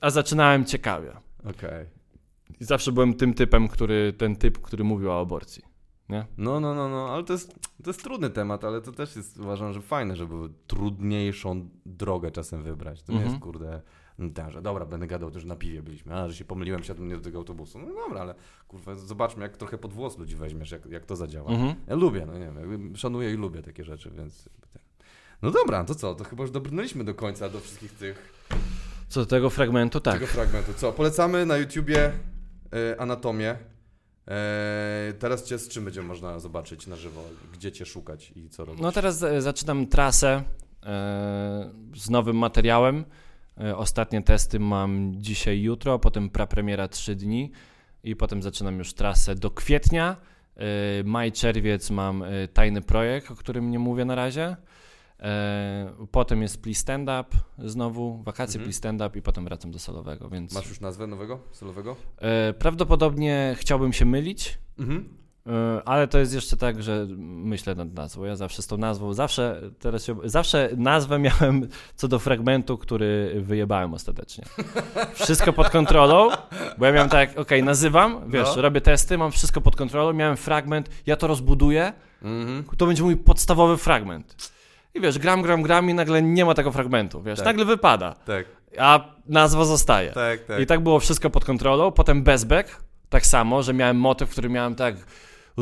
a 0.00 0.10
zaczynałem 0.10 0.64
ciekawie. 0.64 1.10
Okej. 1.40 1.50
Okay. 1.52 1.86
I 2.60 2.64
zawsze 2.64 2.92
byłem 2.92 3.14
tym 3.14 3.34
typem, 3.34 3.68
który, 3.68 4.12
ten 4.12 4.36
typ, 4.36 4.58
który 4.58 4.84
mówił 4.84 5.10
o 5.10 5.20
aborcji. 5.20 5.62
Nie? 6.08 6.26
No, 6.38 6.60
no, 6.60 6.74
no, 6.74 6.88
no, 6.88 7.08
ale 7.08 7.24
to 7.24 7.32
jest, 7.32 7.54
to 7.84 7.90
jest 7.90 8.02
trudny 8.02 8.30
temat, 8.30 8.64
ale 8.64 8.80
to 8.80 8.92
też 8.92 9.16
jest, 9.16 9.38
uważam, 9.38 9.72
że 9.72 9.80
fajne, 9.80 10.16
żeby 10.16 10.34
trudniejszą 10.66 11.68
drogę 11.86 12.30
czasem 12.30 12.62
wybrać. 12.62 13.02
To 13.02 13.12
nie 13.12 13.18
jest, 13.18 13.34
mhm. 13.34 13.40
kurde, 13.40 13.82
że 14.48 14.62
dobra, 14.62 14.86
będę 14.86 15.06
gadał, 15.06 15.30
też 15.30 15.44
na 15.44 15.56
piwie 15.56 15.82
byliśmy, 15.82 16.14
a 16.14 16.28
że 16.28 16.34
się 16.34 16.44
pomyliłem, 16.44 16.82
siadłem 16.82 17.08
nie 17.08 17.16
do 17.16 17.22
tego 17.22 17.38
autobusu. 17.38 17.78
No 17.78 17.86
dobra, 17.86 18.20
ale 18.20 18.34
kurwa, 18.68 18.94
zobaczmy, 18.94 19.42
jak 19.42 19.56
trochę 19.56 19.78
pod 19.78 19.92
włos 19.92 20.18
ludzi 20.18 20.36
weźmiesz, 20.36 20.70
jak, 20.70 20.86
jak 20.86 21.06
to 21.06 21.16
zadziała. 21.16 21.50
Mhm. 21.50 21.74
Ja 21.86 21.94
lubię, 21.94 22.26
no 22.26 22.38
nie 22.38 22.52
wiem, 22.68 22.96
szanuję 22.96 23.34
i 23.34 23.36
lubię 23.36 23.62
takie 23.62 23.84
rzeczy, 23.84 24.10
więc... 24.10 24.48
No 25.42 25.50
dobra, 25.50 25.84
to 25.84 25.94
co, 25.94 26.14
to 26.14 26.24
chyba 26.24 26.42
już 26.42 26.50
dobrnęliśmy 26.50 27.04
do 27.04 27.14
końca, 27.14 27.48
do 27.48 27.60
wszystkich 27.60 27.92
tych... 27.92 28.46
Co 29.08 29.20
do 29.20 29.26
tego 29.26 29.50
fragmentu, 29.50 30.00
tak. 30.00 30.14
Tego 30.14 30.26
fragmentu, 30.26 30.72
co? 30.76 30.92
Polecamy 30.92 31.46
na 31.46 31.56
YouTubie 31.56 32.12
y, 32.92 33.00
Anatomię. 33.00 33.56
Eee, 34.26 35.14
teraz 35.18 35.44
cię 35.44 35.58
z 35.58 35.68
czym 35.68 35.84
będzie 35.84 36.02
można 36.02 36.38
zobaczyć 36.38 36.86
na 36.86 36.96
żywo? 36.96 37.22
Gdzie 37.52 37.72
cię 37.72 37.86
szukać 37.86 38.32
i 38.36 38.48
co 38.48 38.64
robić? 38.64 38.82
No 38.82 38.92
teraz 38.92 39.22
e, 39.22 39.42
zaczynam 39.42 39.86
trasę 39.86 40.42
e, 40.82 41.70
z 41.96 42.10
nowym 42.10 42.36
materiałem. 42.36 43.04
E, 43.64 43.76
ostatnie 43.76 44.22
testy 44.22 44.60
mam 44.60 45.12
dzisiaj, 45.16 45.62
jutro, 45.62 45.98
potem 45.98 46.30
prapremiera 46.30 46.88
3 46.88 47.14
dni 47.14 47.50
i 48.04 48.16
potem 48.16 48.42
zaczynam 48.42 48.78
już 48.78 48.94
trasę 48.94 49.34
do 49.34 49.50
kwietnia. 49.50 50.16
E, 50.56 50.64
maj, 51.04 51.32
czerwiec 51.32 51.90
mam 51.90 52.22
e, 52.22 52.48
tajny 52.48 52.82
projekt, 52.82 53.30
o 53.30 53.34
którym 53.34 53.70
nie 53.70 53.78
mówię 53.78 54.04
na 54.04 54.14
razie. 54.14 54.56
Potem 56.10 56.42
jest 56.42 56.62
Please 56.62 56.80
Stand 56.80 57.08
Up 57.20 57.36
znowu, 57.58 58.22
wakacje 58.22 58.54
mhm. 58.54 58.64
Please 58.64 58.78
Stand 58.78 59.02
Up 59.02 59.18
i 59.18 59.22
potem 59.22 59.44
wracam 59.44 59.70
do 59.70 59.78
solowego, 59.78 60.28
więc... 60.28 60.54
Masz 60.54 60.68
już 60.68 60.80
nazwę 60.80 61.06
nowego, 61.06 61.40
solowego? 61.52 61.96
Prawdopodobnie 62.58 63.56
chciałbym 63.58 63.92
się 63.92 64.04
mylić, 64.04 64.58
mhm. 64.78 65.19
E, 65.46 65.82
ale 65.84 66.08
to 66.08 66.18
jest 66.18 66.34
jeszcze 66.34 66.56
tak, 66.56 66.82
że 66.82 67.06
myślę 67.18 67.74
nad 67.74 67.94
nazwą. 67.94 68.24
Ja 68.24 68.36
zawsze 68.36 68.62
z 68.62 68.66
tą 68.66 68.76
nazwą, 68.76 69.14
zawsze, 69.14 69.60
teraz 69.78 70.04
się, 70.04 70.16
zawsze 70.24 70.68
nazwę 70.76 71.18
miałem 71.18 71.68
co 71.94 72.08
do 72.08 72.18
fragmentu, 72.18 72.78
który 72.78 73.40
wyjebałem 73.40 73.94
ostatecznie. 73.94 74.44
Wszystko 75.14 75.52
pod 75.52 75.70
kontrolą, 75.70 76.30
bo 76.78 76.86
ja 76.86 76.92
miałem 76.92 77.08
tak, 77.08 77.38
ok, 77.38 77.50
nazywam, 77.62 78.30
wiesz, 78.30 78.56
no. 78.56 78.62
robię 78.62 78.80
testy, 78.80 79.18
mam 79.18 79.32
wszystko 79.32 79.60
pod 79.60 79.76
kontrolą, 79.76 80.12
miałem 80.12 80.36
fragment, 80.36 80.90
ja 81.06 81.16
to 81.16 81.26
rozbuduję, 81.26 81.92
-hmm. 82.22 82.76
to 82.76 82.86
będzie 82.86 83.02
mój 83.02 83.16
podstawowy 83.16 83.76
fragment. 83.76 84.52
I 84.94 85.00
wiesz, 85.00 85.18
gram, 85.18 85.42
gram, 85.42 85.62
gram 85.62 85.90
i 85.90 85.94
nagle 85.94 86.22
nie 86.22 86.44
ma 86.44 86.54
tego 86.54 86.72
fragmentu, 86.72 87.22
wiesz, 87.22 87.38
tak. 87.38 87.46
nagle 87.46 87.64
wypada. 87.64 88.14
Tak. 88.14 88.46
A 88.78 89.04
nazwa 89.26 89.64
zostaje. 89.64 90.10
Tak, 90.12 90.44
tak. 90.44 90.60
I 90.60 90.66
tak 90.66 90.80
było 90.80 91.00
wszystko 91.00 91.30
pod 91.30 91.44
kontrolą, 91.44 91.92
potem 91.92 92.22
bezbek, 92.22 92.76
tak 93.08 93.26
samo, 93.26 93.62
że 93.62 93.74
miałem 93.74 93.96
motyw, 93.96 94.30
który 94.30 94.48
miałem 94.48 94.74
tak 94.74 94.94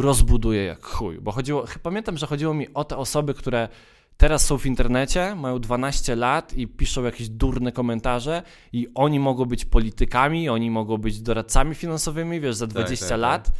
rozbuduję 0.02 0.64
jak 0.64 0.84
chuj. 0.84 1.20
Bo 1.20 1.32
chodziło, 1.32 1.64
pamiętam, 1.82 2.18
że 2.18 2.26
chodziło 2.26 2.54
mi 2.54 2.74
o 2.74 2.84
te 2.84 2.96
osoby, 2.96 3.34
które 3.34 3.68
teraz 4.16 4.46
są 4.46 4.58
w 4.58 4.66
internecie, 4.66 5.34
mają 5.34 5.58
12 5.58 6.16
lat 6.16 6.52
i 6.52 6.66
piszą 6.66 7.04
jakieś 7.04 7.28
durne 7.28 7.72
komentarze 7.72 8.42
i 8.72 8.88
oni 8.94 9.20
mogą 9.20 9.44
być 9.44 9.64
politykami, 9.64 10.48
oni 10.48 10.70
mogą 10.70 10.98
być 10.98 11.20
doradcami 11.20 11.74
finansowymi, 11.74 12.40
wiesz, 12.40 12.56
za 12.56 12.66
20 12.66 13.04
tak, 13.04 13.08
tak, 13.08 13.20
lat. 13.20 13.44
Tak. 13.44 13.54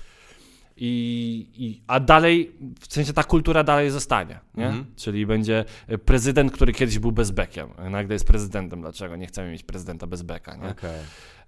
I, 0.81 1.47
I, 1.57 1.83
a 1.87 2.01
dalej, 2.01 2.53
w 2.81 2.93
sensie 2.93 3.13
ta 3.13 3.25
kultura 3.25 3.65
dalej 3.65 3.91
zostanie, 3.91 4.39
nie? 4.55 4.67
Mhm. 4.67 4.87
Czyli 4.97 5.27
będzie 5.27 5.65
prezydent, 6.05 6.53
który 6.53 6.73
kiedyś 6.73 6.99
był 6.99 7.13
bezbekiem, 7.13 7.69
nagle 7.91 8.15
jest 8.15 8.27
prezydentem. 8.27 8.81
Dlaczego? 8.81 9.17
Nie 9.17 9.27
chcemy 9.27 9.51
mieć 9.51 9.63
prezydenta 9.63 10.07
bez 10.07 10.23
beka, 10.23 10.57
nie? 10.57 10.69
Okay. 10.69 10.91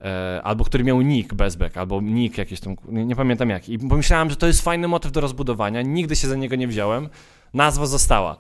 E, 0.01 0.41
albo 0.45 0.65
który 0.65 0.85
miał 0.85 1.01
nick 1.01 1.35
bezbek, 1.35 1.77
albo 1.77 2.01
nick 2.01 2.39
jakiś 2.39 2.61
tam, 2.61 2.77
nie, 2.89 3.05
nie, 3.05 3.17
pamiętam 3.17 3.51
jaki. 3.51 3.73
I 3.73 3.79
pomyślałem, 3.79 4.31
że 4.31 4.37
to 4.37 4.47
jest 4.47 4.63
fajny 4.63 4.89
motyw 4.89 5.13
do 5.13 5.21
rozbudowania, 5.21 5.83
nigdy 5.83 6.17
się 6.17 6.29
za 6.29 6.37
niego 6.37 6.57
nie 6.57 6.69
wziąłem, 6.69 7.09
nazwa 7.55 7.87
została. 7.87 8.37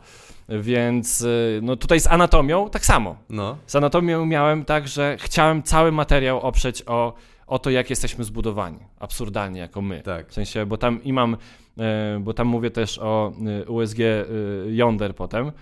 Więc 0.49 1.23
e, 1.23 1.27
no 1.62 1.77
tutaj 1.77 2.01
z 2.01 2.07
anatomią 2.07 2.71
tak 2.71 2.85
samo. 2.85 3.17
No. 3.31 3.57
Z 3.67 3.77
anatomią 3.77 4.27
miałem 4.27 4.65
tak, 4.65 4.89
że 4.89 5.17
chciałem 5.21 5.62
cały 5.62 5.93
materiał 5.93 6.41
oprzeć 6.41 6.83
o, 6.87 7.15
o 7.51 7.59
to, 7.59 7.71
jak 7.71 7.91
jesteśmy 7.91 8.25
zbudowani. 8.25 8.79
Absurdalnie, 8.99 9.61
jako 9.61 9.83
my. 9.83 10.03
Tak. 10.03 10.29
W 10.29 10.35
sensie, 10.35 10.67
bo 10.67 10.77
tam 10.77 11.05
i 11.05 11.13
mam, 11.13 11.37
e, 11.79 12.21
bo 12.21 12.35
tam 12.35 12.47
mówię 12.47 12.71
też 12.71 12.99
o 12.99 13.33
USG 13.69 13.99
Yonder 14.67 15.15
potem, 15.15 15.53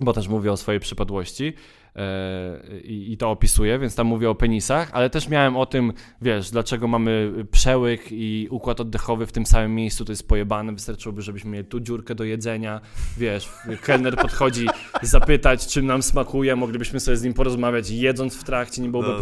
bo 0.00 0.12
też 0.12 0.28
mówię 0.28 0.52
o 0.52 0.56
swojej 0.56 0.80
przypadłości. 0.80 1.52
E, 1.96 2.80
i, 2.84 3.16
to 3.16 3.30
opisuję, 3.30 3.78
więc 3.78 3.94
tam 3.94 4.06
mówię 4.06 4.30
o 4.30 4.34
penisach, 4.34 4.90
ale 4.92 5.10
też 5.10 5.28
miałem 5.28 5.56
o 5.56 5.66
tym, 5.66 5.92
wiesz, 6.22 6.50
dlaczego 6.50 6.88
mamy 6.88 7.32
przełyk 7.50 8.02
i 8.10 8.48
układ 8.50 8.80
oddechowy 8.80 9.26
w 9.26 9.32
tym 9.32 9.46
samym 9.46 9.74
miejscu, 9.74 10.04
to 10.04 10.12
jest 10.12 10.28
pojebane, 10.28 10.72
wystarczyłoby, 10.72 11.22
żebyśmy 11.22 11.50
mieli 11.50 11.64
tu 11.64 11.80
dziurkę 11.80 12.14
do 12.14 12.24
jedzenia, 12.24 12.80
wiesz, 13.16 13.48
kelner 13.82 14.16
podchodzi 14.16 14.66
zapytać, 15.02 15.66
czym 15.66 15.86
nam 15.86 16.02
smakuje, 16.02 16.56
moglibyśmy 16.56 17.00
sobie 17.00 17.16
z 17.16 17.22
nim 17.22 17.34
porozmawiać 17.34 17.90
jedząc 17.90 18.36
w 18.36 18.44
trakcie, 18.44 18.82
nie 18.82 18.88
byłoby 18.88 19.08
no, 19.08 19.18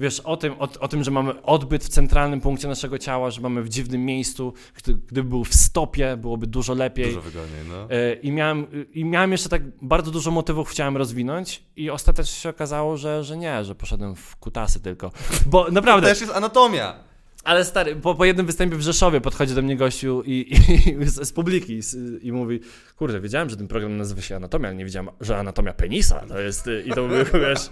Wiesz, 0.00 0.20
o 0.20 0.36
tym, 0.36 0.52
o, 0.58 0.68
o, 0.80 0.88
tym, 0.88 1.04
że 1.04 1.10
mamy 1.10 1.42
odbyt 1.42 1.84
w 1.84 1.88
centralnym 1.88 2.40
punkcie 2.40 2.68
naszego 2.68 2.98
ciała, 2.98 3.30
że 3.30 3.40
mamy 3.40 3.62
w 3.62 3.68
dziwnym 3.68 4.04
miejscu, 4.04 4.52
gdy, 4.74 4.94
gdyby 4.94 5.28
był 5.28 5.44
w 5.44 5.54
stopie, 5.54 6.16
byłoby 6.16 6.46
dużo 6.46 6.74
lepiej. 6.74 7.06
Dużo 7.06 7.20
wygodniej, 7.20 7.60
no. 7.68 7.90
E, 7.90 8.14
I 8.14 8.32
miałem, 8.32 8.66
I 8.92 9.04
miałem 9.04 9.32
jeszcze 9.32 9.48
tak 9.48 9.62
bardzo 9.82 10.10
dużo 10.10 10.30
motywów 10.30 10.68
chciałem 10.68 10.96
rozwinąć 10.96 11.62
i 11.76 11.90
ostatecznie 11.90 12.40
się 12.40 12.48
okazało, 12.48 12.96
że, 12.96 13.24
że 13.24 13.36
nie, 13.36 13.64
że 13.64 13.74
poszedłem 13.74 14.16
w 14.16 14.36
kutasy 14.36 14.80
tylko. 14.80 15.12
Bo 15.46 15.70
naprawdę... 15.70 16.08
To 16.08 16.12
też 16.12 16.20
jest 16.20 16.32
anatomia. 16.32 17.09
Ale 17.44 17.64
stary, 17.64 17.96
po, 17.96 18.14
po 18.14 18.24
jednym 18.24 18.46
występie 18.46 18.76
w 18.76 18.80
Rzeszowie 18.80 19.20
podchodzi 19.20 19.54
do 19.54 19.62
mnie 19.62 19.76
gościu 19.76 20.22
i, 20.26 20.54
i, 21.02 21.06
z, 21.06 21.28
z, 21.28 21.32
publiki 21.32 21.72
i, 21.72 22.26
i, 22.26 22.32
mówi, 22.32 22.60
kurde, 22.96 23.20
wiedziałem, 23.20 23.50
że 23.50 23.56
ten 23.56 23.68
program 23.68 23.96
nazywa 23.96 24.22
się 24.22 24.36
Anatomia, 24.36 24.68
ale 24.68 24.76
nie 24.76 24.84
wiedziałem, 24.84 25.08
że 25.20 25.38
Anatomia 25.38 25.72
penisa 25.72 26.26
to 26.28 26.40
jest, 26.40 26.70
i 26.84 26.90
to 26.90 27.02
mówię, 27.02 27.24
wiesz, 27.48 27.70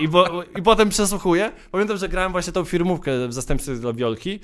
i, 0.00 0.08
bo, 0.08 0.42
i 0.58 0.62
potem 0.62 0.88
przesłuchuję. 0.88 1.52
Pamiętam, 1.70 1.96
że 1.96 2.08
grałem 2.08 2.32
właśnie 2.32 2.52
tą 2.52 2.64
firmówkę 2.64 3.28
w 3.28 3.32
zastępstwie 3.32 3.74
dla 3.74 3.92
Wiolki 3.92 4.40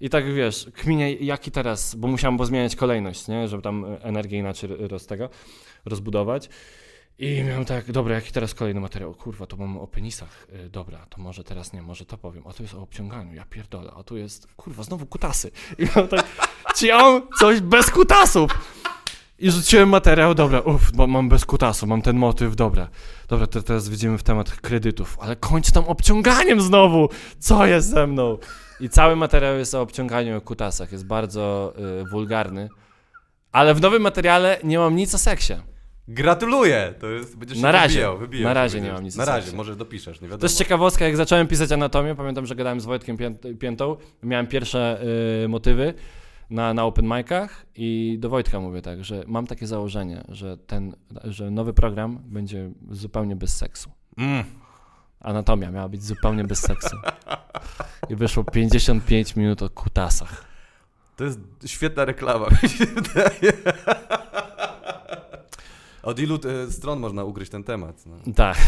i 0.00 0.10
tak, 0.10 0.34
wiesz, 0.34 0.66
kminie, 0.74 1.14
jaki 1.14 1.50
teraz, 1.50 1.94
bo 1.94 2.08
musiałem 2.08 2.38
pozmieniać 2.38 2.76
kolejność, 2.76 3.28
nie, 3.28 3.48
żeby 3.48 3.62
tam 3.62 3.86
energię 4.00 4.38
inaczej 4.38 4.70
roz 4.88 5.06
tego, 5.06 5.30
rozbudować. 5.84 6.48
I 7.18 7.44
miałem 7.44 7.64
tak, 7.64 7.92
dobra, 7.92 8.14
jaki 8.14 8.32
teraz 8.32 8.54
kolejny 8.54 8.80
materiał? 8.80 9.14
Kurwa, 9.14 9.46
to 9.46 9.56
mam 9.56 9.78
o 9.78 9.86
penisach. 9.86 10.46
Yy, 10.52 10.68
dobra, 10.70 11.06
to 11.08 11.22
może 11.22 11.44
teraz 11.44 11.72
nie, 11.72 11.82
może 11.82 12.04
to 12.04 12.18
powiem. 12.18 12.42
A 12.46 12.52
tu 12.52 12.62
jest 12.62 12.74
o 12.74 12.82
obciąganiu, 12.82 13.34
ja 13.34 13.44
pierdolę. 13.44 13.92
A 13.96 14.02
tu 14.02 14.16
jest, 14.16 14.48
kurwa, 14.56 14.82
znowu 14.82 15.06
kutasy. 15.06 15.50
I 15.78 15.82
miałem 15.84 16.08
tak, 16.08 16.26
czy 16.76 16.86
ja 16.86 16.98
mam 16.98 17.22
coś 17.38 17.60
bez 17.60 17.90
kutasów? 17.90 18.50
I 19.38 19.50
rzuciłem 19.50 19.88
materiał, 19.88 20.34
dobra, 20.34 20.60
uff, 20.60 20.92
mam 21.08 21.28
bez 21.28 21.44
kutasu, 21.44 21.86
mam 21.86 22.02
ten 22.02 22.16
motyw, 22.16 22.56
dobra. 22.56 22.88
Dobra, 23.28 23.46
to 23.46 23.62
teraz 23.62 23.88
wejdziemy 23.88 24.18
w 24.18 24.22
temat 24.22 24.50
kredytów, 24.50 25.16
ale 25.20 25.36
kończ 25.36 25.70
tam 25.70 25.84
obciąganiem 25.84 26.60
znowu! 26.60 27.08
Co 27.38 27.66
jest 27.66 27.90
ze 27.90 28.06
mną? 28.06 28.38
I 28.80 28.88
cały 28.88 29.16
materiał 29.16 29.58
jest 29.58 29.74
o 29.74 29.80
obciąganiu 29.80 30.36
o 30.36 30.40
kutasach, 30.40 30.92
jest 30.92 31.06
bardzo 31.06 31.74
yy, 31.78 32.04
wulgarny. 32.10 32.68
Ale 33.52 33.74
w 33.74 33.80
nowym 33.80 34.02
materiale 34.02 34.58
nie 34.64 34.78
mam 34.78 34.96
nic 34.96 35.14
o 35.14 35.18
seksie. 35.18 35.54
Gratuluję! 36.08 36.94
To 37.00 37.06
jest, 37.06 37.36
będziesz 37.36 37.58
na 37.58 37.72
razie, 37.72 37.88
wybijał, 37.94 38.18
wybijał, 38.18 38.44
na 38.44 38.54
razie 38.54 38.80
nie 38.80 38.92
mam 38.92 39.04
nic 39.04 39.16
Na 39.16 39.24
razie, 39.24 39.56
może 39.56 39.76
dopiszesz, 39.76 40.20
nie 40.20 40.28
wiadomo. 40.28 40.40
To 40.40 40.46
jest 40.46 40.58
ciekawostka, 40.58 41.04
jak 41.04 41.16
zacząłem 41.16 41.46
pisać 41.46 41.72
anatomię, 41.72 42.14
pamiętam, 42.14 42.46
że 42.46 42.54
gadałem 42.54 42.80
z 42.80 42.84
Wojtkiem 42.84 43.16
Piętą, 43.58 43.96
miałem 44.22 44.46
pierwsze 44.46 45.00
y, 45.44 45.48
motywy 45.48 45.94
na, 46.50 46.74
na 46.74 46.84
open 46.84 47.06
micach 47.06 47.66
i 47.74 48.16
do 48.20 48.28
Wojtka 48.28 48.60
mówię 48.60 48.82
tak, 48.82 49.04
że 49.04 49.24
mam 49.26 49.46
takie 49.46 49.66
założenie, 49.66 50.24
że 50.28 50.56
ten, 50.56 50.96
że 51.24 51.50
nowy 51.50 51.72
program 51.72 52.18
będzie 52.24 52.70
zupełnie 52.90 53.36
bez 53.36 53.56
seksu. 53.56 53.90
Mm. 54.18 54.44
Anatomia 55.20 55.70
miała 55.70 55.88
być 55.88 56.04
zupełnie 56.04 56.44
bez 56.44 56.60
seksu. 56.60 56.96
I 58.08 58.16
wyszło 58.16 58.44
55 58.44 59.36
minut 59.36 59.62
o 59.62 59.70
kutasach. 59.70 60.44
To 61.16 61.24
jest 61.24 61.40
świetna 61.66 62.04
reklama, 62.04 62.46
mi 62.62 62.68
się 62.68 62.86
wydaje. 62.86 63.52
Od 66.08 66.18
ilu 66.18 66.38
e, 66.66 66.70
stron 66.70 67.00
można 67.00 67.24
ugryźć 67.24 67.50
ten 67.50 67.64
temat? 67.64 68.06
No. 68.06 68.34
Tak. 68.34 68.56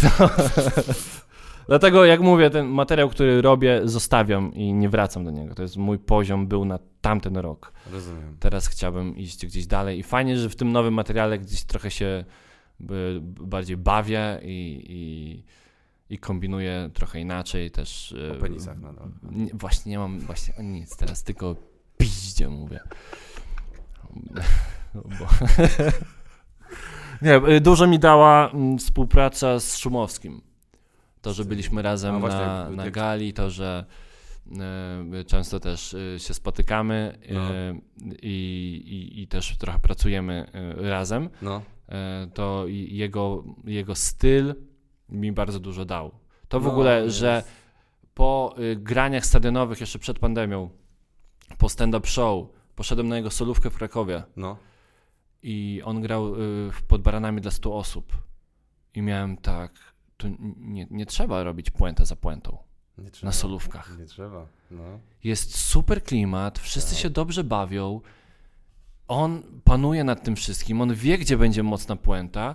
No. 1.68 1.76
Dlatego, 1.76 2.04
jak 2.04 2.20
mówię, 2.20 2.50
ten 2.50 2.66
materiał, 2.66 3.08
który 3.08 3.42
robię, 3.42 3.80
zostawiam 3.84 4.54
i 4.54 4.72
nie 4.72 4.88
wracam 4.88 5.24
do 5.24 5.30
niego. 5.30 5.54
To 5.54 5.62
jest 5.62 5.76
mój 5.76 5.98
poziom, 5.98 6.46
był 6.46 6.64
na 6.64 6.78
tamten 7.00 7.36
rok. 7.36 7.72
Rozumiem. 7.92 8.36
Teraz 8.40 8.66
chciałbym 8.66 9.16
iść 9.16 9.46
gdzieś 9.46 9.66
dalej. 9.66 9.98
I 9.98 10.02
fajnie, 10.02 10.38
że 10.38 10.48
w 10.48 10.56
tym 10.56 10.72
nowym 10.72 10.94
materiale 10.94 11.38
gdzieś 11.38 11.64
trochę 11.64 11.90
się 11.90 12.24
bardziej 13.40 13.76
bawię 13.76 14.40
i, 14.42 14.84
i, 14.88 16.14
i 16.14 16.18
kombinuję 16.18 16.90
trochę 16.94 17.20
inaczej 17.20 17.70
też. 17.70 18.14
O 18.36 18.40
penisach 18.40 18.78
nadal. 18.78 19.08
Nie, 19.22 19.50
właśnie 19.54 19.90
nie 19.90 19.98
mam 19.98 20.20
właśnie 20.20 20.54
nic 20.58 20.96
teraz, 20.96 21.22
tylko 21.22 21.56
piździe 21.98 22.48
mówię. 22.48 22.80
Bo... 24.94 25.26
Nie, 27.22 27.36
y, 27.36 27.60
dużo 27.60 27.86
mi 27.86 27.98
dała 27.98 28.50
mm, 28.50 28.78
współpraca 28.78 29.60
z 29.60 29.76
Szumowskim. 29.76 30.42
To, 31.22 31.32
że 31.32 31.44
byliśmy 31.44 31.82
razem 31.82 32.20
właśnie, 32.20 32.40
na, 32.40 32.70
na 32.70 32.90
gali, 32.90 33.32
to, 33.32 33.50
że 33.50 33.84
y, 35.20 35.24
często 35.24 35.60
też 35.60 35.94
y, 35.94 36.16
się 36.18 36.34
spotykamy 36.34 37.18
no. 37.30 37.40
i, 38.22 38.82
i, 38.86 39.22
i, 39.22 39.26
też 39.26 39.56
trochę 39.58 39.78
pracujemy 39.78 40.46
razem, 40.76 41.28
no. 41.42 41.62
to 42.34 42.64
jego, 42.68 43.44
jego 43.64 43.94
styl 43.94 44.54
mi 45.08 45.32
bardzo 45.32 45.60
dużo 45.60 45.84
dał. 45.84 46.10
To 46.48 46.60
w 46.60 46.64
no, 46.64 46.70
ogóle, 46.70 47.02
jest. 47.02 47.16
że 47.16 47.42
po 48.14 48.54
graniach 48.76 49.26
stadionowych 49.26 49.80
jeszcze 49.80 49.98
przed 49.98 50.18
pandemią, 50.18 50.70
po 51.58 51.68
stand-up 51.68 52.06
show, 52.06 52.46
poszedłem 52.76 53.08
na 53.08 53.16
jego 53.16 53.30
solówkę 53.30 53.70
w 53.70 53.76
Krakowie. 53.76 54.22
No 54.36 54.56
i 55.42 55.82
on 55.84 56.00
grał 56.00 56.34
y, 56.34 56.70
pod 56.88 57.02
baranami 57.02 57.40
dla 57.40 57.50
100 57.50 57.74
osób. 57.74 58.12
I 58.94 59.02
miałem 59.02 59.36
tak, 59.36 59.72
to 60.16 60.28
nie, 60.56 60.86
nie 60.90 61.06
trzeba 61.06 61.42
robić 61.42 61.70
puentę 61.70 62.06
za 62.06 62.16
puentą 62.16 62.58
na 63.22 63.32
solówkach. 63.32 63.98
Nie 63.98 64.06
trzeba, 64.06 64.46
no. 64.70 65.00
Jest 65.24 65.58
super 65.58 66.02
klimat, 66.02 66.58
wszyscy 66.58 66.90
tak. 66.90 67.02
się 67.02 67.10
dobrze 67.10 67.44
bawią. 67.44 68.00
On 69.08 69.42
panuje 69.64 70.04
nad 70.04 70.24
tym 70.24 70.36
wszystkim, 70.36 70.80
on 70.80 70.94
wie, 70.94 71.18
gdzie 71.18 71.36
będzie 71.36 71.62
mocna 71.62 71.96
puenta. 71.96 72.54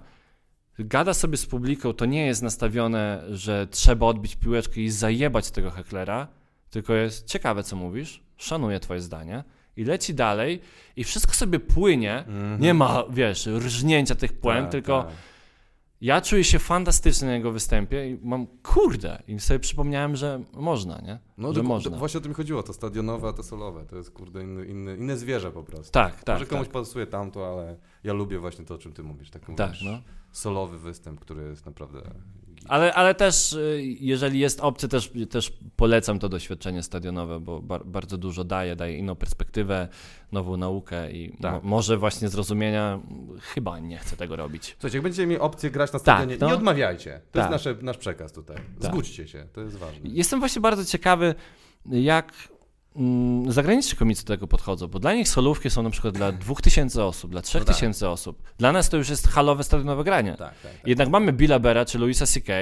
Gada 0.80 1.14
sobie 1.14 1.38
z 1.38 1.46
publiką, 1.46 1.94
to 1.94 2.06
nie 2.06 2.26
jest 2.26 2.42
nastawione, 2.42 3.24
że 3.30 3.68
trzeba 3.68 4.06
odbić 4.06 4.36
piłeczkę 4.36 4.82
i 4.82 4.90
zajebać 4.90 5.52
tego 5.52 5.72
heklera, 5.72 6.28
tylko 6.70 6.94
jest 6.94 7.28
ciekawe, 7.28 7.64
co 7.64 7.76
mówisz, 7.76 8.24
szanuję 8.38 8.80
twoje 8.80 9.02
zdanie 9.02 9.44
i 9.78 9.84
leci 9.84 10.14
dalej 10.14 10.62
i 10.96 11.04
wszystko 11.04 11.34
sobie 11.34 11.60
płynie. 11.60 12.26
Mm 12.28 12.58
-hmm. 12.58 12.62
Nie 12.62 12.74
ma, 12.74 13.04
wiesz, 13.10 13.46
rżnięcia 13.46 14.16
tych 14.16 14.34
płyn, 14.34 14.64
tak, 14.64 14.72
tylko 14.72 15.04
tak. 15.04 15.14
ja 16.02 16.22
czuję 16.22 16.44
się 16.44 16.60
fantastycznie 16.60 17.28
na 17.28 17.34
jego 17.34 17.52
występie 17.52 18.10
i 18.10 18.20
mam, 18.24 18.48
kurde, 18.64 19.24
i 19.28 19.40
sobie 19.40 19.60
przypomniałem, 19.60 20.16
że 20.16 20.44
można, 20.54 21.02
nie? 21.02 21.20
No, 21.38 21.54
że 21.54 21.64
można. 21.64 21.98
właśnie 21.98 22.18
o 22.18 22.22
tym 22.22 22.34
chodziło, 22.34 22.64
to 22.64 22.74
stadionowe, 22.74 23.28
a 23.28 23.34
to 23.34 23.44
solowe, 23.44 23.86
to 23.86 23.96
jest, 23.96 24.12
kurde, 24.12 24.44
inny, 24.44 24.66
inny, 24.66 24.98
inne 24.98 25.18
zwierzę 25.18 25.52
po 25.52 25.64
prostu. 25.64 25.92
Tak, 25.92 26.24
tak. 26.24 26.36
Może 26.36 26.46
komuś 26.46 26.68
tak. 26.68 26.74
pasuje 26.74 27.08
tamto, 27.08 27.54
ale 27.54 27.78
ja 28.04 28.14
lubię 28.14 28.40
właśnie 28.40 28.66
to, 28.66 28.76
o 28.76 28.78
czym 28.78 28.94
ty 28.94 29.04
mówisz, 29.04 29.30
taki 29.30 29.56
tak, 29.56 29.70
mówisz, 29.70 29.84
no. 29.84 30.02
solowy 30.32 30.80
występ, 30.80 31.20
który 31.20 31.44
jest 31.44 31.66
naprawdę 31.66 32.02
ale, 32.68 32.94
ale 32.94 33.16
też, 33.16 33.54
y, 33.54 33.82
jeżeli 34.00 34.40
jest 34.40 34.60
opcja, 34.60 34.90
też, 34.90 35.12
też 35.30 35.54
polecam 35.76 36.20
to 36.20 36.30
doświadczenie 36.30 36.84
stadionowe, 36.84 37.40
bo 37.40 37.62
bar, 37.62 37.86
bardzo 37.86 38.18
dużo 38.18 38.44
daje, 38.44 38.76
daje 38.76 38.98
inną 38.98 39.16
perspektywę, 39.16 39.88
nową 40.32 40.58
naukę 40.58 41.12
i 41.12 41.38
tak. 41.42 41.54
mo, 41.54 41.70
może 41.70 41.98
właśnie 41.98 42.30
zrozumienia, 42.30 43.00
chyba 43.42 43.80
nie 43.80 43.98
chcę 43.98 44.18
tego 44.18 44.36
robić. 44.36 44.72
Słuchajcie, 44.72 44.98
jak 44.98 45.04
będziecie 45.04 45.28
mieli 45.28 45.42
opcję 45.42 45.72
grać 45.72 45.94
na 45.94 46.00
stadionie, 46.00 46.34
tak, 46.34 46.40
to... 46.40 46.48
nie 46.48 46.54
odmawiajcie. 46.54 47.22
To 47.32 47.40
tak. 47.40 47.52
jest 47.52 47.66
nasze, 47.66 47.82
nasz 47.84 47.98
przekaz 47.98 48.34
tutaj. 48.34 48.58
Tak. 48.82 48.92
Zgódźcie 48.92 49.28
się, 49.28 49.46
to 49.54 49.62
jest 49.62 49.78
ważne. 49.78 50.10
Jestem 50.10 50.40
właśnie 50.40 50.62
bardzo 50.62 50.86
ciekawy, 50.86 51.36
jak 51.86 52.34
Mm, 52.96 53.52
zagraniczni 53.52 53.98
komicy 53.98 54.26
do 54.26 54.34
tego 54.34 54.48
podchodzą, 54.48 54.88
bo 54.88 55.00
dla 55.00 55.14
nich 55.14 55.30
solówki 55.30 55.70
są 55.70 55.84
na 55.84 55.90
przykład 55.90 56.16
dla 56.16 56.32
2000 56.48 57.04
osób, 57.06 57.32
dla 57.32 57.42
3000 57.42 58.06
no 58.06 58.10
tak. 58.10 58.14
osób. 58.14 58.44
Dla 58.58 58.72
nas 58.72 58.90
to 58.90 58.98
już 58.98 59.10
jest 59.10 59.28
halowe 59.28 59.64
stadionowe 59.64 60.04
granie. 60.04 60.32
Tak, 60.32 60.38
tak, 60.38 60.72
tak, 60.72 60.88
Jednak 60.88 61.10
mamy 61.10 61.34
Billa 61.34 61.60
Bera 61.60 61.86
czy 61.86 62.00
Louisa 62.00 62.26
C.K., 62.26 62.54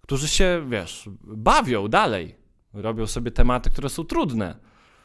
którzy 0.00 0.28
się, 0.28 0.66
wiesz, 0.68 1.08
bawią 1.22 1.88
dalej. 1.88 2.34
Robią 2.72 3.06
sobie 3.06 3.30
tematy, 3.30 3.70
które 3.70 3.88
są 3.88 4.04
trudne. 4.04 4.56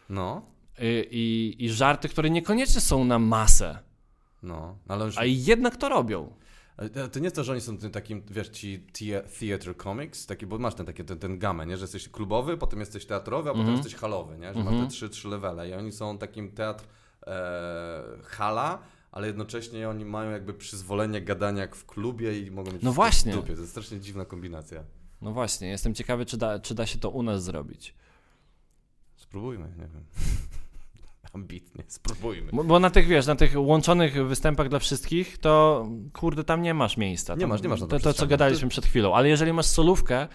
No. 0.09 0.41
I, 0.79 1.07
i, 1.11 1.65
i 1.65 1.69
żarty, 1.69 2.09
które 2.09 2.29
niekoniecznie 2.29 2.81
są 2.81 3.03
na 3.03 3.19
masę. 3.19 3.79
No, 4.43 4.77
ale 4.87 5.05
już... 5.05 5.17
A 5.17 5.25
jednak 5.25 5.77
to 5.77 5.89
robią. 5.89 6.33
To 7.11 7.19
nie 7.19 7.23
jest 7.23 7.35
to, 7.35 7.43
że 7.43 7.51
oni 7.51 7.61
są 7.61 7.77
tym 7.77 7.91
takim, 7.91 8.23
wiesz, 8.29 8.49
ci 8.49 8.85
theater 9.39 9.77
comics, 9.83 10.25
taki, 10.25 10.45
bo 10.45 10.57
masz 10.57 10.75
ten, 10.75 10.85
taki, 10.85 11.03
ten, 11.05 11.19
ten 11.19 11.39
gamę, 11.39 11.65
nie? 11.65 11.77
że 11.77 11.83
jesteś 11.83 12.09
klubowy, 12.09 12.57
potem 12.57 12.79
jesteś 12.79 13.05
teatrowy, 13.05 13.49
a 13.49 13.53
potem 13.53 13.67
mm 13.67 13.75
-hmm. 13.75 13.83
jesteś 13.83 13.95
halowy, 13.95 14.37
nie? 14.37 14.53
że 14.53 14.59
mm 14.59 14.61
-hmm. 14.61 14.65
masz 14.65 14.71
te 14.71 14.75
mhm. 14.75 14.89
trzy, 14.89 15.09
trzy 15.09 15.27
levele 15.27 15.69
i 15.69 15.73
oni 15.73 15.91
są 15.91 16.17
takim 16.17 16.51
teatr 16.51 16.85
e, 17.27 18.03
hala, 18.23 18.79
ale 19.11 19.27
jednocześnie 19.27 19.89
oni 19.89 20.05
mają 20.05 20.31
jakby 20.31 20.53
przyzwolenie 20.53 21.21
gadania 21.21 21.61
jak 21.61 21.75
w 21.75 21.85
klubie 21.85 22.39
i 22.39 22.51
mogą 22.51 22.71
mieć 22.71 22.81
no 22.81 22.91
właśnie. 22.91 23.31
w 23.31 23.35
dupie. 23.35 23.53
To 23.53 23.59
jest 23.59 23.71
strasznie 23.71 23.99
dziwna 23.99 24.25
kombinacja. 24.25 24.83
No 25.21 25.31
właśnie, 25.31 25.67
jestem 25.69 25.93
ciekawy, 25.93 26.25
czy 26.25 26.37
da, 26.37 26.59
czy 26.59 26.75
da 26.75 26.85
się 26.85 26.99
to 26.99 27.09
u 27.09 27.23
nas 27.23 27.43
zrobić. 27.43 27.95
Spróbujmy, 29.15 29.67
nie 29.77 29.87
wiem 29.87 30.05
ambitnie, 31.33 31.83
spróbujmy. 31.87 32.51
Bo, 32.53 32.63
bo, 32.63 32.79
na 32.79 32.89
tych, 32.89 33.07
wiesz, 33.07 33.27
na 33.27 33.35
tych 33.35 33.53
łączonych 33.55 34.27
występach 34.27 34.69
dla 34.69 34.79
wszystkich, 34.79 35.37
to 35.37 35.85
kurde, 36.13 36.43
tam 36.43 36.61
nie 36.61 36.73
masz 36.73 36.97
miejsca. 36.97 37.35
Nie 37.35 37.47
masz, 37.47 37.61
nie 37.61 37.69
masz. 37.69 37.79
To, 37.79 37.99
to, 37.99 38.13
co 38.13 38.27
gadaliśmy 38.27 38.69
przed 38.69 38.85
chwilą. 38.85 39.15
Ale 39.15 39.29
jeżeli 39.29 39.53
masz 39.53 39.65
solówkę, 39.65 40.27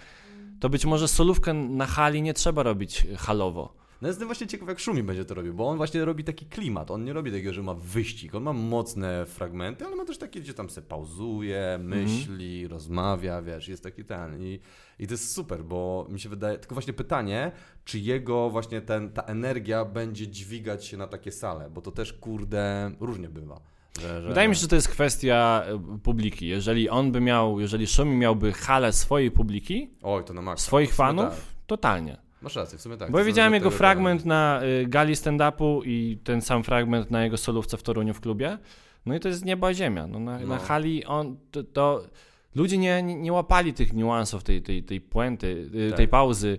to 0.61 0.69
być 0.69 0.85
może 0.85 1.09
solówkę 1.09 1.55
na 1.55 1.87
hali 1.87 2.23
nie 2.23 2.35
trzeba 2.35 2.63
robić 2.63 3.07
halowo. 3.17 3.75
No 4.03 4.09
jestem 4.09 4.29
właśnie 4.29 4.47
ciekaw, 4.47 4.69
jak 4.69 4.79
Szumi 4.79 5.03
będzie 5.03 5.25
to 5.25 5.35
robił, 5.35 5.55
bo 5.55 5.69
on 5.69 5.77
właśnie 5.77 6.05
robi 6.05 6.25
taki 6.25 6.47
klimat. 6.47 6.91
On 6.91 7.05
nie 7.05 7.13
robi 7.13 7.31
takiego, 7.31 7.53
że 7.53 7.63
ma 7.63 7.75
wyścig. 7.75 8.35
On 8.35 8.43
ma 8.43 8.53
mocne 8.53 9.27
fragmenty, 9.27 9.87
ale 9.87 9.97
ma 9.97 10.05
też 10.05 10.19
takie, 10.19 10.41
gdzie 10.41 10.55
tam 10.55 10.71
se 10.71 10.83
pauzuje, 10.83 11.79
myśli, 11.83 12.59
mm. 12.59 12.71
rozmawia, 12.71 13.43
wiesz, 13.43 13.69
jest 13.69 13.83
taki 13.83 14.05
ten. 14.05 14.43
I, 14.43 14.61
I 14.99 15.07
to 15.07 15.15
jest 15.15 15.33
super, 15.33 15.65
bo 15.65 16.07
mi 16.11 16.21
się 16.21 16.29
wydaje, 16.29 16.59
tylko 16.59 16.75
właśnie 16.75 16.93
pytanie, 16.93 17.53
czy 17.85 17.99
jego 17.99 18.51
właśnie 18.51 18.81
ten, 18.81 19.13
ta 19.13 19.23
energia 19.23 19.85
będzie 19.85 20.29
dźwigać 20.29 20.85
się 20.85 20.97
na 20.97 21.07
takie 21.07 21.33
sale, 21.33 21.71
bo 21.71 21.81
to 21.81 21.91
też, 21.91 22.13
kurde, 22.13 22.91
różnie 23.01 23.29
bywa. 23.29 23.61
Że, 24.01 24.23
że... 24.23 24.29
Wydaje 24.29 24.49
mi 24.49 24.55
się, 24.55 24.61
że 24.61 24.69
to 24.69 24.77
jest 24.77 24.89
kwestia 24.89 25.63
e, 25.67 25.99
publiki. 26.03 26.49
Jeżeli 26.49 26.89
on 26.89 27.13
by 27.13 27.21
miał, 27.21 27.61
jeżeli 27.61 27.87
Szumi 27.87 28.17
miałby 28.17 28.53
halę 28.53 28.93
swojej 28.93 29.31
publiki, 29.31 29.91
Oj, 30.03 30.25
to 30.25 30.35
na 30.35 30.43
maksa. 30.43 30.67
swoich 30.67 30.95
fanów, 30.95 31.29
tak. 31.29 31.39
totalnie. 31.67 32.26
Masz 32.43 32.57
rację, 32.57 32.79
w 32.79 32.81
sumie 32.81 32.97
tak. 32.97 33.11
Bo 33.11 33.19
ja 33.19 33.25
widziałem 33.25 33.55
jego 33.55 33.71
fragment 33.71 34.25
na 34.25 34.61
y, 34.63 34.87
gali 34.87 35.15
stand-upu 35.15 35.81
i 35.85 36.19
ten 36.25 36.41
sam 36.41 36.63
fragment 36.63 37.11
na 37.11 37.25
jego 37.25 37.37
solówce 37.37 37.77
w 37.77 37.83
Toruniu 37.83 38.15
w 38.15 38.21
klubie. 38.21 38.59
No 39.07 39.15
i 39.15 39.21
to 39.21 39.29
jest 39.29 39.45
nieba 39.45 39.75
ziemia. 39.75 40.07
No, 40.07 40.19
na, 40.19 40.39
no. 40.39 40.47
na 40.47 40.59
hali 40.59 41.05
on 41.05 41.37
to, 41.51 41.65
to 41.65 42.07
ludzie 42.55 42.79
nie, 42.79 43.03
nie, 43.03 43.33
łapali 43.33 43.75
tych 43.75 43.93
niuansów, 43.93 44.45
tej, 44.45 44.63
tej, 44.63 44.83
tej 44.83 45.01
puenty, 45.01 45.71
y, 45.75 45.89
tak. 45.91 45.97
tej 45.97 46.09
pauzy. 46.09 46.59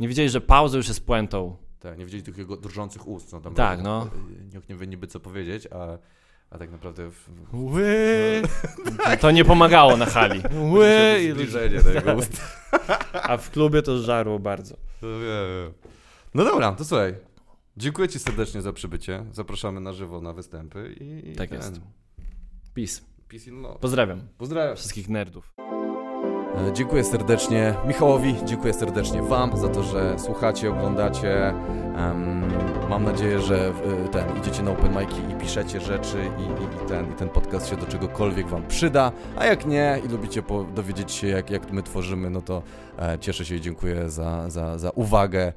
Nie 0.00 0.08
wiedzieli, 0.08 0.28
że 0.28 0.40
pauza 0.40 0.76
już 0.76 0.88
jest 0.88 1.06
puentą. 1.06 1.56
Tak, 1.80 1.98
nie 1.98 2.04
wiedzieli 2.04 2.22
tych 2.22 2.38
jego 2.38 2.56
drżących 2.56 3.08
ust. 3.08 3.32
No, 3.32 3.40
tam 3.40 3.54
tak, 3.54 3.82
no. 3.82 4.10
Nikt 4.54 4.68
nie 4.68 4.76
wie 4.76 4.86
niby 4.86 5.06
co 5.06 5.20
powiedzieć, 5.20 5.66
a 5.66 5.98
a 6.50 6.58
tak 6.58 6.70
naprawdę. 6.70 7.10
W... 7.10 7.28
Ły! 7.52 8.42
No. 8.98 9.16
To 9.20 9.30
nie 9.30 9.44
pomagało 9.44 9.96
na 9.96 10.06
hali. 10.06 10.42
Ły! 10.72 11.18
I 11.22 11.30
zbliżenie 11.32 11.82
do 11.82 11.90
jego 11.90 12.14
ust. 12.14 12.42
A 13.12 13.36
w 13.36 13.50
klubie 13.50 13.82
to 13.82 13.98
żarło 13.98 14.38
bardzo. 14.38 14.76
No, 15.02 15.08
no 16.34 16.44
dobra, 16.44 16.72
to 16.72 16.84
słuchaj. 16.84 17.14
Dziękuję 17.76 18.08
Ci 18.08 18.18
serdecznie 18.18 18.62
za 18.62 18.72
przybycie. 18.72 19.24
Zapraszamy 19.32 19.80
na 19.80 19.92
żywo 19.92 20.20
na 20.20 20.32
występy. 20.32 20.96
I, 21.00 21.36
tak 21.36 21.50
ten. 21.50 21.58
jest. 21.58 21.80
Peace. 22.74 23.00
Peace 23.28 23.50
in 23.50 23.60
love. 23.60 23.78
Pozdrawiam. 23.78 24.20
Pozdrawiam. 24.38 24.76
Wszystkich 24.76 25.08
nerdów. 25.08 25.54
E, 26.66 26.72
dziękuję 26.72 27.04
serdecznie 27.04 27.74
Michałowi, 27.86 28.36
dziękuję 28.44 28.74
serdecznie 28.74 29.22
Wam 29.22 29.58
za 29.58 29.68
to, 29.68 29.82
że 29.82 30.18
słuchacie, 30.18 30.70
oglądacie. 30.70 31.54
Mam 32.90 33.04
nadzieję, 33.04 33.40
że 33.40 33.72
e, 34.04 34.08
ten, 34.08 34.38
idziecie 34.38 34.62
na 34.62 34.70
open 34.70 34.94
mic'i 34.94 35.32
i 35.32 35.34
piszecie 35.34 35.80
rzeczy 35.80 36.18
i, 36.38 36.42
i, 36.42 36.84
i, 36.84 36.88
ten, 36.88 37.12
i 37.12 37.14
ten 37.14 37.28
podcast 37.28 37.68
się 37.68 37.76
do 37.76 37.86
czegokolwiek 37.86 38.46
Wam 38.46 38.66
przyda, 38.66 39.12
a 39.36 39.46
jak 39.46 39.66
nie 39.66 40.00
i 40.04 40.08
lubicie 40.08 40.42
po, 40.42 40.64
dowiedzieć 40.64 41.12
się 41.12 41.26
jak, 41.26 41.50
jak 41.50 41.72
my 41.72 41.82
tworzymy, 41.82 42.30
no 42.30 42.42
to 42.42 42.62
e, 42.98 43.18
cieszę 43.18 43.44
się 43.44 43.54
i 43.54 43.60
dziękuję 43.60 44.10
za, 44.10 44.50
za, 44.50 44.78
za 44.78 44.90
uwagę. 44.90 45.52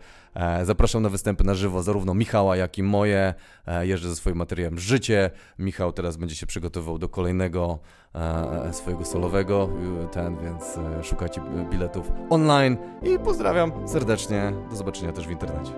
Zapraszam 0.64 1.04
na 1.04 1.10
występy 1.10 1.44
na 1.44 1.54
żywo 1.54 1.84
zarówno 1.84 2.14
Michała, 2.14 2.56
jak 2.56 2.78
i 2.78 2.84
moje. 2.84 3.34
Jeżdżę 3.82 4.10
ze 4.10 4.16
swoim 4.16 4.38
materiałem 4.38 4.80
Życie. 4.80 5.30
Michał 5.60 5.92
teraz 5.94 6.18
będzie 6.18 6.36
się 6.36 6.46
przygotowywał 6.46 6.98
do 6.98 7.10
kolejnego 7.10 7.80
swojego 8.72 9.06
solowego, 9.06 9.70
ten, 10.12 10.38
więc 10.38 10.80
szukajcie 11.02 11.42
biletów 11.70 12.12
online 12.30 12.78
i 13.02 13.20
pozdrawiam 13.20 13.88
serdecznie. 13.88 14.54
Do 14.70 14.76
zobaczenia 14.76 15.12
też 15.12 15.28
w 15.28 15.32
internecie. 15.32 15.72